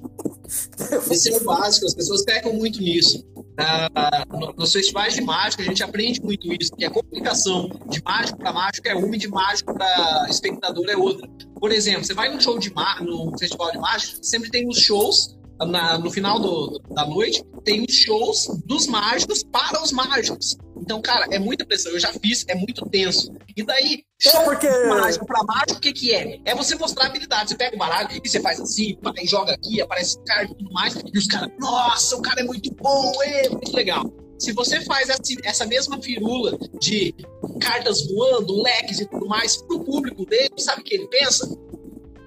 Esse 1.10 1.32
é 1.32 1.36
o 1.36 1.44
básico, 1.44 1.86
as 1.86 1.94
pessoas 1.94 2.24
pecam 2.24 2.52
muito 2.54 2.80
nisso. 2.80 3.26
Ah, 3.58 4.24
nos 4.56 4.72
festivais 4.72 5.14
de 5.14 5.20
mágica, 5.20 5.62
a 5.62 5.66
gente 5.66 5.82
aprende 5.82 6.22
muito 6.22 6.46
isso, 6.52 6.70
que 6.76 6.84
a 6.84 6.90
comunicação 6.90 7.68
de 7.88 8.00
mágico 8.04 8.38
para 8.38 8.52
mágico 8.52 8.88
é 8.88 8.94
uma 8.94 9.16
e 9.16 9.18
de 9.18 9.28
mágico 9.28 9.74
para 9.74 10.26
espectador 10.28 10.86
é 10.88 10.96
outra. 10.96 11.28
Por 11.58 11.72
exemplo, 11.72 12.04
você 12.04 12.14
vai 12.14 12.28
num 12.32 12.40
show 12.40 12.58
de 12.58 12.72
no 13.00 13.36
festival 13.36 13.72
de 13.72 13.78
mágica, 13.78 14.22
sempre 14.22 14.50
tem 14.50 14.68
os 14.68 14.78
shows 14.78 15.37
na, 15.66 15.98
no 15.98 16.10
final 16.10 16.38
do, 16.38 16.80
da 16.90 17.06
noite, 17.06 17.42
tem 17.64 17.84
os 17.84 17.94
shows 17.94 18.46
dos 18.64 18.86
mágicos 18.86 19.42
para 19.42 19.82
os 19.82 19.92
mágicos. 19.92 20.56
Então, 20.76 21.02
cara, 21.02 21.26
é 21.30 21.38
muita 21.38 21.66
pressão. 21.66 21.92
Eu 21.92 21.98
já 21.98 22.12
fiz, 22.12 22.44
é 22.48 22.54
muito 22.54 22.88
tenso. 22.88 23.32
E 23.56 23.62
daí, 23.62 24.04
é 24.24 24.30
show 24.30 24.42
porque... 24.44 24.68
mágico 24.86 25.26
para 25.26 25.42
mágico, 25.44 25.78
o 25.78 25.80
que, 25.80 25.92
que 25.92 26.14
é? 26.14 26.40
É 26.44 26.54
você 26.54 26.74
mostrar 26.76 27.06
habilidade. 27.06 27.50
Você 27.50 27.56
pega 27.56 27.74
o 27.74 27.78
baralho 27.78 28.08
e 28.12 28.26
você 28.26 28.40
faz 28.40 28.60
assim, 28.60 28.96
e 29.20 29.26
joga 29.26 29.52
aqui, 29.52 29.80
aparece 29.80 30.18
carta 30.24 30.52
e 30.52 30.56
tudo 30.56 30.72
mais. 30.72 30.94
E 30.94 31.18
os 31.18 31.26
caras, 31.26 31.50
nossa, 31.58 32.16
o 32.16 32.22
cara 32.22 32.40
é 32.40 32.44
muito 32.44 32.72
bom, 32.74 33.12
é 33.22 33.48
muito 33.48 33.74
legal. 33.74 34.10
Se 34.38 34.52
você 34.52 34.80
faz 34.82 35.08
essa 35.42 35.66
mesma 35.66 36.00
firula 36.00 36.56
de 36.80 37.12
cartas 37.60 38.06
voando, 38.06 38.62
leques 38.62 39.00
e 39.00 39.06
tudo 39.06 39.26
mais 39.26 39.56
pro 39.56 39.82
público 39.82 40.24
dele, 40.24 40.54
sabe 40.56 40.82
o 40.82 40.84
que 40.84 40.94
ele 40.94 41.08
pensa? 41.08 41.48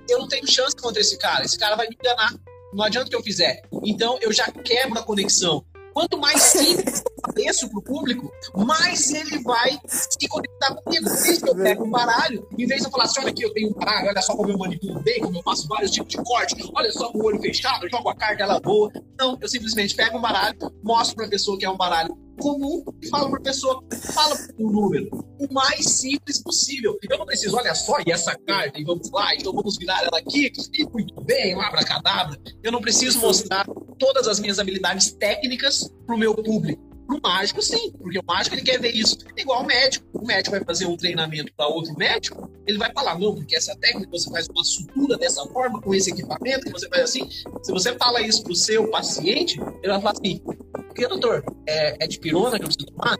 Eu 0.10 0.20
não 0.20 0.28
tenho 0.28 0.46
chance 0.46 0.76
contra 0.76 1.00
esse 1.00 1.18
cara. 1.18 1.46
Esse 1.46 1.58
cara 1.58 1.78
vai 1.78 1.88
me 1.88 1.96
enganar. 1.96 2.36
Não 2.74 2.84
adianta 2.84 3.08
o 3.08 3.10
que 3.10 3.16
eu 3.16 3.24
fizer. 3.24 3.62
Então 3.84 4.18
eu 4.22 4.32
já 4.32 4.50
quebro 4.52 5.00
a 5.00 5.04
conexão. 5.04 5.64
Quanto 5.94 6.18
mais 6.18 6.42
simples 6.42 7.04
eu 7.06 7.14
apareço 7.22 7.70
pro 7.70 7.82
público, 7.82 8.32
mais 8.66 9.12
ele 9.12 9.44
vai 9.44 9.78
se 9.86 10.28
conectar 10.28 10.76
comigo. 10.76 11.06
Isso 11.06 11.44
que 11.44 11.50
eu 11.50 11.56
pego 11.56 11.84
um 11.86 11.90
baralho, 11.90 12.48
em 12.58 12.66
vez 12.66 12.82
de 12.82 12.88
eu 12.88 12.92
falar 12.92 13.04
assim, 13.04 13.20
olha 13.20 13.30
aqui, 13.30 13.44
eu 13.44 13.54
tenho 13.54 13.70
um 13.70 13.74
baralho, 13.74 14.08
olha 14.08 14.22
só 14.22 14.36
como 14.36 14.50
eu 14.50 14.58
manipulo 14.58 15.02
bem, 15.02 15.20
como 15.20 15.38
eu 15.38 15.44
faço 15.44 15.68
vários 15.68 15.92
tipos 15.92 16.10
de 16.10 16.24
corte, 16.24 16.56
olha 16.74 16.92
só 16.92 17.12
com 17.12 17.20
o 17.20 17.26
olho 17.26 17.42
fechado, 17.42 17.86
eu 17.86 17.90
jogo 17.90 18.10
a 18.10 18.16
carta, 18.16 18.44
ela 18.44 18.60
voa. 18.64 18.90
Não, 19.20 19.38
eu 19.42 19.50
simplesmente 19.50 19.96
pego 19.96 20.18
um 20.18 20.22
baralho, 20.22 20.58
mostro 20.82 21.18
pra 21.18 21.28
pessoa 21.28 21.58
que 21.58 21.66
é 21.66 21.70
um 21.70 21.78
baralho 21.78 22.18
comum 22.40 22.84
e 23.02 23.08
falo 23.08 23.30
para 23.30 23.40
a 23.40 23.44
pessoa, 23.44 23.84
fala 24.14 24.36
o 24.58 24.72
número, 24.72 25.10
o 25.42 25.54
mais 25.54 25.86
simples 25.86 26.42
possível. 26.42 26.98
Eu 27.10 27.18
não 27.18 27.26
preciso, 27.26 27.56
olha 27.58 27.74
só, 27.74 27.98
e 28.06 28.12
essa 28.12 28.36
carta, 28.46 28.80
e 28.80 28.84
vamos 28.84 29.10
lá, 29.12 29.34
então 29.36 29.52
vamos 29.54 29.78
virar 29.78 30.04
ela 30.04 30.20
aqui, 30.20 30.52
e 30.74 30.86
muito 30.86 31.20
bem, 31.24 31.54
abra 31.60 31.84
cadabra. 31.84 32.40
Eu 32.64 32.72
não 32.72 32.82
preciso 32.82 33.20
mostrar 33.20 33.66
todas 33.98 34.28
as 34.28 34.40
minhas 34.40 34.60
habilidades 34.60 35.12
técnicas 35.14 35.92
para 36.06 36.16
o 36.16 36.18
meu 36.18 36.36
público. 36.36 36.92
Pro 37.08 37.20
mágico, 37.22 37.62
sim, 37.62 37.92
porque 38.00 38.20
o 38.20 38.24
mágico 38.26 38.56
ele 38.56 38.62
quer 38.62 38.80
ver 38.80 38.96
isso. 38.96 39.18
igual 39.36 39.64
o 39.64 39.66
médico. 39.66 40.06
O 40.14 40.26
médico 40.26 40.52
vai 40.52 40.64
fazer 40.64 40.86
um 40.86 40.96
treinamento 40.96 41.52
para 41.58 41.68
outro 41.68 41.94
médico, 41.98 42.50
ele 42.66 42.78
vai 42.78 42.92
falar, 42.94 43.20
não, 43.20 43.36
porque 43.36 43.56
essa 43.56 43.76
técnica 43.76 44.10
você 44.12 44.30
faz 44.30 44.48
uma 44.48 44.64
sutura 44.64 45.18
dessa 45.18 45.44
forma, 45.48 45.82
com 45.82 45.94
esse 45.94 46.12
equipamento, 46.12 46.66
que 46.66 46.72
você 46.72 46.88
faz 46.88 47.04
assim. 47.04 47.30
Se 47.30 47.72
você 47.72 47.94
fala 47.98 48.22
isso 48.22 48.44
pro 48.44 48.56
seu 48.56 48.90
paciente, 48.90 49.60
ele 49.60 49.92
vai 49.92 50.00
falar 50.00 50.12
assim, 50.12 50.42
porque, 50.88 51.08
doutor, 51.08 51.44
é, 51.68 52.04
é 52.04 52.08
de 52.08 52.20
pirona 52.20 52.58
que 52.58 52.64
eu 52.64 52.68
preciso 52.68 52.86
tomar? 52.86 53.18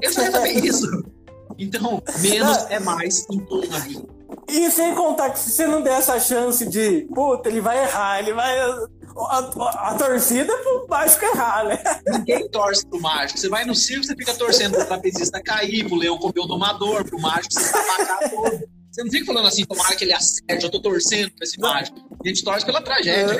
Ele 0.00 0.12
vai 0.12 0.30
saber 0.30 0.64
isso. 0.64 0.86
Então, 1.62 2.02
menos 2.20 2.58
é 2.70 2.78
mais 2.78 3.26
em 3.30 3.38
tudo 3.38 3.68
na 3.68 3.78
vida. 3.78 4.02
E 4.48 4.70
sem 4.70 4.94
contar 4.94 5.30
que 5.30 5.38
se 5.38 5.50
você 5.50 5.66
não 5.66 5.80
der 5.80 5.98
essa 5.98 6.18
chance 6.18 6.66
de, 6.66 7.06
puta, 7.14 7.48
ele 7.48 7.60
vai 7.60 7.84
errar, 7.84 8.18
ele 8.18 8.32
vai 8.32 8.58
a, 8.58 9.38
a, 9.90 9.94
torcida 9.94 10.56
pro 10.58 10.86
mágico 10.88 11.24
errar, 11.24 11.64
né? 11.64 11.82
Ninguém 12.06 12.48
torce 12.48 12.86
pro 12.86 13.00
mágico. 13.00 13.38
Você 13.38 13.48
vai 13.48 13.64
no 13.64 13.74
circo, 13.74 14.04
você 14.04 14.16
fica 14.16 14.34
torcendo 14.34 14.76
pro 14.76 14.84
trapezista 14.86 15.42
cair, 15.42 15.86
pro 15.86 15.96
leão 15.96 16.18
comer 16.18 16.40
o 16.40 16.46
domador, 16.46 17.04
pro 17.04 17.20
mágico 17.20 17.54
você 17.54 17.72
tabacar 17.72 18.30
todo. 18.30 18.60
Você 18.90 19.04
não 19.04 19.10
fica 19.10 19.24
falando 19.26 19.48
assim, 19.48 19.64
tomara 19.64 19.96
que 19.96 20.04
ele 20.04 20.12
acerte, 20.12 20.64
eu 20.64 20.70
tô 20.70 20.80
torcendo 20.80 21.30
pra 21.32 21.44
esse 21.44 21.58
mágico. 21.58 21.98
A 22.22 22.28
gente 22.28 22.44
torce 22.44 22.66
pela 22.66 22.82
tragédia. 22.82 23.38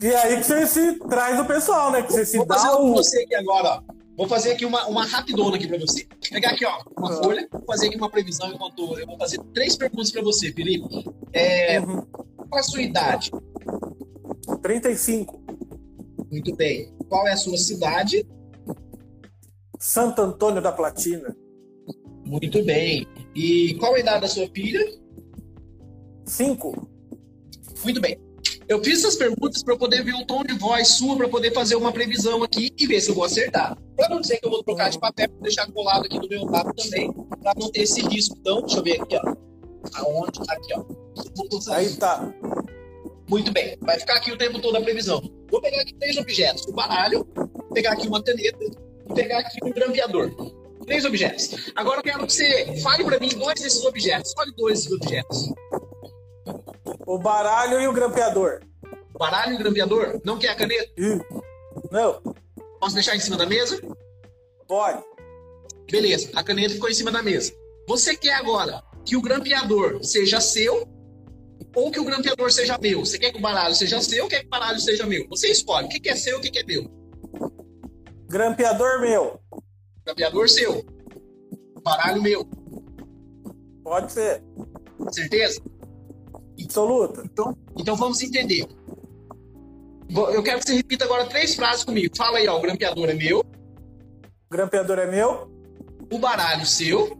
É. 0.00 0.06
E 0.06 0.14
aí 0.14 0.36
que 0.36 0.44
você 0.44 0.66
se 0.66 0.94
traz 1.08 1.40
o 1.40 1.44
pessoal, 1.44 1.90
né? 1.90 2.02
Que 2.02 2.12
você 2.12 2.24
se 2.24 2.36
Vou 2.36 2.46
dá 2.46 2.56
fazer 2.56 2.76
um... 2.76 2.92
você 2.92 3.22
aqui 3.22 3.34
agora, 3.34 3.68
ó. 3.68 3.95
Vou 4.16 4.26
fazer 4.26 4.52
aqui 4.52 4.64
uma, 4.64 4.86
uma 4.86 5.04
rapidona 5.04 5.56
aqui 5.56 5.66
pra 5.68 5.78
você. 5.78 6.06
Vou 6.08 6.30
pegar 6.30 6.50
aqui, 6.50 6.64
ó, 6.64 6.82
uma 6.96 7.10
uhum. 7.10 7.22
folha, 7.22 7.48
vou 7.52 7.64
fazer 7.66 7.88
aqui 7.88 7.96
uma 7.96 8.10
previsão 8.10 8.50
enquanto 8.50 8.98
eu 8.98 9.06
vou 9.06 9.18
fazer 9.18 9.38
três 9.52 9.76
perguntas 9.76 10.10
pra 10.10 10.22
você, 10.22 10.52
Felipe. 10.52 11.04
É, 11.32 11.80
uhum. 11.80 12.00
Qual 12.48 12.60
a 12.60 12.62
sua 12.62 12.82
idade? 12.82 13.30
35. 14.62 15.44
Muito 16.30 16.56
bem. 16.56 16.94
Qual 17.08 17.26
é 17.26 17.32
a 17.32 17.36
sua 17.36 17.58
cidade? 17.58 18.26
Santo 19.78 20.22
Antônio 20.22 20.62
da 20.62 20.72
Platina. 20.72 21.36
Muito 22.24 22.64
bem. 22.64 23.06
E 23.34 23.74
qual 23.74 23.94
a 23.94 24.00
idade 24.00 24.22
da 24.22 24.28
sua 24.28 24.48
filha? 24.48 24.84
Cinco. 26.24 26.88
Muito 27.84 28.00
bem. 28.00 28.18
Eu 28.68 28.82
fiz 28.82 28.98
essas 28.98 29.14
perguntas 29.14 29.62
para 29.62 29.76
poder 29.76 30.02
ver 30.02 30.14
o 30.14 30.26
tom 30.26 30.42
de 30.42 30.54
voz 30.58 30.88
sua, 30.88 31.16
para 31.16 31.28
poder 31.28 31.52
fazer 31.52 31.76
uma 31.76 31.92
previsão 31.92 32.42
aqui 32.42 32.72
e 32.76 32.86
ver 32.86 33.00
se 33.00 33.10
eu 33.10 33.14
vou 33.14 33.24
acertar. 33.24 33.78
Para 33.96 34.08
não 34.08 34.20
dizer 34.20 34.38
que 34.38 34.46
eu 34.46 34.50
vou 34.50 34.62
trocar 34.64 34.90
de 34.90 34.98
papel, 34.98 35.28
vou 35.30 35.42
deixar 35.42 35.70
colado 35.70 36.06
aqui 36.06 36.18
do 36.18 36.28
meu 36.28 36.44
lado 36.44 36.72
também, 36.74 37.12
para 37.40 37.52
não 37.56 37.70
ter 37.70 37.82
esse 37.82 38.02
risco. 38.02 38.36
Então, 38.40 38.62
deixa 38.62 38.78
eu 38.78 38.82
ver 38.82 39.00
aqui, 39.00 39.16
ó. 39.16 39.34
Aonde? 39.94 40.40
Aqui, 40.48 40.74
ó. 40.74 40.84
Aí 41.74 41.94
tá. 41.94 42.28
Muito 43.28 43.52
bem, 43.52 43.76
vai 43.80 43.98
ficar 44.00 44.16
aqui 44.16 44.32
o 44.32 44.38
tempo 44.38 44.60
todo 44.60 44.76
a 44.76 44.80
previsão. 44.80 45.22
Vou 45.48 45.60
pegar 45.60 45.82
aqui 45.82 45.94
três 45.94 46.16
objetos: 46.16 46.64
o 46.66 46.72
baralho, 46.72 47.24
pegar 47.72 47.92
aqui 47.92 48.08
uma 48.08 48.22
caneta 48.22 48.58
e 48.64 49.14
pegar 49.14 49.38
aqui 49.38 49.58
um 49.62 49.72
grampeador. 49.72 50.30
Três 50.84 51.04
objetos. 51.04 51.72
Agora 51.74 51.98
eu 51.98 52.02
quero 52.02 52.26
que 52.26 52.32
você 52.32 52.80
fale 52.80 53.04
para 53.04 53.18
mim 53.18 53.28
dois 53.28 53.60
desses 53.60 53.84
objetos. 53.84 54.32
Fale 54.32 54.52
dois 54.56 54.80
desses 54.80 54.92
objetos. 54.92 55.52
O 57.06 57.18
baralho 57.18 57.80
e 57.80 57.86
o 57.86 57.92
grampeador. 57.92 58.60
Baralho 59.16 59.54
e 59.54 59.58
grampeador? 59.58 60.20
Não 60.24 60.38
quer 60.38 60.48
a 60.48 60.56
caneta? 60.56 60.90
Não. 61.90 62.20
Posso 62.80 62.94
deixar 62.94 63.14
em 63.14 63.20
cima 63.20 63.36
da 63.36 63.46
mesa? 63.46 63.80
Pode. 64.66 65.02
Beleza, 65.90 66.30
a 66.34 66.42
caneta 66.42 66.74
ficou 66.74 66.90
em 66.90 66.94
cima 66.94 67.12
da 67.12 67.22
mesa. 67.22 67.52
Você 67.86 68.16
quer 68.16 68.34
agora 68.34 68.82
que 69.04 69.16
o 69.16 69.22
grampeador 69.22 70.02
seja 70.02 70.40
seu 70.40 70.88
ou 71.76 71.92
que 71.92 72.00
o 72.00 72.04
grampeador 72.04 72.50
seja 72.50 72.76
meu. 72.76 73.04
Você 73.04 73.18
quer 73.18 73.30
que 73.30 73.38
o 73.38 73.40
baralho 73.40 73.74
seja 73.74 74.00
seu 74.00 74.24
ou 74.24 74.28
quer 74.28 74.40
que 74.40 74.46
o 74.46 74.50
baralho 74.50 74.80
seja 74.80 75.06
meu? 75.06 75.28
Você 75.28 75.48
escolhe 75.48 75.86
o 75.86 75.88
que, 75.88 76.08
é 76.08 76.16
seu 76.16 76.36
e 76.36 76.40
o 76.40 76.40
que, 76.40 76.58
é 76.58 76.64
meu. 76.64 76.90
Grampeador 78.28 79.00
meu. 79.00 79.40
Grampeador 80.04 80.48
seu. 80.48 80.84
Baralho 81.84 82.20
meu. 82.20 82.44
Pode 83.84 84.10
ser. 84.10 84.42
Certeza? 85.12 85.62
Absoluta. 86.62 87.22
Então, 87.24 87.56
então 87.78 87.96
vamos 87.96 88.22
entender. 88.22 88.66
Eu 90.08 90.42
quero 90.42 90.60
que 90.60 90.66
você 90.66 90.74
repita 90.74 91.04
agora 91.04 91.26
três 91.26 91.54
frases 91.54 91.84
comigo. 91.84 92.16
Fala 92.16 92.38
aí, 92.38 92.48
ó. 92.48 92.58
O 92.58 92.62
grampeador 92.62 93.08
é 93.08 93.14
meu. 93.14 93.40
O 93.40 94.50
grampeador 94.50 94.98
é 94.98 95.06
meu. 95.06 95.50
O 96.12 96.18
baralho 96.18 96.64
seu. 96.64 97.18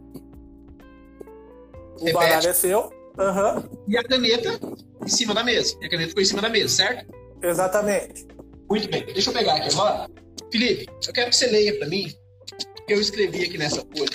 O 1.95 1.99
Repete. 1.99 2.13
baralho 2.13 2.47
é 2.47 2.53
seu. 2.53 2.79
Uhum. 3.17 3.63
E 3.87 3.97
a 3.97 4.03
caneta 4.03 4.59
em 5.03 5.09
cima 5.09 5.33
da 5.33 5.43
mesa. 5.43 5.75
E 5.81 5.85
a 5.85 5.89
caneta 5.89 6.09
ficou 6.09 6.23
em 6.23 6.25
cima 6.25 6.41
da 6.41 6.49
mesa, 6.49 6.75
certo? 6.75 7.13
Exatamente. 7.41 8.27
Muito 8.69 8.89
bem. 8.89 9.05
Deixa 9.05 9.29
eu 9.29 9.33
pegar 9.33 9.55
aqui 9.55 9.69
agora. 9.69 10.09
Felipe, 10.51 10.87
eu 11.05 11.13
quero 11.13 11.29
que 11.29 11.35
você 11.35 11.47
leia 11.47 11.77
para 11.77 11.87
mim 11.87 12.07
o 12.07 12.85
que 12.85 12.93
eu 12.93 13.01
escrevi 13.01 13.43
aqui 13.43 13.57
nessa 13.57 13.81
folha. 13.81 14.09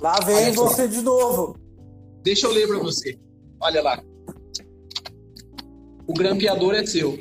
Lá 0.00 0.18
vem 0.20 0.52
você 0.52 0.86
de 0.86 1.00
novo. 1.00 1.63
Deixa 2.24 2.46
eu 2.46 2.52
ler 2.52 2.66
para 2.66 2.78
você. 2.78 3.18
Olha 3.60 3.82
lá. 3.82 4.02
O 6.06 6.14
grampeador 6.14 6.74
é 6.74 6.86
seu. 6.86 7.18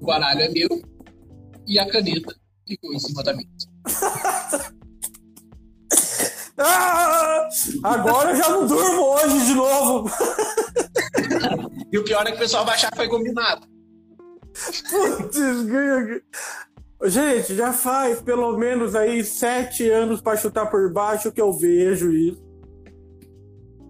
O 0.00 0.04
baralho 0.04 0.40
é 0.40 0.48
meu. 0.48 0.68
E 1.66 1.78
a 1.78 1.88
caneta 1.88 2.34
ficou 2.66 2.92
em 2.92 2.98
cima 2.98 3.22
da 3.22 3.32
mesa. 3.34 3.46
Ah, 6.58 7.50
agora 7.84 8.30
eu 8.30 8.36
já 8.36 8.48
não 8.48 8.66
durmo 8.66 9.02
hoje 9.02 9.44
de 9.44 9.54
novo. 9.54 10.10
e 11.92 11.98
o 11.98 12.02
pior 12.02 12.26
é 12.26 12.30
que 12.30 12.36
o 12.36 12.40
pessoal 12.40 12.64
vai 12.64 12.76
achar 12.76 12.90
que 12.90 12.96
foi 12.96 13.08
combinado. 13.08 13.66
Putz, 14.90 15.36
Gente, 17.04 17.54
já 17.54 17.74
faz 17.74 18.22
pelo 18.22 18.56
menos 18.56 18.94
aí 18.94 19.22
sete 19.22 19.90
anos 19.90 20.22
para 20.22 20.38
chutar 20.38 20.70
por 20.70 20.90
baixo 20.90 21.30
que 21.30 21.42
eu 21.42 21.52
vejo 21.52 22.10
isso. 22.10 22.45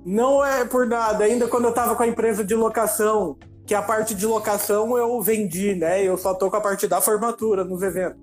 Não 0.06 0.44
é 0.44 0.64
por 0.64 0.86
nada. 0.86 1.24
Ainda 1.24 1.48
quando 1.48 1.64
eu 1.64 1.72
tava 1.72 1.96
com 1.96 2.02
a 2.04 2.06
empresa 2.06 2.44
de 2.44 2.54
locação, 2.54 3.36
que 3.66 3.74
a 3.74 3.82
parte 3.82 4.14
de 4.14 4.24
locação 4.24 4.96
eu 4.96 5.20
vendi, 5.20 5.74
né? 5.74 6.00
Eu 6.00 6.16
só 6.16 6.32
tô 6.32 6.48
com 6.48 6.56
a 6.56 6.60
parte 6.60 6.86
da 6.86 7.00
formatura 7.00 7.64
nos 7.64 7.82
eventos. 7.82 8.20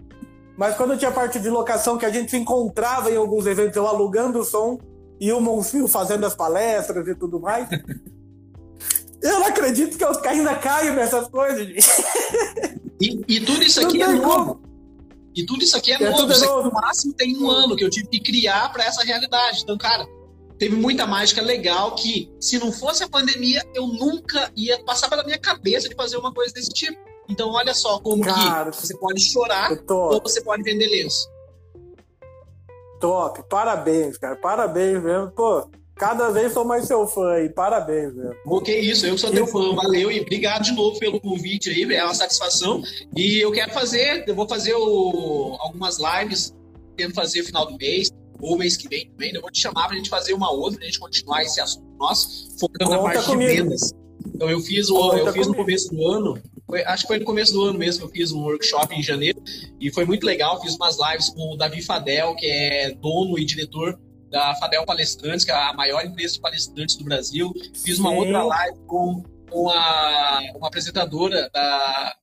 Mas 0.58 0.78
quando 0.78 0.98
tinha 0.98 1.12
parte 1.12 1.42
de 1.42 1.50
locação 1.50 1.98
que 1.98 2.06
a 2.06 2.10
gente 2.10 2.32
se 2.32 2.38
encontrava 2.38 3.12
em 3.12 3.18
alguns 3.18 3.46
eventos, 3.46 3.76
eu 3.76 3.86
alugando 3.86 4.40
o 4.40 4.46
som 4.46 4.80
e 5.20 5.34
o 5.34 5.42
Monfio 5.42 5.86
fazendo 5.90 6.26
as 6.26 6.34
palestras 6.34 7.06
e 7.06 7.16
tudo 7.16 7.38
mais. 7.38 7.68
eu 9.22 9.40
não 9.40 9.48
acredito 9.48 9.98
que 9.98 10.06
eu 10.06 10.12
ainda 10.26 10.56
caio 10.56 10.94
nessas 10.94 11.28
coisas. 11.28 11.68
E, 13.02 13.22
e 13.28 13.42
tudo 13.42 13.62
isso 13.62 13.82
aqui 13.86 14.02
é 14.02 14.08
novo. 14.08 14.62
E 15.36 15.46
tudo 15.46 15.62
isso 15.62 15.76
aqui 15.76 15.92
é, 15.92 15.96
é 15.96 16.10
novo. 16.10 16.32
Isso 16.32 16.46
aqui, 16.46 16.64
no 16.64 16.72
máximo 16.72 17.14
tem 17.14 17.38
um 17.38 17.52
ano 17.52 17.76
que 17.76 17.84
eu 17.84 17.90
tive 17.90 18.08
que 18.08 18.22
criar 18.22 18.72
para 18.72 18.86
essa 18.86 19.04
realidade. 19.04 19.64
Então, 19.64 19.78
cara, 19.78 20.08
teve 20.64 20.78
muita 20.78 21.06
mágica 21.06 21.42
legal 21.42 21.94
que, 21.94 22.32
se 22.40 22.58
não 22.58 22.72
fosse 22.72 23.04
a 23.04 23.10
pandemia, 23.10 23.62
eu 23.76 23.86
nunca 23.86 24.50
ia 24.56 24.82
passar 24.86 25.10
pela 25.10 25.22
minha 25.22 25.38
cabeça 25.38 25.90
de 25.90 25.96
fazer 25.96 26.16
uma 26.16 26.34
coisa 26.34 26.54
desse 26.54 26.70
tipo. 26.70 26.98
Então, 27.28 27.50
olha 27.52 27.74
só 27.74 28.00
como 28.00 28.24
cara, 28.24 28.72
que 28.72 28.78
você 28.78 28.98
pode 28.98 29.20
chorar 29.22 29.72
ou 29.90 30.22
você 30.22 30.42
pode 30.42 30.64
vender 30.64 30.88
lenço. 30.88 31.28
Top, 32.98 33.44
parabéns, 33.50 34.18
cara, 34.18 34.38
parabéns 34.38 35.04
mesmo. 35.04 35.32
Pô, 35.32 35.70
cada 35.98 36.30
vez 36.30 36.54
sou 36.54 36.64
mais 36.64 36.88
seu 36.88 37.06
fã 37.06 37.34
aí, 37.34 37.50
parabéns 37.50 38.14
mesmo. 38.14 38.36
Pô, 38.46 38.62
que 38.62 38.74
isso, 38.74 39.06
eu 39.06 39.18
sou 39.18 39.32
teu 39.32 39.46
fã, 39.46 39.76
valeu 39.76 40.10
e 40.10 40.22
obrigado 40.22 40.64
de 40.64 40.72
novo 40.72 40.98
pelo 40.98 41.20
convite 41.20 41.72
aí, 41.72 41.84
é 41.94 42.06
uma 42.06 42.14
satisfação. 42.14 42.82
E 43.18 43.44
eu 43.44 43.52
quero 43.52 43.74
fazer, 43.74 44.24
eu 44.26 44.34
vou 44.34 44.48
fazer 44.48 44.74
o, 44.76 45.58
algumas 45.60 45.98
lives, 46.00 46.56
tento 46.96 47.14
fazer 47.14 47.42
no 47.42 47.48
final 47.48 47.66
do 47.66 47.78
mês 47.78 48.10
ou 48.44 48.58
mês 48.58 48.76
que 48.76 48.88
vem 48.88 49.10
também. 49.10 49.32
Eu 49.34 49.42
vou 49.42 49.50
te 49.50 49.62
chamar 49.62 49.88
pra 49.88 49.96
gente 49.96 50.10
fazer 50.10 50.34
uma 50.34 50.52
outra, 50.52 50.78
pra 50.78 50.86
gente 50.86 51.00
continuar 51.00 51.44
esse 51.44 51.62
assunto 51.62 51.96
nosso, 51.98 52.58
focando 52.60 52.92
Conta 52.92 52.98
na 52.98 53.04
parte 53.04 53.26
comigo. 53.26 53.50
de 53.50 53.62
vendas. 53.62 53.94
Então 54.28 54.50
eu 54.50 54.60
fiz, 54.60 54.90
o, 54.90 55.14
eu 55.14 55.32
fiz 55.32 55.48
no 55.48 55.56
começo 55.56 55.90
do 55.94 56.08
ano, 56.08 56.42
foi, 56.68 56.84
acho 56.84 57.04
que 57.04 57.08
foi 57.08 57.20
no 57.20 57.26
começo 57.26 57.54
do 57.54 57.64
ano 57.64 57.78
mesmo 57.78 58.02
que 58.02 58.08
eu 58.08 58.12
fiz 58.12 58.32
um 58.32 58.42
workshop 58.42 58.94
em 58.96 59.04
janeiro 59.04 59.42
e 59.80 59.92
foi 59.92 60.06
muito 60.06 60.26
legal. 60.26 60.62
Fiz 60.62 60.76
umas 60.76 60.98
lives 61.00 61.30
com 61.30 61.54
o 61.54 61.58
Davi 61.58 61.82
Fadel, 61.82 62.36
que 62.36 62.46
é 62.46 62.92
dono 62.92 63.38
e 63.38 63.46
diretor 63.46 64.00
da 64.30 64.56
Fadel 64.56 64.86
Palestrantes, 64.86 65.46
que 65.46 65.52
é 65.52 65.56
a 65.56 65.74
maior 65.74 66.04
empresa 66.04 66.34
de 66.34 66.42
palestrantes 66.42 66.96
do 66.96 67.04
Brasil. 67.04 67.54
Fiz 67.84 68.00
uma 68.00 68.10
Sim. 68.10 68.16
outra 68.18 68.44
live 68.44 68.80
com, 68.88 69.24
com 69.50 69.70
a, 69.70 70.42
uma 70.56 70.68
apresentadora 70.68 71.50
da. 71.54 72.16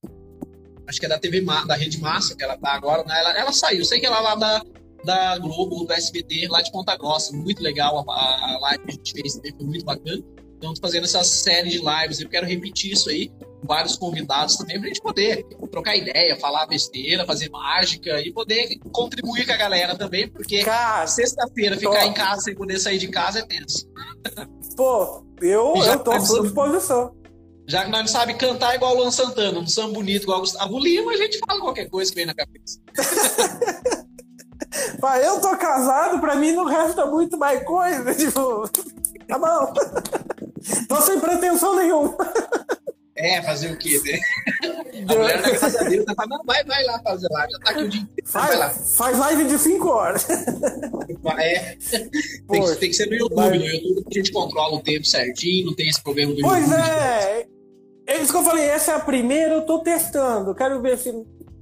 Acho 0.88 0.98
que 0.98 1.06
é 1.06 1.08
da 1.08 1.18
TV 1.18 1.40
da 1.66 1.76
Rede 1.76 2.00
Massa, 2.00 2.34
que 2.34 2.42
ela 2.42 2.58
tá 2.58 2.72
agora. 2.72 3.04
Né? 3.04 3.16
Ela, 3.16 3.38
ela 3.38 3.52
saiu, 3.52 3.84
sei 3.84 4.00
que 4.00 4.06
ela 4.06 4.18
é 4.18 4.20
lá 4.20 4.34
da, 4.34 4.62
da 5.04 5.38
Globo, 5.38 5.84
do 5.84 5.92
SBT, 5.92 6.48
lá 6.48 6.62
de 6.62 6.70
Ponta 6.70 6.96
Grossa. 6.96 7.34
Muito 7.36 7.62
legal 7.62 8.04
a, 8.08 8.12
a 8.12 8.58
live 8.60 8.84
que 8.84 8.90
a 8.90 8.94
gente 8.94 9.12
fez 9.12 9.34
também, 9.34 9.52
foi 9.56 9.66
muito 9.66 9.84
bacana. 9.84 10.22
Então, 10.60 10.74
tô 10.74 10.80
fazendo 10.82 11.04
essa 11.04 11.24
série 11.24 11.70
de 11.70 11.78
lives. 11.78 12.20
Eu 12.20 12.28
quero 12.28 12.46
repetir 12.46 12.92
isso 12.92 13.08
aí, 13.08 13.30
com 13.30 13.66
vários 13.66 13.96
convidados 13.96 14.56
também, 14.56 14.78
pra 14.78 14.88
gente 14.88 15.00
poder 15.00 15.42
trocar 15.70 15.96
ideia, 15.96 16.36
falar 16.36 16.66
besteira, 16.66 17.24
fazer 17.24 17.48
mágica 17.48 18.20
e 18.20 18.30
poder 18.30 18.78
contribuir 18.92 19.46
com 19.46 19.52
a 19.52 19.56
galera 19.56 19.96
também, 19.96 20.28
porque 20.28 20.62
sexta-feira 21.06 21.78
ficar 21.78 22.04
em 22.04 22.12
casa 22.12 22.42
sem 22.42 22.54
poder 22.54 22.78
sair 22.78 22.98
de 22.98 23.08
casa 23.08 23.38
é 23.38 23.42
tenso. 23.42 23.88
Pô, 24.76 25.24
eu, 25.40 25.76
eu 25.76 25.98
tô 26.00 26.12
à 26.12 26.18
disposição. 26.18 27.14
Já 27.66 27.84
que 27.84 27.90
nós 27.90 28.00
não 28.00 28.08
sabemos 28.08 28.40
cantar 28.40 28.74
igual 28.74 28.96
o 28.96 28.98
Luan 28.98 29.10
Santana, 29.10 29.60
um 29.60 29.66
samba 29.66 29.94
bonito 29.94 30.24
igual 30.24 30.38
o 30.38 30.40
Gustavo 30.40 30.78
Lima, 30.78 31.12
a 31.12 31.16
gente 31.16 31.38
fala 31.38 31.60
qualquer 31.60 31.88
coisa 31.88 32.10
que 32.10 32.16
vem 32.16 32.26
na 32.26 32.34
cabeça. 32.34 32.80
eu 35.22 35.40
tô 35.40 35.56
casado, 35.56 36.20
pra 36.20 36.34
mim 36.36 36.52
não 36.52 36.64
resta 36.64 37.06
muito 37.06 37.38
mais 37.38 37.62
coisa. 37.64 38.14
Tipo, 38.14 38.68
tá 39.26 39.38
bom. 39.38 39.72
Tô 40.88 41.00
sem 41.00 41.18
pretensão 41.20 41.76
nenhuma. 41.76 42.16
É, 43.16 43.42
fazer 43.42 43.70
o 43.70 43.76
quê, 43.76 44.00
né? 44.02 44.18
A 45.08 45.14
mulher 45.14 45.42
da 45.42 45.58
casa 45.58 45.84
dele 45.84 46.04
tá 46.04 46.14
falando, 46.14 46.42
vai, 46.44 46.64
vai 46.64 46.82
lá 46.84 46.98
fazer 47.02 47.28
lá, 47.30 47.46
já 47.50 47.58
tá 47.58 47.70
aqui 47.70 47.82
o 47.82 47.88
dia 47.88 48.00
inteiro. 48.00 48.30
Faz, 48.30 48.58
lá. 48.58 48.70
faz 48.70 49.18
live 49.18 49.44
de 49.44 49.58
5 49.58 49.88
horas. 49.88 50.26
É. 51.38 51.76
Tem, 52.48 52.62
que, 52.62 52.76
tem 52.76 52.90
que 52.90 52.94
ser 52.94 53.06
no 53.06 53.14
YouTube. 53.14 53.36
Vai. 53.36 53.58
No 53.58 53.66
YouTube 53.66 54.06
a 54.10 54.14
gente 54.14 54.32
controla 54.32 54.76
o 54.76 54.80
tempo 54.80 55.04
certinho, 55.04 55.66
não 55.66 55.74
tem 55.74 55.88
esse 55.88 56.02
problema 56.02 56.32
do 56.32 56.40
pois 56.40 56.62
YouTube. 56.62 56.80
Pois 56.80 56.96
é. 56.96 57.46
É 58.06 58.16
isso 58.22 58.32
que 58.32 58.38
eu 58.38 58.42
falei, 58.42 58.64
essa 58.64 58.92
é 58.92 58.94
a 58.96 59.00
primeira, 59.00 59.54
eu 59.54 59.62
tô 59.62 59.80
testando. 59.80 60.54
Quero 60.54 60.80
ver 60.80 60.98
se, 60.98 61.12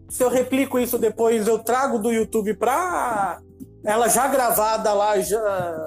se 0.09 0.23
eu 0.23 0.29
replico 0.29 0.79
isso 0.79 0.99
depois, 0.99 1.47
eu 1.47 1.59
trago 1.59 1.99
do 1.99 2.13
YouTube 2.13 2.55
pra 2.55 3.41
ela 3.85 4.09
já 4.09 4.27
gravada 4.27 4.93
lá 4.93 5.15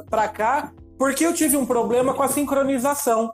pra 0.10 0.28
cá, 0.28 0.72
porque 0.98 1.26
eu 1.26 1.34
tive 1.34 1.58
um 1.58 1.66
problema 1.66 2.14
com 2.14 2.24
a 2.24 2.28
sincronização. 2.28 3.32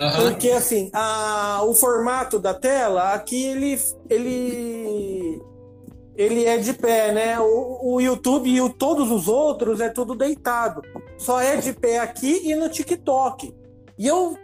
Uhum. 0.00 0.30
Porque 0.30 0.50
assim, 0.50 0.90
a, 0.94 1.60
o 1.64 1.74
formato 1.74 2.38
da 2.38 2.54
tela, 2.54 3.12
aqui 3.12 3.44
ele, 3.44 3.78
ele, 4.08 5.42
ele 6.16 6.44
é 6.46 6.56
de 6.56 6.72
pé, 6.72 7.12
né? 7.12 7.38
O, 7.38 7.94
o 7.94 8.00
YouTube 8.00 8.48
e 8.48 8.60
o, 8.60 8.70
todos 8.70 9.10
os 9.10 9.28
outros 9.28 9.80
é 9.80 9.90
tudo 9.90 10.14
deitado. 10.14 10.80
Só 11.18 11.40
é 11.40 11.56
de 11.56 11.72
pé 11.72 11.98
aqui 11.98 12.50
e 12.50 12.54
no 12.54 12.68
TikTok. 12.68 13.54
E 13.98 14.06
eu 14.06 14.38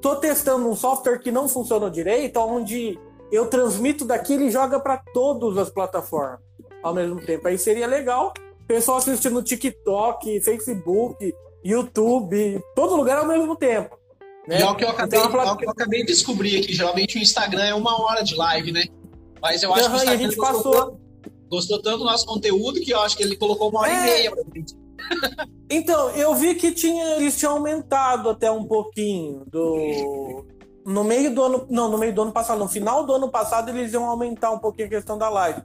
tô 0.00 0.16
testando 0.16 0.68
um 0.68 0.76
software 0.76 1.18
que 1.18 1.32
não 1.32 1.48
funciona 1.48 1.90
direito, 1.90 2.38
onde 2.38 2.96
eu 3.30 3.46
transmito 3.46 4.04
daqui 4.04 4.34
ele 4.34 4.50
joga 4.50 4.78
para 4.80 4.96
todas 5.12 5.56
as 5.58 5.70
plataformas 5.70 6.40
ao 6.82 6.94
mesmo 6.94 7.20
tempo. 7.20 7.48
Aí 7.48 7.58
seria 7.58 7.86
legal 7.86 8.32
pessoal 8.66 8.98
assistindo 8.98 9.42
TikTok, 9.42 10.40
Facebook, 10.40 11.34
YouTube, 11.64 12.60
todo 12.74 12.96
lugar 12.96 13.18
ao 13.18 13.26
mesmo 13.26 13.56
tempo. 13.56 13.96
Né? 14.46 14.60
E 14.60 14.62
é 14.62 14.66
o 14.66 14.74
que 14.74 14.84
eu 14.84 14.90
acabei, 14.90 15.18
então, 15.18 15.40
é 15.40 15.56
que 15.56 15.64
eu 15.64 15.70
acabei 15.70 16.00
de 16.00 16.06
descobrir 16.06 16.58
aqui. 16.58 16.72
Geralmente 16.72 17.16
o 17.16 17.20
Instagram 17.20 17.64
é 17.64 17.74
uma 17.74 18.00
hora 18.02 18.22
de 18.22 18.34
live, 18.34 18.72
né? 18.72 18.84
Mas 19.40 19.62
eu 19.62 19.72
acho 19.72 19.84
uhum, 19.84 19.88
que 19.88 19.94
o 19.94 19.96
Instagram 19.96 20.14
a 20.14 20.22
gente 20.22 20.36
gostou, 20.36 20.72
passou... 20.72 21.00
gostou 21.48 21.82
tanto 21.82 21.98
do 21.98 22.04
nosso 22.04 22.26
conteúdo 22.26 22.80
que 22.80 22.92
eu 22.92 23.00
acho 23.00 23.16
que 23.16 23.22
ele 23.22 23.36
colocou 23.36 23.70
uma 23.70 23.80
hora 23.80 23.90
é... 23.90 23.94
e 23.94 24.04
meia 24.04 24.30
pra 24.30 24.44
gente. 24.54 24.74
Então, 25.68 26.10
eu 26.10 26.34
vi 26.34 26.54
que 26.54 26.72
tinha, 26.72 27.16
eles 27.16 27.36
tinham 27.38 27.54
aumentado 27.54 28.30
até 28.30 28.50
um 28.50 28.64
pouquinho 28.64 29.44
do. 29.46 30.44
No 30.86 31.02
meio 31.02 31.34
do 31.34 31.42
ano. 31.42 31.66
Não, 31.68 31.90
no 31.90 31.98
meio 31.98 32.14
do 32.14 32.22
ano 32.22 32.32
passado, 32.32 32.58
no 32.58 32.68
final 32.68 33.04
do 33.04 33.12
ano 33.12 33.28
passado, 33.28 33.70
eles 33.70 33.92
iam 33.92 34.04
aumentar 34.04 34.52
um 34.52 34.58
pouquinho 34.58 34.86
a 34.86 34.90
questão 34.90 35.18
da 35.18 35.28
live. 35.28 35.60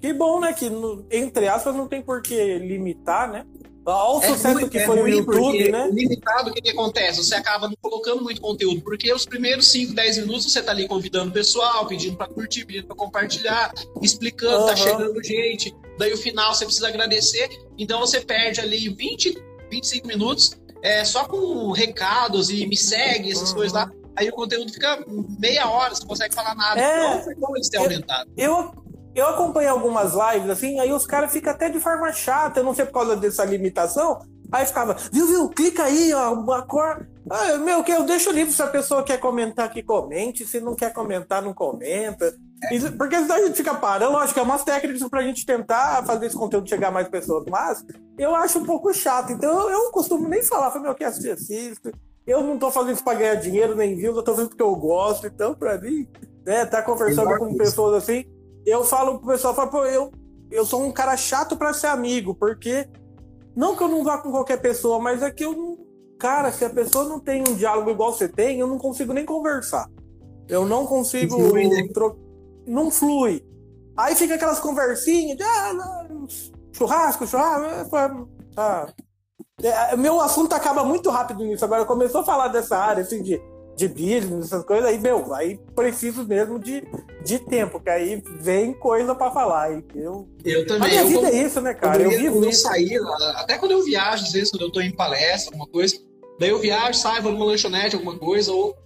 Que 0.00 0.12
bom, 0.12 0.40
né? 0.40 0.52
Que, 0.52 0.70
entre 1.10 1.48
aspas, 1.48 1.74
não 1.74 1.88
tem 1.88 2.02
por 2.02 2.22
que 2.22 2.58
limitar, 2.58 3.30
né? 3.30 3.46
Olha 3.84 4.18
o 4.18 4.22
é 4.22 4.28
sucesso 4.28 4.68
que 4.68 4.78
é 4.78 4.86
foi 4.86 5.00
o 5.00 5.08
YouTube, 5.08 5.70
né? 5.70 5.88
Limitado, 5.90 6.50
o 6.50 6.52
que, 6.52 6.60
que, 6.60 6.70
acontece? 6.70 7.24
Você 7.24 7.34
acaba 7.34 7.66
não 7.66 7.74
colocando 7.80 8.22
muito 8.22 8.40
conteúdo, 8.40 8.80
porque 8.82 9.12
os 9.12 9.26
primeiros 9.26 9.72
5, 9.72 9.92
10 9.92 10.18
minutos 10.18 10.52
você 10.52 10.62
tá 10.62 10.70
ali 10.70 10.86
convidando 10.86 11.30
o 11.30 11.32
pessoal, 11.32 11.86
pedindo 11.86 12.16
para 12.16 12.28
curtir, 12.28 12.64
pedindo 12.64 12.86
para 12.86 12.94
compartilhar, 12.94 13.72
explicando, 14.00 14.60
uhum. 14.60 14.66
tá 14.66 14.76
chegando 14.76 15.24
gente. 15.24 15.74
Daí 15.98 16.12
o 16.12 16.16
final 16.16 16.54
você 16.54 16.64
precisa 16.64 16.88
agradecer. 16.88 17.48
Então 17.76 17.98
você 17.98 18.20
perde 18.20 18.60
ali 18.60 18.88
20, 18.88 19.42
25 19.70 20.06
minutos 20.06 20.56
é, 20.80 21.04
só 21.04 21.24
com 21.24 21.72
recados 21.72 22.50
e 22.50 22.66
me 22.66 22.76
segue, 22.76 23.32
essas 23.32 23.50
uhum. 23.50 23.56
coisas 23.56 23.72
lá. 23.72 23.90
Aí 24.16 24.28
o 24.28 24.32
conteúdo 24.32 24.72
fica 24.72 25.04
meia 25.38 25.68
hora, 25.68 25.94
você 25.94 26.02
não 26.02 26.08
consegue 26.08 26.34
falar 26.34 26.54
nada. 26.54 26.80
É, 26.80 27.06
então 27.06 27.22
foi 27.24 27.34
bom 27.34 27.56
eles 27.56 27.68
terem 27.68 27.86
aumentado. 27.86 28.30
Eu, 28.36 28.72
eu 29.14 29.26
acompanhei 29.26 29.68
algumas 29.68 30.12
lives 30.12 30.50
assim, 30.50 30.78
aí 30.78 30.92
os 30.92 31.06
caras 31.06 31.32
ficam 31.32 31.52
até 31.52 31.68
de 31.68 31.80
forma 31.80 32.12
chata, 32.12 32.60
eu 32.60 32.64
não 32.64 32.74
sei 32.74 32.84
por 32.84 32.92
causa 32.92 33.16
dessa 33.16 33.44
limitação. 33.44 34.20
Aí 34.52 34.66
ficava, 34.66 34.94
viu, 35.10 35.26
viu, 35.26 35.48
clica 35.48 35.84
aí, 35.84 36.12
ó, 36.12 36.34
a 36.52 36.62
cor. 36.62 37.08
Ah, 37.30 37.56
meu, 37.56 37.82
que 37.82 37.90
eu 37.90 38.04
deixo 38.04 38.30
livre 38.30 38.52
se 38.52 38.62
a 38.62 38.66
pessoa 38.66 39.02
quer 39.02 39.18
comentar 39.18 39.72
que 39.72 39.82
comente, 39.82 40.44
se 40.44 40.60
não 40.60 40.74
quer 40.74 40.92
comentar, 40.92 41.40
não 41.40 41.54
comenta. 41.54 42.34
Porque 42.98 43.16
senão 43.16 43.36
a 43.36 43.42
gente 43.46 43.56
fica 43.56 43.74
parando, 43.74 44.12
lógico, 44.12 44.38
é 44.38 44.42
umas 44.42 44.62
técnicas 44.62 45.08
pra 45.08 45.22
gente 45.22 45.46
tentar 45.46 46.04
fazer 46.04 46.26
esse 46.26 46.36
conteúdo 46.36 46.68
chegar 46.68 46.88
a 46.88 46.92
mais 46.92 47.08
pessoas, 47.08 47.44
mas 47.48 47.82
eu 48.18 48.36
acho 48.36 48.58
um 48.58 48.64
pouco 48.64 48.92
chato. 48.92 49.32
Então 49.32 49.70
eu 49.70 49.84
não 49.84 49.90
costumo 49.90 50.28
nem 50.28 50.42
falar, 50.42 50.70
falei, 50.70 50.82
meu, 50.82 50.94
que 50.94 51.02
assiste, 51.02 51.30
assiste. 51.30 51.92
Eu 52.26 52.42
não 52.42 52.58
tô 52.58 52.70
fazendo 52.70 52.94
isso 52.94 53.04
pra 53.04 53.14
ganhar 53.14 53.34
dinheiro, 53.34 53.74
nem 53.74 53.96
views, 53.96 54.16
eu 54.16 54.22
tô 54.22 54.32
fazendo 54.32 54.50
porque 54.50 54.62
eu 54.62 54.74
gosto. 54.76 55.26
Então, 55.26 55.54
pra 55.54 55.78
mim, 55.80 56.06
né, 56.46 56.64
tá 56.64 56.82
conversando 56.82 57.36
com 57.38 57.56
pessoas 57.56 58.02
assim, 58.02 58.24
eu 58.64 58.84
falo 58.84 59.18
pro 59.18 59.32
pessoal, 59.32 59.54
falo, 59.54 59.70
pô, 59.70 59.84
eu, 59.84 60.12
eu 60.50 60.64
sou 60.64 60.82
um 60.82 60.92
cara 60.92 61.16
chato 61.16 61.56
para 61.56 61.72
ser 61.72 61.88
amigo, 61.88 62.34
porque 62.34 62.88
não 63.56 63.76
que 63.76 63.82
eu 63.82 63.88
não 63.88 64.04
vá 64.04 64.18
com 64.18 64.30
qualquer 64.30 64.60
pessoa, 64.60 64.98
mas 64.98 65.22
é 65.22 65.30
que 65.30 65.44
eu 65.44 65.52
não. 65.52 65.78
Cara, 66.18 66.52
se 66.52 66.64
a 66.64 66.70
pessoa 66.70 67.04
não 67.08 67.18
tem 67.18 67.42
um 67.42 67.54
diálogo 67.54 67.90
igual 67.90 68.12
você 68.12 68.28
tem, 68.28 68.60
eu 68.60 68.66
não 68.66 68.78
consigo 68.78 69.12
nem 69.12 69.24
conversar. 69.24 69.88
Eu 70.48 70.64
não 70.64 70.86
consigo. 70.86 71.36
Flui, 71.36 71.68
né? 71.68 71.88
tro... 71.92 72.16
Não 72.66 72.90
flui. 72.90 73.44
Aí 73.96 74.14
fica 74.14 74.36
aquelas 74.36 74.60
conversinhas 74.60 75.36
de 75.36 75.42
ah, 75.42 75.72
não, 75.72 76.26
churrasco, 76.72 77.26
churrasco. 77.26 77.96
Ah, 78.56 78.86
é, 79.62 79.96
meu 79.96 80.20
assunto 80.20 80.52
acaba 80.54 80.84
muito 80.84 81.10
rápido 81.10 81.44
nisso. 81.44 81.64
Agora 81.64 81.84
começou 81.84 82.20
a 82.20 82.24
falar 82.24 82.48
dessa 82.48 82.76
área 82.76 83.02
assim, 83.02 83.22
de 83.22 83.40
de 83.76 83.88
business, 83.88 84.46
essas 84.46 84.64
coisas, 84.64 84.86
aí, 84.86 84.98
meu, 84.98 85.34
aí 85.34 85.58
preciso 85.74 86.24
mesmo 86.24 86.58
de, 86.58 86.82
de 87.24 87.38
tempo, 87.38 87.80
que 87.80 87.88
aí 87.88 88.22
vem 88.40 88.72
coisa 88.74 89.14
para 89.14 89.30
falar. 89.30 89.72
E 89.72 89.84
eu, 89.94 90.28
eu 90.44 90.66
também. 90.66 90.88
A 90.88 90.90
minha 90.90 91.02
eu, 91.02 91.08
vida 91.08 91.28
é 91.30 91.46
isso, 91.46 91.60
né, 91.60 91.74
cara? 91.74 92.02
Eu, 92.02 92.12
eu 92.12 92.18
vivo 92.18 92.34
quando 92.34 92.44
eu 92.44 92.52
sair, 92.52 93.00
até 93.36 93.58
quando 93.58 93.72
eu 93.72 93.82
viajo, 93.82 94.24
às 94.24 94.32
vezes, 94.32 94.50
quando 94.50 94.62
eu 94.62 94.70
tô 94.70 94.80
em 94.80 94.92
palestra, 94.92 95.52
alguma 95.54 95.66
coisa, 95.66 95.96
daí 96.38 96.50
eu 96.50 96.58
viajo, 96.58 96.98
saio, 96.98 97.22
vou 97.22 97.32
numa 97.32 97.46
lanchonete, 97.46 97.96
alguma 97.96 98.18
coisa, 98.18 98.52
ou 98.52 98.76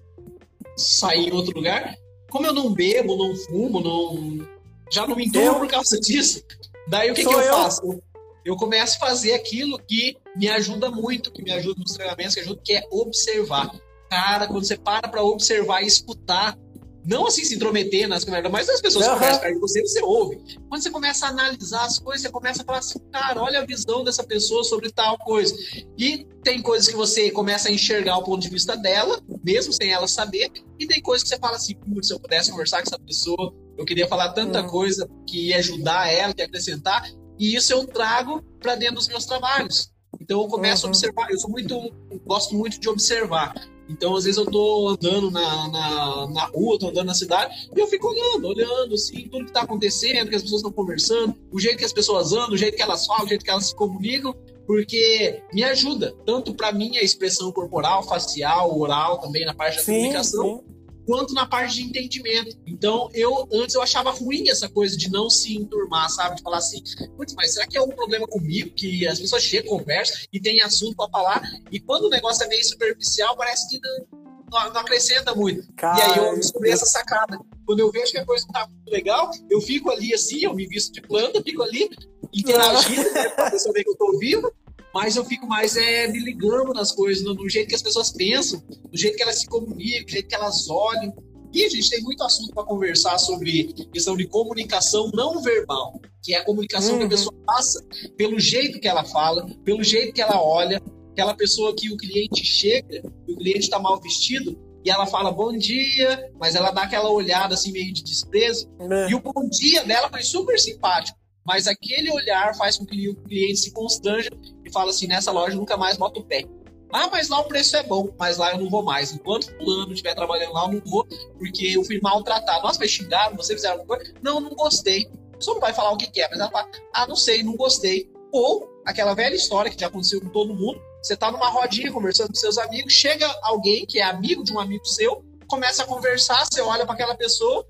sair 0.76 1.28
em 1.28 1.32
outro 1.32 1.55
lugar. 1.55 1.94
Como 2.30 2.47
eu 2.47 2.52
não 2.52 2.72
bebo, 2.72 3.16
não 3.16 3.34
fumo, 3.36 3.80
não. 3.80 4.47
Já 4.90 5.06
não 5.06 5.16
me 5.16 5.26
entorno 5.26 5.60
por 5.60 5.68
causa 5.68 5.98
disso. 5.98 6.43
Daí 6.88 7.10
o 7.10 7.14
que, 7.14 7.24
que 7.24 7.34
eu, 7.34 7.40
eu 7.40 7.55
faço? 7.55 8.01
Eu 8.47 8.56
começo 8.56 8.97
a 8.97 9.09
fazer 9.09 9.35
aquilo 9.35 9.78
que 9.78 10.16
me 10.36 10.48
ajuda 10.48 10.90
muito, 10.90 11.32
que 11.32 11.43
me 11.43 11.51
ajuda 11.51 11.81
nos 11.81 11.93
treinamentos, 11.93 12.35
que 12.35 12.40
ajuda, 12.40 12.60
que 12.64 12.73
é 12.73 12.82
observar 12.90 13.70
cara, 14.09 14.47
quando 14.47 14.64
você 14.64 14.77
para 14.77 15.09
para 15.09 15.23
observar 15.23 15.82
e 15.82 15.86
escutar, 15.86 16.59
não 17.05 17.27
assim 17.27 17.44
se 17.44 17.55
intrometer 17.55 18.09
nas 18.09 18.24
conversas, 18.24 18.51
mas 18.51 18.68
as 18.68 18.81
pessoas 18.81 19.06
uhum. 19.06 19.14
conversam 19.14 19.52
com 19.52 19.60
você, 19.60 19.81
você 19.82 20.02
ouve. 20.02 20.40
Quando 20.68 20.82
você 20.82 20.90
começa 20.90 21.27
a 21.27 21.28
analisar 21.28 21.85
as 21.85 21.98
coisas, 22.01 22.23
você 22.23 22.31
começa 22.31 22.62
a 22.62 22.64
falar 22.64 22.78
assim, 22.78 22.98
cara, 23.12 23.40
olha 23.40 23.60
a 23.60 23.64
visão 23.64 24.02
dessa 24.02 24.24
pessoa 24.24 24.64
sobre 24.64 24.90
tal 24.90 25.16
coisa. 25.18 25.55
E 25.97 26.27
tem 26.43 26.60
coisas 26.60 26.89
que 26.89 26.97
você 26.97 27.31
começa 27.31 27.68
a 27.68 27.73
enxergar 27.73 28.18
o 28.18 28.24
ponto 28.24 28.43
de 28.43 28.48
vista 28.48 28.77
dela, 28.77 29.20
mesmo 29.44 29.73
sem 29.73 29.93
ela 29.93 30.09
saber, 30.09 30.51
e 30.78 30.86
tem 30.86 31.01
coisas 31.01 31.23
que 31.23 31.28
você 31.28 31.39
fala 31.39 31.56
assim, 31.56 31.77
se 32.02 32.12
eu 32.12 32.18
pudesse 32.18 32.51
conversar 32.51 32.78
com 32.78 32.89
essa 32.89 32.98
pessoa, 32.98 33.55
eu 33.78 33.85
queria 33.85 34.09
falar 34.09 34.32
tanta 34.32 34.62
uhum. 34.62 34.68
coisa 34.68 35.09
que 35.28 35.48
ia 35.48 35.59
ajudar 35.59 36.12
ela, 36.12 36.35
que 36.35 36.43
ia 36.43 36.47
acrescentar, 36.47 37.09
e 37.38 37.54
isso 37.54 37.72
eu 37.72 37.86
trago 37.86 38.42
para 38.60 38.74
dentro 38.74 38.96
dos 38.96 39.08
meus 39.08 39.26
trabalhos. 39.26 39.92
Então 40.20 40.42
eu 40.42 40.48
começo 40.48 40.84
uhum. 40.84 40.88
a 40.88 40.90
observar, 40.90 41.30
eu 41.30 41.38
sou 41.38 41.50
muito, 41.50 41.92
gosto 42.24 42.54
muito 42.54 42.80
de 42.80 42.88
observar. 42.88 43.54
Então, 43.88 44.16
às 44.16 44.24
vezes, 44.24 44.36
eu 44.36 44.46
tô 44.46 44.88
andando 44.88 45.30
na, 45.30 45.68
na, 45.68 46.26
na 46.28 46.44
rua, 46.46 46.76
tô 46.76 46.88
andando 46.88 47.06
na 47.06 47.14
cidade, 47.14 47.70
e 47.74 47.78
eu 47.78 47.86
fico 47.86 48.08
olhando, 48.08 48.48
olhando, 48.48 48.94
assim, 48.94 49.28
tudo 49.28 49.46
que 49.46 49.52
tá 49.52 49.62
acontecendo, 49.62 50.28
que 50.28 50.34
as 50.34 50.42
pessoas 50.42 50.60
estão 50.60 50.72
conversando, 50.72 51.36
o 51.52 51.60
jeito 51.60 51.78
que 51.78 51.84
as 51.84 51.92
pessoas 51.92 52.32
andam, 52.32 52.50
o 52.50 52.56
jeito 52.56 52.76
que 52.76 52.82
elas 52.82 53.06
falam, 53.06 53.24
o 53.24 53.28
jeito 53.28 53.44
que 53.44 53.50
elas 53.50 53.66
se 53.66 53.76
comunicam, 53.76 54.34
porque 54.66 55.40
me 55.52 55.62
ajuda, 55.62 56.12
tanto 56.26 56.52
para 56.52 56.72
mim 56.72 56.96
a 56.96 57.02
expressão 57.02 57.52
corporal, 57.52 58.02
facial, 58.02 58.76
oral, 58.76 59.20
também 59.20 59.44
na 59.44 59.54
parte 59.54 59.76
da 59.76 59.82
sim, 59.84 59.92
comunicação, 59.92 60.64
sim 60.66 60.76
quanto 61.07 61.33
na 61.33 61.47
parte 61.47 61.77
de 61.77 61.83
entendimento. 61.83 62.57
Então, 62.66 63.09
eu 63.15 63.49
antes 63.53 63.74
eu 63.74 63.83
achava 63.83 64.11
ruim 64.11 64.49
essa 64.51 64.69
coisa 64.69 64.97
de 64.97 65.11
não 65.11 65.31
se 65.31 65.57
enturmar, 65.57 66.11
sabe? 66.11 66.37
De 66.37 66.43
falar 66.43 66.59
assim, 66.59 66.83
putz, 67.16 67.35
mas 67.35 67.55
será 67.55 67.66
que 67.66 67.77
é 67.77 67.81
algum 67.81 67.95
problema 67.95 68.27
comigo? 68.27 68.70
Que 68.74 69.07
as 69.07 69.20
pessoas 69.20 69.43
chegam, 69.43 69.78
conversam 69.78 70.16
e 70.33 70.41
tem 70.41 70.61
assunto 70.62 70.97
para 70.97 71.09
falar, 71.11 71.43
e 71.70 71.78
quando 71.78 72.05
o 72.05 72.11
negócio 72.11 72.45
é 72.45 72.49
meio 72.49 72.65
superficial, 72.65 73.37
parece 73.37 73.69
que 73.69 73.81
não, 73.81 74.70
não, 74.73 74.81
acrescenta 74.81 75.35
muito. 75.35 75.73
Cara, 75.74 75.99
e 75.99 76.03
aí 76.03 76.19
eu 76.19 76.35
descobri 76.37 76.70
essa 76.70 76.87
sacada. 76.87 77.39
Quando 77.65 77.81
eu 77.81 77.91
vejo 77.91 78.12
que 78.12 78.19
a 78.19 78.24
coisa 78.24 78.45
não 78.47 78.53
tá 78.53 78.69
muito 78.69 78.91
legal, 78.91 79.31
eu 79.51 79.61
fico 79.61 79.91
ali 79.91 80.12
assim, 80.12 80.45
eu 80.45 80.55
me 80.55 80.66
visto 80.66 80.93
de 80.93 81.01
planta, 81.03 81.43
fico 81.43 81.62
ali 81.62 81.89
interagindo, 82.33 83.12
né, 83.12 83.28
pra 83.31 83.51
pessoa 83.51 83.73
ver 83.73 83.85
que 83.85 83.91
eu 83.91 83.97
tô 83.97 84.19
vivo, 84.19 84.53
mas 84.97 85.14
eu 85.14 85.27
fico 85.27 85.47
mais 85.47 85.77
é, 85.77 86.09
me 86.09 86.18
ligando 86.18 86.73
nas 86.73 86.90
coisas, 86.90 87.23
no, 87.23 87.35
no, 87.35 87.47
jeito 87.51 87.68
que 87.68 87.74
as 87.74 87.82
pessoas 87.82 88.10
pensam, 88.10 88.62
no 88.90 88.97
jeito 88.97 89.14
que 89.14 89.23
elas 89.23 89.40
se 89.40 89.47
comunicam, 89.47 90.05
no 90.05 90.09
jeito 90.09 90.27
que 90.27 90.35
elas 90.35 90.70
olham. 90.70 91.14
E 91.52 91.64
a 91.64 91.68
gente 91.68 91.90
tem 91.90 92.02
muito 92.02 92.24
assunto 92.24 92.55
para 92.55 92.64
conversar 92.64 93.18
sobre 93.18 93.74
questão 93.93 94.16
de 94.16 94.27
comunicação 94.27 95.10
não 95.12 95.43
verbal, 95.43 96.01
que 96.23 96.35
é 96.35 96.39
a 96.39 96.44
comunicação 96.47 96.93
uhum. 96.93 96.97
que 96.97 97.02
a 97.02 97.05
uhum. 97.05 97.10
pessoa 97.10 97.35
passa 97.44 97.86
pelo 98.16 98.40
jeito 98.40 98.81
que 98.81 98.89
ela 98.89 99.05
fala, 99.05 99.47
pelo 99.66 99.85
jeito 99.85 100.14
que 100.14 100.23
ela 100.23 100.43
olha, 100.43 100.81
aquela 101.12 101.35
pessoa 101.35 101.77
que 101.77 101.93
o 101.93 101.97
cliente 101.98 102.43
chega, 102.43 103.02
o 103.28 103.36
cliente 103.36 103.60
está 103.64 103.78
mal 103.78 104.01
vestido, 104.01 104.59
e 104.82 104.89
ela 104.89 105.06
fala 105.06 105.31
bom 105.31 105.55
dia, 105.55 106.32
mas 106.40 106.55
ela 106.55 106.70
dá 106.70 106.85
aquela 106.85 107.10
olhada 107.10 107.52
assim 107.52 107.70
meio 107.70 107.93
de 107.93 108.02
desprezo. 108.02 108.66
Uhum. 108.81 109.10
E 109.10 109.14
o 109.14 109.20
bom 109.20 109.47
dia 109.47 109.85
dela 109.85 110.09
foi 110.09 110.23
super 110.23 110.59
simpático 110.59 111.18
mas 111.47 111.68
aquele 111.68 112.10
olhar 112.10 112.55
faz 112.56 112.77
com 112.77 112.85
que 112.85 113.09
o 113.09 113.14
cliente 113.14 113.59
se 113.59 113.73
constranja 113.73 114.28
fala 114.77 114.90
assim: 114.90 115.07
nessa 115.07 115.32
loja 115.32 115.57
nunca 115.57 115.77
mais 115.77 115.97
boto 115.97 116.20
o 116.20 116.24
pé. 116.24 116.44
Ah, 116.93 117.09
mas 117.11 117.28
lá 117.28 117.40
o 117.40 117.44
preço 117.44 117.77
é 117.77 117.82
bom, 117.82 118.15
mas 118.19 118.39
lá 118.39 118.53
eu 118.53 118.59
não 118.59 118.70
vou 118.70 118.82
mais. 118.82 119.12
Enquanto 119.12 119.48
o 119.48 119.57
fulano 119.57 119.93
estiver 119.93 120.15
trabalhando 120.15 120.53
lá, 120.53 120.65
eu 120.66 120.73
não 120.73 120.82
vou, 120.86 121.05
porque 121.39 121.66
eu 121.66 121.85
fui 121.85 122.01
maltratado. 122.01 122.62
Nossa, 122.62 122.78
mas 122.78 122.90
xingaram, 122.90 123.36
você 123.36 123.55
fizeram 123.55 123.74
alguma 123.78 123.97
coisa? 123.97 124.15
Não, 124.23 124.40
não 124.40 124.51
gostei. 124.51 125.11
A 125.35 125.47
não 125.47 125.61
vai 125.61 125.74
falar 125.74 125.90
o 125.90 125.97
que 125.97 126.07
quer, 126.11 126.28
mas 126.31 126.39
ela 126.39 126.51
fala, 126.51 126.70
ah, 126.94 127.07
não 127.07 127.16
sei, 127.16 127.43
não 127.43 127.57
gostei. 127.57 128.09
Ou 128.32 128.70
aquela 128.86 129.15
velha 129.15 129.35
história 129.35 129.70
que 129.70 129.78
já 129.78 129.89
aconteceu 129.89 130.20
com 130.20 130.28
todo 130.28 130.55
mundo, 130.55 130.81
você 131.03 131.15
está 131.15 131.31
numa 131.31 131.51
rodinha 131.51 131.93
conversando 131.93 132.28
com 132.28 132.35
seus 132.36 132.57
amigos, 132.57 132.93
chega 132.93 133.27
alguém 133.43 133.85
que 133.85 133.98
é 133.98 134.05
amigo 134.05 134.44
de 134.44 134.53
um 134.53 134.61
amigo 134.61 134.86
seu, 134.86 135.24
começa 135.48 135.82
a 135.82 135.86
conversar, 135.86 136.47
você 136.51 136.62
olha 136.62 136.86
para 136.86 136.94
aquela 136.94 137.15
pessoa, 137.15 137.66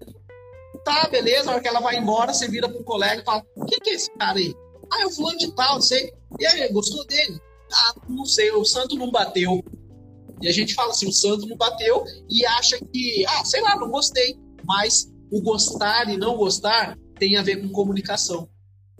Tá, 0.86 1.08
beleza. 1.10 1.46
Na 1.46 1.52
hora 1.52 1.60
que 1.60 1.66
ela 1.66 1.80
vai 1.80 1.96
embora, 1.96 2.32
você 2.32 2.46
vira 2.46 2.68
pro 2.68 2.84
colega 2.84 3.20
e 3.20 3.24
fala: 3.24 3.44
Quem 3.68 3.80
que 3.80 3.90
é 3.90 3.94
esse 3.94 4.08
cara 4.12 4.38
aí? 4.38 4.54
Ah, 4.92 5.02
é 5.02 5.06
o 5.06 5.10
fulano 5.10 5.38
de 5.38 5.52
tal, 5.52 5.74
não 5.76 5.82
sei. 5.82 6.12
E 6.38 6.46
aí, 6.46 6.72
gostou 6.72 7.04
dele? 7.06 7.40
Ah, 7.72 7.94
não 8.08 8.24
sei, 8.24 8.50
o 8.52 8.64
santo 8.64 8.96
não 8.96 9.10
bateu. 9.10 9.62
E 10.40 10.48
a 10.48 10.52
gente 10.52 10.74
fala 10.74 10.90
assim: 10.90 11.08
o 11.08 11.12
santo 11.12 11.46
não 11.46 11.56
bateu 11.56 12.04
e 12.28 12.44
acha 12.46 12.78
que, 12.92 13.24
ah, 13.26 13.44
sei 13.44 13.60
lá, 13.60 13.76
não 13.76 13.90
gostei. 13.90 14.38
Mas 14.64 15.10
o 15.30 15.40
gostar 15.40 16.08
e 16.08 16.16
não 16.16 16.36
gostar 16.36 16.96
tem 17.18 17.36
a 17.36 17.42
ver 17.42 17.60
com 17.60 17.68
comunicação. 17.68 18.48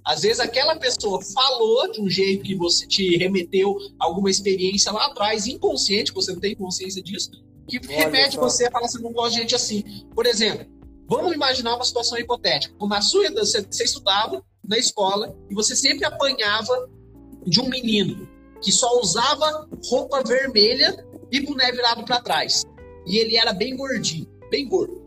Às 0.04 0.22
vezes 0.22 0.38
aquela 0.38 0.76
pessoa 0.76 1.20
falou 1.34 1.90
de 1.90 2.00
um 2.00 2.08
jeito 2.08 2.44
que 2.44 2.54
você 2.54 2.86
te 2.86 3.16
remeteu 3.16 3.76
alguma 3.98 4.30
experiência 4.30 4.92
lá 4.92 5.06
atrás, 5.06 5.46
inconsciente, 5.46 6.12
você 6.12 6.32
não 6.32 6.38
tem 6.38 6.54
consciência 6.54 7.02
disso, 7.02 7.30
que 7.68 7.78
Olha 7.78 7.88
remete 7.88 8.36
só. 8.36 8.42
você 8.42 8.66
a 8.66 8.70
falar 8.70 8.86
assim, 8.86 9.02
não 9.02 9.12
gosto 9.12 9.34
de 9.34 9.40
gente 9.40 9.56
assim. 9.56 9.82
Por 10.14 10.24
exemplo, 10.24 10.64
Vamos 11.08 11.32
imaginar 11.32 11.76
uma 11.76 11.84
situação 11.84 12.18
hipotética. 12.18 12.74
Na 12.86 13.00
sua 13.00 13.30
você, 13.30 13.62
você 13.62 13.84
estudava 13.84 14.42
na 14.68 14.78
escola 14.78 15.36
e 15.50 15.54
você 15.54 15.74
sempre 15.76 16.04
apanhava 16.04 16.88
de 17.46 17.60
um 17.60 17.68
menino 17.68 18.28
que 18.60 18.72
só 18.72 19.00
usava 19.00 19.68
roupa 19.88 20.22
vermelha 20.22 21.06
e 21.30 21.40
boné 21.40 21.70
virado 21.72 22.04
para 22.04 22.20
trás. 22.20 22.64
E 23.06 23.18
ele 23.18 23.36
era 23.36 23.52
bem 23.52 23.76
gordinho, 23.76 24.26
bem 24.50 24.68
gordo. 24.68 25.04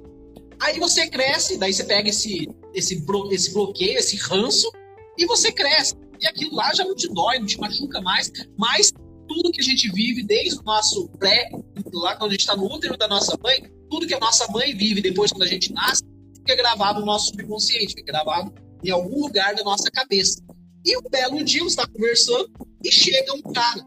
Aí 0.62 0.80
você 0.80 1.08
cresce, 1.08 1.58
daí 1.58 1.74
você 1.74 1.84
pega 1.84 2.10
esse, 2.10 2.48
esse, 2.74 3.04
esse 3.32 3.54
bloqueio, 3.54 3.98
esse 3.98 4.18
ranço, 4.18 4.72
e 5.18 5.26
você 5.26 5.52
cresce. 5.52 5.96
E 6.22 6.28
aquilo 6.28 6.56
lá 6.56 6.74
já 6.74 6.84
não 6.84 6.96
te 6.96 7.08
dói, 7.14 7.40
não 7.40 7.46
te 7.46 7.60
machuca 7.60 8.02
mais, 8.02 8.32
mas 8.58 8.92
tudo 9.28 9.52
que 9.52 9.62
a 9.62 9.64
gente 9.64 9.90
vive 9.92 10.24
desde 10.24 10.60
o 10.60 10.64
nosso 10.64 11.08
pré, 11.18 11.50
lá 11.94 12.16
quando 12.16 12.32
a 12.32 12.34
gente 12.34 12.42
está 12.42 12.56
no 12.56 12.66
útero 12.66 12.98
da 12.98 13.08
nossa 13.08 13.38
mãe, 13.42 13.72
tudo 13.90 14.08
que 14.08 14.14
a 14.14 14.20
nossa 14.20 14.50
mãe 14.52 14.76
vive 14.76 15.02
depois 15.02 15.32
quando 15.32 15.44
a 15.44 15.48
gente 15.48 15.72
nasce, 15.72 16.04
fica 16.36 16.56
gravado 16.56 17.00
no 17.00 17.06
nosso 17.06 17.28
subconsciente, 17.28 17.94
fica 17.94 18.12
gravado 18.12 18.54
em 18.84 18.92
algum 18.92 19.22
lugar 19.22 19.56
da 19.56 19.64
nossa 19.64 19.90
cabeça. 19.92 20.42
E 20.86 20.98
um 20.98 21.10
belo 21.10 21.44
dia 21.44 21.64
está 21.66 21.86
conversando 21.88 22.50
e 22.84 22.92
chega 22.92 23.34
um 23.34 23.42
cara 23.42 23.86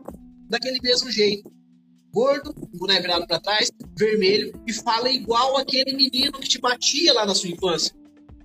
daquele 0.48 0.78
mesmo 0.82 1.10
jeito, 1.10 1.50
gordo, 2.12 2.54
boné 2.74 3.00
virado 3.00 3.26
para 3.26 3.40
trás, 3.40 3.70
vermelho, 3.98 4.52
e 4.66 4.72
fala 4.72 5.10
igual 5.10 5.56
aquele 5.56 5.96
menino 5.96 6.32
que 6.32 6.48
te 6.48 6.60
batia 6.60 7.12
lá 7.14 7.24
na 7.24 7.34
sua 7.34 7.48
infância. 7.48 7.94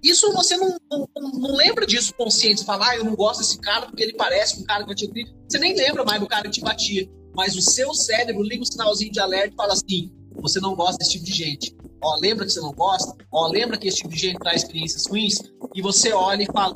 Isso 0.02 0.32
você 0.32 0.56
não, 0.56 0.78
não, 0.90 1.07
não 1.34 1.56
lembra 1.56 1.86
disso 1.86 2.14
consciente. 2.14 2.60
Você 2.60 2.65
fala, 2.65 2.90
ah, 2.90 2.95
eu 2.95 3.03
não 3.03 3.15
gosto 3.15 3.40
desse 3.40 3.60
cara 3.60 3.88
porque 3.88 4.03
ele 4.03 4.14
parece 4.14 4.61
um 4.61 4.64
cara 4.64 4.84
que 4.84 4.90
batia 4.90 5.10
Você 5.49 5.60
nem 5.60 5.76
lembra 5.76 6.06
mais 6.06 6.19
do 6.19 6.28
cara 6.28 6.44
que 6.44 6.52
te 6.52 6.61
batia. 6.61 7.10
Mas 7.36 7.56
o 7.56 7.61
seu 7.61 7.94
cérebro 7.94 8.41
liga 8.44 8.61
um 8.61 8.65
sinalzinho 8.65 9.11
de 9.11 9.19
alerta 9.19 9.53
e 9.53 9.56
fala 9.56 9.74
assim: 9.74 10.11
você 10.36 10.60
não 10.60 10.76
gosta 10.76 10.98
desse 10.98 11.11
tipo 11.11 11.26
de 11.26 11.34
gente. 11.34 11.76
Ó, 12.02 12.15
lembra 12.19 12.45
que 12.45 12.52
você 12.52 12.60
não 12.60 12.74
gosta? 12.74 13.15
Ó, 13.32 13.48
lembra 13.48 13.78
que 13.78 13.88
esse 13.88 13.98
tipo 13.98 14.10
de 14.10 14.18
gente 14.18 14.40
traz 14.40 14.61
experiências 14.61 15.06
ruins? 15.07 15.36
E 15.74 15.82
você 15.82 16.14
olha 16.14 16.44
e 16.44 16.45
fala, 16.45 16.76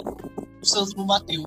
o 0.62 0.66
Santos 0.66 0.96
não 0.96 1.06
bateu. 1.06 1.44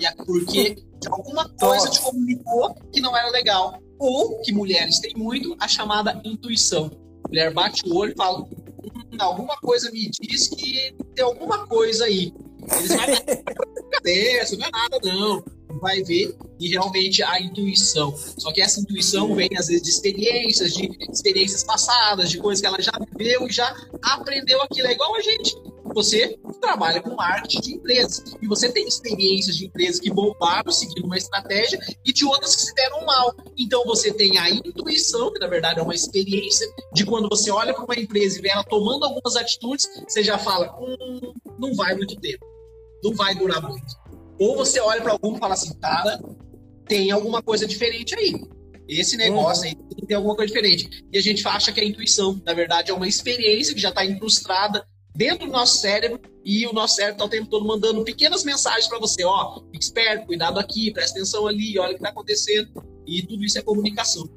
E 0.00 0.06
é 0.06 0.14
porque 0.14 0.76
alguma 1.10 1.48
coisa 1.58 1.90
te 1.90 2.00
comunicou 2.00 2.74
que 2.92 3.00
não 3.00 3.16
era 3.16 3.30
legal. 3.30 3.78
Ou, 3.98 4.40
que 4.40 4.52
mulheres 4.52 4.98
têm 4.98 5.14
muito, 5.16 5.56
a 5.60 5.68
chamada 5.68 6.20
intuição. 6.24 6.90
A 7.24 7.28
mulher 7.28 7.52
bate 7.52 7.88
o 7.88 7.96
olho 7.96 8.12
e 8.12 8.16
fala, 8.16 8.40
hum, 8.40 9.16
alguma 9.18 9.56
coisa 9.58 9.90
me 9.90 10.10
diz 10.10 10.48
que 10.48 10.96
tem 11.14 11.24
alguma 11.24 11.66
coisa 11.66 12.04
aí. 12.04 12.32
Eles 12.76 12.88
vão 12.88 12.98
cabeça, 13.92 14.56
não 14.56 14.66
é 14.66 14.70
nada 14.70 14.98
não 15.02 15.53
vai 15.78 16.02
ver 16.02 16.34
e 16.58 16.68
realmente 16.68 17.22
a 17.22 17.40
intuição. 17.40 18.14
Só 18.38 18.52
que 18.52 18.60
essa 18.60 18.80
intuição 18.80 19.34
vem 19.34 19.50
às 19.58 19.66
vezes 19.66 19.82
de 19.82 19.90
experiências, 19.90 20.72
de 20.72 20.88
experiências 21.10 21.64
passadas, 21.64 22.30
de 22.30 22.38
coisas 22.38 22.60
que 22.60 22.66
ela 22.66 22.80
já 22.80 22.92
viveu 23.16 23.46
e 23.46 23.52
já 23.52 23.74
aprendeu 24.02 24.60
aquilo. 24.62 24.88
É 24.88 24.92
igual 24.92 25.14
a 25.16 25.20
gente. 25.20 25.56
Você 25.94 26.38
trabalha 26.60 27.00
com 27.00 27.14
marketing 27.14 27.60
de 27.60 27.74
empresas 27.74 28.36
e 28.40 28.48
você 28.48 28.72
tem 28.72 28.88
experiências 28.88 29.56
de 29.56 29.66
empresas 29.66 30.00
que 30.00 30.10
bombaram 30.10 30.72
seguindo 30.72 31.04
uma 31.04 31.16
estratégia 31.16 31.78
e 32.04 32.12
de 32.12 32.24
outras 32.24 32.56
que 32.56 32.62
se 32.62 32.74
deram 32.74 33.04
mal. 33.04 33.34
Então 33.56 33.84
você 33.84 34.12
tem 34.12 34.38
a 34.38 34.50
intuição, 34.50 35.32
que 35.32 35.38
na 35.38 35.46
verdade 35.46 35.78
é 35.78 35.82
uma 35.82 35.94
experiência, 35.94 36.66
de 36.92 37.04
quando 37.04 37.28
você 37.28 37.50
olha 37.50 37.74
para 37.74 37.84
uma 37.84 37.94
empresa 37.94 38.38
e 38.38 38.42
vê 38.42 38.48
ela 38.48 38.64
tomando 38.64 39.04
algumas 39.04 39.36
atitudes, 39.36 39.86
você 40.08 40.22
já 40.22 40.38
fala: 40.38 40.74
hum, 40.80 41.34
não 41.58 41.74
vai 41.74 41.94
muito 41.94 42.16
tempo, 42.16 42.44
não 43.02 43.14
vai 43.14 43.34
durar 43.34 43.62
muito. 43.62 44.03
Ou 44.38 44.56
você 44.56 44.80
olha 44.80 45.00
para 45.00 45.12
algum 45.12 45.36
e 45.36 45.38
fala 45.38 45.54
assim, 45.54 45.72
cara, 45.78 46.20
tem 46.86 47.10
alguma 47.10 47.42
coisa 47.42 47.66
diferente 47.66 48.14
aí. 48.14 48.34
Esse 48.88 49.16
negócio 49.16 49.64
uhum. 49.64 49.68
aí 49.68 50.06
tem 50.06 50.16
alguma 50.16 50.36
coisa 50.36 50.52
diferente. 50.52 51.04
E 51.12 51.18
a 51.18 51.22
gente 51.22 51.46
acha 51.46 51.72
que 51.72 51.80
a 51.80 51.84
intuição, 51.84 52.40
na 52.44 52.52
verdade, 52.52 52.90
é 52.90 52.94
uma 52.94 53.08
experiência 53.08 53.74
que 53.74 53.80
já 53.80 53.88
está 53.88 54.04
incrustada 54.04 54.86
dentro 55.14 55.46
do 55.46 55.52
nosso 55.52 55.78
cérebro 55.78 56.20
e 56.44 56.66
o 56.66 56.72
nosso 56.72 56.96
cérebro 56.96 57.14
está 57.14 57.24
o 57.24 57.28
tempo 57.28 57.48
todo 57.48 57.66
mandando 57.66 58.04
pequenas 58.04 58.44
mensagens 58.44 58.88
para 58.88 58.98
você, 58.98 59.24
ó, 59.24 59.60
fique 59.72 59.84
esperto, 59.84 60.26
cuidado 60.26 60.58
aqui, 60.58 60.92
presta 60.92 61.18
atenção 61.18 61.46
ali, 61.46 61.78
olha 61.78 61.90
o 61.90 61.94
que 61.94 61.96
está 61.96 62.10
acontecendo. 62.10 62.68
E 63.06 63.22
tudo 63.22 63.44
isso 63.44 63.58
é 63.58 63.62
comunicação. 63.62 64.28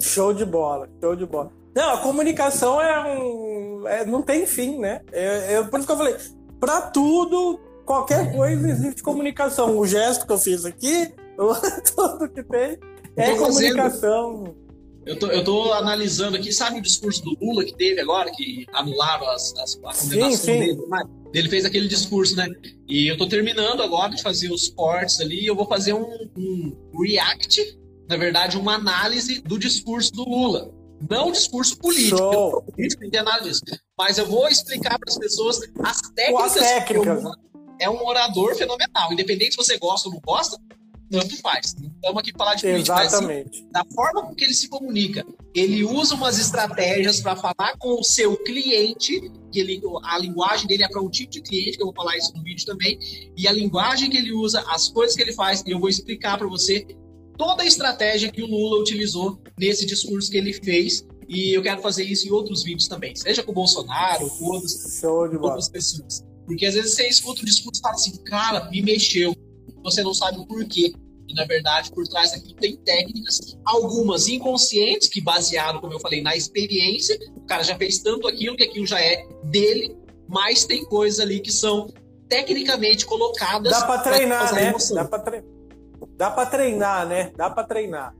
Show 0.00 0.32
de 0.34 0.44
bola, 0.44 0.88
show 1.00 1.16
de 1.16 1.26
bola. 1.26 1.52
Não, 1.74 1.90
a 1.90 1.98
comunicação 1.98 2.80
é 2.80 3.18
um. 3.18 3.86
É, 3.86 4.04
não 4.04 4.22
tem 4.22 4.46
fim, 4.46 4.78
né? 4.78 5.00
É, 5.12 5.54
é, 5.54 5.62
por 5.62 5.78
isso 5.78 5.86
que 5.86 5.92
eu 5.92 5.96
falei, 5.96 6.16
para 6.58 6.82
tudo 6.82 7.60
qualquer 7.88 8.30
coisa 8.30 8.68
existe 8.68 9.02
comunicação. 9.02 9.78
O 9.78 9.86
gesto 9.86 10.26
que 10.26 10.32
eu 10.32 10.38
fiz 10.38 10.66
aqui, 10.66 11.10
tudo 11.96 12.28
que 12.28 12.42
tem, 12.42 12.78
é 13.16 13.34
comunicação. 13.34 14.54
Eu 15.06 15.18
tô, 15.18 15.26
eu 15.28 15.42
tô 15.42 15.72
analisando 15.72 16.36
aqui, 16.36 16.52
sabe 16.52 16.78
o 16.78 16.82
discurso 16.82 17.24
do 17.24 17.34
Lula 17.40 17.64
que 17.64 17.74
teve 17.74 17.98
agora, 17.98 18.30
que 18.30 18.66
anularam 18.74 19.26
as, 19.30 19.54
as, 19.56 19.76
a 19.76 19.94
condenação 19.94 20.30
sim, 20.32 20.36
sim. 20.36 20.58
dele? 20.58 20.78
Ele 21.32 21.48
fez 21.48 21.64
aquele 21.64 21.88
discurso, 21.88 22.36
né? 22.36 22.46
E 22.86 23.10
eu 23.10 23.16
tô 23.16 23.26
terminando 23.26 23.82
agora 23.82 24.14
de 24.14 24.22
fazer 24.22 24.52
os 24.52 24.68
cortes 24.68 25.18
ali, 25.20 25.46
eu 25.46 25.56
vou 25.56 25.66
fazer 25.66 25.94
um, 25.94 26.30
um 26.36 27.02
react, 27.02 27.78
na 28.06 28.18
verdade, 28.18 28.58
uma 28.58 28.74
análise 28.74 29.40
do 29.40 29.58
discurso 29.58 30.12
do 30.12 30.24
Lula. 30.28 30.70
Não 31.08 31.28
o 31.28 31.32
discurso 31.32 31.78
político, 31.78 32.18
Show. 32.18 32.62
político 32.62 33.02
não 33.10 33.24
nada 33.24 33.42
disso. 33.44 33.62
Mas 33.96 34.18
eu 34.18 34.26
vou 34.26 34.46
explicar 34.48 34.98
para 34.98 35.08
as 35.08 35.16
pessoas 35.16 35.60
as 35.82 36.00
técnicas. 36.14 36.56
As 36.56 36.68
técnicas. 36.68 37.24
É 37.80 37.88
um 37.88 38.04
orador 38.04 38.54
fenomenal. 38.56 39.12
Independente 39.12 39.52
se 39.52 39.56
você 39.56 39.78
gosta 39.78 40.08
ou 40.08 40.14
não 40.14 40.20
gosta, 40.20 40.58
tanto 41.10 41.36
faz. 41.38 41.74
Estamos 41.74 42.18
aqui 42.18 42.32
para 42.32 42.38
falar 42.38 42.54
de 42.54 42.62
política. 42.62 43.04
Exatamente. 43.04 43.62
Mas, 43.62 43.72
da 43.72 43.94
forma 43.94 44.22
com 44.22 44.34
que 44.34 44.44
ele 44.44 44.54
se 44.54 44.68
comunica, 44.68 45.26
ele 45.54 45.84
usa 45.84 46.14
umas 46.14 46.38
estratégias 46.38 47.20
para 47.20 47.34
falar 47.34 47.76
com 47.78 47.98
o 47.98 48.04
seu 48.04 48.36
cliente, 48.44 49.20
que 49.50 49.58
ele, 49.58 49.80
a 50.04 50.18
linguagem 50.18 50.66
dele 50.66 50.84
é 50.84 50.88
para 50.88 51.00
um 51.00 51.08
tipo 51.08 51.32
de 51.32 51.40
cliente, 51.40 51.76
que 51.76 51.82
eu 51.82 51.86
vou 51.86 51.94
falar 51.94 52.16
isso 52.16 52.32
no 52.36 52.42
vídeo 52.42 52.66
também, 52.66 52.98
e 53.36 53.48
a 53.48 53.52
linguagem 53.52 54.10
que 54.10 54.18
ele 54.18 54.32
usa, 54.32 54.62
as 54.68 54.88
coisas 54.88 55.16
que 55.16 55.22
ele 55.22 55.32
faz, 55.32 55.62
e 55.66 55.70
eu 55.70 55.80
vou 55.80 55.88
explicar 55.88 56.36
para 56.36 56.46
você 56.46 56.86
toda 57.36 57.62
a 57.62 57.66
estratégia 57.66 58.30
que 58.30 58.42
o 58.42 58.46
Lula 58.46 58.80
utilizou 58.80 59.40
nesse 59.58 59.86
discurso 59.86 60.30
que 60.30 60.36
ele 60.36 60.52
fez. 60.52 61.06
E 61.28 61.54
eu 61.54 61.62
quero 61.62 61.82
fazer 61.82 62.04
isso 62.04 62.26
em 62.26 62.30
outros 62.30 62.62
vídeos 62.62 62.88
também, 62.88 63.14
seja 63.14 63.42
com 63.42 63.52
o 63.52 63.54
Bolsonaro, 63.54 64.30
com 64.30 64.46
outras, 64.46 65.02
outras 65.04 65.68
pessoas. 65.68 66.24
Porque 66.48 66.66
às 66.66 66.74
vezes 66.74 66.94
você 66.94 67.06
escuta 67.06 67.42
o 67.42 67.44
discurso 67.44 67.80
e 67.80 67.82
fala 67.82 67.94
assim, 67.94 68.16
cara, 68.24 68.68
me 68.70 68.82
mexeu 68.82 69.32
você 69.82 70.02
não 70.02 70.14
sabe 70.14 70.38
o 70.38 70.46
porquê. 70.46 70.92
E, 71.28 71.34
na 71.34 71.44
verdade, 71.44 71.90
por 71.92 72.06
trás 72.08 72.32
daquilo 72.32 72.54
tem 72.54 72.76
técnicas, 72.78 73.58
algumas 73.64 74.28
inconscientes, 74.28 75.08
que 75.08 75.20
basearam, 75.20 75.80
como 75.80 75.92
eu 75.92 76.00
falei, 76.00 76.22
na 76.22 76.34
experiência. 76.34 77.18
O 77.36 77.42
cara 77.42 77.62
já 77.62 77.76
fez 77.76 77.98
tanto 77.98 78.26
aquilo 78.26 78.56
que 78.56 78.64
aquilo 78.64 78.86
já 78.86 79.00
é 79.00 79.26
dele, 79.44 79.96
mas 80.26 80.64
tem 80.64 80.84
coisas 80.84 81.20
ali 81.20 81.40
que 81.40 81.52
são 81.52 81.92
tecnicamente 82.28 83.04
colocadas. 83.04 83.72
Dá 83.72 83.86
para 83.86 84.00
treinar, 84.00 84.54
né? 84.54 84.74
Dá 84.94 85.04
para 85.04 85.18
tre... 85.18 85.44
Dá 86.16 86.46
treinar, 86.46 87.06
né? 87.06 87.32
Dá 87.36 87.50
para 87.50 87.64
treinar. 87.64 88.14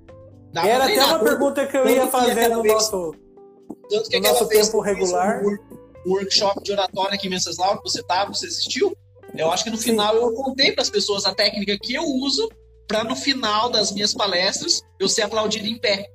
Dá 0.52 0.66
Era 0.66 0.84
treinar. 0.84 1.06
até 1.06 1.16
uma 1.16 1.24
pergunta 1.24 1.66
que 1.66 1.76
eu 1.76 1.88
ia 1.88 2.06
fazer 2.08 2.48
no 2.48 2.62
vez, 2.62 2.74
nosso, 2.74 3.14
no 3.90 4.20
nosso 4.20 4.48
tempo 4.48 4.80
regular. 4.80 5.42
O 6.04 6.14
workshop 6.14 6.62
de 6.62 6.72
oratória 6.72 7.14
aqui 7.14 7.26
em 7.26 7.30
Venceslau, 7.30 7.78
que 7.78 7.90
você 7.90 8.00
estava, 8.00 8.32
você 8.32 8.46
assistiu? 8.46 8.96
Eu 9.36 9.50
acho 9.50 9.64
que 9.64 9.70
no 9.70 9.78
final 9.78 10.14
eu 10.14 10.32
contei 10.32 10.72
para 10.72 10.82
as 10.82 10.90
pessoas 10.90 11.24
a 11.26 11.34
técnica 11.34 11.78
que 11.78 11.94
eu 11.94 12.04
uso 12.04 12.48
para 12.86 13.04
no 13.04 13.14
final 13.14 13.68
das 13.68 13.92
minhas 13.92 14.14
palestras 14.14 14.82
eu 14.98 15.08
ser 15.08 15.22
aplaudido 15.22 15.66
em 15.66 15.78
pé. 15.78 16.10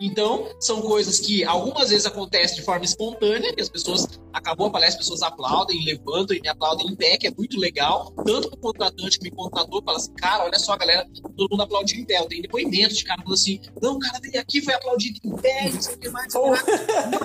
Então, 0.00 0.48
são 0.58 0.80
coisas 0.80 1.20
que 1.20 1.44
algumas 1.44 1.90
vezes 1.90 2.06
acontecem 2.06 2.56
de 2.56 2.62
forma 2.62 2.84
espontânea, 2.84 3.54
que 3.54 3.60
as 3.60 3.68
pessoas 3.68 4.08
acabou 4.32 4.68
a 4.68 4.70
palestra, 4.70 5.00
as 5.00 5.04
pessoas 5.04 5.22
aplaudem, 5.22 5.84
levantam 5.84 6.34
e 6.34 6.40
me 6.40 6.48
aplaudem 6.48 6.86
em 6.86 6.96
pé, 6.96 7.18
que 7.18 7.26
é 7.26 7.30
muito 7.36 7.58
legal. 7.58 8.10
Tanto 8.24 8.48
o 8.48 8.56
contratante 8.56 9.18
que 9.18 9.24
me 9.24 9.30
contratou 9.30 9.82
fala 9.82 9.98
assim, 9.98 10.14
cara, 10.14 10.44
olha 10.44 10.58
só, 10.58 10.74
galera, 10.76 11.06
todo 11.36 11.50
mundo 11.50 11.62
aplaudiu 11.62 12.00
em 12.00 12.04
pé. 12.04 12.18
Eu 12.18 12.26
tenho 12.26 12.42
depoimentos 12.42 12.96
de 12.96 13.04
cara 13.04 13.20
falando 13.22 13.34
assim, 13.34 13.60
não, 13.82 13.96
o 13.96 13.98
cara 13.98 14.18
veio 14.22 14.40
aqui, 14.40 14.62
foi 14.62 14.72
aplaudido 14.72 15.18
em 15.22 15.36
pé, 15.36 15.70
não 15.70 15.82
sei 15.82 15.94
o 15.94 15.98
que 15.98 16.08
mais. 16.08 16.32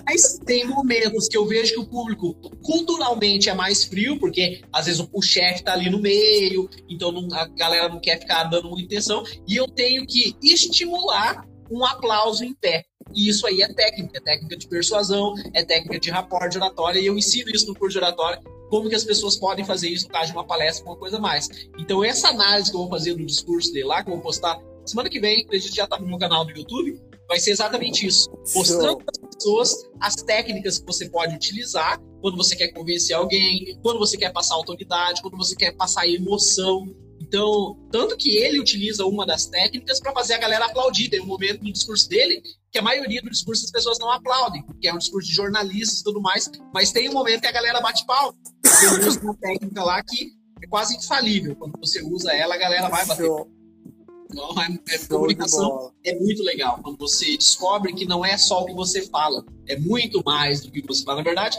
Mas 0.05 0.39
tem 0.45 0.67
momentos 0.67 1.29
que 1.29 1.37
eu 1.37 1.45
vejo 1.45 1.73
que 1.73 1.79
o 1.79 1.85
público 1.85 2.35
culturalmente 2.61 3.49
é 3.49 3.53
mais 3.53 3.85
frio, 3.85 4.19
porque 4.19 4.61
às 4.73 4.85
vezes 4.85 5.05
o 5.13 5.21
chefe 5.21 5.63
tá 5.63 5.73
ali 5.73 5.89
no 5.89 5.99
meio, 5.99 6.69
então 6.89 7.11
não, 7.11 7.33
a 7.33 7.45
galera 7.47 7.87
não 7.87 7.99
quer 7.99 8.19
ficar 8.19 8.43
dando 8.45 8.69
muita 8.69 8.85
atenção, 8.85 9.23
e 9.47 9.55
eu 9.55 9.67
tenho 9.67 10.05
que 10.05 10.35
estimular 10.43 11.45
um 11.69 11.85
aplauso 11.85 12.43
em 12.43 12.53
pé. 12.53 12.85
E 13.13 13.29
isso 13.29 13.45
aí 13.45 13.61
é 13.61 13.73
técnica, 13.73 14.17
é 14.17 14.21
técnica 14.21 14.57
de 14.57 14.67
persuasão, 14.67 15.33
é 15.53 15.63
técnica 15.63 15.99
de 15.99 16.09
rapport 16.09 16.49
de 16.49 16.57
oratória, 16.57 16.99
e 16.99 17.05
eu 17.05 17.17
ensino 17.17 17.49
isso 17.51 17.67
no 17.67 17.75
curso 17.75 17.97
de 17.97 18.03
oratória, 18.03 18.41
como 18.69 18.89
que 18.89 18.95
as 18.95 19.03
pessoas 19.03 19.37
podem 19.37 19.63
fazer 19.63 19.89
isso 19.89 20.07
no 20.07 20.11
caso 20.11 20.27
de 20.27 20.37
uma 20.37 20.45
palestra, 20.45 20.85
uma 20.85 20.97
coisa 20.97 21.19
mais. 21.19 21.47
Então, 21.77 22.03
essa 22.03 22.29
análise 22.29 22.71
que 22.71 22.75
eu 22.75 22.81
vou 22.81 22.89
fazer 22.89 23.13
do 23.13 23.25
discurso 23.25 23.71
dele 23.71 23.85
lá, 23.85 24.03
que 24.03 24.09
eu 24.09 24.15
vou 24.15 24.23
postar 24.23 24.59
semana 24.85 25.09
que 25.09 25.19
vem, 25.19 25.45
a 25.51 25.57
gente 25.57 25.75
já 25.75 25.87
tá 25.87 25.99
no 25.99 26.07
meu 26.07 26.17
canal 26.17 26.45
do 26.45 26.51
YouTube, 26.51 26.99
vai 27.27 27.39
ser 27.39 27.51
exatamente 27.51 28.05
isso. 28.05 28.29
Mostrando 28.53 28.97
para 28.97 29.11
as 29.11 29.35
pessoas 29.35 29.89
as 29.99 30.15
técnicas 30.15 30.79
que 30.79 30.85
você 30.85 31.09
pode 31.09 31.35
utilizar 31.35 31.99
quando 32.21 32.37
você 32.37 32.55
quer 32.55 32.69
convencer 32.69 33.15
alguém, 33.15 33.77
quando 33.81 33.99
você 33.99 34.17
quer 34.17 34.31
passar 34.31 34.55
autoridade, 34.55 35.21
quando 35.21 35.37
você 35.37 35.55
quer 35.55 35.71
passar 35.75 36.07
emoção. 36.07 36.87
Então, 37.35 37.77
tanto 37.91 38.15
que 38.15 38.37
ele 38.37 38.61
utiliza 38.61 39.05
uma 39.05 39.25
das 39.25 39.45
técnicas 39.45 39.99
para 39.99 40.13
fazer 40.13 40.35
a 40.35 40.37
galera 40.37 40.67
aplaudir. 40.67 41.09
Tem 41.09 41.19
um 41.19 41.25
momento 41.25 41.61
no 41.61 41.73
discurso 41.73 42.07
dele 42.07 42.41
que 42.71 42.79
a 42.79 42.81
maioria 42.81 43.21
do 43.21 43.29
discurso 43.29 43.65
as 43.65 43.71
pessoas 43.71 43.99
não 43.99 44.09
aplaudem, 44.09 44.63
porque 44.63 44.87
é 44.87 44.93
um 44.93 44.97
discurso 44.97 45.27
de 45.27 45.35
jornalistas 45.35 45.99
e 45.99 46.03
tudo 46.05 46.21
mais, 46.21 46.49
mas 46.73 46.93
tem 46.93 47.09
um 47.09 47.13
momento 47.13 47.41
que 47.41 47.47
a 47.47 47.51
galera 47.51 47.81
bate 47.81 48.05
pau. 48.05 48.33
Tem 48.63 49.05
usa 49.05 49.19
uma 49.19 49.35
técnica 49.35 49.83
lá 49.83 50.01
que 50.01 50.31
é 50.63 50.67
quase 50.67 50.95
infalível. 50.95 51.57
Quando 51.57 51.77
você 51.77 52.01
usa 52.01 52.31
ela, 52.31 52.55
a 52.55 52.57
galera 52.57 52.87
vai 52.87 53.05
bater. 53.05 53.25
Então, 53.25 54.55
é, 54.61 54.95
é 54.95 54.97
comunicação 54.99 55.91
é 56.05 56.15
muito 56.15 56.41
legal. 56.41 56.79
Quando 56.81 56.97
você 56.97 57.35
descobre 57.35 57.93
que 57.93 58.05
não 58.05 58.23
é 58.23 58.37
só 58.37 58.61
o 58.61 58.65
que 58.65 58.73
você 58.73 59.01
fala, 59.09 59.43
é 59.67 59.77
muito 59.77 60.23
mais 60.25 60.61
do 60.61 60.71
que 60.71 60.81
você 60.81 61.03
fala. 61.03 61.17
Na 61.17 61.23
verdade, 61.23 61.57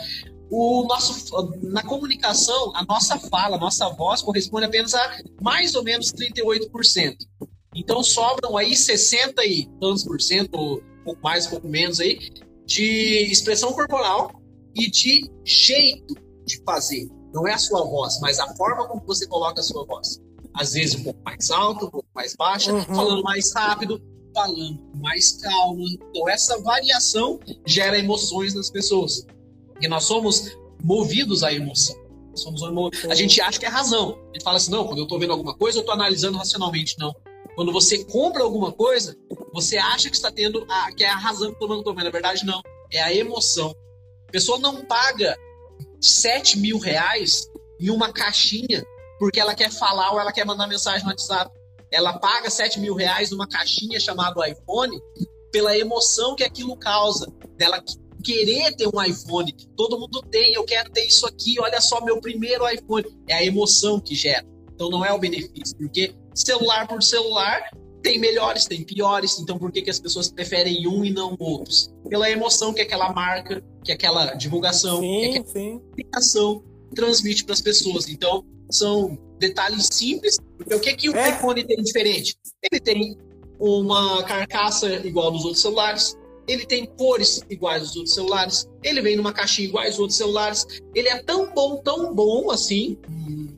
o 0.51 0.86
nosso, 0.86 1.52
na 1.62 1.82
comunicação, 1.82 2.73
a 2.74 2.85
nossa 2.85 3.18
fala, 3.18 3.56
a 3.56 3.60
nossa 3.60 3.89
voz 3.90 4.23
corresponde 4.23 4.66
apenas 4.66 4.94
a 4.94 5.18
mais 5.40 5.74
ou 5.74 5.82
menos 5.82 6.12
38%. 6.12 7.16
Então 7.74 8.02
sobram 8.02 8.56
aí 8.56 8.77
60 8.77 9.44
e 9.44 9.66
tantos 9.81 10.05
por 10.05 10.20
cento, 10.20 10.56
um 10.56 11.05
pouco 11.05 11.23
mais, 11.23 11.47
pouco 11.47 11.68
menos 11.68 12.01
aí, 12.01 12.31
de 12.64 13.28
expressão 13.31 13.73
corporal 13.73 14.31
e 14.74 14.90
de 14.90 15.31
jeito 15.44 16.14
de 16.44 16.62
fazer. 16.64 17.09
Não 17.35 17.47
é 17.47 17.52
a 17.52 17.59
sua 17.59 17.85
voz, 17.85 18.18
mas 18.20 18.39
a 18.39 18.55
forma 18.56 18.86
como 18.86 19.05
você 19.05 19.27
coloca 19.27 19.60
a 19.60 19.64
sua 19.64 19.85
voz. 19.85 20.20
Às 20.55 20.73
vezes 20.73 20.94
um 20.94 21.05
pouco 21.05 21.20
mais 21.23 21.51
alto, 21.51 21.86
um 21.86 21.90
pouco 21.90 22.09
mais 22.14 22.35
baixa, 22.35 22.73
uhum. 22.73 22.82
falando 22.85 23.23
mais 23.23 23.52
rápido, 23.52 24.01
falando 24.32 24.78
com 24.78 24.98
mais 24.98 25.32
calma. 25.43 25.85
Então 25.85 26.28
essa 26.28 26.59
variação 26.62 27.39
gera 27.66 27.98
emoções 27.98 28.55
nas 28.55 28.70
pessoas. 28.70 29.27
Porque 29.77 29.89
nós 29.89 30.05
somos 30.05 30.57
movidos 30.82 31.43
à 31.43 31.53
emoção. 31.53 31.94
Somos 32.35 32.62
a 33.09 33.15
gente 33.15 33.40
acha 33.40 33.59
que 33.59 33.66
é 33.66 33.69
razão. 33.69 34.19
A 34.31 34.32
gente 34.32 34.43
fala 34.43 34.57
assim, 34.57 34.70
não, 34.70 34.86
quando 34.86 34.98
eu 34.98 35.05
estou 35.05 35.19
vendo 35.19 35.32
alguma 35.32 35.55
coisa, 35.55 35.78
eu 35.78 35.81
estou 35.81 35.94
analisando 35.94 36.39
racionalmente. 36.39 36.97
Não. 36.98 37.15
Quando 37.55 37.73
você 37.73 38.05
compra 38.05 38.43
alguma 38.43 38.73
coisa, 38.73 39.16
você 39.53 39.77
acha 39.77 40.11
que 40.11 40.16
está 40.16 40.31
tendo 40.31 40.66
a, 40.69 40.93
que 40.93 41.05
é 41.05 41.09
a 41.09 41.16
razão 41.16 41.55
que 41.55 41.62
eu 41.62 41.78
estou 41.78 41.94
vendo. 41.94 42.05
Na 42.05 42.11
verdade, 42.11 42.44
não. 42.44 42.61
É 42.90 43.03
a 43.03 43.15
emoção. 43.15 43.74
A 44.28 44.32
pessoa 44.32 44.59
não 44.59 44.85
paga 44.85 45.36
7 46.01 46.59
mil 46.59 46.78
reais 46.78 47.48
em 47.78 47.90
uma 47.90 48.12
caixinha 48.12 48.85
porque 49.19 49.40
ela 49.40 49.55
quer 49.55 49.70
falar 49.70 50.12
ou 50.12 50.20
ela 50.20 50.32
quer 50.32 50.44
mandar 50.44 50.66
mensagem 50.66 51.03
no 51.03 51.11
WhatsApp. 51.11 51.51
Ela 51.90 52.19
paga 52.19 52.51
7 52.51 52.81
mil 52.81 52.94
reais 52.94 53.31
numa 53.31 53.47
caixinha 53.47 54.01
chamada 54.01 54.48
iPhone 54.48 54.98
pela 55.51 55.77
emoção 55.77 56.35
que 56.35 56.44
aquilo 56.44 56.77
causa. 56.77 57.27
Dela 57.57 57.82
querer 58.22 58.74
ter 58.74 58.88
um 58.93 59.02
iPhone. 59.02 59.55
Todo 59.76 59.98
mundo 59.98 60.22
tem, 60.30 60.52
eu 60.52 60.64
quero 60.64 60.90
ter 60.90 61.05
isso 61.05 61.26
aqui, 61.26 61.56
olha 61.60 61.80
só 61.80 62.05
meu 62.05 62.20
primeiro 62.20 62.68
iPhone. 62.68 63.06
É 63.28 63.34
a 63.34 63.44
emoção 63.44 64.01
que 64.01 64.14
gera. 64.14 64.47
Então 64.74 64.90
não 64.90 65.05
é 65.05 65.12
o 65.12 65.18
benefício, 65.18 65.76
porque 65.78 66.14
celular 66.34 66.86
por 66.86 67.02
celular 67.02 67.70
tem 68.02 68.18
melhores, 68.20 68.66
tem 68.66 68.84
piores, 68.84 69.38
então 69.40 69.59
por 69.59 69.72
que, 69.72 69.82
que 69.82 69.90
as 69.90 69.98
pessoas 69.98 70.30
preferem 70.30 70.86
um 70.86 71.05
e 71.05 71.10
não 71.10 71.34
outros? 71.40 71.93
Pela 72.09 72.30
emoção 72.30 72.72
que 72.72 72.80
aquela 72.80 73.12
marca, 73.12 73.60
que 73.82 73.90
aquela 73.90 74.34
divulgação, 74.34 75.01
sim, 75.01 75.32
que 75.32 75.38
aquela 75.38 75.80
comunicação 75.80 76.62
transmite 76.94 77.44
para 77.44 77.55
as 77.55 77.60
pessoas. 77.60 78.09
Então, 78.09 78.44
são 78.70 79.18
detalhes 79.38 79.88
simples, 79.90 80.36
porque 80.56 80.74
o 80.74 80.80
que, 80.80 80.94
que 80.94 81.09
o 81.09 81.16
é. 81.16 81.30
iPhone 81.30 81.64
tem 81.64 81.82
diferente? 81.82 82.36
Ele 82.70 82.80
tem 82.80 83.16
uma 83.59 84.22
carcaça 84.24 84.88
igual 85.06 85.32
nos 85.32 85.44
outros 85.44 85.62
celulares, 85.62 86.16
ele 86.47 86.64
tem 86.64 86.86
cores 86.86 87.43
iguais 87.51 87.82
aos 87.82 87.97
outros 87.97 88.14
celulares, 88.14 88.68
ele 88.82 89.01
vem 89.02 89.16
numa 89.16 89.32
caixinha 89.32 89.68
igual 89.68 89.85
aos 89.85 89.98
outros 89.98 90.16
celulares, 90.16 90.66
ele 90.94 91.09
é 91.09 91.23
tão 91.23 91.52
bom, 91.52 91.77
tão 91.78 92.14
bom 92.14 92.51
assim 92.51 92.98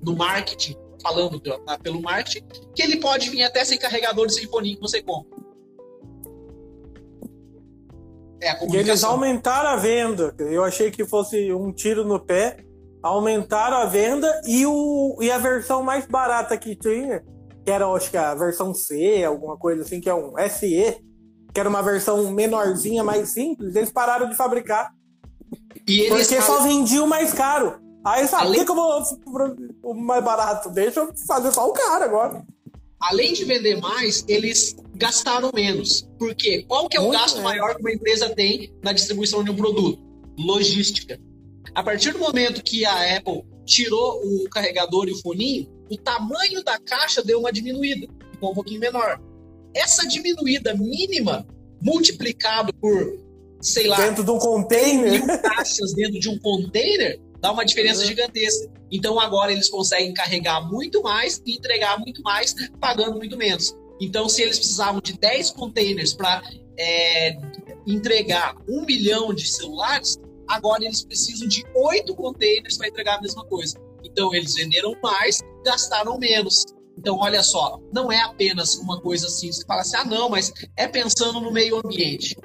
no 0.02 0.16
marketing, 0.16 0.76
falando 1.02 1.40
pelo 1.82 2.02
marketing, 2.02 2.46
que 2.74 2.82
ele 2.82 2.96
pode 2.96 3.30
vir 3.30 3.42
até 3.42 3.64
sem 3.64 3.78
carregador 3.78 4.26
de 4.26 4.34
telefoninho 4.36 4.76
que 4.76 4.82
você 4.82 5.02
compra. 5.02 5.38
É 8.40 8.66
e 8.66 8.76
eles 8.76 9.02
aumentaram 9.02 9.70
a 9.70 9.76
venda. 9.76 10.34
Eu 10.38 10.62
achei 10.62 10.90
que 10.90 11.04
fosse 11.04 11.52
um 11.52 11.72
tiro 11.72 12.04
no 12.04 12.20
pé. 12.20 12.58
Aumentaram 13.02 13.78
a 13.78 13.84
venda 13.84 14.40
e, 14.46 14.64
o, 14.64 15.18
e 15.20 15.30
a 15.30 15.38
versão 15.38 15.82
mais 15.82 16.06
barata 16.06 16.56
que 16.56 16.74
tinha, 16.74 17.24
que 17.64 17.70
era 17.70 17.86
acho 17.88 18.10
que 18.10 18.16
a 18.16 18.34
versão 18.34 18.74
C, 18.74 19.24
alguma 19.24 19.56
coisa 19.56 19.82
assim, 19.82 20.00
que 20.00 20.08
é 20.08 20.14
um 20.14 20.34
SE, 20.48 20.96
que 21.52 21.60
era 21.60 21.68
uma 21.68 21.82
versão 21.82 22.30
menorzinha, 22.30 23.02
mais 23.02 23.30
simples, 23.30 23.74
eles 23.74 23.90
pararam 23.90 24.28
de 24.28 24.36
fabricar. 24.36 24.92
E 25.86 26.00
eles 26.00 26.26
porque 26.26 26.42
só 26.42 26.62
vendiam 26.62 27.06
o 27.06 27.08
mais 27.08 27.32
caro. 27.32 27.80
Aí 28.04 28.26
sabe, 28.26 28.46
Além... 28.46 28.52
por 28.54 28.58
que, 28.60 28.64
que 28.66 28.70
eu 28.70 29.32
vou 29.32 29.56
o 29.82 29.94
mais 29.94 30.24
barato? 30.24 30.70
Deixa 30.70 31.00
eu 31.00 31.12
fazer 31.26 31.52
só 31.52 31.68
o 31.68 31.72
cara 31.72 32.04
agora. 32.04 32.44
além 33.00 33.32
de 33.32 33.44
vender 33.44 33.80
mais, 33.80 34.24
eles 34.28 34.76
gastaram 34.96 35.50
menos. 35.54 36.08
Por 36.18 36.34
quê? 36.34 36.64
Qual 36.66 36.88
que 36.88 36.96
é 36.96 37.00
o 37.00 37.04
Muito 37.04 37.18
gasto 37.18 37.40
maior 37.42 37.74
que 37.74 37.80
uma 37.80 37.92
empresa 37.92 38.34
tem 38.34 38.72
na 38.82 38.92
distribuição 38.92 39.44
de 39.44 39.50
um 39.50 39.56
produto? 39.56 40.00
Logística. 40.38 41.18
A 41.74 41.82
partir 41.82 42.12
do 42.12 42.18
momento 42.18 42.62
que 42.62 42.84
a 42.84 43.16
Apple 43.16 43.44
tirou 43.64 44.20
o 44.24 44.48
carregador 44.50 45.08
e 45.08 45.12
o 45.12 45.20
foninho, 45.20 45.68
o 45.90 45.96
tamanho 45.96 46.62
da 46.64 46.78
caixa 46.78 47.22
deu 47.22 47.40
uma 47.40 47.52
diminuída, 47.52 48.06
ficou 48.32 48.50
um 48.50 48.54
pouquinho 48.54 48.80
menor. 48.80 49.20
Essa 49.74 50.06
diminuída 50.06 50.74
mínima, 50.74 51.46
multiplicado 51.80 52.72
por, 52.74 53.18
sei 53.60 53.86
lá, 53.86 53.96
Dentro 53.96 54.24
de 54.24 54.30
um 54.30 54.38
container. 54.38 55.10
mil 55.24 55.38
caixas 55.40 55.92
dentro 55.94 56.18
de 56.18 56.28
um 56.28 56.38
container, 56.38 57.20
dá 57.40 57.52
uma 57.52 57.64
diferença 57.64 58.00
Uhum. 58.02 58.06
gigantesca. 58.06 58.70
Então 58.90 59.20
agora 59.20 59.52
eles 59.52 59.68
conseguem 59.68 60.12
carregar 60.14 60.60
muito 60.70 61.02
mais 61.02 61.40
e 61.46 61.56
entregar 61.56 61.98
muito 61.98 62.22
mais, 62.22 62.54
pagando 62.80 63.16
muito 63.16 63.36
menos. 63.36 63.76
Então, 64.00 64.28
se 64.28 64.42
eles 64.42 64.58
precisavam 64.58 65.00
de 65.00 65.12
10 65.18 65.50
containers 65.50 66.12
para 66.14 66.40
entregar 67.86 68.54
um 68.68 68.84
milhão 68.84 69.34
de 69.34 69.46
celulares, 69.48 70.16
agora 70.48 70.84
eles 70.84 71.04
precisam 71.04 71.48
de 71.48 71.64
8 71.74 72.14
containers 72.14 72.76
para 72.76 72.88
entregar 72.88 73.18
a 73.18 73.20
mesma 73.20 73.44
coisa. 73.46 73.76
Então, 74.04 74.32
eles 74.34 74.54
venderam 74.54 74.94
mais, 75.02 75.40
gastaram 75.64 76.16
menos. 76.18 76.64
Então, 76.98 77.16
olha 77.20 77.42
só, 77.44 77.78
não 77.92 78.10
é 78.10 78.20
apenas 78.22 78.74
uma 78.76 79.00
coisa 79.00 79.28
assim, 79.28 79.52
você 79.52 79.64
fala 79.64 79.82
assim, 79.82 79.96
ah, 79.96 80.04
não, 80.04 80.28
mas 80.28 80.52
é 80.76 80.88
pensando 80.88 81.40
no 81.40 81.52
meio 81.52 81.76
ambiente. 81.76 82.36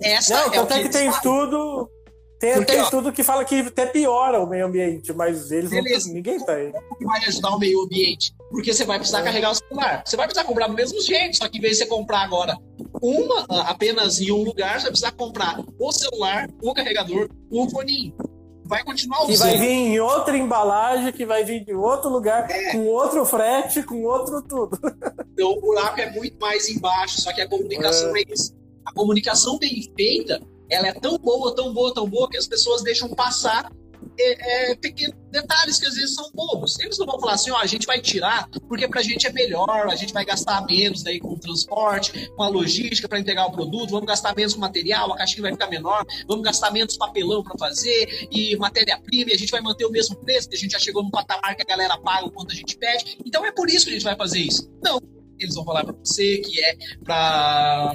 Essa 0.00 0.34
Não, 0.36 0.46
é 0.46 0.50
tanto 0.50 0.74
que 0.74 0.82
que 0.84 0.88
tem 0.88 1.08
estudo. 1.08 1.90
Tem 2.38 2.54
Porque, 2.54 2.72
até 2.72 2.80
ó, 2.80 2.84
estudo 2.84 3.12
que 3.12 3.22
fala 3.22 3.44
que 3.44 3.60
até 3.60 3.86
piora 3.86 4.40
o 4.40 4.46
meio 4.46 4.66
ambiente, 4.66 5.12
mas 5.12 5.50
eles 5.50 5.70
Beleza. 5.70 6.08
não. 6.08 6.14
Ninguém 6.14 6.38
tá 6.44 6.52
aí. 6.52 6.72
vai 7.00 7.24
ajudar 7.26 7.50
o 7.50 7.58
meio 7.58 7.82
ambiente. 7.82 8.32
Porque 8.50 8.72
você 8.72 8.84
vai 8.84 8.98
precisar 8.98 9.20
É. 9.20 9.22
carregar 9.24 9.50
o 9.50 9.54
celular. 9.54 10.02
Você 10.04 10.16
vai 10.16 10.26
precisar 10.26 10.46
comprar 10.46 10.66
do 10.68 10.74
mesmo 10.74 11.00
jeito, 11.00 11.36
só 11.36 11.48
que 11.48 11.58
em 11.58 11.60
vez 11.60 11.78
de 11.78 11.84
você 11.84 11.86
comprar 11.86 12.20
agora 12.20 12.56
uma, 13.02 13.46
ah, 13.48 13.70
apenas 13.70 14.20
em 14.20 14.30
um 14.30 14.42
lugar, 14.44 14.74
você 14.74 14.82
vai 14.82 14.90
precisar 14.90 15.12
comprar 15.12 15.58
o 15.78 15.92
celular, 15.92 16.48
o 16.62 16.74
carregador, 16.74 17.28
o 17.50 17.68
foninho. 17.70 18.14
Vai 18.64 18.82
continuar 18.82 19.26
Que 19.26 19.36
vai 19.36 19.50
usando. 19.50 19.60
vir 19.60 19.70
em 19.70 20.00
outra 20.00 20.36
embalagem, 20.36 21.12
que 21.12 21.26
vai 21.26 21.44
vir 21.44 21.64
de 21.64 21.74
outro 21.74 22.08
lugar, 22.08 22.48
com 22.72 22.86
outro 22.86 23.24
frete, 23.26 23.82
com 23.82 24.02
outro 24.04 24.42
tudo. 24.42 24.78
Então 25.34 25.50
o 25.50 25.60
buraco 25.60 26.00
é 26.00 26.08
muito 26.12 26.38
mais 26.38 26.68
embaixo, 26.68 27.20
só 27.20 27.32
que 27.32 27.40
a 27.40 27.48
comunicação 27.48 28.16
é, 28.16 28.22
isso. 28.28 28.54
A 28.86 28.92
comunicação 28.92 29.58
bem 29.58 29.92
feita, 29.96 30.40
ela 30.70 30.86
é 30.86 30.92
tão 30.92 31.18
boa, 31.18 31.52
tão 31.56 31.74
boa, 31.74 31.92
tão 31.92 32.08
boa, 32.08 32.30
que 32.30 32.36
as 32.36 32.46
pessoas 32.46 32.84
deixam 32.84 33.08
passar 33.08 33.72
é, 34.16 34.70
é, 34.70 34.76
pequenos 34.76 35.16
detalhes 35.34 35.78
que 35.78 35.86
às 35.86 35.94
vezes 35.94 36.14
são 36.14 36.30
bobos. 36.32 36.78
Eles 36.78 36.96
não 36.98 37.06
vão 37.06 37.18
falar 37.18 37.34
assim, 37.34 37.50
ó, 37.50 37.58
a 37.58 37.66
gente 37.66 37.86
vai 37.86 38.00
tirar 38.00 38.48
porque 38.68 38.86
pra 38.88 39.02
gente 39.02 39.26
é 39.26 39.32
melhor, 39.32 39.88
a 39.88 39.96
gente 39.96 40.12
vai 40.12 40.24
gastar 40.24 40.64
menos 40.64 41.02
daí 41.02 41.18
com 41.18 41.32
o 41.32 41.38
transporte, 41.38 42.30
com 42.30 42.42
a 42.42 42.48
logística 42.48 43.08
para 43.08 43.18
entregar 43.18 43.46
o 43.46 43.52
produto, 43.52 43.90
vamos 43.90 44.06
gastar 44.06 44.34
menos 44.34 44.54
com 44.54 44.60
material, 44.60 45.12
a 45.12 45.16
caixinha 45.16 45.42
vai 45.42 45.52
ficar 45.52 45.66
menor, 45.66 46.04
vamos 46.28 46.44
gastar 46.44 46.70
menos 46.70 46.96
papelão 46.96 47.42
para 47.42 47.58
fazer 47.58 48.28
e 48.30 48.56
matéria-prima, 48.56 49.30
e 49.30 49.34
a 49.34 49.38
gente 49.38 49.50
vai 49.50 49.60
manter 49.60 49.84
o 49.84 49.90
mesmo 49.90 50.16
preço, 50.16 50.48
que 50.48 50.54
a 50.54 50.58
gente 50.58 50.70
já 50.70 50.78
chegou 50.78 51.02
num 51.02 51.10
patamar 51.10 51.56
que 51.56 51.62
a 51.62 51.66
galera 51.66 51.98
paga 51.98 52.26
o 52.26 52.30
quanto 52.30 52.52
a 52.52 52.54
gente 52.54 52.76
pede. 52.76 53.18
Então 53.26 53.44
é 53.44 53.50
por 53.50 53.68
isso 53.68 53.86
que 53.86 53.90
a 53.90 53.94
gente 53.94 54.04
vai 54.04 54.16
fazer 54.16 54.38
isso. 54.38 54.70
Não, 54.82 55.00
eles 55.38 55.54
vão 55.54 55.64
falar 55.64 55.84
para 55.84 55.94
você 55.94 56.38
que 56.38 56.64
é 56.64 56.76
para 57.02 57.92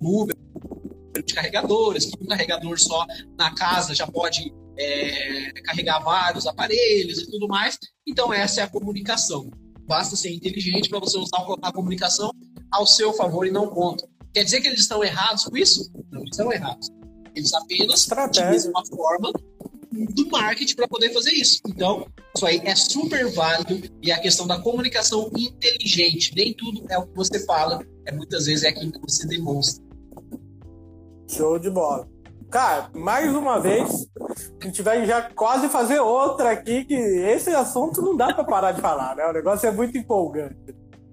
o 0.00 0.22
Uber 0.22 0.36
de 1.24 1.34
carregadores, 1.34 2.06
que 2.06 2.22
um 2.22 2.26
carregador 2.26 2.78
só 2.78 3.04
na 3.36 3.52
casa 3.54 3.94
já 3.94 4.06
pode 4.06 4.52
é, 4.78 5.52
carregar 5.64 6.00
vários 6.00 6.46
aparelhos 6.46 7.18
e 7.18 7.30
tudo 7.30 7.48
mais. 7.48 7.78
Então 8.06 8.32
essa 8.32 8.60
é 8.60 8.64
a 8.64 8.68
comunicação. 8.68 9.50
Basta 9.86 10.16
ser 10.16 10.30
inteligente 10.30 10.88
para 10.88 11.00
você 11.00 11.18
usar 11.18 11.44
a 11.62 11.72
comunicação 11.72 12.30
ao 12.70 12.86
seu 12.86 13.12
favor 13.12 13.46
e 13.46 13.50
não 13.50 13.68
contra. 13.68 14.06
Quer 14.32 14.44
dizer 14.44 14.60
que 14.60 14.68
eles 14.68 14.80
estão 14.80 15.02
errados 15.02 15.44
com 15.44 15.56
isso? 15.56 15.90
Não, 16.10 16.20
eles 16.20 16.30
estão 16.30 16.52
errados. 16.52 16.88
Eles 17.34 17.52
apenas 17.52 18.06
utilizam 18.06 18.70
uma 18.70 18.86
forma 18.86 19.32
do 19.92 20.28
marketing 20.28 20.76
para 20.76 20.88
poder 20.88 21.12
fazer 21.12 21.32
isso. 21.32 21.60
Então, 21.66 22.06
isso 22.34 22.46
aí 22.46 22.60
é 22.64 22.74
super 22.76 23.30
válido 23.32 23.88
e 24.00 24.12
a 24.12 24.18
questão 24.20 24.46
da 24.46 24.58
comunicação 24.60 25.30
inteligente. 25.36 26.32
Nem 26.36 26.54
tudo 26.54 26.84
é 26.88 26.98
o 26.98 27.06
que 27.06 27.16
você 27.16 27.44
fala, 27.44 27.84
é 28.06 28.12
muitas 28.12 28.46
vezes 28.46 28.64
é 28.64 28.68
aquilo 28.68 28.92
que 28.92 29.00
você 29.00 29.26
demonstra. 29.26 29.84
Show 31.28 31.58
de 31.58 31.70
bola. 31.70 32.08
Cara, 32.50 32.90
mais 32.94 33.32
uma 33.34 33.60
vez, 33.60 34.06
a 34.60 34.64
gente 34.64 34.82
vai 34.82 35.06
já 35.06 35.22
quase 35.22 35.68
fazer 35.68 36.00
outra 36.00 36.50
aqui, 36.50 36.84
que 36.84 36.94
esse 36.94 37.50
assunto 37.50 38.02
não 38.02 38.16
dá 38.16 38.34
pra 38.34 38.42
parar 38.44 38.72
de 38.72 38.80
falar, 38.80 39.14
né? 39.14 39.24
O 39.26 39.32
negócio 39.32 39.68
é 39.68 39.70
muito 39.70 39.96
empolgante. 39.96 40.56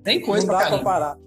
Tem 0.03 0.19
coisa 0.21 0.47
não 0.47 0.53
dá 0.53 0.59
pra 0.59 0.69
caramba. 0.69 0.83
parar. 0.83 1.17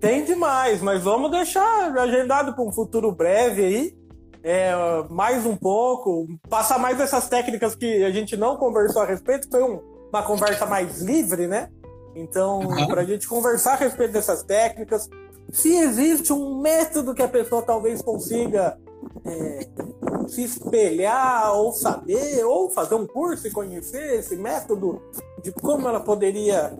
Tem 0.00 0.24
demais, 0.24 0.80
mas 0.80 1.02
vamos 1.02 1.30
deixar 1.32 1.92
agendado 1.98 2.54
para 2.54 2.62
um 2.62 2.70
futuro 2.72 3.10
breve 3.10 3.64
aí. 3.64 3.98
É, 4.44 4.70
mais 5.10 5.44
um 5.44 5.56
pouco, 5.56 6.28
passar 6.48 6.78
mais 6.78 7.00
essas 7.00 7.28
técnicas 7.28 7.74
que 7.74 8.04
a 8.04 8.10
gente 8.12 8.36
não 8.36 8.56
conversou 8.56 9.02
a 9.02 9.06
respeito, 9.06 9.48
foi 9.50 9.62
um- 9.64 9.80
uma 10.12 10.22
conversa 10.22 10.64
mais 10.66 11.00
livre, 11.02 11.48
né? 11.48 11.68
Então, 12.14 12.60
Uhum. 12.60 12.86
para 12.86 13.00
a 13.00 13.04
gente 13.04 13.26
conversar 13.26 13.72
a 13.72 13.76
respeito 13.76 14.12
dessas 14.12 14.44
técnicas, 14.44 15.08
se 15.52 15.74
existe 15.76 16.32
um 16.32 16.60
método 16.60 17.12
que 17.12 17.22
a 17.22 17.28
pessoa 17.28 17.60
talvez 17.62 18.00
consiga 18.00 18.78
é, 19.28 20.28
se 20.28 20.42
espelhar, 20.42 21.54
ou 21.54 21.72
saber, 21.72 22.44
ou 22.44 22.70
fazer 22.70 22.94
um 22.94 23.06
curso 23.06 23.46
e 23.46 23.50
conhecer 23.50 24.18
esse 24.18 24.36
método 24.36 25.00
de 25.42 25.52
como 25.52 25.88
ela 25.88 26.00
poderia 26.00 26.78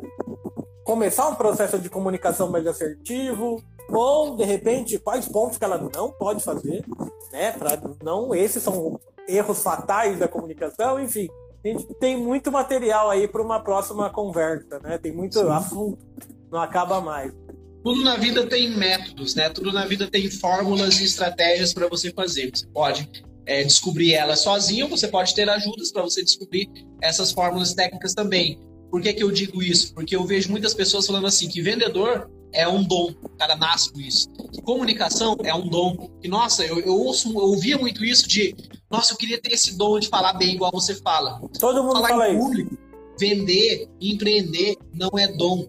começar 0.85 1.29
um 1.29 1.35
processo 1.35 1.79
de 1.79 1.91
comunicação 1.91 2.51
mais 2.51 2.67
assertivo, 2.67 3.63
ou 3.91 4.37
de 4.37 4.45
repente 4.45 4.99
quais 4.99 5.29
pontos 5.29 5.59
que 5.59 5.65
ela 5.65 5.79
não 5.95 6.11
pode 6.11 6.43
fazer, 6.43 6.85
né? 7.33 7.53
Para 7.53 7.81
não 8.03 8.35
esses 8.35 8.63
são 8.63 8.99
erros 9.29 9.63
fatais 9.63 10.19
da 10.19 10.29
comunicação, 10.29 10.99
enfim. 10.99 11.29
A 11.65 11.69
gente 11.69 11.85
tem 11.95 12.17
muito 12.17 12.53
material 12.53 13.11
aí 13.11 13.27
para 13.27 13.43
uma 13.43 13.61
próxima 13.61 14.09
conversa, 14.11 14.79
né? 14.81 14.97
Tem 14.99 15.13
muito 15.13 15.39
assunto, 15.51 15.99
não 16.51 16.61
acaba 16.61 17.01
mais. 17.01 17.33
Tudo 17.83 18.03
na 18.03 18.17
vida 18.17 18.47
tem 18.47 18.71
métodos, 18.71 19.35
né? 19.35 19.49
Tudo 19.49 19.73
na 19.73 19.87
vida 19.87 20.07
tem 20.07 20.31
fórmulas 20.31 21.01
e 21.01 21.05
estratégias 21.05 21.73
para 21.73 21.89
você 21.89 22.13
fazer. 22.13 22.51
Você 22.55 22.67
pode 22.67 23.09
é, 23.47 23.65
descobrir 23.65 24.15
elas 24.15 24.41
sozinho, 24.41 24.89
você 24.89 25.09
pode 25.09 25.35
ter 25.35 25.49
ajudas 25.49 25.91
para 25.91 26.03
você 26.03 26.23
descobrir 26.23 26.69
essas 27.01 27.33
fórmulas 27.33 27.75
técnicas 27.75 28.15
também. 28.15 28.61
Por 28.91 29.01
que, 29.01 29.13
que 29.13 29.23
eu 29.23 29.31
digo 29.31 29.63
isso? 29.63 29.95
Porque 29.95 30.17
eu 30.17 30.25
vejo 30.25 30.51
muitas 30.51 30.75
pessoas 30.75 31.07
falando 31.07 31.27
assim 31.27 31.49
que 31.49 31.61
vendedor 31.61 32.31
é 32.53 32.67
um 32.67 32.83
dom, 32.83 33.15
o 33.23 33.29
cara 33.31 33.55
nasce 33.57 33.93
com 33.93 34.01
isso. 34.01 34.29
Que 34.53 34.63
comunicação 34.63 35.37
é 35.45 35.55
um 35.55 35.69
dom. 35.69 36.11
Que, 36.21 36.29
nossa, 36.29 36.65
eu, 36.65 36.79
eu 36.81 36.95
ouço, 36.95 37.29
eu 37.31 37.37
ouvia 37.37 37.77
muito 37.77 38.05
isso 38.05 38.27
de, 38.27 38.55
nossa, 38.91 39.13
eu 39.13 39.17
queria 39.17 39.41
ter 39.41 39.53
esse 39.53 39.77
dom 39.77 39.99
de 39.99 40.09
falar 40.09 40.33
bem 40.35 40.55
igual 40.55 40.71
você 40.73 40.95
fala. 40.95 41.41
Todo 41.59 41.83
mundo 41.83 41.97
falar 41.97 42.09
fala 42.09 42.29
em 42.29 42.37
isso. 42.37 42.45
público, 42.45 42.79
vender, 43.19 43.89
empreender 44.01 44.77
não 44.95 45.11
é 45.19 45.29
dom. 45.29 45.69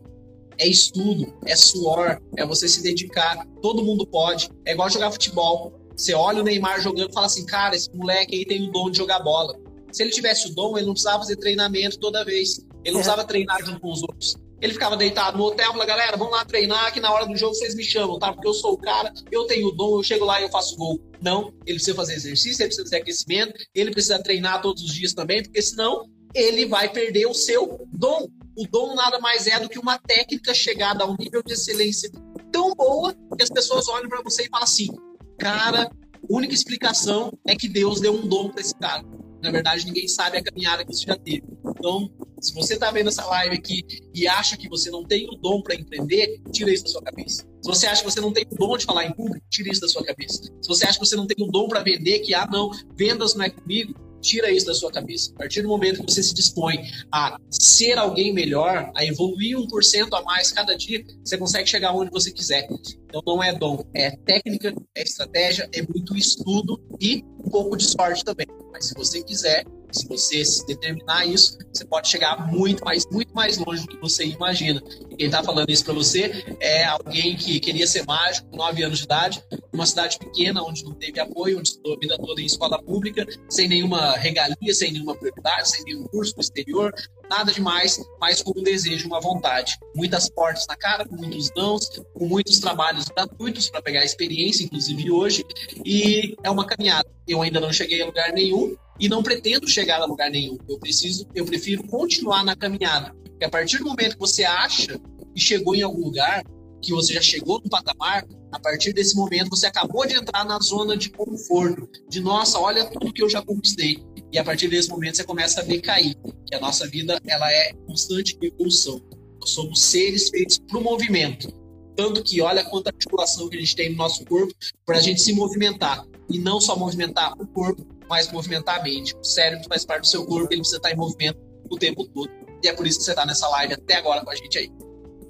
É 0.60 0.68
estudo, 0.68 1.34
é 1.46 1.56
suor, 1.56 2.20
é 2.38 2.46
você 2.46 2.68
se 2.68 2.84
dedicar. 2.84 3.46
Todo 3.62 3.84
mundo 3.84 4.06
pode. 4.06 4.50
É 4.66 4.74
igual 4.74 4.90
jogar 4.90 5.12
futebol. 5.12 5.74
Você 5.96 6.14
olha 6.14 6.42
o 6.42 6.44
Neymar 6.44 6.82
jogando 6.82 7.10
e 7.10 7.14
fala 7.14 7.26
assim, 7.28 7.46
cara, 7.46 7.76
esse 7.76 7.90
moleque 7.94 8.36
aí 8.36 8.46
tem 8.46 8.68
o 8.68 8.72
dom 8.72 8.90
de 8.90 8.98
jogar 8.98 9.20
bola. 9.20 9.58
Se 9.92 10.04
ele 10.04 10.12
tivesse 10.12 10.48
o 10.50 10.56
dom, 10.56 10.78
ele 10.78 10.86
não 10.86 10.94
precisava 10.94 11.20
fazer 11.20 11.36
treinamento 11.38 11.98
toda 12.00 12.24
vez. 12.24 12.60
Ele 12.84 12.92
não 12.94 13.00
É. 13.00 13.04
precisava 13.04 13.24
treinar 13.26 13.66
junto 13.66 13.80
com 13.80 13.92
os 13.92 14.02
outros. 14.02 14.36
Ele 14.62 14.74
ficava 14.74 14.98
deitado 14.98 15.38
no 15.38 15.46
hotel, 15.46 15.68
falava, 15.68 15.86
galera, 15.86 16.18
vamos 16.18 16.34
lá 16.34 16.44
treinar, 16.44 16.94
que 16.94 17.00
na 17.00 17.12
hora 17.14 17.26
do 17.26 17.36
jogo 17.36 17.56
vocês 17.56 17.74
me 17.76 17.84
chamam, 17.84 18.20
tá? 18.20 18.34
Porque 18.34 18.48
eu 18.48 18.54
sou 18.54 18.74
o 18.74 18.78
cara, 18.78 19.14
eu 19.32 19.46
tenho 19.46 19.68
o 19.68 19.72
dom, 19.72 19.98
eu 19.98 20.04
chego 20.04 20.26
lá 20.26 20.40
e 20.42 20.44
eu 20.44 20.50
faço 20.50 20.76
gol. 20.76 21.00
Não, 21.22 21.54
ele 21.66 21.76
precisa 21.76 21.96
fazer 21.96 22.16
exercício, 22.16 22.62
ele 22.62 22.68
precisa 22.68 22.84
fazer 22.84 22.98
aquecimento, 22.98 23.54
ele 23.74 23.92
precisa 23.92 24.22
treinar 24.22 24.62
todos 24.62 24.84
os 24.84 24.94
dias 24.94 25.14
também, 25.14 25.42
porque 25.42 25.62
senão 25.62 26.06
ele 26.36 26.66
vai 26.66 26.90
perder 26.90 27.26
o 27.26 27.34
seu 27.34 27.86
dom. 27.94 28.28
O 28.60 28.68
dom 28.68 28.94
nada 28.94 29.20
mais 29.20 29.48
é 29.48 29.58
do 29.58 29.70
que 29.70 29.80
uma 29.80 29.98
técnica 29.98 30.54
chegada 30.54 31.06
a 31.06 31.08
um 31.08 31.16
nível 31.18 31.42
de 31.42 31.54
excelência 31.54 32.12
tão 32.52 32.74
boa 32.74 33.16
que 33.38 33.42
as 33.42 33.50
pessoas 33.50 33.88
olham 33.88 34.10
para 34.10 34.22
você 34.22 34.44
e 34.44 34.50
falam 34.50 34.66
assim: 34.66 34.90
cara, 35.38 35.90
única 36.30 36.54
explicação 36.54 37.32
é 37.48 37.56
que 37.56 37.70
Deus 37.70 38.02
deu 38.02 38.14
um 38.14 38.28
dom 38.28 38.50
para 38.50 38.60
esse 38.60 38.76
cara. 38.76 39.02
Na 39.42 39.50
verdade, 39.50 39.86
ninguém 39.86 40.10
sabe 40.10 40.40
a 40.40 40.44
caminhada 40.44 40.84
que 40.84 40.92
isso 40.92 41.06
já 41.08 41.16
teve. 41.16 41.44
Então, 41.70 42.12
se 42.42 42.54
você 42.54 42.74
está 42.74 42.92
vendo 42.92 43.08
essa 43.08 43.26
live 43.28 43.56
aqui 43.56 43.82
e 44.14 44.28
acha 44.28 44.58
que 44.58 44.68
você 44.68 44.92
não 44.92 45.06
tem 45.06 45.26
o 45.30 45.38
dom 45.38 45.62
para 45.62 45.76
empreender, 45.76 46.42
tira 46.52 46.70
isso 46.70 46.84
da 46.84 46.90
sua 46.90 47.02
cabeça. 47.02 47.44
Se 47.62 47.70
você 47.70 47.88
acha 47.88 48.04
que 48.04 48.12
você 48.12 48.20
não 48.20 48.34
tem 48.34 48.46
o 48.52 48.56
dom 48.58 48.76
de 48.76 48.84
falar 48.84 49.06
em 49.06 49.14
público, 49.14 49.46
tira 49.50 49.72
isso 49.72 49.80
da 49.80 49.88
sua 49.88 50.04
cabeça. 50.04 50.44
Se 50.44 50.68
você 50.68 50.84
acha 50.84 51.00
que 51.00 51.06
você 51.06 51.16
não 51.16 51.26
tem 51.26 51.38
o 51.48 51.50
dom 51.50 51.70
para 51.70 51.82
vender, 51.82 52.20
que 52.20 52.34
ah, 52.34 52.46
não, 52.52 52.72
vendas 52.98 53.36
não 53.36 53.46
é 53.46 53.50
comigo, 53.50 53.94
tira 54.22 54.52
isso 54.52 54.66
da 54.66 54.74
sua 54.74 54.92
cabeça. 54.92 55.32
A 55.36 55.40
partir 55.40 55.62
do 55.62 55.68
momento 55.68 56.04
que 56.04 56.12
você 56.12 56.24
se 56.24 56.34
dispõe 56.34 56.80
a 57.12 57.38
ser 57.50 57.98
alguém 57.98 58.34
melhor, 58.34 58.92
a 58.96 59.06
evoluir 59.06 59.58
1% 59.58 60.08
a 60.14 60.22
mais 60.24 60.52
cada 60.52 60.76
dia, 60.76 61.04
você 61.24 61.38
consegue 61.38 61.70
chegar 61.70 61.94
onde 61.94 62.12
você 62.12 62.32
quiser. 62.32 62.68
Então 63.06 63.22
não 63.26 63.44
é 63.44 63.54
dom, 63.54 63.84
é 63.94 64.12
técnica, 64.12 64.74
é 64.96 65.02
estratégia, 65.02 65.70
é 65.74 65.82
muito 65.82 66.16
estudo 66.16 66.82
e 67.00 67.24
um 67.40 67.50
pouco 67.50 67.76
de 67.76 67.86
sorte 67.86 68.24
também. 68.24 68.48
Mas 68.72 68.86
se 68.88 68.94
você 68.94 69.24
quiser, 69.24 69.66
Se 69.92 70.08
você 70.08 70.46
se 70.46 70.66
determinar 70.66 71.26
isso, 71.26 71.58
você 71.74 71.86
pode 71.86 72.08
chegar 72.08 72.48
muito 72.48 72.84
mais, 72.84 73.06
muito 73.12 73.34
mais 73.34 73.58
longe 73.58 73.84
do 73.84 73.90
que 73.90 73.98
você 73.98 74.26
imagina. 74.26 74.82
E 75.10 75.16
quem 75.16 75.26
está 75.28 75.44
falando 75.44 75.70
isso 75.70 75.84
para 75.84 75.94
você 75.94 76.44
é 76.60 76.86
alguém 76.86 77.36
que 77.36 77.60
queria 77.60 77.88
ser 77.88 78.06
mágico 78.06 78.48
com 78.50 78.58
9 78.58 78.84
anos 78.84 79.00
de 79.00 79.06
idade, 79.06 79.44
numa 79.72 79.86
cidade 79.86 80.18
pequena, 80.18 80.64
onde 80.64 80.84
não 80.84 80.94
teve 80.94 81.20
apoio, 81.20 81.60
onde 81.60 81.70
estudou 81.70 81.96
a 81.96 82.00
vida 82.00 82.18
toda 82.18 82.42
em 82.42 82.46
escola 82.46 82.82
pública, 82.82 83.26
sem 83.50 83.68
nenhuma 83.68 84.16
regalia, 84.18 84.74
sem 84.74 84.92
nenhuma 84.92 85.16
prioridade, 85.16 85.70
sem 85.70 85.84
nenhum 85.86 86.04
curso 86.06 86.34
no 86.36 86.42
exterior, 86.42 86.94
nada 87.30 87.52
demais, 87.52 88.00
mas 88.20 88.42
com 88.42 88.52
um 88.58 88.64
desejo, 88.64 89.08
uma 89.08 89.22
vontade. 89.22 89.78
Muitas 89.96 90.30
portas 90.30 90.66
na 90.68 90.76
cara, 90.76 91.08
com 91.08 91.16
muitos 91.16 91.50
dãos, 91.52 91.88
com 92.14 92.28
muitos 92.28 92.60
trabalhos 92.60 93.06
gratuitos 93.06 93.70
para 93.70 93.82
pegar 93.82 94.04
experiência, 94.04 94.64
inclusive 94.64 95.12
hoje, 95.12 95.46
e 95.86 96.36
é 96.44 96.50
uma 96.50 96.66
caminhada. 96.66 97.08
Eu 97.28 97.42
ainda 97.42 97.60
não 97.60 97.72
cheguei 97.72 98.02
a 98.02 98.06
lugar 98.06 98.34
nenhum, 98.34 98.76
e 99.00 99.08
não 99.08 99.24
pretendo 99.24 99.68
chegar 99.68 100.02
a 100.02 100.06
lugar 100.06 100.30
nenhum. 100.30 100.58
Eu 100.68 100.78
preciso, 100.78 101.26
eu 101.34 101.46
prefiro 101.46 101.84
continuar 101.88 102.44
na 102.44 102.56
caminhada. 102.56 103.14
Porque 103.24 103.46
a 103.46 103.50
partir 103.50 103.78
do 103.78 103.86
momento 103.86 104.14
que 104.14 104.20
você 104.20 104.44
acha 104.44 105.00
que 105.34 105.42
chegou 105.42 105.76
em 105.76 105.82
algum 105.82 106.04
lugar, 106.04 106.44
que 106.82 106.92
você 106.92 107.14
já 107.14 107.22
chegou 107.22 107.62
no 107.64 107.70
patamar, 107.70 108.26
a 108.52 108.60
partir 108.60 108.94
desse 108.94 109.16
momento 109.16 109.50
você 109.50 109.68
acabou 109.68 110.06
de 110.06 110.16
entrar 110.16 110.44
na 110.46 110.60
zona 110.60 110.98
de 110.98 111.10
conforto, 111.10 111.88
de 112.10 112.20
nossa, 112.20 112.60
olha 112.60 112.86
tudo 112.86 113.14
que 113.14 113.22
eu 113.22 113.30
já 113.30 113.42
conquistei. 113.42 114.04
E 114.32 114.38
a 114.38 114.44
partir 114.44 114.68
desse 114.68 114.90
momento 114.90 115.18
você 115.18 115.24
começa 115.24 115.62
a 115.62 115.64
decair, 115.64 116.16
que 116.46 116.56
a 116.56 116.60
nossa 116.60 116.88
vida 116.88 117.20
ela 117.26 117.52
é 117.52 117.74
constante 117.88 118.38
evolução. 118.42 119.02
Nós 119.40 119.52
somos 119.52 119.82
seres 119.82 120.30
feitos 120.30 120.60
para 120.60 120.78
o 120.78 120.84
movimento. 120.84 121.52
Tanto 121.96 122.24
que 122.24 122.42
olha 122.42 122.64
quanta 122.64 122.90
articulação 122.90 123.50
que 123.50 123.58
a 123.58 123.60
gente 123.60 123.76
tem 123.76 123.90
no 123.90 123.98
nosso 123.98 124.26
corpo 124.26 124.54
para 124.86 124.98
a 124.98 125.02
gente 125.02 125.22
se 125.22 125.34
movimentar. 125.34 126.06
E 126.30 126.40
não 126.40 126.62
só 126.62 126.76
movimentar 126.78 127.34
o 127.40 127.48
corpo, 127.48 127.86
mas 128.10 128.32
movimentar 128.32 128.80
a 128.80 128.84
mente. 128.84 129.16
O 129.16 129.24
cérebro 129.24 129.66
faz 129.70 129.86
parte 129.86 130.02
do 130.02 130.08
seu 130.08 130.26
corpo, 130.26 130.48
ele 130.52 130.62
precisa 130.62 130.78
estar 130.78 130.92
em 130.92 130.96
movimento 130.96 131.40
o 131.70 131.78
tempo 131.78 132.06
todo. 132.08 132.30
E 132.64 132.68
é 132.68 132.74
por 132.74 132.86
isso 132.86 133.00
que 133.00 133.06
você 133.06 133.12
está 133.12 133.26
nessa 133.26 133.48
live 133.48 133.76
até 133.76 133.96
agora 133.96 134.24
com 134.24 134.32
a 134.32 134.36
gente 134.36 134.58
aí. 134.58 134.72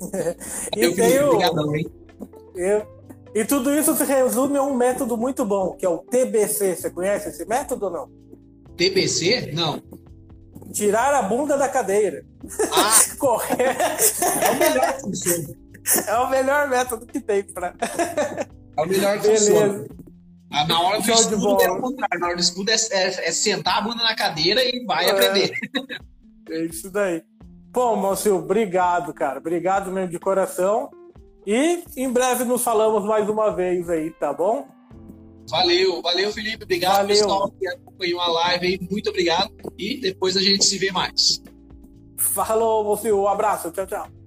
eu, 0.76 0.95
eu, 0.95 1.27
Obrigadão, 1.27 1.76
hein? 1.76 1.91
Eu, 2.56 2.88
e 3.34 3.45
tudo 3.45 3.73
isso 3.73 3.95
se 3.95 4.03
resume 4.03 4.57
a 4.57 4.64
um 4.64 4.73
método 4.73 5.15
muito 5.15 5.45
bom, 5.45 5.76
que 5.76 5.85
é 5.85 5.89
o 5.89 5.99
TBC. 5.99 6.76
Você 6.76 6.89
conhece 6.89 7.30
esse 7.30 7.45
método 7.45 7.85
ou 7.85 7.91
não? 7.91 8.11
TBC? 8.76 9.51
Não. 9.53 9.81
Tirar 10.73 11.14
a 11.14 11.22
bunda 11.22 11.57
da 11.57 11.69
cadeira. 11.69 12.26
Ah! 12.72 12.99
Correr. 13.19 13.76
É 14.41 14.51
o 14.51 14.60
melhor 14.60 14.93
que 14.93 15.01
funciona. 15.01 15.47
É 16.07 16.18
o 16.18 16.30
melhor 16.30 16.69
método 16.69 17.06
que 17.06 17.19
tem 17.19 17.43
para. 17.43 17.76
É 18.77 18.81
o 18.81 18.88
melhor 18.88 19.18
que 19.18 19.27
Beleza. 19.27 19.51
funciona. 19.51 19.88
Ah, 20.52 20.66
na 20.66 20.82
hora 20.82 21.02
do 21.02 21.12
estudo 21.12 21.62
é 21.62 21.72
o 21.72 21.80
contrário. 21.80 22.20
Na 22.20 22.28
hora 22.28 22.36
do 22.36 22.42
estudo 22.42 22.70
é, 22.70 22.76
é, 22.92 23.28
é, 23.28 23.32
sentar 23.32 23.78
a 23.78 23.82
bunda 23.82 24.04
na 24.04 24.16
cadeira 24.16 24.64
e 24.64 24.84
vai 24.86 25.06
é, 25.06 25.12
aprender. 25.12 25.52
É 26.50 26.66
isso 26.66 26.90
daí. 26.90 27.22
Bom, 27.72 27.96
Márcio, 27.96 28.38
obrigado, 28.38 29.14
cara. 29.14 29.38
Obrigado 29.38 29.92
mesmo 29.92 30.10
de 30.10 30.18
coração. 30.18 30.90
E 31.46 31.84
em 31.96 32.12
breve 32.12 32.44
nos 32.44 32.64
falamos 32.64 33.06
mais 33.06 33.30
uma 33.30 33.52
vez 33.52 33.88
aí, 33.90 34.10
tá 34.10 34.34
bom? 34.34 34.68
Valeu, 35.48 36.02
valeu, 36.02 36.32
Felipe. 36.32 36.64
Obrigado, 36.64 36.98
valeu. 36.98 37.08
pessoal, 37.08 37.52
que 37.52 37.68
acompanhou 37.68 38.20
a 38.20 38.28
live 38.28 38.66
aí. 38.66 38.88
Muito 38.90 39.10
obrigado. 39.10 39.52
E 39.78 40.00
depois 40.00 40.36
a 40.36 40.42
gente 40.42 40.66
se 40.66 40.78
vê 40.80 40.92
mais. 40.92 41.42
Falou, 42.18 42.90
Márcio. 42.90 43.20
Um 43.20 43.28
abraço. 43.28 43.72
Tchau, 43.72 43.86
tchau. 43.86 44.19